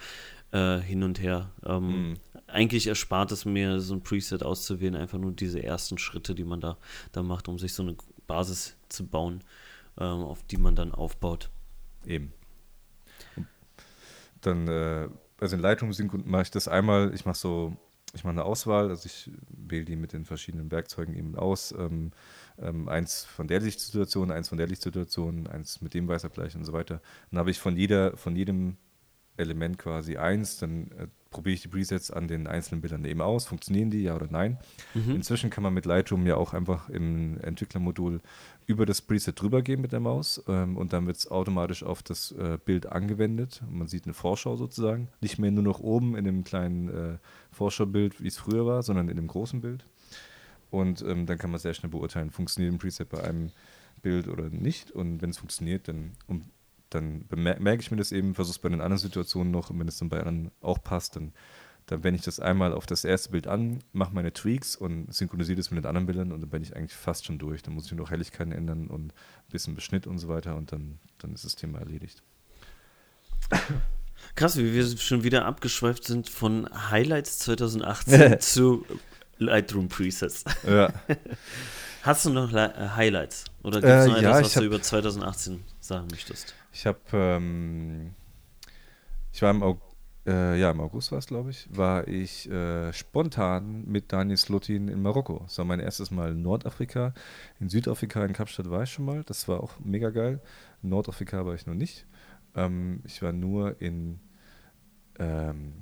äh, 0.52 0.78
hin 0.78 1.02
und 1.02 1.20
her. 1.20 1.50
Ähm, 1.64 2.10
mhm 2.10 2.14
eigentlich 2.52 2.86
erspart 2.86 3.32
es 3.32 3.44
mir, 3.44 3.80
so 3.80 3.94
ein 3.94 4.02
Preset 4.02 4.42
auszuwählen, 4.42 4.94
einfach 4.94 5.18
nur 5.18 5.32
diese 5.32 5.62
ersten 5.62 5.98
Schritte, 5.98 6.34
die 6.34 6.44
man 6.44 6.60
da, 6.60 6.76
da 7.12 7.22
macht, 7.22 7.48
um 7.48 7.58
sich 7.58 7.74
so 7.74 7.82
eine 7.82 7.96
Basis 8.26 8.76
zu 8.88 9.06
bauen, 9.06 9.42
ähm, 9.98 10.22
auf 10.22 10.42
die 10.44 10.58
man 10.58 10.76
dann 10.76 10.92
aufbaut. 10.92 11.50
Eben. 12.06 12.32
Dann, 14.40 14.68
äh, 14.68 15.08
also 15.40 15.56
in 15.56 15.62
Lightroom 15.62 15.92
mache 16.24 16.42
ich 16.42 16.50
das 16.50 16.68
einmal, 16.68 17.14
ich 17.14 17.24
mache 17.24 17.38
so, 17.38 17.76
ich 18.14 18.24
mache 18.24 18.32
eine 18.32 18.44
Auswahl, 18.44 18.90
also 18.90 19.06
ich 19.06 19.30
wähle 19.48 19.84
die 19.84 19.96
mit 19.96 20.12
den 20.12 20.24
verschiedenen 20.24 20.70
Werkzeugen 20.70 21.14
eben 21.14 21.36
aus. 21.36 21.72
Ähm, 21.72 22.12
ähm, 22.58 22.88
eins 22.88 23.24
von 23.24 23.48
der 23.48 23.60
Lichtsituation, 23.60 24.30
eins 24.30 24.50
von 24.50 24.58
der 24.58 24.66
Lichtsituation, 24.66 25.46
eins 25.46 25.80
mit 25.80 25.94
dem 25.94 26.08
Weißabgleich 26.08 26.54
und 26.54 26.64
so 26.64 26.72
weiter. 26.72 27.00
Dann 27.30 27.38
habe 27.38 27.50
ich 27.50 27.58
von 27.58 27.76
jeder, 27.76 28.16
von 28.16 28.36
jedem 28.36 28.76
Element 29.36 29.78
quasi 29.78 30.16
eins, 30.16 30.58
dann 30.58 30.90
äh, 30.92 31.06
probiere 31.30 31.54
ich 31.54 31.62
die 31.62 31.68
Presets 31.68 32.10
an 32.10 32.28
den 32.28 32.46
einzelnen 32.46 32.82
Bildern 32.82 33.04
eben 33.04 33.20
aus. 33.20 33.46
Funktionieren 33.46 33.90
die, 33.90 34.02
ja 34.02 34.14
oder 34.14 34.28
nein? 34.30 34.58
Mhm. 34.94 35.16
Inzwischen 35.16 35.50
kann 35.50 35.62
man 35.62 35.74
mit 35.74 35.86
Lightroom 35.86 36.26
ja 36.26 36.36
auch 36.36 36.52
einfach 36.52 36.88
im 36.90 37.40
Entwicklermodul 37.40 38.20
über 38.66 38.86
das 38.86 39.00
Preset 39.00 39.40
drüber 39.40 39.62
gehen 39.62 39.80
mit 39.80 39.92
der 39.92 40.00
Maus 40.00 40.42
ähm, 40.46 40.76
und 40.76 40.92
dann 40.92 41.06
wird 41.06 41.16
es 41.16 41.30
automatisch 41.30 41.82
auf 41.82 42.02
das 42.02 42.32
äh, 42.32 42.58
Bild 42.64 42.86
angewendet. 42.86 43.62
Man 43.68 43.88
sieht 43.88 44.04
eine 44.04 44.14
Vorschau 44.14 44.56
sozusagen. 44.56 45.08
Nicht 45.20 45.38
mehr 45.38 45.50
nur 45.50 45.64
noch 45.64 45.80
oben 45.80 46.16
in 46.16 46.24
dem 46.24 46.44
kleinen 46.44 46.88
äh, 46.88 47.18
Vorschaubild, 47.50 48.22
wie 48.22 48.28
es 48.28 48.36
früher 48.36 48.66
war, 48.66 48.82
sondern 48.82 49.08
in 49.08 49.16
dem 49.16 49.26
großen 49.26 49.60
Bild. 49.60 49.84
Und 50.70 51.02
ähm, 51.02 51.26
dann 51.26 51.38
kann 51.38 51.50
man 51.50 51.60
sehr 51.60 51.74
schnell 51.74 51.90
beurteilen, 51.90 52.30
funktioniert 52.30 52.72
ein 52.74 52.78
Preset 52.78 53.08
bei 53.08 53.22
einem 53.22 53.50
Bild 54.00 54.28
oder 54.28 54.48
nicht. 54.48 54.90
Und 54.90 55.22
wenn 55.22 55.30
es 55.30 55.38
funktioniert, 55.38 55.88
dann 55.88 56.12
um 56.26 56.42
dann 56.94 57.24
merke 57.30 57.80
ich 57.80 57.90
mir 57.90 57.96
das 57.96 58.12
eben, 58.12 58.34
versuche 58.34 58.56
es 58.56 58.58
bei 58.58 58.68
den 58.68 58.80
anderen 58.80 58.98
Situationen 58.98 59.50
noch 59.50 59.70
und 59.70 59.78
wenn 59.80 59.88
es 59.88 59.98
dann 59.98 60.08
bei 60.08 60.18
anderen 60.18 60.50
auch 60.60 60.82
passt, 60.82 61.16
dann, 61.16 61.32
dann 61.86 62.04
wende 62.04 62.18
ich 62.18 62.24
das 62.24 62.38
einmal 62.38 62.72
auf 62.72 62.86
das 62.86 63.04
erste 63.04 63.30
Bild 63.30 63.46
an, 63.46 63.82
mache 63.92 64.14
meine 64.14 64.32
Tweaks 64.32 64.76
und 64.76 65.12
synchronisiere 65.12 65.56
das 65.56 65.70
mit 65.70 65.82
den 65.82 65.88
anderen 65.88 66.06
Bildern 66.06 66.32
und 66.32 66.40
dann 66.42 66.50
bin 66.50 66.62
ich 66.62 66.76
eigentlich 66.76 66.94
fast 66.94 67.24
schon 67.24 67.38
durch. 67.38 67.62
Dann 67.62 67.74
muss 67.74 67.86
ich 67.86 67.92
nur 67.92 68.00
noch 68.00 68.10
Helligkeiten 68.10 68.52
ändern 68.52 68.88
und 68.88 69.06
ein 69.06 69.12
bisschen 69.50 69.74
Beschnitt 69.74 70.06
und 70.06 70.18
so 70.18 70.28
weiter 70.28 70.56
und 70.56 70.70
dann, 70.72 70.98
dann 71.18 71.32
ist 71.32 71.44
das 71.44 71.56
Thema 71.56 71.78
erledigt. 71.78 72.22
Krass, 74.34 74.56
wie 74.56 74.72
wir 74.72 74.86
schon 74.98 75.24
wieder 75.24 75.46
abgeschweift 75.46 76.04
sind 76.04 76.28
von 76.28 76.68
Highlights 76.90 77.38
2018 77.40 78.40
zu 78.40 78.84
Lightroom 79.38 79.88
Presets. 79.88 80.44
Ja. 80.66 80.92
Hast 82.02 82.24
du 82.24 82.30
noch 82.30 82.52
äh, 82.52 82.70
Highlights? 82.96 83.44
Oder 83.62 83.80
gibt 83.80 83.92
es 83.92 84.06
noch 84.06 84.16
äh, 84.16 84.18
etwas, 84.18 84.38
ja, 84.38 84.44
was 84.44 84.52
du 84.54 84.64
über 84.64 84.82
2018 84.82 85.62
sagen 85.80 86.08
möchtest? 86.10 86.54
Ich 86.72 86.86
habe, 86.86 87.00
ähm, 87.12 88.14
ich 89.32 89.42
war 89.42 89.50
im 89.50 89.62
August, 89.62 89.92
äh, 90.26 90.58
ja, 90.58 90.70
im 90.70 90.80
August 90.80 91.12
war 91.12 91.18
es, 91.18 91.26
glaube 91.26 91.50
ich, 91.50 91.68
war 91.70 92.06
ich 92.08 92.48
äh, 92.50 92.92
spontan 92.92 93.84
mit 93.86 94.12
Daniel 94.12 94.36
Slotin 94.36 94.88
in 94.88 95.02
Marokko. 95.02 95.40
Das 95.44 95.58
war 95.58 95.64
mein 95.64 95.80
erstes 95.80 96.10
Mal 96.10 96.32
in 96.32 96.42
Nordafrika. 96.42 97.12
In 97.60 97.68
Südafrika, 97.68 98.24
in 98.24 98.32
Kapstadt 98.32 98.70
war 98.70 98.84
ich 98.84 98.90
schon 98.90 99.04
mal. 99.04 99.24
Das 99.24 99.48
war 99.48 99.62
auch 99.62 99.72
mega 99.80 100.10
geil. 100.10 100.40
In 100.82 100.90
Nordafrika 100.90 101.44
war 101.44 101.54
ich 101.54 101.66
noch 101.66 101.74
nicht. 101.74 102.06
Ähm, 102.54 103.00
ich 103.04 103.20
war 103.22 103.32
nur 103.32 103.80
in, 103.80 104.20
ähm, 105.18 105.72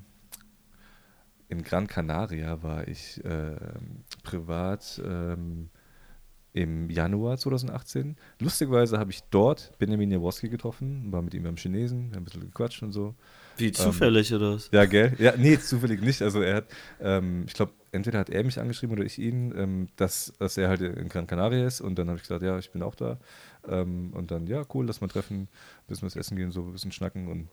in 1.48 1.62
Gran 1.62 1.86
Canaria, 1.86 2.62
war 2.62 2.88
ich 2.88 3.22
äh, 3.24 3.56
privat. 4.24 5.00
Ähm, 5.04 5.70
im 6.52 6.90
Januar 6.90 7.36
2018. 7.36 8.16
Lustigerweise 8.40 8.98
habe 8.98 9.10
ich 9.10 9.22
dort 9.30 9.72
Benjamin 9.78 10.10
Jaworski 10.10 10.48
getroffen, 10.48 11.12
war 11.12 11.22
mit 11.22 11.34
ihm 11.34 11.44
beim 11.44 11.56
Chinesen, 11.56 12.10
wir 12.10 12.16
haben 12.16 12.22
ein 12.22 12.24
bisschen 12.24 12.40
gequatscht 12.42 12.82
und 12.82 12.92
so. 12.92 13.14
Wie 13.56 13.66
ähm, 13.66 13.74
zufällig 13.74 14.30
ähm, 14.30 14.36
oder 14.38 14.54
was? 14.54 14.70
Ja, 14.72 14.84
gell? 14.86 15.14
Ja, 15.18 15.34
nee, 15.36 15.58
zufällig 15.58 16.00
nicht. 16.00 16.22
Also 16.22 16.40
er 16.40 16.56
hat, 16.56 16.66
ähm, 17.00 17.44
ich 17.46 17.54
glaube, 17.54 17.72
entweder 17.92 18.18
hat 18.18 18.30
er 18.30 18.42
mich 18.44 18.58
angeschrieben 18.58 18.96
oder 18.96 19.04
ich 19.04 19.18
ihn, 19.18 19.54
ähm, 19.56 19.88
dass, 19.96 20.32
dass 20.38 20.56
er 20.56 20.68
halt 20.68 20.80
in 20.80 21.08
Gran 21.08 21.26
Canaria 21.26 21.66
ist 21.66 21.80
und 21.80 21.98
dann 21.98 22.08
habe 22.08 22.16
ich 22.16 22.22
gesagt, 22.22 22.42
ja, 22.42 22.58
ich 22.58 22.70
bin 22.70 22.82
auch 22.82 22.94
da. 22.94 23.18
Ähm, 23.68 24.12
und 24.14 24.30
dann, 24.30 24.46
ja, 24.46 24.62
cool, 24.74 24.86
lass 24.86 25.00
mal 25.00 25.08
treffen, 25.08 25.48
müssen 25.88 26.02
wir 26.02 26.06
was 26.06 26.16
essen 26.16 26.36
gehen, 26.36 26.50
so 26.50 26.62
ein 26.62 26.72
bisschen 26.72 26.92
schnacken 26.92 27.28
und 27.28 27.48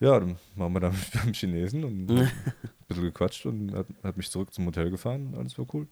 ja, 0.00 0.18
dann 0.18 0.36
waren 0.56 0.72
wir 0.72 0.80
da 0.80 0.92
beim 1.14 1.32
Chinesen 1.32 1.84
und 1.84 2.10
ein 2.10 2.30
bisschen 2.88 3.04
gequatscht 3.04 3.46
und 3.46 3.74
hat, 3.74 3.86
hat 4.02 4.16
mich 4.16 4.30
zurück 4.30 4.52
zum 4.52 4.66
Hotel 4.66 4.90
gefahren, 4.90 5.34
alles 5.36 5.58
war 5.58 5.66
cool. 5.72 5.86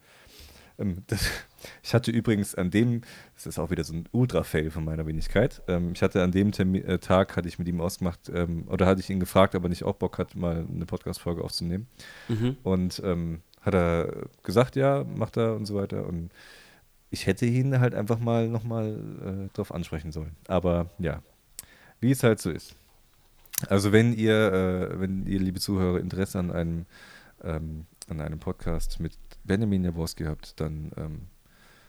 Ähm, 0.82 1.02
das, 1.06 1.30
ich 1.82 1.94
hatte 1.94 2.10
übrigens 2.10 2.54
an 2.54 2.70
dem, 2.70 3.02
das 3.34 3.46
ist 3.46 3.58
auch 3.58 3.70
wieder 3.70 3.84
so 3.84 3.94
ein 3.94 4.08
Ultra-Fail 4.12 4.70
von 4.70 4.84
meiner 4.84 5.06
Wenigkeit, 5.06 5.62
ähm, 5.68 5.92
ich 5.94 6.02
hatte 6.02 6.22
an 6.22 6.32
dem 6.32 6.52
Termin, 6.52 6.84
äh, 6.84 6.98
Tag, 6.98 7.36
hatte 7.36 7.48
ich 7.48 7.58
mit 7.58 7.68
ihm 7.68 7.80
ausgemacht, 7.80 8.30
ähm, 8.34 8.64
oder 8.68 8.86
hatte 8.86 9.00
ich 9.00 9.08
ihn 9.10 9.20
gefragt, 9.20 9.54
ob 9.54 9.64
er 9.64 9.68
nicht 9.68 9.84
auch 9.84 9.96
Bock 9.96 10.18
hat, 10.18 10.34
mal 10.34 10.66
eine 10.68 10.86
Podcast-Folge 10.86 11.42
aufzunehmen. 11.42 11.86
Mhm. 12.28 12.56
Und 12.62 13.00
ähm, 13.04 13.40
hat 13.62 13.74
er 13.74 14.26
gesagt, 14.42 14.76
ja, 14.76 15.04
macht 15.04 15.36
er 15.36 15.54
und 15.54 15.66
so 15.66 15.76
weiter. 15.76 16.06
Und 16.06 16.30
ich 17.10 17.26
hätte 17.26 17.46
ihn 17.46 17.78
halt 17.78 17.94
einfach 17.94 18.18
mal 18.18 18.48
nochmal 18.48 19.48
äh, 19.48 19.54
drauf 19.54 19.72
ansprechen 19.72 20.10
sollen. 20.10 20.34
Aber 20.48 20.90
ja, 20.98 21.22
wie 22.00 22.10
es 22.10 22.24
halt 22.24 22.40
so 22.40 22.50
ist. 22.50 22.74
Also 23.68 23.92
wenn 23.92 24.12
ihr, 24.14 24.52
äh, 24.52 25.00
wenn 25.00 25.26
ihr, 25.26 25.38
liebe 25.38 25.60
Zuhörer, 25.60 26.00
Interesse 26.00 26.40
an 26.40 26.50
einem 26.50 26.86
ähm, 27.44 27.86
an 28.09 28.20
einem 28.20 28.38
Podcast 28.38 29.00
mit 29.00 29.12
Benjamin 29.44 29.85
Jaworski 29.85 30.24
habt, 30.24 30.60
dann 30.60 30.93
ähm, 30.97 31.23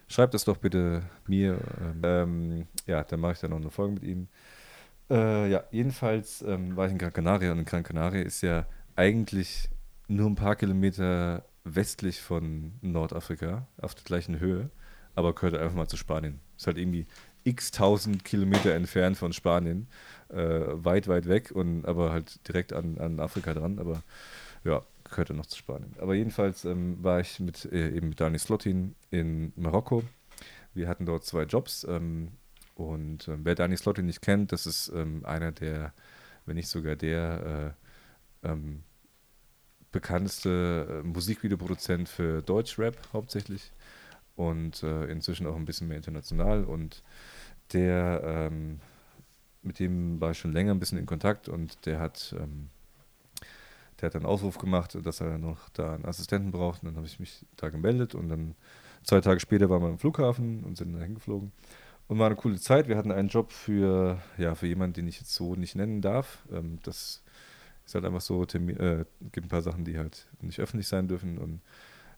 schreibt 0.07 0.33
es 0.35 0.45
doch 0.45 0.57
bitte 0.57 1.03
mir. 1.27 1.59
Ähm, 1.81 2.01
ähm, 2.03 2.67
ja, 2.87 3.03
dann 3.03 3.19
mache 3.19 3.33
ich 3.33 3.39
dann 3.39 3.51
noch 3.51 3.61
eine 3.61 3.69
Folge 3.69 3.93
mit 3.93 4.03
ihm. 4.03 4.27
Äh, 5.09 5.49
ja, 5.51 5.63
jedenfalls 5.71 6.41
ähm, 6.41 6.75
war 6.75 6.85
ich 6.85 6.91
in 6.91 6.97
Gran 6.97 7.13
Canaria 7.13 7.51
und 7.51 7.65
Gran 7.65 7.83
Canaria 7.83 8.21
ist 8.21 8.41
ja 8.41 8.65
eigentlich 8.95 9.69
nur 10.07 10.29
ein 10.29 10.35
paar 10.35 10.55
Kilometer 10.55 11.43
westlich 11.63 12.21
von 12.21 12.73
Nordafrika, 12.81 13.67
auf 13.77 13.95
der 13.95 14.03
gleichen 14.03 14.39
Höhe, 14.39 14.69
aber 15.15 15.33
gehört 15.33 15.55
einfach 15.55 15.75
mal 15.75 15.87
zu 15.87 15.97
Spanien. 15.97 16.39
Ist 16.57 16.67
halt 16.67 16.77
irgendwie 16.77 17.07
x 17.43 17.71
tausend 17.71 18.23
Kilometer 18.23 18.73
entfernt 18.73 19.17
von 19.17 19.33
Spanien, 19.33 19.87
äh, 20.29 20.61
weit, 20.73 21.07
weit 21.07 21.27
weg 21.27 21.51
und 21.53 21.85
aber 21.85 22.11
halt 22.11 22.47
direkt 22.47 22.73
an, 22.73 22.97
an 22.97 23.19
Afrika 23.19 23.53
dran. 23.53 23.79
Aber 23.79 24.03
ja, 24.63 24.81
gehörte 25.13 25.33
noch 25.33 25.45
zu 25.45 25.57
Spanien. 25.57 25.93
Aber 25.99 26.13
jedenfalls 26.13 26.65
ähm, 26.65 27.03
war 27.03 27.19
ich 27.19 27.39
mit, 27.39 27.65
äh, 27.65 27.95
eben 27.95 28.09
mit 28.09 28.19
Dani 28.19 28.39
Slotin 28.39 28.95
in 29.09 29.53
Marokko. 29.55 30.03
Wir 30.73 30.87
hatten 30.87 31.05
dort 31.05 31.25
zwei 31.25 31.43
Jobs. 31.43 31.85
Ähm, 31.89 32.31
und 32.75 33.27
äh, 33.27 33.37
wer 33.43 33.55
Dani 33.55 33.77
Slotin 33.77 34.05
nicht 34.05 34.21
kennt, 34.21 34.51
das 34.51 34.65
ist 34.65 34.91
ähm, 34.95 35.23
einer 35.25 35.51
der, 35.51 35.93
wenn 36.45 36.55
nicht 36.55 36.67
sogar 36.67 36.95
der, 36.95 37.75
äh, 38.43 38.47
ähm, 38.47 38.83
bekannteste 39.93 41.03
äh, 41.03 41.07
Musikvideoproduzent 41.07 42.09
für 42.09 42.41
Deutschrap 42.41 42.97
hauptsächlich 43.13 43.71
und 44.35 44.83
äh, 44.83 45.05
inzwischen 45.05 45.47
auch 45.47 45.55
ein 45.55 45.65
bisschen 45.65 45.87
mehr 45.87 45.97
international 45.97 46.65
und 46.65 47.03
der 47.71 48.21
ähm, 48.25 48.79
mit 49.61 49.79
dem 49.79 50.19
war 50.19 50.31
ich 50.31 50.39
schon 50.39 50.51
länger 50.51 50.73
ein 50.73 50.79
bisschen 50.79 50.97
in 50.97 51.05
Kontakt 51.05 51.47
und 51.47 51.85
der 51.85 51.99
hat 51.99 52.35
ähm, 52.37 52.69
der 53.99 54.07
hat 54.07 54.15
einen 54.15 54.25
Ausruf 54.25 54.57
gemacht, 54.57 54.97
dass 55.03 55.21
er 55.21 55.37
noch 55.37 55.69
da 55.69 55.93
einen 55.93 56.05
Assistenten 56.05 56.51
braucht 56.51 56.83
und 56.83 56.89
dann 56.89 56.95
habe 56.97 57.07
ich 57.07 57.19
mich 57.19 57.45
da 57.55 57.69
gemeldet 57.69 58.15
und 58.15 58.29
dann 58.29 58.55
zwei 59.03 59.21
Tage 59.21 59.39
später 59.39 59.69
waren 59.69 59.81
wir 59.81 59.89
am 59.89 59.99
Flughafen 59.99 60.63
und 60.63 60.77
sind 60.77 60.93
da 60.93 60.99
hingeflogen 60.99 61.51
und 62.07 62.19
war 62.19 62.27
eine 62.27 62.35
coole 62.35 62.59
Zeit. 62.59 62.87
Wir 62.87 62.97
hatten 62.97 63.11
einen 63.11 63.29
Job 63.29 63.51
für 63.51 64.19
ja 64.37 64.55
für 64.55 64.67
jemanden, 64.67 64.93
den 64.93 65.07
ich 65.07 65.19
jetzt 65.19 65.33
so 65.33 65.55
nicht 65.55 65.75
nennen 65.75 66.01
darf. 66.01 66.43
Ähm, 66.51 66.79
das 66.83 67.23
ist 67.85 67.95
halt 67.95 68.05
einfach 68.05 68.21
so, 68.21 68.45
Termin, 68.45 68.77
äh, 68.77 69.05
gibt 69.31 69.47
ein 69.47 69.49
paar 69.49 69.61
Sachen, 69.61 69.83
die 69.85 69.97
halt 69.97 70.27
nicht 70.41 70.59
öffentlich 70.59 70.87
sein 70.87 71.07
dürfen. 71.07 71.37
Und 71.37 71.61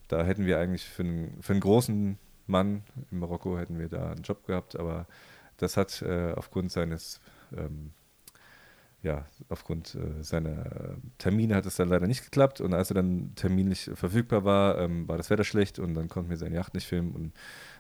da 0.07 0.23
hätten 0.23 0.45
wir 0.45 0.59
eigentlich 0.59 0.85
für 0.85 1.03
einen, 1.03 1.41
für 1.41 1.53
einen 1.53 1.61
großen 1.61 2.17
Mann 2.47 2.83
in 3.11 3.19
Marokko 3.19 3.57
hätten 3.57 3.79
wir 3.79 3.89
da 3.89 4.11
einen 4.11 4.21
Job 4.21 4.45
gehabt, 4.45 4.75
aber 4.75 5.07
das 5.57 5.77
hat 5.77 6.01
äh, 6.01 6.33
aufgrund 6.33 6.71
seines 6.71 7.19
ähm, 7.55 7.91
ja, 9.05 9.23
aufgrund 9.49 9.95
äh, 9.95 10.23
seiner 10.23 10.97
Termine 11.19 11.55
hat 11.55 11.67
es 11.67 11.75
dann 11.75 11.89
leider 11.89 12.07
nicht 12.07 12.23
geklappt 12.23 12.59
und 12.59 12.73
als 12.73 12.89
er 12.89 12.95
dann 12.95 13.33
terminlich 13.35 13.91
verfügbar 13.93 14.43
war, 14.43 14.79
ähm, 14.79 15.07
war 15.07 15.17
das 15.17 15.29
Wetter 15.29 15.43
schlecht 15.43 15.77
und 15.77 15.93
dann 15.93 16.09
konnten 16.09 16.31
wir 16.31 16.37
seine 16.37 16.55
Yacht 16.55 16.73
nicht 16.73 16.87
filmen 16.87 17.13
und 17.13 17.33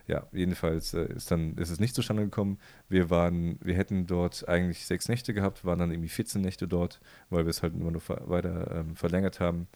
ja, 0.05 0.27
jedenfalls 0.31 0.93
äh, 0.93 1.05
ist 1.15 1.31
dann 1.31 1.57
ist 1.57 1.71
es 1.71 1.79
nicht 1.79 1.95
zustande 1.95 2.23
gekommen. 2.23 2.59
Wir 2.89 3.09
waren, 3.09 3.57
wir 3.59 3.73
hätten 3.73 4.05
dort 4.05 4.47
eigentlich 4.47 4.85
sechs 4.85 5.09
Nächte 5.09 5.33
gehabt, 5.33 5.65
waren 5.65 5.79
dann 5.79 5.91
irgendwie 5.91 6.09
14 6.09 6.41
Nächte 6.41 6.67
dort, 6.67 7.01
weil 7.31 7.45
wir 7.45 7.49
es 7.49 7.63
halt 7.63 7.73
immer 7.73 7.89
nur 7.89 8.03
weiter 8.07 8.69
ähm, 8.71 8.95
verlängert 8.95 9.39
haben. 9.39 9.67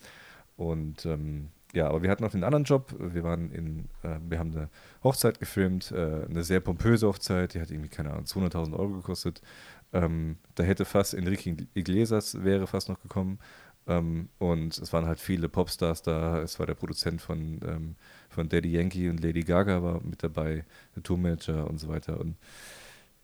Und 0.55 1.03
ähm, 1.07 1.49
ja, 1.73 1.88
aber 1.88 2.01
wir 2.01 2.09
hatten 2.09 2.23
noch 2.23 2.31
den 2.31 2.43
anderen 2.43 2.63
Job. 2.63 2.95
Wir 2.97 3.23
waren 3.23 3.51
in, 3.51 3.89
äh, 4.03 4.17
wir 4.27 4.39
haben 4.39 4.51
eine 4.51 4.69
Hochzeit 5.03 5.39
gefilmt, 5.39 5.91
äh, 5.91 6.26
eine 6.27 6.43
sehr 6.43 6.59
pompöse 6.59 7.07
Hochzeit, 7.07 7.53
die 7.53 7.61
hat 7.61 7.69
irgendwie, 7.69 7.89
keine 7.89 8.11
Ahnung, 8.11 8.26
200.000 8.26 8.73
Euro 8.73 8.93
gekostet. 8.93 9.41
Ähm, 9.91 10.37
da 10.55 10.63
hätte 10.63 10.85
fast 10.85 11.13
Enrique 11.13 11.67
Iglesias 11.73 12.43
wäre 12.43 12.67
fast 12.67 12.89
noch 12.89 13.01
gekommen. 13.01 13.39
Ähm, 13.87 14.29
und 14.37 14.77
es 14.77 14.93
waren 14.93 15.05
halt 15.05 15.19
viele 15.19 15.49
Popstars 15.49 16.03
da. 16.03 16.41
Es 16.41 16.59
war 16.59 16.67
der 16.67 16.75
Produzent 16.75 17.21
von, 17.21 17.59
ähm, 17.65 17.95
von 18.29 18.47
Daddy 18.47 18.71
Yankee 18.71 19.09
und 19.09 19.21
Lady 19.21 19.41
Gaga 19.41 19.81
war 19.81 20.01
mit 20.03 20.21
dabei, 20.21 20.63
der 20.95 21.03
Tourmanager 21.03 21.67
und 21.67 21.79
so 21.79 21.87
weiter. 21.87 22.19
Und 22.19 22.35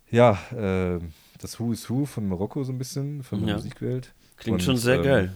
ja, 0.09 0.39
äh, 0.51 0.99
das 1.39 1.59
Who 1.59 1.71
is 1.71 1.89
Who 1.89 2.05
von 2.05 2.27
Marokko 2.27 2.63
so 2.63 2.71
ein 2.71 2.77
bisschen, 2.77 3.23
von 3.23 3.39
der 3.39 3.49
ja. 3.49 3.55
Musikwelt. 3.55 4.13
Klingt 4.37 4.59
und, 4.59 4.63
schon 4.63 4.77
sehr 4.77 4.97
ähm, 4.97 5.03
geil. 5.03 5.33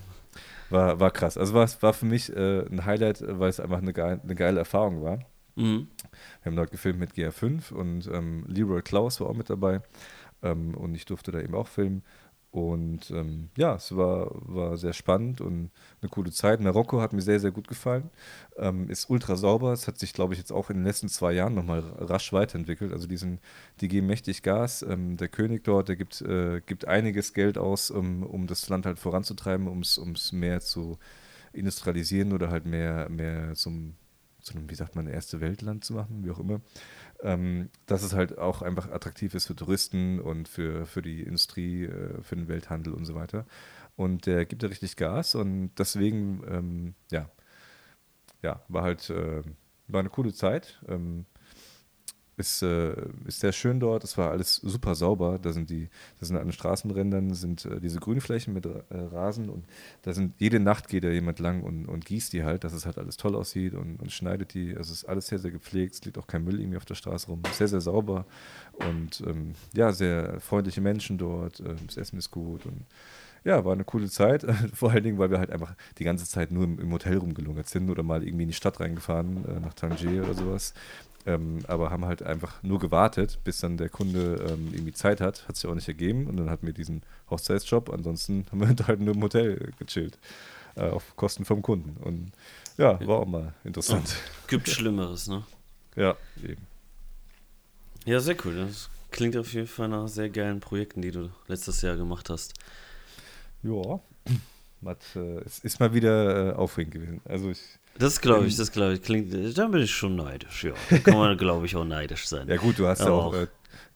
War, 0.70 1.00
war 1.00 1.12
krass. 1.12 1.38
Also 1.38 1.54
war, 1.54 1.70
war 1.82 1.94
für 1.94 2.06
mich 2.06 2.36
äh, 2.36 2.66
ein 2.66 2.86
Highlight, 2.86 3.24
weil 3.28 3.50
es 3.50 3.60
einfach 3.60 3.80
eine, 3.80 3.94
geile, 3.94 4.22
eine 4.22 4.36
geile 4.36 4.60
Erfahrung 4.60 5.04
war. 5.04 5.20
Mhm. 5.56 5.88
Wir 6.42 6.52
haben 6.52 6.56
dort 6.56 6.72
gefilmt 6.72 7.00
mit 7.00 7.14
GR5 7.14 7.74
und 7.74 8.08
ähm, 8.08 8.46
Leroy 8.48 8.82
Klaus 8.82 9.20
war 9.20 9.28
auch 9.28 9.36
mit 9.36 9.50
dabei. 9.50 9.82
Ähm, 10.44 10.76
und 10.76 10.96
ich 10.96 11.06
durfte 11.06 11.32
da 11.32 11.40
eben 11.40 11.56
auch 11.56 11.68
filmen. 11.68 12.04
Und 12.52 13.12
ähm, 13.12 13.50
ja, 13.58 13.76
es 13.76 13.96
war, 13.96 14.32
war 14.32 14.76
sehr 14.78 14.94
spannend 14.94 15.40
und 15.40 15.70
eine 16.02 16.10
coole 16.10 16.32
Zeit. 16.32 16.60
Marokko 16.62 17.00
hat 17.00 17.14
mir 17.14 17.22
sehr, 17.22 17.40
sehr 17.40 17.52
gut 17.52 17.68
gefallen. 17.68 18.10
Ähm, 18.58 18.90
ist 18.90 19.08
ultra 19.10 19.36
sauber. 19.36 19.72
Es 19.72 19.88
hat 19.88 20.00
sich, 20.00 20.14
glaube 20.14 20.34
ich, 20.34 20.40
jetzt 20.40 20.52
auch 20.52 20.72
in 20.72 20.78
den 20.78 20.86
letzten 20.86 21.10
zwei 21.10 21.34
Jahren 21.34 21.54
nochmal 21.54 21.82
rasch 22.00 22.34
weiterentwickelt. 22.34 22.92
Also 22.92 23.06
die, 23.06 23.18
sind, 23.18 23.40
die 23.82 23.88
geben 23.88 24.08
mächtig 24.08 24.42
Gas. 24.42 24.82
Ähm, 24.82 25.16
der 25.16 25.28
König 25.28 25.64
dort, 25.64 25.90
der 25.90 25.96
gibt, 25.96 26.22
äh, 26.22 26.62
gibt 26.62 26.88
einiges 26.88 27.34
Geld 27.34 27.60
aus, 27.60 27.92
um, 27.92 28.24
um 28.24 28.48
das 28.48 28.68
Land 28.68 28.88
halt 28.88 28.98
voranzutreiben, 28.98 29.68
um 29.68 29.82
es 29.82 30.32
mehr 30.32 30.60
zu 30.60 30.98
industrialisieren 31.54 32.34
oder 32.34 32.50
halt 32.50 32.66
mehr, 32.66 33.10
mehr 33.10 33.54
zum, 33.54 33.96
zu 34.42 34.54
wie 34.68 34.76
sagt 34.76 34.96
man, 34.96 35.06
erste 35.06 35.40
Weltland 35.40 35.84
zu 35.84 35.94
machen, 35.94 36.24
wie 36.24 36.32
auch 36.32 36.40
immer 36.40 36.62
ähm, 37.24 37.70
dass 37.86 38.04
es 38.04 38.14
halt 38.14 38.38
auch 38.38 38.62
einfach 38.62 38.90
attraktiv 38.92 39.34
ist 39.34 39.48
für 39.48 39.56
Touristen 39.56 40.20
und 40.20 40.48
für, 40.48 40.86
für 40.86 41.02
die 41.02 41.22
Industrie, 41.22 41.86
äh, 41.86 42.22
für 42.22 42.36
den 42.36 42.48
Welthandel 42.48 42.94
und 42.94 43.06
so 43.06 43.16
weiter. 43.16 43.46
Und 43.96 44.26
der 44.26 44.46
gibt 44.46 44.64
da 44.64 44.68
richtig 44.68 44.96
Gas 44.96 45.36
und 45.36 45.72
deswegen, 45.78 46.42
ähm, 46.50 46.96
ja, 47.12 47.30
ja, 48.42 48.62
war 48.70 48.84
halt, 48.84 49.10
äh, 49.10 49.44
war 49.88 50.00
eine 50.00 50.10
coole 50.10 50.34
Zeit. 50.34 50.82
Ähm, 50.88 51.26
ist, 52.40 52.64
äh, 52.64 52.94
ist 53.26 53.42
sehr 53.42 53.52
schön 53.52 53.80
dort. 53.80 54.04
Es 54.04 54.18
war 54.18 54.32
alles 54.32 54.56
super 54.56 54.96
sauber. 54.96 55.40
Da 55.40 55.52
sind 55.52 55.70
die, 55.70 55.90
da 56.20 56.26
sind 56.26 56.38
an 56.38 56.48
den 56.48 56.52
Straßenrändern 56.54 57.34
sind 57.34 57.66
äh, 57.66 57.80
diese 57.80 58.00
Grünflächen 58.00 58.54
mit 58.54 58.66
äh, 58.66 58.80
Rasen 58.90 59.50
und 59.50 59.66
da 60.04 60.14
sind 60.14 60.34
jede 60.40 60.60
Nacht 60.60 60.88
geht 60.88 61.04
da 61.04 61.10
jemand 61.10 61.40
lang 61.40 61.64
und, 61.64 61.86
und 61.86 62.06
gießt 62.06 62.34
die 62.34 62.44
halt, 62.44 62.64
dass 62.64 62.74
es 62.74 62.86
halt 62.86 62.98
alles 62.98 63.18
toll 63.18 63.36
aussieht 63.36 63.74
und, 63.74 64.02
und 64.02 64.12
schneidet 64.12 64.54
die. 64.54 64.76
Also 64.76 64.94
es 64.94 65.04
ist 65.04 65.10
alles 65.10 65.28
sehr, 65.28 65.40
sehr 65.40 65.52
gepflegt. 65.52 65.96
Es 65.96 66.06
liegt 66.06 66.18
auch 66.18 66.28
kein 66.28 66.44
Müll 66.44 66.60
irgendwie 66.60 66.78
auf 66.78 66.86
der 66.86 66.96
Straße 66.96 67.28
rum. 67.28 67.42
Sehr, 67.52 67.68
sehr 67.68 67.82
sauber 67.82 68.26
und 68.74 69.22
ähm, 69.28 69.54
ja, 69.74 69.92
sehr 69.92 70.40
freundliche 70.40 70.82
Menschen 70.82 71.18
dort. 71.18 71.60
Äh, 71.60 71.76
das 71.86 71.98
Essen 71.98 72.18
ist 72.18 72.32
gut 72.32 72.66
und 72.66 72.86
ja, 73.44 73.64
war 73.64 73.74
eine 73.74 73.84
coole 73.84 74.10
Zeit. 74.10 74.46
Vor 74.74 74.92
allen 74.92 75.04
Dingen, 75.04 75.18
weil 75.18 75.32
wir 75.32 75.40
halt 75.40 75.52
einfach 75.52 75.76
die 75.98 76.04
ganze 76.04 76.26
Zeit 76.26 76.52
nur 76.52 76.64
im, 76.64 76.80
im 76.80 76.92
Hotel 76.92 77.18
rumgelungert 77.18 77.70
sind 77.70 77.90
oder 77.90 78.04
mal 78.04 78.24
irgendwie 78.24 78.44
in 78.44 78.50
die 78.50 78.56
Stadt 78.56 78.80
reingefahren, 78.80 79.46
äh, 79.46 79.60
nach 79.60 79.74
Tangier 79.74 80.24
oder 80.24 80.34
sowas. 80.34 80.74
Ähm, 81.26 81.60
aber 81.68 81.90
haben 81.90 82.06
halt 82.06 82.24
einfach 82.24 82.64
nur 82.64 82.80
gewartet, 82.80 83.40
bis 83.44 83.60
dann 83.60 83.78
der 83.78 83.90
Kunde 83.90 84.46
ähm, 84.50 84.70
irgendwie 84.72 84.94
Zeit 84.94 85.22
hat. 85.22 85.48
Hat 85.48 85.56
sich 85.56 85.70
auch 85.70 85.76
nicht 85.76 85.88
ergeben. 85.88 86.28
Und 86.28 86.38
dann 86.38 86.50
hatten 86.50 86.66
wir 86.66 86.74
diesen 86.74 87.04
Hochzeitsjob. 87.30 87.90
Ansonsten 87.90 88.46
haben 88.52 88.62
wir 88.62 88.88
halt 88.88 89.00
nur 89.00 89.16
im 89.16 89.22
Hotel 89.22 89.72
gechillt. 89.78 90.18
Äh, 90.76 90.90
auf 90.90 91.16
Kosten 91.16 91.46
vom 91.46 91.62
Kunden. 91.62 91.98
Und 92.02 92.32
ja, 92.78 93.06
war 93.06 93.20
auch 93.20 93.26
mal 93.26 93.54
interessant. 93.64 94.16
Oh, 94.16 94.48
gibt 94.48 94.70
Schlimmeres, 94.70 95.28
ne? 95.28 95.44
ja, 95.96 96.16
eben. 96.44 96.66
Ja, 98.06 98.20
sehr 98.20 98.36
cool. 98.46 98.56
Das 98.56 98.90
klingt 99.12 99.36
auf 99.36 99.54
jeden 99.54 99.68
Fall 99.68 99.90
nach 99.90 100.08
sehr 100.08 100.30
geilen 100.30 100.60
Projekten, 100.60 101.02
die 101.02 101.12
du 101.12 101.30
letztes 101.48 101.82
Jahr 101.82 101.98
gemacht 101.98 102.30
hast. 102.30 102.54
Ja, 103.64 104.00
äh, 105.16 105.20
es 105.46 105.60
ist 105.60 105.80
mal 105.80 105.94
wieder 105.94 106.52
äh, 106.52 106.54
aufregend 106.54 106.94
gewesen. 106.94 107.22
Also 107.26 107.50
ich 107.50 107.79
das 108.00 108.22
glaube 108.22 108.48
ich, 108.48 108.56
das 108.56 108.72
glaube 108.72 108.94
ich. 108.94 109.02
Klingt, 109.02 109.34
da 109.58 109.68
bin 109.68 109.82
ich 109.82 109.92
schon 109.92 110.16
neidisch, 110.16 110.64
ja. 110.64 110.74
Da 110.90 111.00
kann 111.00 111.18
man, 111.18 111.38
glaube 111.38 111.66
ich, 111.66 111.76
auch 111.76 111.86
neidisch 111.86 112.28
sein. 112.28 112.48
Ja, 112.48 112.56
gut, 112.56 112.80
du 112.80 112.88
hast 112.88 113.02
ja 113.02 113.12
auch, 113.12 113.34
äh, 113.34 113.48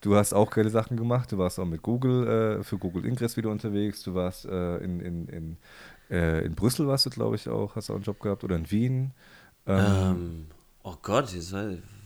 du 0.01 0.15
hast 0.15 0.33
auch 0.33 0.51
geile 0.51 0.69
Sachen 0.69 0.97
gemacht. 0.97 1.31
Du 1.31 1.37
warst 1.37 1.57
auch 1.57 1.65
mit 1.65 1.81
Google, 1.81 2.59
äh, 2.59 2.63
für 2.63 2.77
Google 2.77 3.05
Ingress 3.05 3.37
wieder 3.37 3.49
unterwegs. 3.49 4.03
Du 4.03 4.13
warst 4.13 4.45
äh, 4.45 4.77
in, 4.77 4.99
in, 4.99 5.27
in, 5.27 5.57
äh, 6.09 6.45
in 6.45 6.53
Brüssel, 6.53 6.85
warst 6.85 7.05
du, 7.05 7.09
glaube 7.09 7.37
ich, 7.37 7.47
auch, 7.47 7.75
hast 7.75 7.87
du 7.87 7.93
auch 7.93 7.97
einen 7.97 8.03
Job 8.03 8.19
gehabt 8.19 8.43
oder 8.43 8.57
in 8.57 8.69
Wien. 8.69 9.11
Ähm, 9.65 9.79
ähm, 9.79 10.45
oh 10.83 10.95
Gott, 11.01 11.33
jetzt, 11.33 11.55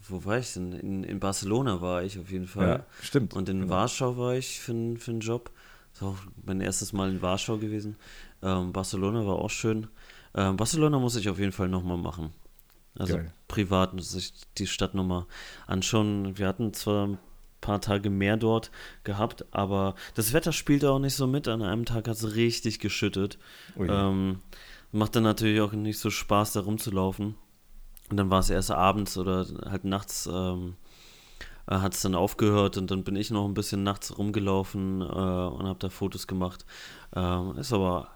wo 0.07 0.23
war 0.23 0.37
ich 0.37 0.53
denn? 0.53 0.73
In, 0.73 1.03
in 1.03 1.19
Barcelona 1.19 1.81
war 1.81 2.03
ich 2.03 2.19
auf 2.19 2.31
jeden 2.31 2.47
Fall. 2.47 2.67
Ja, 2.67 2.85
stimmt. 3.01 3.33
Und 3.33 3.49
in 3.49 3.61
genau. 3.61 3.73
Warschau 3.73 4.17
war 4.17 4.35
ich 4.35 4.59
für, 4.59 4.95
für 4.97 5.11
einen 5.11 5.19
Job. 5.19 5.49
Das 5.93 6.01
ist 6.01 6.07
auch 6.07 6.17
mein 6.45 6.61
erstes 6.61 6.93
Mal 6.93 7.09
in 7.09 7.21
Warschau 7.23 7.57
gewesen. 7.57 7.95
Ähm, 8.43 8.71
Barcelona 8.71 9.25
war 9.25 9.39
auch 9.39 9.49
schön. 9.49 9.87
Ähm, 10.37 10.55
Barcelona 10.55 10.99
muss 10.99 11.15
ich 11.15 11.27
auf 11.29 11.39
jeden 11.39 11.51
Fall 11.51 11.67
nochmal 11.67 11.97
machen. 11.97 12.31
Also 12.97 13.15
Geil. 13.17 13.33
privat 13.47 13.93
muss 13.93 14.15
ich 14.15 14.33
die 14.57 14.67
Stadt 14.67 14.93
nochmal 14.93 15.25
anschauen. 15.65 16.37
Wir 16.37 16.47
hatten 16.47 16.73
zwar 16.73 17.07
ein 17.07 17.19
paar 17.59 17.81
Tage 17.81 18.09
mehr 18.09 18.37
dort 18.37 18.71
gehabt, 19.03 19.45
aber 19.51 19.95
das 20.13 20.33
Wetter 20.33 20.51
spielte 20.51 20.91
auch 20.91 20.99
nicht 20.99 21.15
so 21.15 21.27
mit. 21.27 21.47
An 21.47 21.63
einem 21.63 21.85
Tag 21.85 22.07
hat 22.07 22.15
es 22.15 22.35
richtig 22.35 22.79
geschüttet. 22.79 23.37
Ähm, 23.77 24.39
macht 24.91 25.15
dann 25.15 25.23
natürlich 25.23 25.59
auch 25.59 25.73
nicht 25.73 25.99
so 25.99 26.09
Spaß, 26.09 26.53
da 26.53 26.61
rumzulaufen. 26.61 27.35
Und 28.09 28.17
dann 28.17 28.29
war 28.29 28.39
es 28.39 28.49
erst 28.49 28.71
abends 28.71 29.17
oder 29.17 29.45
halt 29.69 29.83
nachts 29.83 30.29
ähm, 30.31 30.75
äh, 31.67 31.75
hat 31.75 31.93
es 31.93 32.01
dann 32.01 32.15
aufgehört 32.15 32.77
und 32.77 32.89
dann 32.89 33.03
bin 33.03 33.15
ich 33.15 33.31
noch 33.31 33.45
ein 33.45 33.53
bisschen 33.53 33.83
nachts 33.83 34.17
rumgelaufen 34.17 35.01
äh, 35.01 35.03
und 35.03 35.67
habe 35.67 35.79
da 35.79 35.89
Fotos 35.89 36.27
gemacht. 36.27 36.65
Ähm, 37.15 37.57
ist 37.57 37.73
aber 37.73 38.07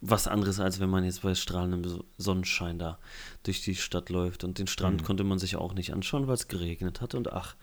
was 0.00 0.28
anderes, 0.28 0.60
als 0.60 0.80
wenn 0.80 0.90
man 0.90 1.04
jetzt 1.04 1.22
bei 1.22 1.34
strahlendem 1.34 2.02
Sonnenschein 2.18 2.78
da 2.78 2.98
durch 3.42 3.62
die 3.62 3.74
Stadt 3.74 4.10
läuft. 4.10 4.44
Und 4.44 4.58
den 4.58 4.66
Strand 4.66 5.02
mhm. 5.02 5.06
konnte 5.06 5.24
man 5.24 5.38
sich 5.38 5.56
auch 5.56 5.74
nicht 5.74 5.92
anschauen, 5.92 6.26
weil 6.26 6.34
es 6.34 6.48
geregnet 6.48 7.00
hat. 7.00 7.14
Und 7.14 7.32
ach, 7.32 7.56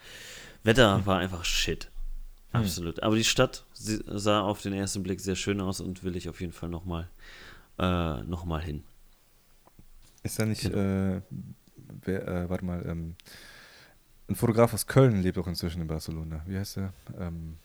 Wetter 0.63 0.99
mhm. 0.99 1.05
war 1.05 1.19
einfach 1.19 1.45
shit. 1.45 1.89
Mhm. 2.51 2.59
Absolut. 2.59 3.03
Aber 3.03 3.15
die 3.15 3.23
Stadt 3.23 3.65
sah 3.73 4.41
auf 4.41 4.61
den 4.61 4.73
ersten 4.73 5.03
Blick 5.03 5.19
sehr 5.19 5.35
schön 5.35 5.61
aus 5.61 5.79
und 5.79 6.03
will 6.03 6.15
ich 6.15 6.29
auf 6.29 6.41
jeden 6.41 6.53
Fall 6.53 6.69
nochmal 6.69 7.09
äh, 7.79 8.21
noch 8.23 8.59
hin. 8.59 8.83
Ist 10.23 10.39
da 10.39 10.45
nicht, 10.45 10.65
äh, 10.65 11.21
wer, 12.01 12.27
äh, 12.27 12.49
warte 12.49 12.65
mal, 12.65 12.85
ähm, 12.87 13.15
ein 14.29 14.35
Fotograf 14.35 14.73
aus 14.73 14.87
Köln 14.87 15.21
lebt 15.21 15.37
auch 15.37 15.47
inzwischen 15.47 15.81
in 15.81 15.87
Barcelona. 15.87 16.43
Wie 16.45 16.57
heißt 16.57 16.77
er? 16.77 16.93
Ähm, 17.19 17.57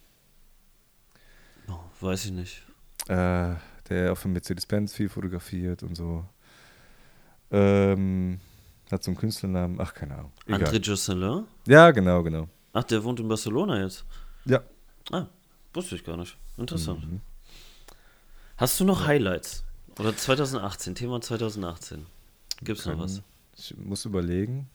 oh, 1.69 1.79
weiß 2.01 2.27
ich 2.27 2.33
nicht. 2.33 2.63
Äh, 3.09 3.55
der 3.89 4.13
auch 4.13 4.17
für 4.17 4.29
Mercedes-Benz 4.29 4.95
viel 4.95 5.09
fotografiert 5.09 5.83
und 5.83 5.95
so. 5.97 6.25
Ähm, 7.51 8.41
hat 8.91 9.03
so 9.03 9.11
einen 9.11 9.19
Künstlernamen, 9.19 9.81
ach, 9.81 9.95
keine 9.95 10.15
Ahnung. 10.15 10.33
Egal. 10.47 10.63
André 10.65 10.81
Josselin? 10.81 11.45
Ja, 11.67 11.91
genau, 11.91 12.23
genau. 12.23 12.49
Ach, 12.73 12.85
der 12.85 13.03
wohnt 13.05 13.21
in 13.21 13.29
Barcelona 13.29 13.83
jetzt? 13.83 14.05
Ja. 14.45 14.63
Ah, 15.11 15.27
wusste 15.73 15.97
ich 15.97 16.05
gar 16.05 16.17
nicht. 16.17 16.37
Interessant. 16.57 17.05
Mhm. 17.07 17.21
Hast 18.57 18.81
du 18.81 18.85
noch 18.85 19.07
Highlights 19.07 19.65
Oder 19.99 20.17
2018, 20.17 20.95
Thema 20.95 21.21
2018. 21.21 22.07
Gibt 22.63 22.81
es 22.81 22.87
noch 22.87 22.99
was? 22.99 23.23
Ich 23.57 23.77
muss 23.77 24.05
überlegen. 24.05 24.69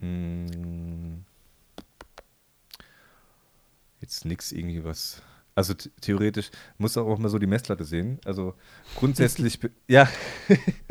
Hm. 0.00 1.24
Jetzt 4.00 4.24
nichts 4.24 4.52
irgendwie 4.52 4.84
was. 4.84 5.22
Also 5.60 5.74
theoretisch 6.00 6.50
muss 6.78 6.96
auch 6.96 7.18
mal 7.18 7.28
so 7.28 7.38
die 7.38 7.46
Messlatte 7.46 7.84
sehen. 7.84 8.18
Also 8.24 8.54
grundsätzlich, 8.96 9.60
ja. 9.88 10.08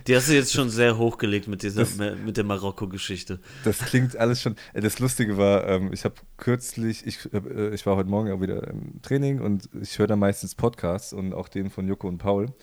Die 0.05 0.15
hast 0.15 0.29
du 0.29 0.33
jetzt 0.33 0.53
schon 0.53 0.69
sehr 0.69 0.95
hochgelegt 0.95 1.47
mit 1.47 1.63
dieser 1.63 1.81
das, 1.81 1.97
mit 1.97 2.37
der 2.37 2.43
Marokko-Geschichte. 2.43 3.39
Das 3.63 3.79
klingt 3.79 4.15
alles 4.15 4.43
schon. 4.43 4.55
Äh, 4.73 4.81
das 4.81 4.99
Lustige 4.99 5.37
war, 5.37 5.67
ähm, 5.67 5.91
ich 5.91 6.05
habe 6.05 6.13
kürzlich, 6.37 7.03
ich, 7.07 7.33
äh, 7.33 7.73
ich 7.73 7.83
war 7.87 7.95
heute 7.95 8.11
Morgen 8.11 8.31
auch 8.31 8.41
wieder 8.41 8.67
im 8.67 9.01
Training 9.01 9.41
und 9.41 9.67
ich 9.81 9.97
höre 9.97 10.05
da 10.05 10.15
meistens 10.15 10.53
Podcasts 10.53 11.13
und 11.13 11.33
auch 11.33 11.47
den 11.47 11.71
von 11.71 11.87
Joko 11.87 12.07
und 12.07 12.19
Paul. 12.19 12.53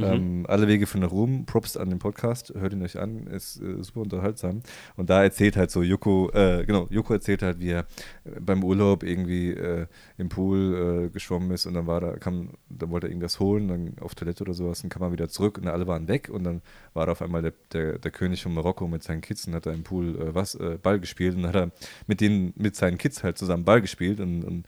Mhm. 0.00 0.12
Ähm, 0.12 0.46
Alle 0.48 0.68
Wege 0.68 0.86
von 0.86 1.02
Ruhm, 1.02 1.46
Props 1.46 1.76
an 1.76 1.90
den 1.90 1.98
Podcast, 1.98 2.52
hört 2.54 2.72
ihn 2.72 2.82
euch 2.82 2.98
an, 2.98 3.26
ist 3.26 3.60
äh, 3.60 3.82
super 3.82 4.00
unterhaltsam. 4.00 4.62
Und 4.96 5.10
da 5.10 5.22
erzählt 5.22 5.56
halt 5.56 5.70
so 5.70 5.82
Joko, 5.82 6.30
äh, 6.32 6.64
genau, 6.66 6.86
Joko 6.90 7.14
erzählt 7.14 7.42
halt, 7.42 7.60
wie 7.60 7.70
er 7.70 7.86
äh, 8.24 8.40
beim 8.40 8.64
Urlaub 8.64 9.02
irgendwie 9.02 9.50
äh, 9.50 9.86
im 10.18 10.28
Pool 10.28 11.06
äh, 11.06 11.10
geschwommen 11.10 11.50
ist. 11.50 11.66
Und 11.66 11.74
dann 11.74 11.86
war 11.86 12.00
da, 12.00 12.16
kam, 12.16 12.50
da 12.68 12.88
wollte 12.90 13.06
er 13.06 13.10
irgendwas 13.10 13.40
holen, 13.40 13.68
dann 13.68 13.94
auf 14.00 14.14
Toilette 14.14 14.42
oder 14.42 14.54
sowas, 14.54 14.82
dann 14.82 14.90
kam 14.90 15.02
er 15.02 15.12
wieder 15.12 15.28
zurück. 15.28 15.58
Und 15.58 15.68
alle 15.68 15.86
waren 15.86 16.08
weg. 16.08 16.28
Und 16.28 16.44
dann 16.44 16.62
war 16.94 17.06
da 17.06 17.12
auf 17.12 17.22
einmal 17.22 17.42
der, 17.42 17.52
der, 17.72 17.98
der 17.98 18.10
König 18.10 18.42
von 18.42 18.54
Marokko 18.54 18.88
mit 18.88 19.02
seinen 19.02 19.20
Kids 19.20 19.46
und 19.46 19.54
hat 19.54 19.66
da 19.66 19.72
im 19.72 19.82
Pool 19.82 20.16
äh, 20.20 20.34
was, 20.34 20.58
Ball 20.82 21.00
gespielt. 21.00 21.36
Und 21.36 21.46
hat 21.46 21.54
er 21.54 21.70
mit 22.06 22.20
denen, 22.20 22.52
mit 22.56 22.76
seinen 22.76 22.98
Kids 22.98 23.22
halt 23.22 23.38
zusammen 23.38 23.64
Ball 23.64 23.80
gespielt. 23.80 24.20
Und, 24.20 24.44
und 24.44 24.66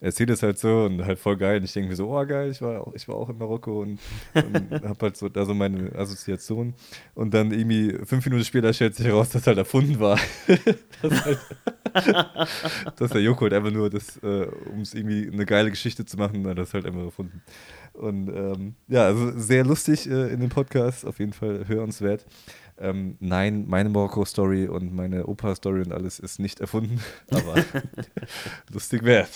erzählt 0.00 0.30
es 0.30 0.42
halt 0.42 0.58
so 0.58 0.84
und 0.84 1.04
halt 1.04 1.18
voll 1.18 1.36
geil. 1.36 1.58
Und 1.58 1.64
ich 1.64 1.72
denke 1.72 1.90
mir 1.90 1.96
so, 1.96 2.08
oh 2.08 2.26
geil, 2.26 2.50
ich 2.50 2.62
war 2.62 2.86
auch, 2.86 2.94
ich 2.94 3.08
war 3.08 3.16
auch 3.16 3.28
in 3.28 3.38
Marokko 3.38 3.82
und, 3.82 3.98
und 4.34 4.70
habe 4.84 4.98
halt 5.00 5.16
so 5.16 5.28
da 5.28 5.44
so 5.44 5.54
meine 5.54 5.94
Assoziation. 5.94 6.74
Und 7.14 7.34
dann 7.34 7.52
irgendwie 7.52 7.96
fünf 8.04 8.24
Minuten 8.24 8.44
später 8.44 8.72
stellt 8.72 8.94
sich 8.94 9.06
heraus, 9.06 9.30
dass 9.30 9.46
halt 9.46 9.58
erfunden 9.58 9.98
war. 10.00 10.18
dass, 11.02 11.24
halt, 11.24 11.38
dass 12.96 13.10
der 13.10 13.20
Joko 13.20 13.42
halt 13.42 13.54
einfach 13.54 13.72
nur 13.72 13.90
das, 13.90 14.16
äh, 14.18 14.46
um 14.72 14.80
es 14.80 14.94
irgendwie 14.94 15.30
eine 15.32 15.46
geile 15.46 15.70
Geschichte 15.70 16.04
zu 16.04 16.16
machen, 16.16 16.46
hat 16.46 16.58
das 16.58 16.74
halt 16.74 16.86
einfach 16.86 17.04
erfunden. 17.04 17.42
Und 17.92 18.28
ähm, 18.28 18.74
ja, 18.86 19.06
also 19.06 19.32
sehr 19.36 19.64
lustig 19.64 20.08
äh, 20.08 20.28
in 20.32 20.40
dem 20.40 20.50
Podcast, 20.50 21.04
auf 21.04 21.18
jeden 21.18 21.32
Fall 21.32 21.66
hörenswert. 21.66 22.24
Ähm, 22.80 23.16
nein, 23.20 23.66
meine 23.66 23.88
Marokko-Story 23.88 24.68
und 24.68 24.94
meine 24.94 25.26
Opa-Story 25.26 25.82
und 25.82 25.92
alles 25.92 26.18
ist 26.18 26.38
nicht 26.38 26.60
erfunden, 26.60 27.00
aber 27.30 27.56
lustig 28.72 29.02
wert. 29.02 29.30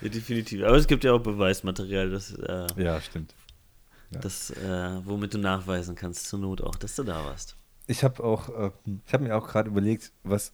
ja, 0.00 0.08
definitiv. 0.08 0.62
Aber 0.62 0.76
es 0.76 0.86
gibt 0.86 1.04
ja 1.04 1.12
auch 1.12 1.20
Beweismaterial, 1.20 2.10
das, 2.10 2.32
äh, 2.32 2.66
ja, 2.76 3.00
stimmt. 3.00 3.34
Ja. 4.10 4.20
Das, 4.20 4.50
äh, 4.50 5.00
womit 5.04 5.34
du 5.34 5.38
nachweisen 5.38 5.94
kannst, 5.94 6.28
zur 6.28 6.38
Not 6.38 6.62
auch, 6.62 6.76
dass 6.76 6.96
du 6.96 7.02
da 7.02 7.24
warst. 7.24 7.56
Ich 7.86 8.04
habe 8.04 8.22
auch, 8.22 8.48
äh, 8.48 8.70
ich 9.06 9.12
habe 9.12 9.24
mir 9.24 9.36
auch 9.36 9.48
gerade 9.48 9.68
überlegt, 9.68 10.12
was, 10.22 10.52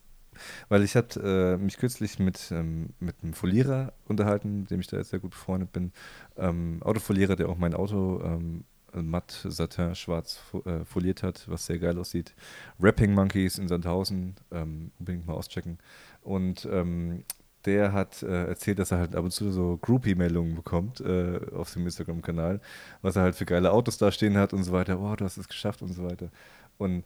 weil 0.68 0.82
ich 0.82 0.96
habe 0.96 1.08
äh, 1.20 1.62
mich 1.62 1.76
kürzlich 1.76 2.18
mit, 2.18 2.50
ähm, 2.50 2.90
mit 3.00 3.16
einem 3.22 3.34
Folierer 3.34 3.92
unterhalten, 4.06 4.60
mit 4.60 4.70
dem 4.70 4.80
ich 4.80 4.86
da 4.86 4.96
jetzt 4.96 5.10
sehr 5.10 5.18
gut 5.18 5.32
befreundet 5.32 5.72
bin. 5.72 5.92
Ähm, 6.36 6.82
Autofolierer, 6.82 7.36
der 7.36 7.48
auch 7.48 7.58
mein 7.58 7.74
Auto 7.74 8.20
ähm, 8.24 8.64
matt 8.94 9.46
Satin 9.48 9.94
schwarz 9.94 10.40
äh, 10.64 10.84
foliert 10.84 11.22
hat, 11.22 11.48
was 11.48 11.66
sehr 11.66 11.78
geil 11.78 11.98
aussieht. 11.98 12.34
Rapping 12.80 13.14
Monkeys 13.14 13.58
in 13.58 13.68
Sandhausen, 13.68 14.36
ähm, 14.50 14.92
unbedingt 14.98 15.26
mal 15.26 15.34
auschecken. 15.34 15.78
Und 16.22 16.68
ähm, 16.70 17.24
der 17.64 17.92
hat 17.92 18.22
äh, 18.22 18.46
erzählt, 18.46 18.78
dass 18.78 18.92
er 18.92 18.98
halt 18.98 19.14
ab 19.14 19.24
und 19.24 19.30
zu 19.30 19.50
so 19.50 19.76
Groupie-Meldungen 19.78 20.54
bekommt 20.54 21.00
äh, 21.00 21.40
auf 21.54 21.68
seinem 21.68 21.86
Instagram-Kanal, 21.86 22.60
was 23.02 23.16
er 23.16 23.22
halt 23.22 23.34
für 23.34 23.44
geile 23.44 23.72
Autos 23.72 23.98
da 23.98 24.10
stehen 24.12 24.36
hat 24.36 24.52
und 24.52 24.64
so 24.64 24.72
weiter. 24.72 25.00
Oh, 25.00 25.14
du 25.16 25.24
hast 25.24 25.36
es 25.36 25.48
geschafft 25.48 25.82
und 25.82 25.92
so 25.92 26.04
weiter. 26.04 26.30
Und 26.78 27.04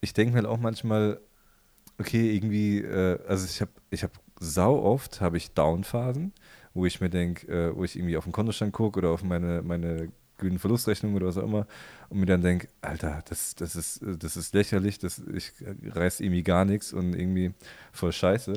ich 0.00 0.12
denke 0.12 0.34
halt 0.34 0.46
auch 0.46 0.58
manchmal, 0.58 1.20
okay, 1.98 2.34
irgendwie, 2.34 2.78
äh, 2.78 3.18
also 3.26 3.46
ich 3.46 3.60
habe 3.60 3.70
ich 3.90 4.02
hab 4.02 4.12
sau 4.40 4.82
oft 4.82 5.20
habe 5.20 5.36
ich 5.36 5.52
Down-Phasen, 5.52 6.32
wo 6.74 6.84
ich 6.86 7.00
mir 7.00 7.10
denke, 7.10 7.46
äh, 7.46 7.76
wo 7.76 7.84
ich 7.84 7.96
irgendwie 7.96 8.16
auf 8.16 8.24
den 8.24 8.32
Kontostand 8.32 8.72
gucke 8.72 8.98
oder 8.98 9.10
auf 9.10 9.22
meine, 9.22 9.62
meine 9.62 10.10
Gewinn-Verlustrechnung 10.42 11.14
oder 11.14 11.26
was 11.26 11.38
auch 11.38 11.44
immer 11.44 11.66
und 12.08 12.20
mir 12.20 12.26
dann 12.26 12.42
denke, 12.42 12.68
Alter, 12.80 13.22
das, 13.28 13.54
das, 13.54 13.76
ist, 13.76 14.02
das 14.18 14.36
ist 14.36 14.54
lächerlich, 14.54 14.98
das, 14.98 15.22
ich 15.34 15.52
reiß 15.84 16.20
irgendwie 16.20 16.42
gar 16.42 16.64
nichts 16.64 16.92
und 16.92 17.14
irgendwie 17.14 17.52
voll 17.92 18.12
scheiße. 18.12 18.54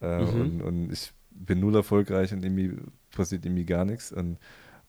Äh, 0.00 0.20
mhm. 0.20 0.40
und, 0.40 0.62
und 0.62 0.92
ich 0.92 1.12
bin 1.30 1.60
null 1.60 1.74
erfolgreich 1.74 2.32
und 2.32 2.44
irgendwie 2.44 2.76
passiert 3.10 3.44
irgendwie 3.44 3.64
gar 3.64 3.84
nichts. 3.84 4.12
Und, 4.12 4.38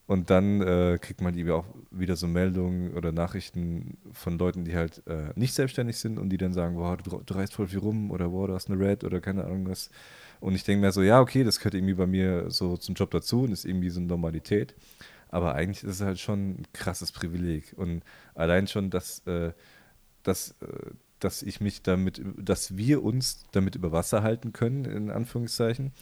und 0.06 0.30
dann 0.30 0.62
äh, 0.62 0.98
kriegt 1.00 1.20
man 1.20 1.34
irgendwie 1.34 1.52
auch 1.52 1.66
wieder 1.90 2.16
so 2.16 2.26
Meldungen 2.26 2.94
oder 2.94 3.12
Nachrichten 3.12 3.98
von 4.12 4.38
Leuten, 4.38 4.64
die 4.64 4.74
halt 4.74 5.02
äh, 5.06 5.32
nicht 5.34 5.54
selbstständig 5.54 5.98
sind 5.98 6.18
und 6.18 6.30
die 6.30 6.38
dann 6.38 6.52
sagen, 6.52 6.76
wow, 6.76 6.96
du, 6.96 7.22
du 7.24 7.34
reist 7.34 7.54
voll 7.54 7.68
viel 7.68 7.80
rum 7.80 8.10
oder 8.10 8.32
wow, 8.32 8.46
du 8.46 8.54
hast 8.54 8.70
eine 8.70 8.80
Red 8.80 9.04
oder 9.04 9.20
keine 9.20 9.44
Ahnung 9.44 9.68
was. 9.68 9.90
Und 10.40 10.54
ich 10.54 10.64
denke 10.64 10.86
mir 10.86 10.92
so, 10.92 11.02
ja, 11.02 11.20
okay, 11.20 11.44
das 11.44 11.58
gehört 11.58 11.74
irgendwie 11.74 11.94
bei 11.94 12.06
mir 12.06 12.50
so 12.50 12.76
zum 12.76 12.94
Job 12.94 13.10
dazu 13.10 13.42
und 13.42 13.52
ist 13.52 13.64
irgendwie 13.64 13.90
so 13.90 14.00
eine 14.00 14.08
Normalität. 14.08 14.74
Aber 15.28 15.54
eigentlich 15.54 15.84
ist 15.84 15.96
es 15.96 16.00
halt 16.00 16.18
schon 16.18 16.50
ein 16.50 16.66
krasses 16.72 17.12
Privileg. 17.12 17.74
Und 17.76 18.02
allein 18.34 18.66
schon, 18.66 18.90
dass, 18.90 19.20
äh, 19.26 19.52
dass, 20.22 20.52
äh, 20.62 20.90
dass 21.20 21.42
ich 21.42 21.60
mich 21.60 21.82
damit, 21.82 22.22
dass 22.36 22.76
wir 22.76 23.02
uns 23.02 23.44
damit 23.52 23.74
über 23.74 23.92
Wasser 23.92 24.22
halten 24.22 24.52
können, 24.52 24.84
in 24.84 25.10
Anführungszeichen, 25.10 25.92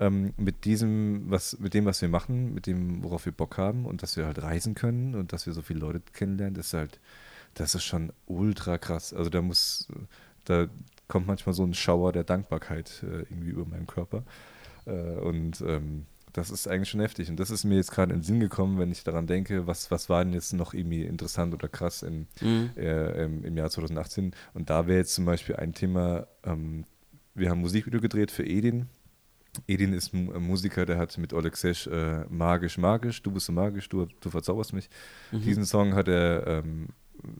ähm, 0.00 0.34
mit 0.36 0.64
diesem, 0.64 1.30
was, 1.30 1.58
mit 1.58 1.74
dem, 1.74 1.86
was 1.86 2.02
wir 2.02 2.08
machen, 2.08 2.52
mit 2.54 2.66
dem, 2.66 3.02
worauf 3.02 3.24
wir 3.24 3.32
Bock 3.32 3.58
haben 3.58 3.86
und 3.86 4.02
dass 4.02 4.16
wir 4.16 4.26
halt 4.26 4.42
reisen 4.42 4.74
können 4.74 5.14
und 5.14 5.32
dass 5.32 5.46
wir 5.46 5.52
so 5.52 5.62
viele 5.62 5.80
Leute 5.80 6.00
kennenlernen, 6.12 6.56
ist 6.60 6.74
halt, 6.74 7.00
das 7.54 7.74
ist 7.74 7.84
schon 7.84 8.12
ultra 8.26 8.78
krass. 8.78 9.14
Also 9.14 9.30
da 9.30 9.40
muss, 9.40 9.88
da 10.44 10.68
kommt 11.08 11.26
manchmal 11.26 11.54
so 11.54 11.64
ein 11.64 11.74
Schauer 11.74 12.12
der 12.12 12.24
Dankbarkeit 12.24 13.02
äh, 13.02 13.22
irgendwie 13.22 13.50
über 13.50 13.64
meinen 13.64 13.86
Körper. 13.86 14.24
Äh, 14.84 14.90
und 14.90 15.60
ähm, 15.62 16.06
das 16.36 16.50
ist 16.50 16.68
eigentlich 16.68 16.90
schon 16.90 17.00
heftig. 17.00 17.30
Und 17.30 17.40
das 17.40 17.50
ist 17.50 17.64
mir 17.64 17.76
jetzt 17.76 17.92
gerade 17.92 18.12
in 18.12 18.18
den 18.18 18.24
Sinn 18.24 18.40
gekommen, 18.40 18.78
wenn 18.78 18.92
ich 18.92 19.02
daran 19.04 19.26
denke, 19.26 19.66
was, 19.66 19.90
was 19.90 20.10
war 20.10 20.22
denn 20.22 20.34
jetzt 20.34 20.52
noch 20.52 20.74
irgendwie 20.74 21.02
interessant 21.02 21.54
oder 21.54 21.66
krass 21.66 22.02
in, 22.02 22.26
mhm. 22.42 22.70
äh, 22.76 23.24
im, 23.24 23.42
im, 23.42 23.56
Jahr 23.56 23.70
2018. 23.70 24.32
Und 24.52 24.68
da 24.68 24.86
wäre 24.86 24.98
jetzt 24.98 25.14
zum 25.14 25.24
Beispiel 25.24 25.56
ein 25.56 25.72
Thema, 25.72 26.26
ähm, 26.44 26.84
wir 27.34 27.48
haben 27.48 27.58
ein 27.58 27.62
Musikvideo 27.62 28.02
gedreht 28.02 28.30
für 28.30 28.44
Edin. 28.44 28.86
Edin 29.66 29.94
ist 29.94 30.12
ein 30.12 30.26
Musiker, 30.42 30.84
der 30.84 30.98
hat 30.98 31.16
mit 31.16 31.32
Olexesh 31.32 31.86
äh, 31.86 32.26
Magisch, 32.28 32.76
Magisch, 32.76 33.22
du 33.22 33.30
bist 33.30 33.46
so 33.46 33.52
magisch, 33.52 33.88
du, 33.88 34.06
du 34.20 34.28
verzauberst 34.28 34.74
mich. 34.74 34.90
Mhm. 35.32 35.40
Diesen 35.40 35.64
Song 35.64 35.94
hat 35.94 36.08
er, 36.08 36.46
ähm, 36.46 36.88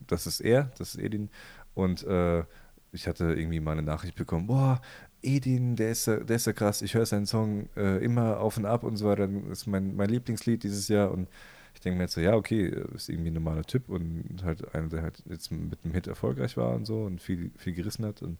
das 0.07 0.25
ist 0.25 0.39
er, 0.39 0.71
das 0.79 0.95
ist 0.95 1.01
Edin. 1.01 1.29
Und 1.75 2.03
äh, 2.03 2.43
ich 2.91 3.07
hatte 3.07 3.25
irgendwie 3.25 3.59
mal 3.59 3.73
eine 3.73 3.83
Nachricht 3.83 4.15
bekommen, 4.15 4.47
boah, 4.47 4.81
Edin, 5.21 5.75
der 5.75 5.91
ist, 5.91 6.07
der 6.07 6.29
ist 6.29 6.47
ja 6.47 6.53
krass. 6.53 6.81
Ich 6.81 6.93
höre 6.93 7.05
seinen 7.05 7.25
Song 7.25 7.69
äh, 7.75 8.03
immer 8.03 8.39
auf 8.39 8.57
und 8.57 8.65
ab 8.65 8.83
und 8.83 8.97
so 8.97 9.07
weiter. 9.07 9.27
Das 9.27 9.59
ist 9.59 9.67
mein, 9.67 9.95
mein 9.95 10.09
Lieblingslied 10.09 10.63
dieses 10.63 10.87
Jahr. 10.87 11.11
Und 11.11 11.27
ich 11.73 11.81
denke 11.81 11.97
mir 11.97 12.03
jetzt 12.03 12.13
so, 12.13 12.21
ja, 12.21 12.35
okay, 12.35 12.73
ist 12.95 13.09
irgendwie 13.09 13.29
ein 13.29 13.35
normaler 13.35 13.63
Typ 13.63 13.89
und 13.89 14.43
halt 14.43 14.73
einer, 14.73 14.87
der 14.89 15.01
halt 15.03 15.23
jetzt 15.29 15.51
mit 15.51 15.83
einem 15.83 15.93
Hit 15.93 16.07
erfolgreich 16.07 16.57
war 16.57 16.73
und 16.75 16.85
so 16.85 17.03
und 17.03 17.21
viel, 17.21 17.51
viel 17.57 17.73
gerissen 17.73 18.05
hat. 18.05 18.21
Und 18.21 18.37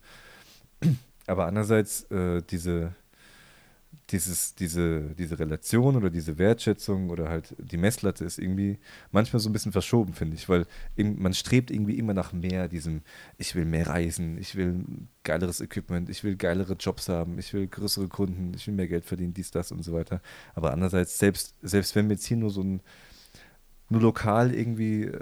aber 1.27 1.45
andererseits 1.45 2.03
äh, 2.11 2.41
diese, 2.49 2.95
dieses, 4.09 4.55
diese, 4.55 5.15
diese 5.15 5.37
Relation 5.37 5.95
oder 5.95 6.09
diese 6.09 6.37
Wertschätzung 6.37 7.09
oder 7.09 7.29
halt 7.29 7.55
die 7.59 7.77
Messlatte 7.77 8.23
ist 8.23 8.39
irgendwie 8.39 8.79
manchmal 9.11 9.39
so 9.39 9.49
ein 9.49 9.53
bisschen 9.53 9.71
verschoben, 9.73 10.13
finde 10.13 10.35
ich, 10.35 10.47
weil 10.47 10.65
man 10.95 11.33
strebt 11.33 11.71
irgendwie 11.71 11.97
immer 11.97 12.13
nach 12.13 12.31
mehr, 12.31 12.67
diesem, 12.67 13.01
ich 13.37 13.53
will 13.55 13.65
mehr 13.65 13.87
reisen, 13.87 14.37
ich 14.37 14.55
will 14.55 14.85
geileres 15.23 15.59
Equipment, 15.59 16.09
ich 16.09 16.23
will 16.23 16.37
geilere 16.37 16.73
Jobs 16.73 17.09
haben, 17.09 17.37
ich 17.37 17.53
will 17.53 17.67
größere 17.67 18.07
Kunden, 18.07 18.53
ich 18.55 18.65
will 18.67 18.75
mehr 18.75 18.87
Geld 18.87 19.05
verdienen, 19.05 19.33
dies, 19.33 19.51
das 19.51 19.71
und 19.71 19.83
so 19.83 19.93
weiter. 19.93 20.21
Aber 20.55 20.71
andererseits, 20.71 21.19
selbst, 21.19 21.55
selbst 21.61 21.95
wenn 21.95 22.07
wir 22.07 22.15
jetzt 22.15 22.25
hier 22.25 22.37
nur 22.37 22.49
so 22.49 22.61
ein, 22.61 22.81
nur 23.89 24.01
lokal 24.01 24.53
irgendwie, 24.53 25.03
äh, 25.03 25.19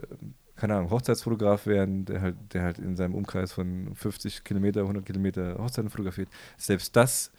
keine 0.56 0.76
Ahnung, 0.76 0.90
Hochzeitsfotograf 0.90 1.66
wären, 1.66 2.06
der 2.06 2.22
halt, 2.22 2.36
der 2.54 2.62
halt 2.64 2.80
in 2.80 2.96
seinem 2.96 3.16
Umkreis 3.16 3.52
von 3.52 3.94
50 3.96 4.44
Kilometer, 4.44 4.82
100 4.82 5.06
Kilometer 5.06 5.58
Hochzeiten 5.58 5.90
fotografiert, 5.90 6.30
selbst 6.58 6.96
das 6.96 7.32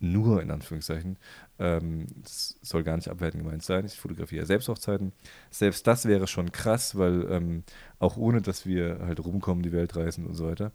nur 0.00 0.42
in 0.42 0.50
Anführungszeichen, 0.50 1.16
ähm, 1.58 2.06
das 2.22 2.58
soll 2.62 2.82
gar 2.82 2.96
nicht 2.96 3.08
abwertend 3.08 3.44
gemeint 3.44 3.62
sein, 3.62 3.84
ich 3.84 3.98
fotografiere 3.98 4.46
selbst 4.46 4.68
Hochzeiten. 4.68 5.12
Selbst 5.50 5.86
das 5.86 6.06
wäre 6.06 6.26
schon 6.26 6.52
krass, 6.52 6.96
weil 6.96 7.26
ähm, 7.30 7.64
auch 7.98 8.16
ohne, 8.16 8.42
dass 8.42 8.66
wir 8.66 9.00
halt 9.00 9.24
rumkommen, 9.24 9.62
die 9.62 9.72
Welt 9.72 9.96
reisen 9.96 10.26
und 10.26 10.34
so 10.34 10.46
weiter, 10.46 10.72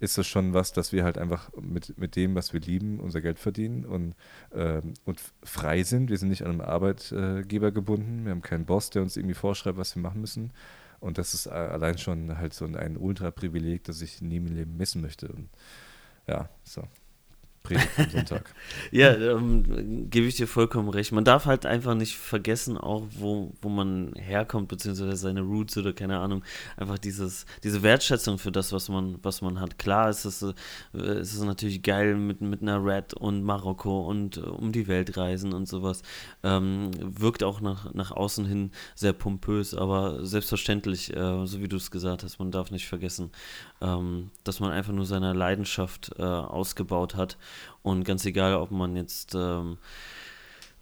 ist 0.00 0.18
das 0.18 0.26
schon 0.26 0.54
was, 0.54 0.72
dass 0.72 0.92
wir 0.92 1.04
halt 1.04 1.18
einfach 1.18 1.50
mit, 1.60 1.98
mit 1.98 2.16
dem, 2.16 2.34
was 2.34 2.52
wir 2.52 2.60
lieben, 2.60 3.00
unser 3.00 3.20
Geld 3.20 3.38
verdienen 3.38 3.84
und, 3.84 4.14
ähm, 4.52 4.94
und 5.04 5.20
frei 5.42 5.82
sind. 5.82 6.10
Wir 6.10 6.18
sind 6.18 6.28
nicht 6.28 6.44
an 6.44 6.50
einem 6.50 6.60
Arbeitgeber 6.60 7.72
gebunden, 7.72 8.24
wir 8.24 8.32
haben 8.32 8.42
keinen 8.42 8.66
Boss, 8.66 8.90
der 8.90 9.02
uns 9.02 9.16
irgendwie 9.16 9.34
vorschreibt, 9.34 9.78
was 9.78 9.94
wir 9.94 10.02
machen 10.02 10.20
müssen. 10.20 10.52
Und 11.00 11.16
das 11.16 11.32
ist 11.32 11.46
allein 11.46 11.96
schon 11.96 12.38
halt 12.38 12.54
so 12.54 12.64
ein 12.64 12.96
Ultra-Privileg, 12.96 13.84
das 13.84 14.02
ich 14.02 14.20
nie 14.20 14.38
im 14.38 14.46
Leben 14.46 14.76
missen 14.76 15.00
möchte. 15.00 15.28
Und 15.28 15.48
ja, 16.26 16.48
so 16.64 16.82
Predigt 17.62 17.98
am 17.98 18.10
Sonntag. 18.10 18.54
ja, 18.90 19.14
ähm, 19.14 20.08
gebe 20.10 20.26
ich 20.26 20.36
dir 20.36 20.46
vollkommen 20.46 20.88
recht. 20.88 21.12
Man 21.12 21.24
darf 21.24 21.46
halt 21.46 21.66
einfach 21.66 21.94
nicht 21.94 22.16
vergessen, 22.16 22.78
auch 22.78 23.04
wo, 23.10 23.52
wo 23.60 23.68
man 23.68 24.12
herkommt, 24.14 24.68
beziehungsweise 24.68 25.16
seine 25.16 25.42
Roots 25.42 25.76
oder 25.76 25.92
keine 25.92 26.18
Ahnung, 26.18 26.44
einfach 26.76 26.98
dieses, 26.98 27.46
diese 27.62 27.82
Wertschätzung 27.82 28.38
für 28.38 28.52
das, 28.52 28.72
was 28.72 28.88
man, 28.88 29.18
was 29.22 29.42
man 29.42 29.60
hat. 29.60 29.78
Klar 29.78 30.08
ist 30.08 30.24
es, 30.24 30.42
äh, 30.42 30.54
ist 31.20 31.34
es 31.34 31.42
natürlich 31.42 31.82
geil 31.82 32.16
mit, 32.16 32.40
mit 32.40 32.62
einer 32.62 32.84
Red 32.84 33.14
und 33.14 33.42
Marokko 33.42 34.00
und 34.08 34.38
äh, 34.38 34.40
um 34.40 34.72
die 34.72 34.88
Welt 34.88 35.16
reisen 35.16 35.52
und 35.52 35.68
sowas. 35.68 36.02
Ähm, 36.42 36.90
wirkt 37.00 37.42
auch 37.42 37.60
nach, 37.60 37.92
nach 37.92 38.12
außen 38.12 38.46
hin 38.46 38.70
sehr 38.94 39.12
pompös, 39.12 39.74
aber 39.74 40.24
selbstverständlich, 40.24 41.14
äh, 41.14 41.46
so 41.46 41.60
wie 41.60 41.68
du 41.68 41.76
es 41.76 41.90
gesagt 41.90 42.22
hast, 42.22 42.38
man 42.38 42.50
darf 42.50 42.70
nicht 42.70 42.86
vergessen, 42.86 43.30
ähm, 43.80 44.30
dass 44.44 44.60
man 44.60 44.70
einfach 44.70 44.92
nur 44.92 45.06
seine 45.06 45.32
Leidenschaft 45.32 46.12
äh, 46.18 46.22
ausgebaut 46.22 47.14
hat 47.14 47.36
und 47.82 48.04
ganz 48.04 48.24
egal, 48.24 48.54
ob 48.54 48.70
man 48.70 48.96
jetzt 48.96 49.34
ähm, 49.34 49.78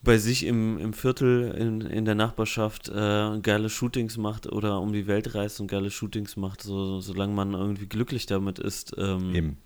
bei 0.03 0.19
sich 0.19 0.45
im, 0.45 0.79
im 0.79 0.93
Viertel 0.93 1.53
in, 1.59 1.81
in 1.81 2.05
der 2.05 2.15
Nachbarschaft 2.15 2.89
äh, 2.89 3.41
geile 3.41 3.69
Shootings 3.69 4.17
macht 4.17 4.47
oder 4.47 4.81
um 4.81 4.93
die 4.93 5.07
Welt 5.07 5.35
reist 5.35 5.61
und 5.61 5.67
geile 5.67 5.91
Shootings 5.91 6.37
macht, 6.37 6.63
so, 6.63 7.01
solange 7.01 7.35
man 7.35 7.55
irgendwie 7.55 7.87
glücklich 7.87 8.27
damit 8.27 8.59
ist, 8.59 8.95
ähm, 8.99 9.35
Eben 9.35 9.57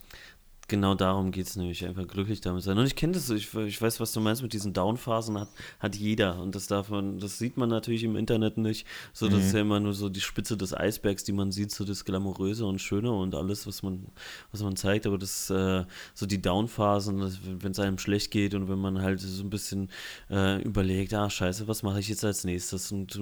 genau 0.71 0.95
darum 0.95 1.33
geht 1.33 1.49
es 1.49 1.57
nämlich, 1.57 1.85
einfach 1.85 2.09
glücklich 2.09 2.41
damit 2.41 2.63
sein. 2.63 2.79
Und 2.79 2.87
ich 2.87 2.97
kenne 2.97 3.13
das, 3.13 3.29
ich, 3.29 3.53
ich 3.55 3.83
weiß, 3.83 4.01
was 4.01 4.13
du 4.13 4.21
meinst 4.21 4.43
mit 4.43 4.55
diesen 4.55 4.73
Downphasen, 4.73 5.39
hat, 5.39 5.49
hat 5.79 5.97
jeder. 5.97 6.41
Und 6.41 6.55
das 6.55 6.67
darf 6.67 6.89
man, 6.89 7.19
das 7.19 7.39
sieht 7.39 7.59
man 7.59 7.69
natürlich 7.69 8.05
im 8.05 8.17
Internet 8.17 8.57
nicht. 8.57 8.87
So, 9.13 9.27
das 9.27 9.41
mhm. 9.41 9.45
ist 9.45 9.53
ja 9.53 9.61
immer 9.61 9.81
nur 9.81 9.93
so 9.93 10.09
die 10.09 10.23
Spitze 10.23 10.57
des 10.57 10.73
Eisbergs, 10.73 11.25
die 11.25 11.33
man 11.33 11.53
sieht, 11.53 11.73
so 11.73 11.85
das 11.85 12.07
Glamouröse 12.07 12.65
und 12.65 12.81
Schöne 12.81 13.13
und 13.13 13.35
alles, 13.35 13.67
was 13.67 13.83
man, 13.83 14.07
was 14.53 14.63
man 14.63 14.77
zeigt. 14.77 15.07
Aber 15.07 15.19
das 15.19 15.51
äh, 15.51 15.85
so 16.15 16.25
die 16.25 16.41
Downphasen, 16.41 17.21
wenn 17.63 17.73
es 17.73 17.79
einem 17.79 17.99
schlecht 17.99 18.31
geht 18.31 18.55
und 18.55 18.71
wenn 18.71 18.79
man 18.79 19.03
halt 19.03 19.21
so 19.21 19.43
ein 19.43 19.51
bisschen 19.51 19.91
äh, 20.31 20.63
überlegt, 20.63 21.13
ah, 21.13 21.29
scheiße, 21.29 21.69
was 21.69 21.83
mache 21.83 22.01
ich 22.01 22.09
jetzt 22.09 22.25
als 22.25 22.45
nächstes 22.45 22.93
und 22.93 23.21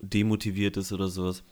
demotiviert 0.00 0.76
ist 0.76 0.92
oder 0.92 1.08
sowas 1.08 1.44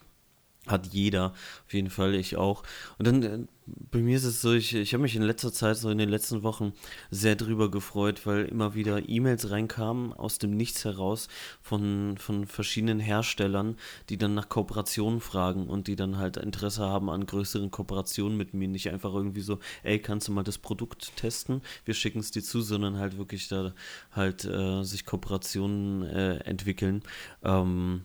hat 0.66 0.86
jeder, 0.86 1.32
auf 1.66 1.74
jeden 1.74 1.90
Fall, 1.90 2.14
ich 2.14 2.36
auch. 2.36 2.62
Und 2.98 3.06
dann, 3.06 3.22
äh, 3.22 3.38
bei 3.66 3.98
mir 3.98 4.16
ist 4.16 4.24
es 4.24 4.40
so, 4.40 4.52
ich, 4.52 4.74
ich 4.74 4.93
habe 4.94 5.02
mich 5.02 5.16
in 5.16 5.22
letzter 5.22 5.52
Zeit, 5.52 5.76
so 5.76 5.90
in 5.90 5.98
den 5.98 6.09
letzten 6.09 6.43
Wochen, 6.43 6.72
sehr 7.10 7.34
drüber 7.34 7.70
gefreut, 7.70 8.24
weil 8.24 8.44
immer 8.44 8.74
wieder 8.74 9.09
E-Mails 9.09 9.51
reinkamen, 9.51 10.12
aus 10.12 10.38
dem 10.38 10.56
Nichts 10.56 10.84
heraus, 10.84 11.28
von, 11.62 12.16
von 12.18 12.47
verschiedenen 12.47 13.01
Herstellern, 13.01 13.76
die 14.09 14.18
dann 14.18 14.34
nach 14.34 14.48
Kooperationen 14.48 15.20
fragen 15.20 15.66
und 15.66 15.88
die 15.88 15.97
dann 15.97 16.18
halt 16.18 16.36
Interesse 16.36 16.82
haben 16.82 17.10
an 17.10 17.26
größeren 17.26 17.70
Kooperationen 17.70 18.36
mit 18.36 18.55
mir. 18.55 18.68
Nicht 18.68 18.90
einfach 18.90 19.12
irgendwie 19.12 19.40
so, 19.40 19.59
ey, 19.82 19.98
kannst 19.98 20.28
du 20.28 20.32
mal 20.32 20.44
das 20.44 20.59
Produkt 20.59 21.16
testen? 21.16 21.62
Wir 21.84 21.94
schicken 21.94 22.20
es 22.20 22.30
dir 22.30 22.43
zu, 22.43 22.60
sondern 22.60 22.98
halt 22.98 23.18
wirklich 23.18 23.48
da 23.48 23.74
halt 24.12 24.44
äh, 24.44 24.82
sich 24.84 25.06
Kooperationen 25.06 26.02
äh, 26.02 26.36
entwickeln. 26.38 27.02
Ähm, 27.43 28.05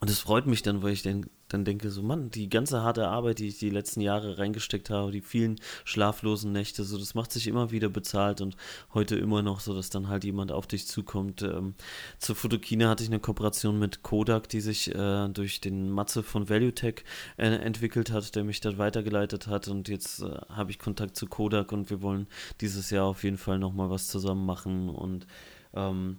und 0.00 0.10
es 0.10 0.18
freut 0.18 0.46
mich 0.46 0.62
dann, 0.62 0.82
weil 0.82 0.92
ich 0.92 1.02
dann, 1.02 1.26
dann 1.54 1.64
denke, 1.64 1.90
so 1.90 2.02
Mann, 2.02 2.30
die 2.30 2.48
ganze 2.48 2.82
harte 2.82 3.08
Arbeit, 3.08 3.38
die 3.38 3.48
ich 3.48 3.58
die 3.58 3.70
letzten 3.70 4.00
Jahre 4.00 4.38
reingesteckt 4.38 4.90
habe, 4.90 5.12
die 5.12 5.20
vielen 5.20 5.60
schlaflosen 5.84 6.52
Nächte, 6.52 6.84
so 6.84 6.98
das 6.98 7.14
macht 7.14 7.32
sich 7.32 7.46
immer 7.46 7.70
wieder 7.70 7.88
bezahlt 7.88 8.40
und 8.40 8.56
heute 8.92 9.16
immer 9.16 9.42
noch 9.42 9.60
so, 9.60 9.74
dass 9.74 9.90
dann 9.90 10.08
halt 10.08 10.24
jemand 10.24 10.52
auf 10.52 10.66
dich 10.66 10.86
zukommt. 10.86 11.42
Ähm, 11.42 11.74
zur 12.18 12.36
Fotokina 12.36 12.88
hatte 12.88 13.04
ich 13.04 13.08
eine 13.08 13.20
Kooperation 13.20 13.78
mit 13.78 14.02
Kodak, 14.02 14.48
die 14.48 14.60
sich 14.60 14.94
äh, 14.94 15.28
durch 15.28 15.60
den 15.60 15.90
Matze 15.90 16.22
von 16.22 16.48
ValueTech 16.48 17.04
äh, 17.36 17.46
entwickelt 17.46 18.10
hat, 18.10 18.34
der 18.34 18.44
mich 18.44 18.60
dort 18.60 18.78
weitergeleitet 18.78 19.46
hat 19.46 19.68
und 19.68 19.88
jetzt 19.88 20.22
äh, 20.22 20.30
habe 20.48 20.72
ich 20.72 20.78
Kontakt 20.78 21.16
zu 21.16 21.26
Kodak 21.26 21.72
und 21.72 21.88
wir 21.90 22.02
wollen 22.02 22.26
dieses 22.60 22.90
Jahr 22.90 23.06
auf 23.06 23.22
jeden 23.22 23.38
Fall 23.38 23.58
nochmal 23.58 23.90
was 23.90 24.08
zusammen 24.08 24.44
machen 24.44 24.88
und 24.88 25.26
ähm, 25.74 26.18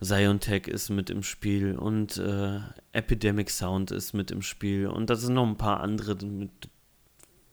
Ziontech 0.00 0.66
ist 0.66 0.90
mit 0.90 1.10
im 1.10 1.22
Spiel 1.22 1.76
und 1.76 2.16
äh, 2.18 2.60
Epidemic 2.92 3.50
Sound 3.50 3.90
ist 3.90 4.12
mit 4.12 4.30
im 4.30 4.42
Spiel 4.42 4.86
und 4.86 5.10
da 5.10 5.16
sind 5.16 5.34
noch 5.34 5.46
ein 5.46 5.56
paar 5.56 5.80
andere, 5.80 6.16
mit, 6.24 6.50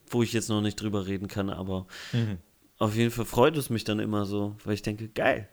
wo 0.09 0.23
ich 0.23 0.33
jetzt 0.33 0.49
noch 0.49 0.61
nicht 0.61 0.81
drüber 0.81 1.07
reden 1.07 1.27
kann, 1.27 1.49
aber 1.49 1.87
mhm. 2.13 2.37
auf 2.77 2.95
jeden 2.95 3.11
Fall 3.11 3.25
freut 3.25 3.57
es 3.57 3.69
mich 3.69 3.83
dann 3.83 3.99
immer 3.99 4.25
so, 4.25 4.55
weil 4.63 4.73
ich 4.73 4.81
denke, 4.81 5.07
geil, 5.09 5.47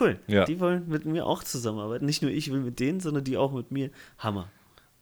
cool, 0.00 0.18
ja. 0.26 0.44
die 0.44 0.60
wollen 0.60 0.88
mit 0.88 1.04
mir 1.04 1.26
auch 1.26 1.44
zusammenarbeiten. 1.44 2.06
Nicht 2.06 2.22
nur 2.22 2.30
ich 2.30 2.50
will 2.50 2.60
mit 2.60 2.80
denen, 2.80 3.00
sondern 3.00 3.24
die 3.24 3.36
auch 3.36 3.52
mit 3.52 3.70
mir. 3.70 3.90
Hammer. 4.18 4.50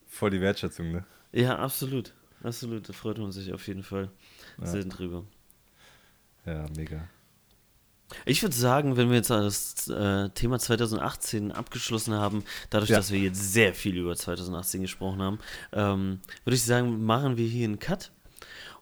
Voll 0.07 0.31
die 0.31 0.41
Wertschätzung, 0.41 0.91
ne? 0.91 1.05
Ja, 1.33 1.59
absolut. 1.59 2.13
Absolut, 2.43 2.89
da 2.89 2.93
freut 2.93 3.19
man 3.19 3.33
sich 3.33 3.53
auf 3.53 3.67
jeden 3.69 3.83
Fall 3.83 4.11
ja. 4.59 4.67
sehr 4.67 4.85
drüber. 4.85 5.25
Ja, 6.47 6.67
mega. 6.77 7.09
Ich 8.25 8.43
würde 8.43 8.55
sagen, 8.55 8.97
wenn 8.97 9.09
wir 9.09 9.17
jetzt 9.17 9.31
das 9.31 9.89
äh, 9.89 10.29
Thema 10.31 10.59
2018 10.59 11.53
abgeschlossen 11.53 12.15
haben, 12.15 12.45
dadurch, 12.71 12.91
ja. 12.91 12.97
dass 12.97 13.11
wir 13.11 13.21
jetzt 13.21 13.53
sehr 13.53 13.75
viel 13.75 13.97
über 13.97 14.17
2018 14.17 14.83
gesprochen 14.83 15.23
haben, 15.23 15.39
ähm, 15.73 16.21
würde 16.45 16.57
ich 16.57 16.63
sagen, 16.65 17.05
machen 17.05 17.37
wir 17.37 17.47
hier 17.47 17.67
einen 17.67 17.79
Cut 17.79 18.11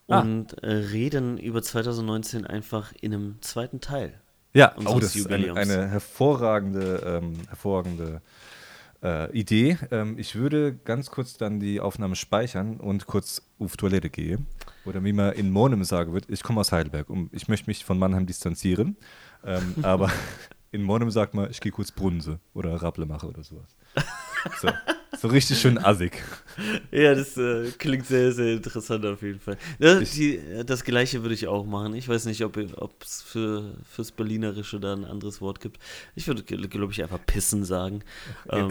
ah. 0.09 0.21
und 0.21 0.63
äh, 0.63 0.71
reden 0.71 1.39
über 1.39 1.63
2019 1.63 2.47
einfach 2.47 2.93
in 3.01 3.15
einem 3.15 3.37
zweiten 3.41 3.81
Teil. 3.81 4.21
Ja, 4.55 4.75
oh, 4.85 4.99
das 4.99 5.15
ist 5.15 5.31
eine, 5.31 5.55
eine 5.55 5.89
hervorragende, 5.89 7.21
ähm, 7.23 7.35
hervorragende 7.49 8.23
äh, 9.03 9.31
Idee. 9.33 9.79
Ähm, 9.91 10.19
ich 10.19 10.35
würde 10.35 10.75
ganz 10.85 11.11
kurz 11.11 11.37
dann 11.37 11.61
die 11.61 11.81
Aufnahme 11.81 12.17
speichern 12.17 12.79
und 12.79 13.07
kurz 13.07 13.43
auf 13.59 13.77
Toilette 13.77 14.11
gehen. 14.11 14.47
Oder 14.85 15.05
wie 15.05 15.13
man 15.13 15.33
in 15.33 15.51
Monem 15.51 15.85
sagen 15.85 16.13
wird, 16.13 16.29
ich 16.29 16.43
komme 16.43 16.61
aus 16.61 16.73
Heidelberg 16.73 17.11
und 17.11 17.33
ich 17.33 17.49
möchte 17.49 17.69
mich 17.69 17.85
von 17.85 17.99
Mannheim 17.99 18.27
distanzieren. 18.27 18.97
Ähm, 19.45 19.75
aber 19.83 20.11
in 20.71 20.83
Monem 20.83 21.11
sagt 21.11 21.35
man, 21.35 21.51
ich 21.51 21.61
gehe 21.61 21.73
kurz 21.73 21.93
Brunse 21.93 22.41
oder 22.55 22.81
Rapple 22.83 23.07
mache 23.07 23.27
oder 23.27 23.43
sowas. 23.43 23.77
So, 24.61 24.69
so 25.17 25.29
richtig 25.29 25.59
schön 25.59 25.79
assig. 25.79 26.23
Ja, 26.91 27.15
das 27.15 27.37
äh, 27.37 27.71
klingt 27.79 28.07
sehr, 28.07 28.33
sehr 28.33 28.55
interessant 28.55 29.07
auf 29.07 29.23
jeden 29.23 29.41
Fall. 29.41 29.57
Ja, 29.79 30.01
die, 30.01 30.41
das 30.67 30.85
gleiche 30.85 31.23
würde 31.23 31.35
ich 31.35 31.47
auch 31.47 31.65
machen. 31.65 31.95
Ich 31.95 32.09
weiß 32.09 32.25
nicht, 32.27 32.43
ob 32.45 32.57
es 33.03 33.23
für, 33.23 33.75
fürs 33.89 34.13
Berlinerische 34.13 34.81
da 34.81 34.93
ein 34.93 35.05
anderes 35.05 35.41
Wort 35.41 35.61
gibt. 35.61 35.79
Ich 36.15 36.27
würde, 36.27 36.43
glaube 36.43 36.93
ich, 36.93 37.03
einfach 37.03 37.25
pissen 37.25 37.65
sagen. 37.65 38.03
Ähm. 38.51 38.71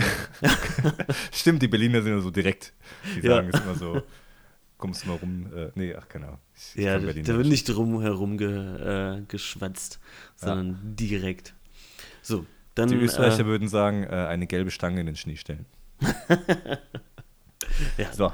Stimmt, 1.32 1.62
die 1.62 1.68
Berliner 1.68 2.02
sind 2.02 2.14
ja 2.14 2.22
so 2.22 2.32
direkt. 2.32 2.74
Die 3.16 3.26
sagen 3.26 3.50
ja. 3.52 3.58
es 3.58 3.66
immer 3.66 3.76
so 3.76 4.04
kommst 4.78 5.04
du 5.04 5.10
mal 5.10 5.18
rum. 5.18 5.52
Äh, 5.56 5.72
nee, 5.76 5.96
ach, 5.96 6.08
genau. 6.08 6.40
Ich, 6.56 6.76
ja, 6.76 7.00
da 7.00 7.06
wird 7.14 7.48
nicht 7.48 7.66
drum 7.66 8.02
herum 8.02 8.38
ge, 8.38 9.18
äh, 9.18 9.22
geschwatzt, 9.28 10.00
sondern 10.36 10.70
ja. 10.70 10.78
direkt. 10.84 11.54
So, 12.22 12.46
dann. 12.76 12.90
Die 12.90 12.96
Österreicher 12.96 13.42
äh, 13.42 13.46
würden 13.46 13.68
sagen, 13.68 14.04
äh, 14.04 14.08
eine 14.08 14.48
gelbe 14.48 14.72
Stange 14.72 15.00
in 15.00 15.06
den 15.06 15.16
Schnee 15.16 15.36
stellen. 15.36 15.66
ja. 17.98 18.14
So. 18.14 18.32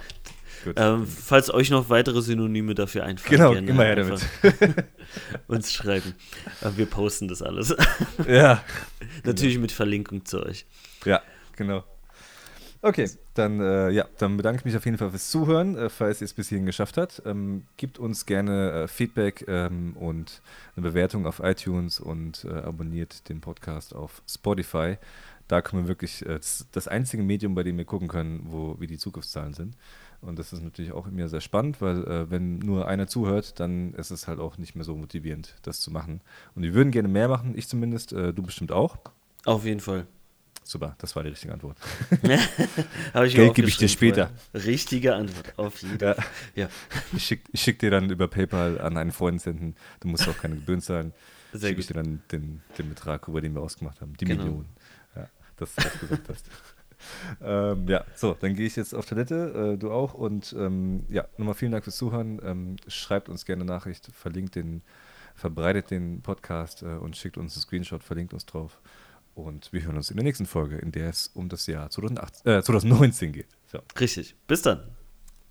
Ähm, 0.76 1.06
falls 1.06 1.54
euch 1.54 1.70
noch 1.70 1.90
weitere 1.90 2.22
Synonyme 2.22 2.74
dafür 2.74 3.04
einfallen, 3.04 3.38
genau, 3.38 3.52
gerne 3.52 3.70
immer 3.70 3.84
her 3.84 3.98
damit. 3.98 4.26
uns 5.48 5.74
schreiben. 5.74 6.16
Aber 6.62 6.78
wir 6.78 6.86
posten 6.86 7.28
das 7.28 7.42
alles. 7.42 7.76
ja. 8.28 8.64
Natürlich 9.24 9.56
genau. 9.56 9.64
mit 9.64 9.72
Verlinkung 9.72 10.26
zu 10.26 10.42
euch. 10.42 10.66
Ja, 11.06 11.22
genau. 11.56 11.84
Okay, 12.86 13.10
dann, 13.34 13.62
äh, 13.62 13.92
ja, 13.92 14.06
dann 14.18 14.36
bedanke 14.36 14.60
ich 14.60 14.66
mich 14.66 14.76
auf 14.76 14.84
jeden 14.84 14.98
Fall 14.98 15.10
fürs 15.10 15.30
Zuhören, 15.30 15.78
äh, 15.78 15.90
falls 15.90 16.20
ihr 16.20 16.26
es 16.26 16.34
bis 16.34 16.50
hierhin 16.50 16.66
geschafft 16.66 16.98
habt. 16.98 17.22
Ähm, 17.26 17.64
gebt 17.78 17.98
uns 17.98 18.26
gerne 18.26 18.72
äh, 18.72 18.88
Feedback 18.90 19.46
ähm, 19.48 19.96
und 19.96 20.42
eine 20.76 20.90
Bewertung 20.90 21.26
auf 21.26 21.40
iTunes 21.40 22.02
und 22.02 22.44
äh, 22.44 22.50
abonniert 22.50 23.30
den 23.30 23.40
Podcast 23.40 23.96
auf 23.96 24.22
Spotify. 24.28 24.98
Da 25.48 25.62
können 25.62 25.84
wir 25.84 25.88
wirklich, 25.88 26.26
äh, 26.26 26.36
das, 26.36 26.68
das 26.72 26.88
einzige 26.88 27.24
Medium, 27.24 27.56
bei 27.56 27.64
dem 27.64 27.78
wir 27.78 27.86
gucken 27.86 28.08
können, 28.08 28.42
wo, 28.46 28.80
wie 28.80 28.88
die 28.88 28.98
Zukunftszahlen 28.98 29.54
sind. 29.54 29.76
Und 30.22 30.40
das 30.40 30.54
ist 30.54 30.64
natürlich 30.64 30.94
auch 30.94 31.08
immer 31.08 31.28
sehr 31.28 31.42
spannend, 31.42 31.82
weil 31.82 32.04
äh, 32.06 32.32
wenn 32.32 32.60
nur 32.60 32.88
einer 32.88 33.08
zuhört, 33.08 33.60
dann 33.60 33.94
ist 33.94 34.12
es 34.12 34.28
halt 34.28 34.40
auch 34.40 34.58
nicht 34.58 34.76
mehr 34.76 34.86
so 34.86 34.96
motivierend, 34.96 35.56
das 35.64 35.82
zu 35.82 35.92
machen. 35.92 36.22
Und 36.56 36.64
wir 36.64 36.74
würden 36.74 36.92
gerne 36.92 37.10
mehr 37.10 37.28
machen, 37.28 37.58
ich 37.58 37.68
zumindest, 37.68 38.12
du 38.14 38.34
bestimmt 38.34 38.72
auch. 38.72 38.98
Auf 39.46 39.66
jeden 39.66 39.82
Fall. 39.82 40.08
Super, 40.64 40.96
das 40.98 41.16
war 41.16 41.24
die 41.24 41.30
richtige 41.30 41.54
Antwort. 41.54 41.78
Geld 43.14 43.54
gebe 43.54 43.68
ich 43.68 43.78
dir 43.78 43.90
später. 43.90 44.32
Vorher. 44.52 44.68
Richtige 44.68 45.16
Antwort, 45.16 45.54
auf 45.58 45.82
jeden 45.82 46.00
Fall. 46.00 46.16
Ja. 46.56 46.64
ja. 46.64 46.70
Ich 47.16 47.26
schicke 47.26 47.58
schick 47.58 47.80
dir 47.80 47.92
dann 47.92 48.10
über 48.10 48.28
PayPal 48.28 48.80
an 48.80 48.98
einen 48.98 49.12
Freund 49.12 49.42
senden. 49.42 49.76
Du 50.00 50.08
musst 50.08 50.28
auch 50.28 50.38
keine 50.38 50.56
Gebühren 50.56 50.82
zahlen. 50.82 51.14
Sehr 51.52 51.70
schick 51.70 51.80
ich 51.80 51.88
dir 51.88 51.96
dann 51.96 52.22
den, 52.32 52.62
den 52.78 52.90
Betrag, 52.90 53.28
über 53.28 53.42
den 53.42 53.54
wir 53.54 53.62
ausgemacht 53.62 54.02
haben. 54.02 54.14
Die 54.18 54.26
genau. 54.26 54.44
Millionen. 54.44 54.70
Dass 55.64 55.76
du 55.76 55.82
das 55.82 56.00
gesagt 56.00 56.30
hast. 56.30 56.46
ähm, 57.42 57.88
ja, 57.88 58.04
so, 58.16 58.36
dann 58.40 58.56
gehe 58.56 58.66
ich 58.66 58.76
jetzt 58.76 58.94
auf 58.94 59.06
Toilette, 59.06 59.74
äh, 59.74 59.78
du 59.78 59.92
auch. 59.92 60.14
Und 60.14 60.56
ähm, 60.58 61.06
ja, 61.10 61.26
nochmal 61.38 61.56
vielen 61.56 61.72
Dank 61.72 61.84
fürs 61.84 61.98
Zuhören. 61.98 62.40
Ähm, 62.44 62.76
schreibt 62.88 63.30
uns 63.30 63.46
gerne 63.46 63.66
Nachricht, 63.66 64.10
verlinkt 64.14 64.56
den, 64.56 64.82
verbreitet 65.36 65.92
den 65.92 66.22
Podcast 66.22 66.84
äh, 66.84 66.88
und 66.88 67.18
schickt 67.18 67.38
uns 67.38 67.56
einen 67.56 67.62
Screenshot, 67.62 68.04
verlinkt 68.04 68.34
uns 68.34 68.46
drauf. 68.46 68.80
Und 69.36 69.74
wir 69.74 69.82
hören 69.82 69.98
uns 69.98 70.12
in 70.12 70.18
der 70.18 70.24
nächsten 70.24 70.46
Folge, 70.46 70.78
in 70.78 70.92
der 70.92 71.10
es 71.10 71.32
um 71.34 71.50
das 71.50 71.66
Jahr 71.66 71.90
2018, 71.90 72.52
äh, 72.52 72.62
2019 72.62 73.32
geht. 73.32 73.48
So. 73.72 73.80
Richtig. 74.00 74.36
Bis 74.48 74.62
dann. 74.62 74.84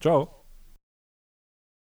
Ciao. 0.01 0.42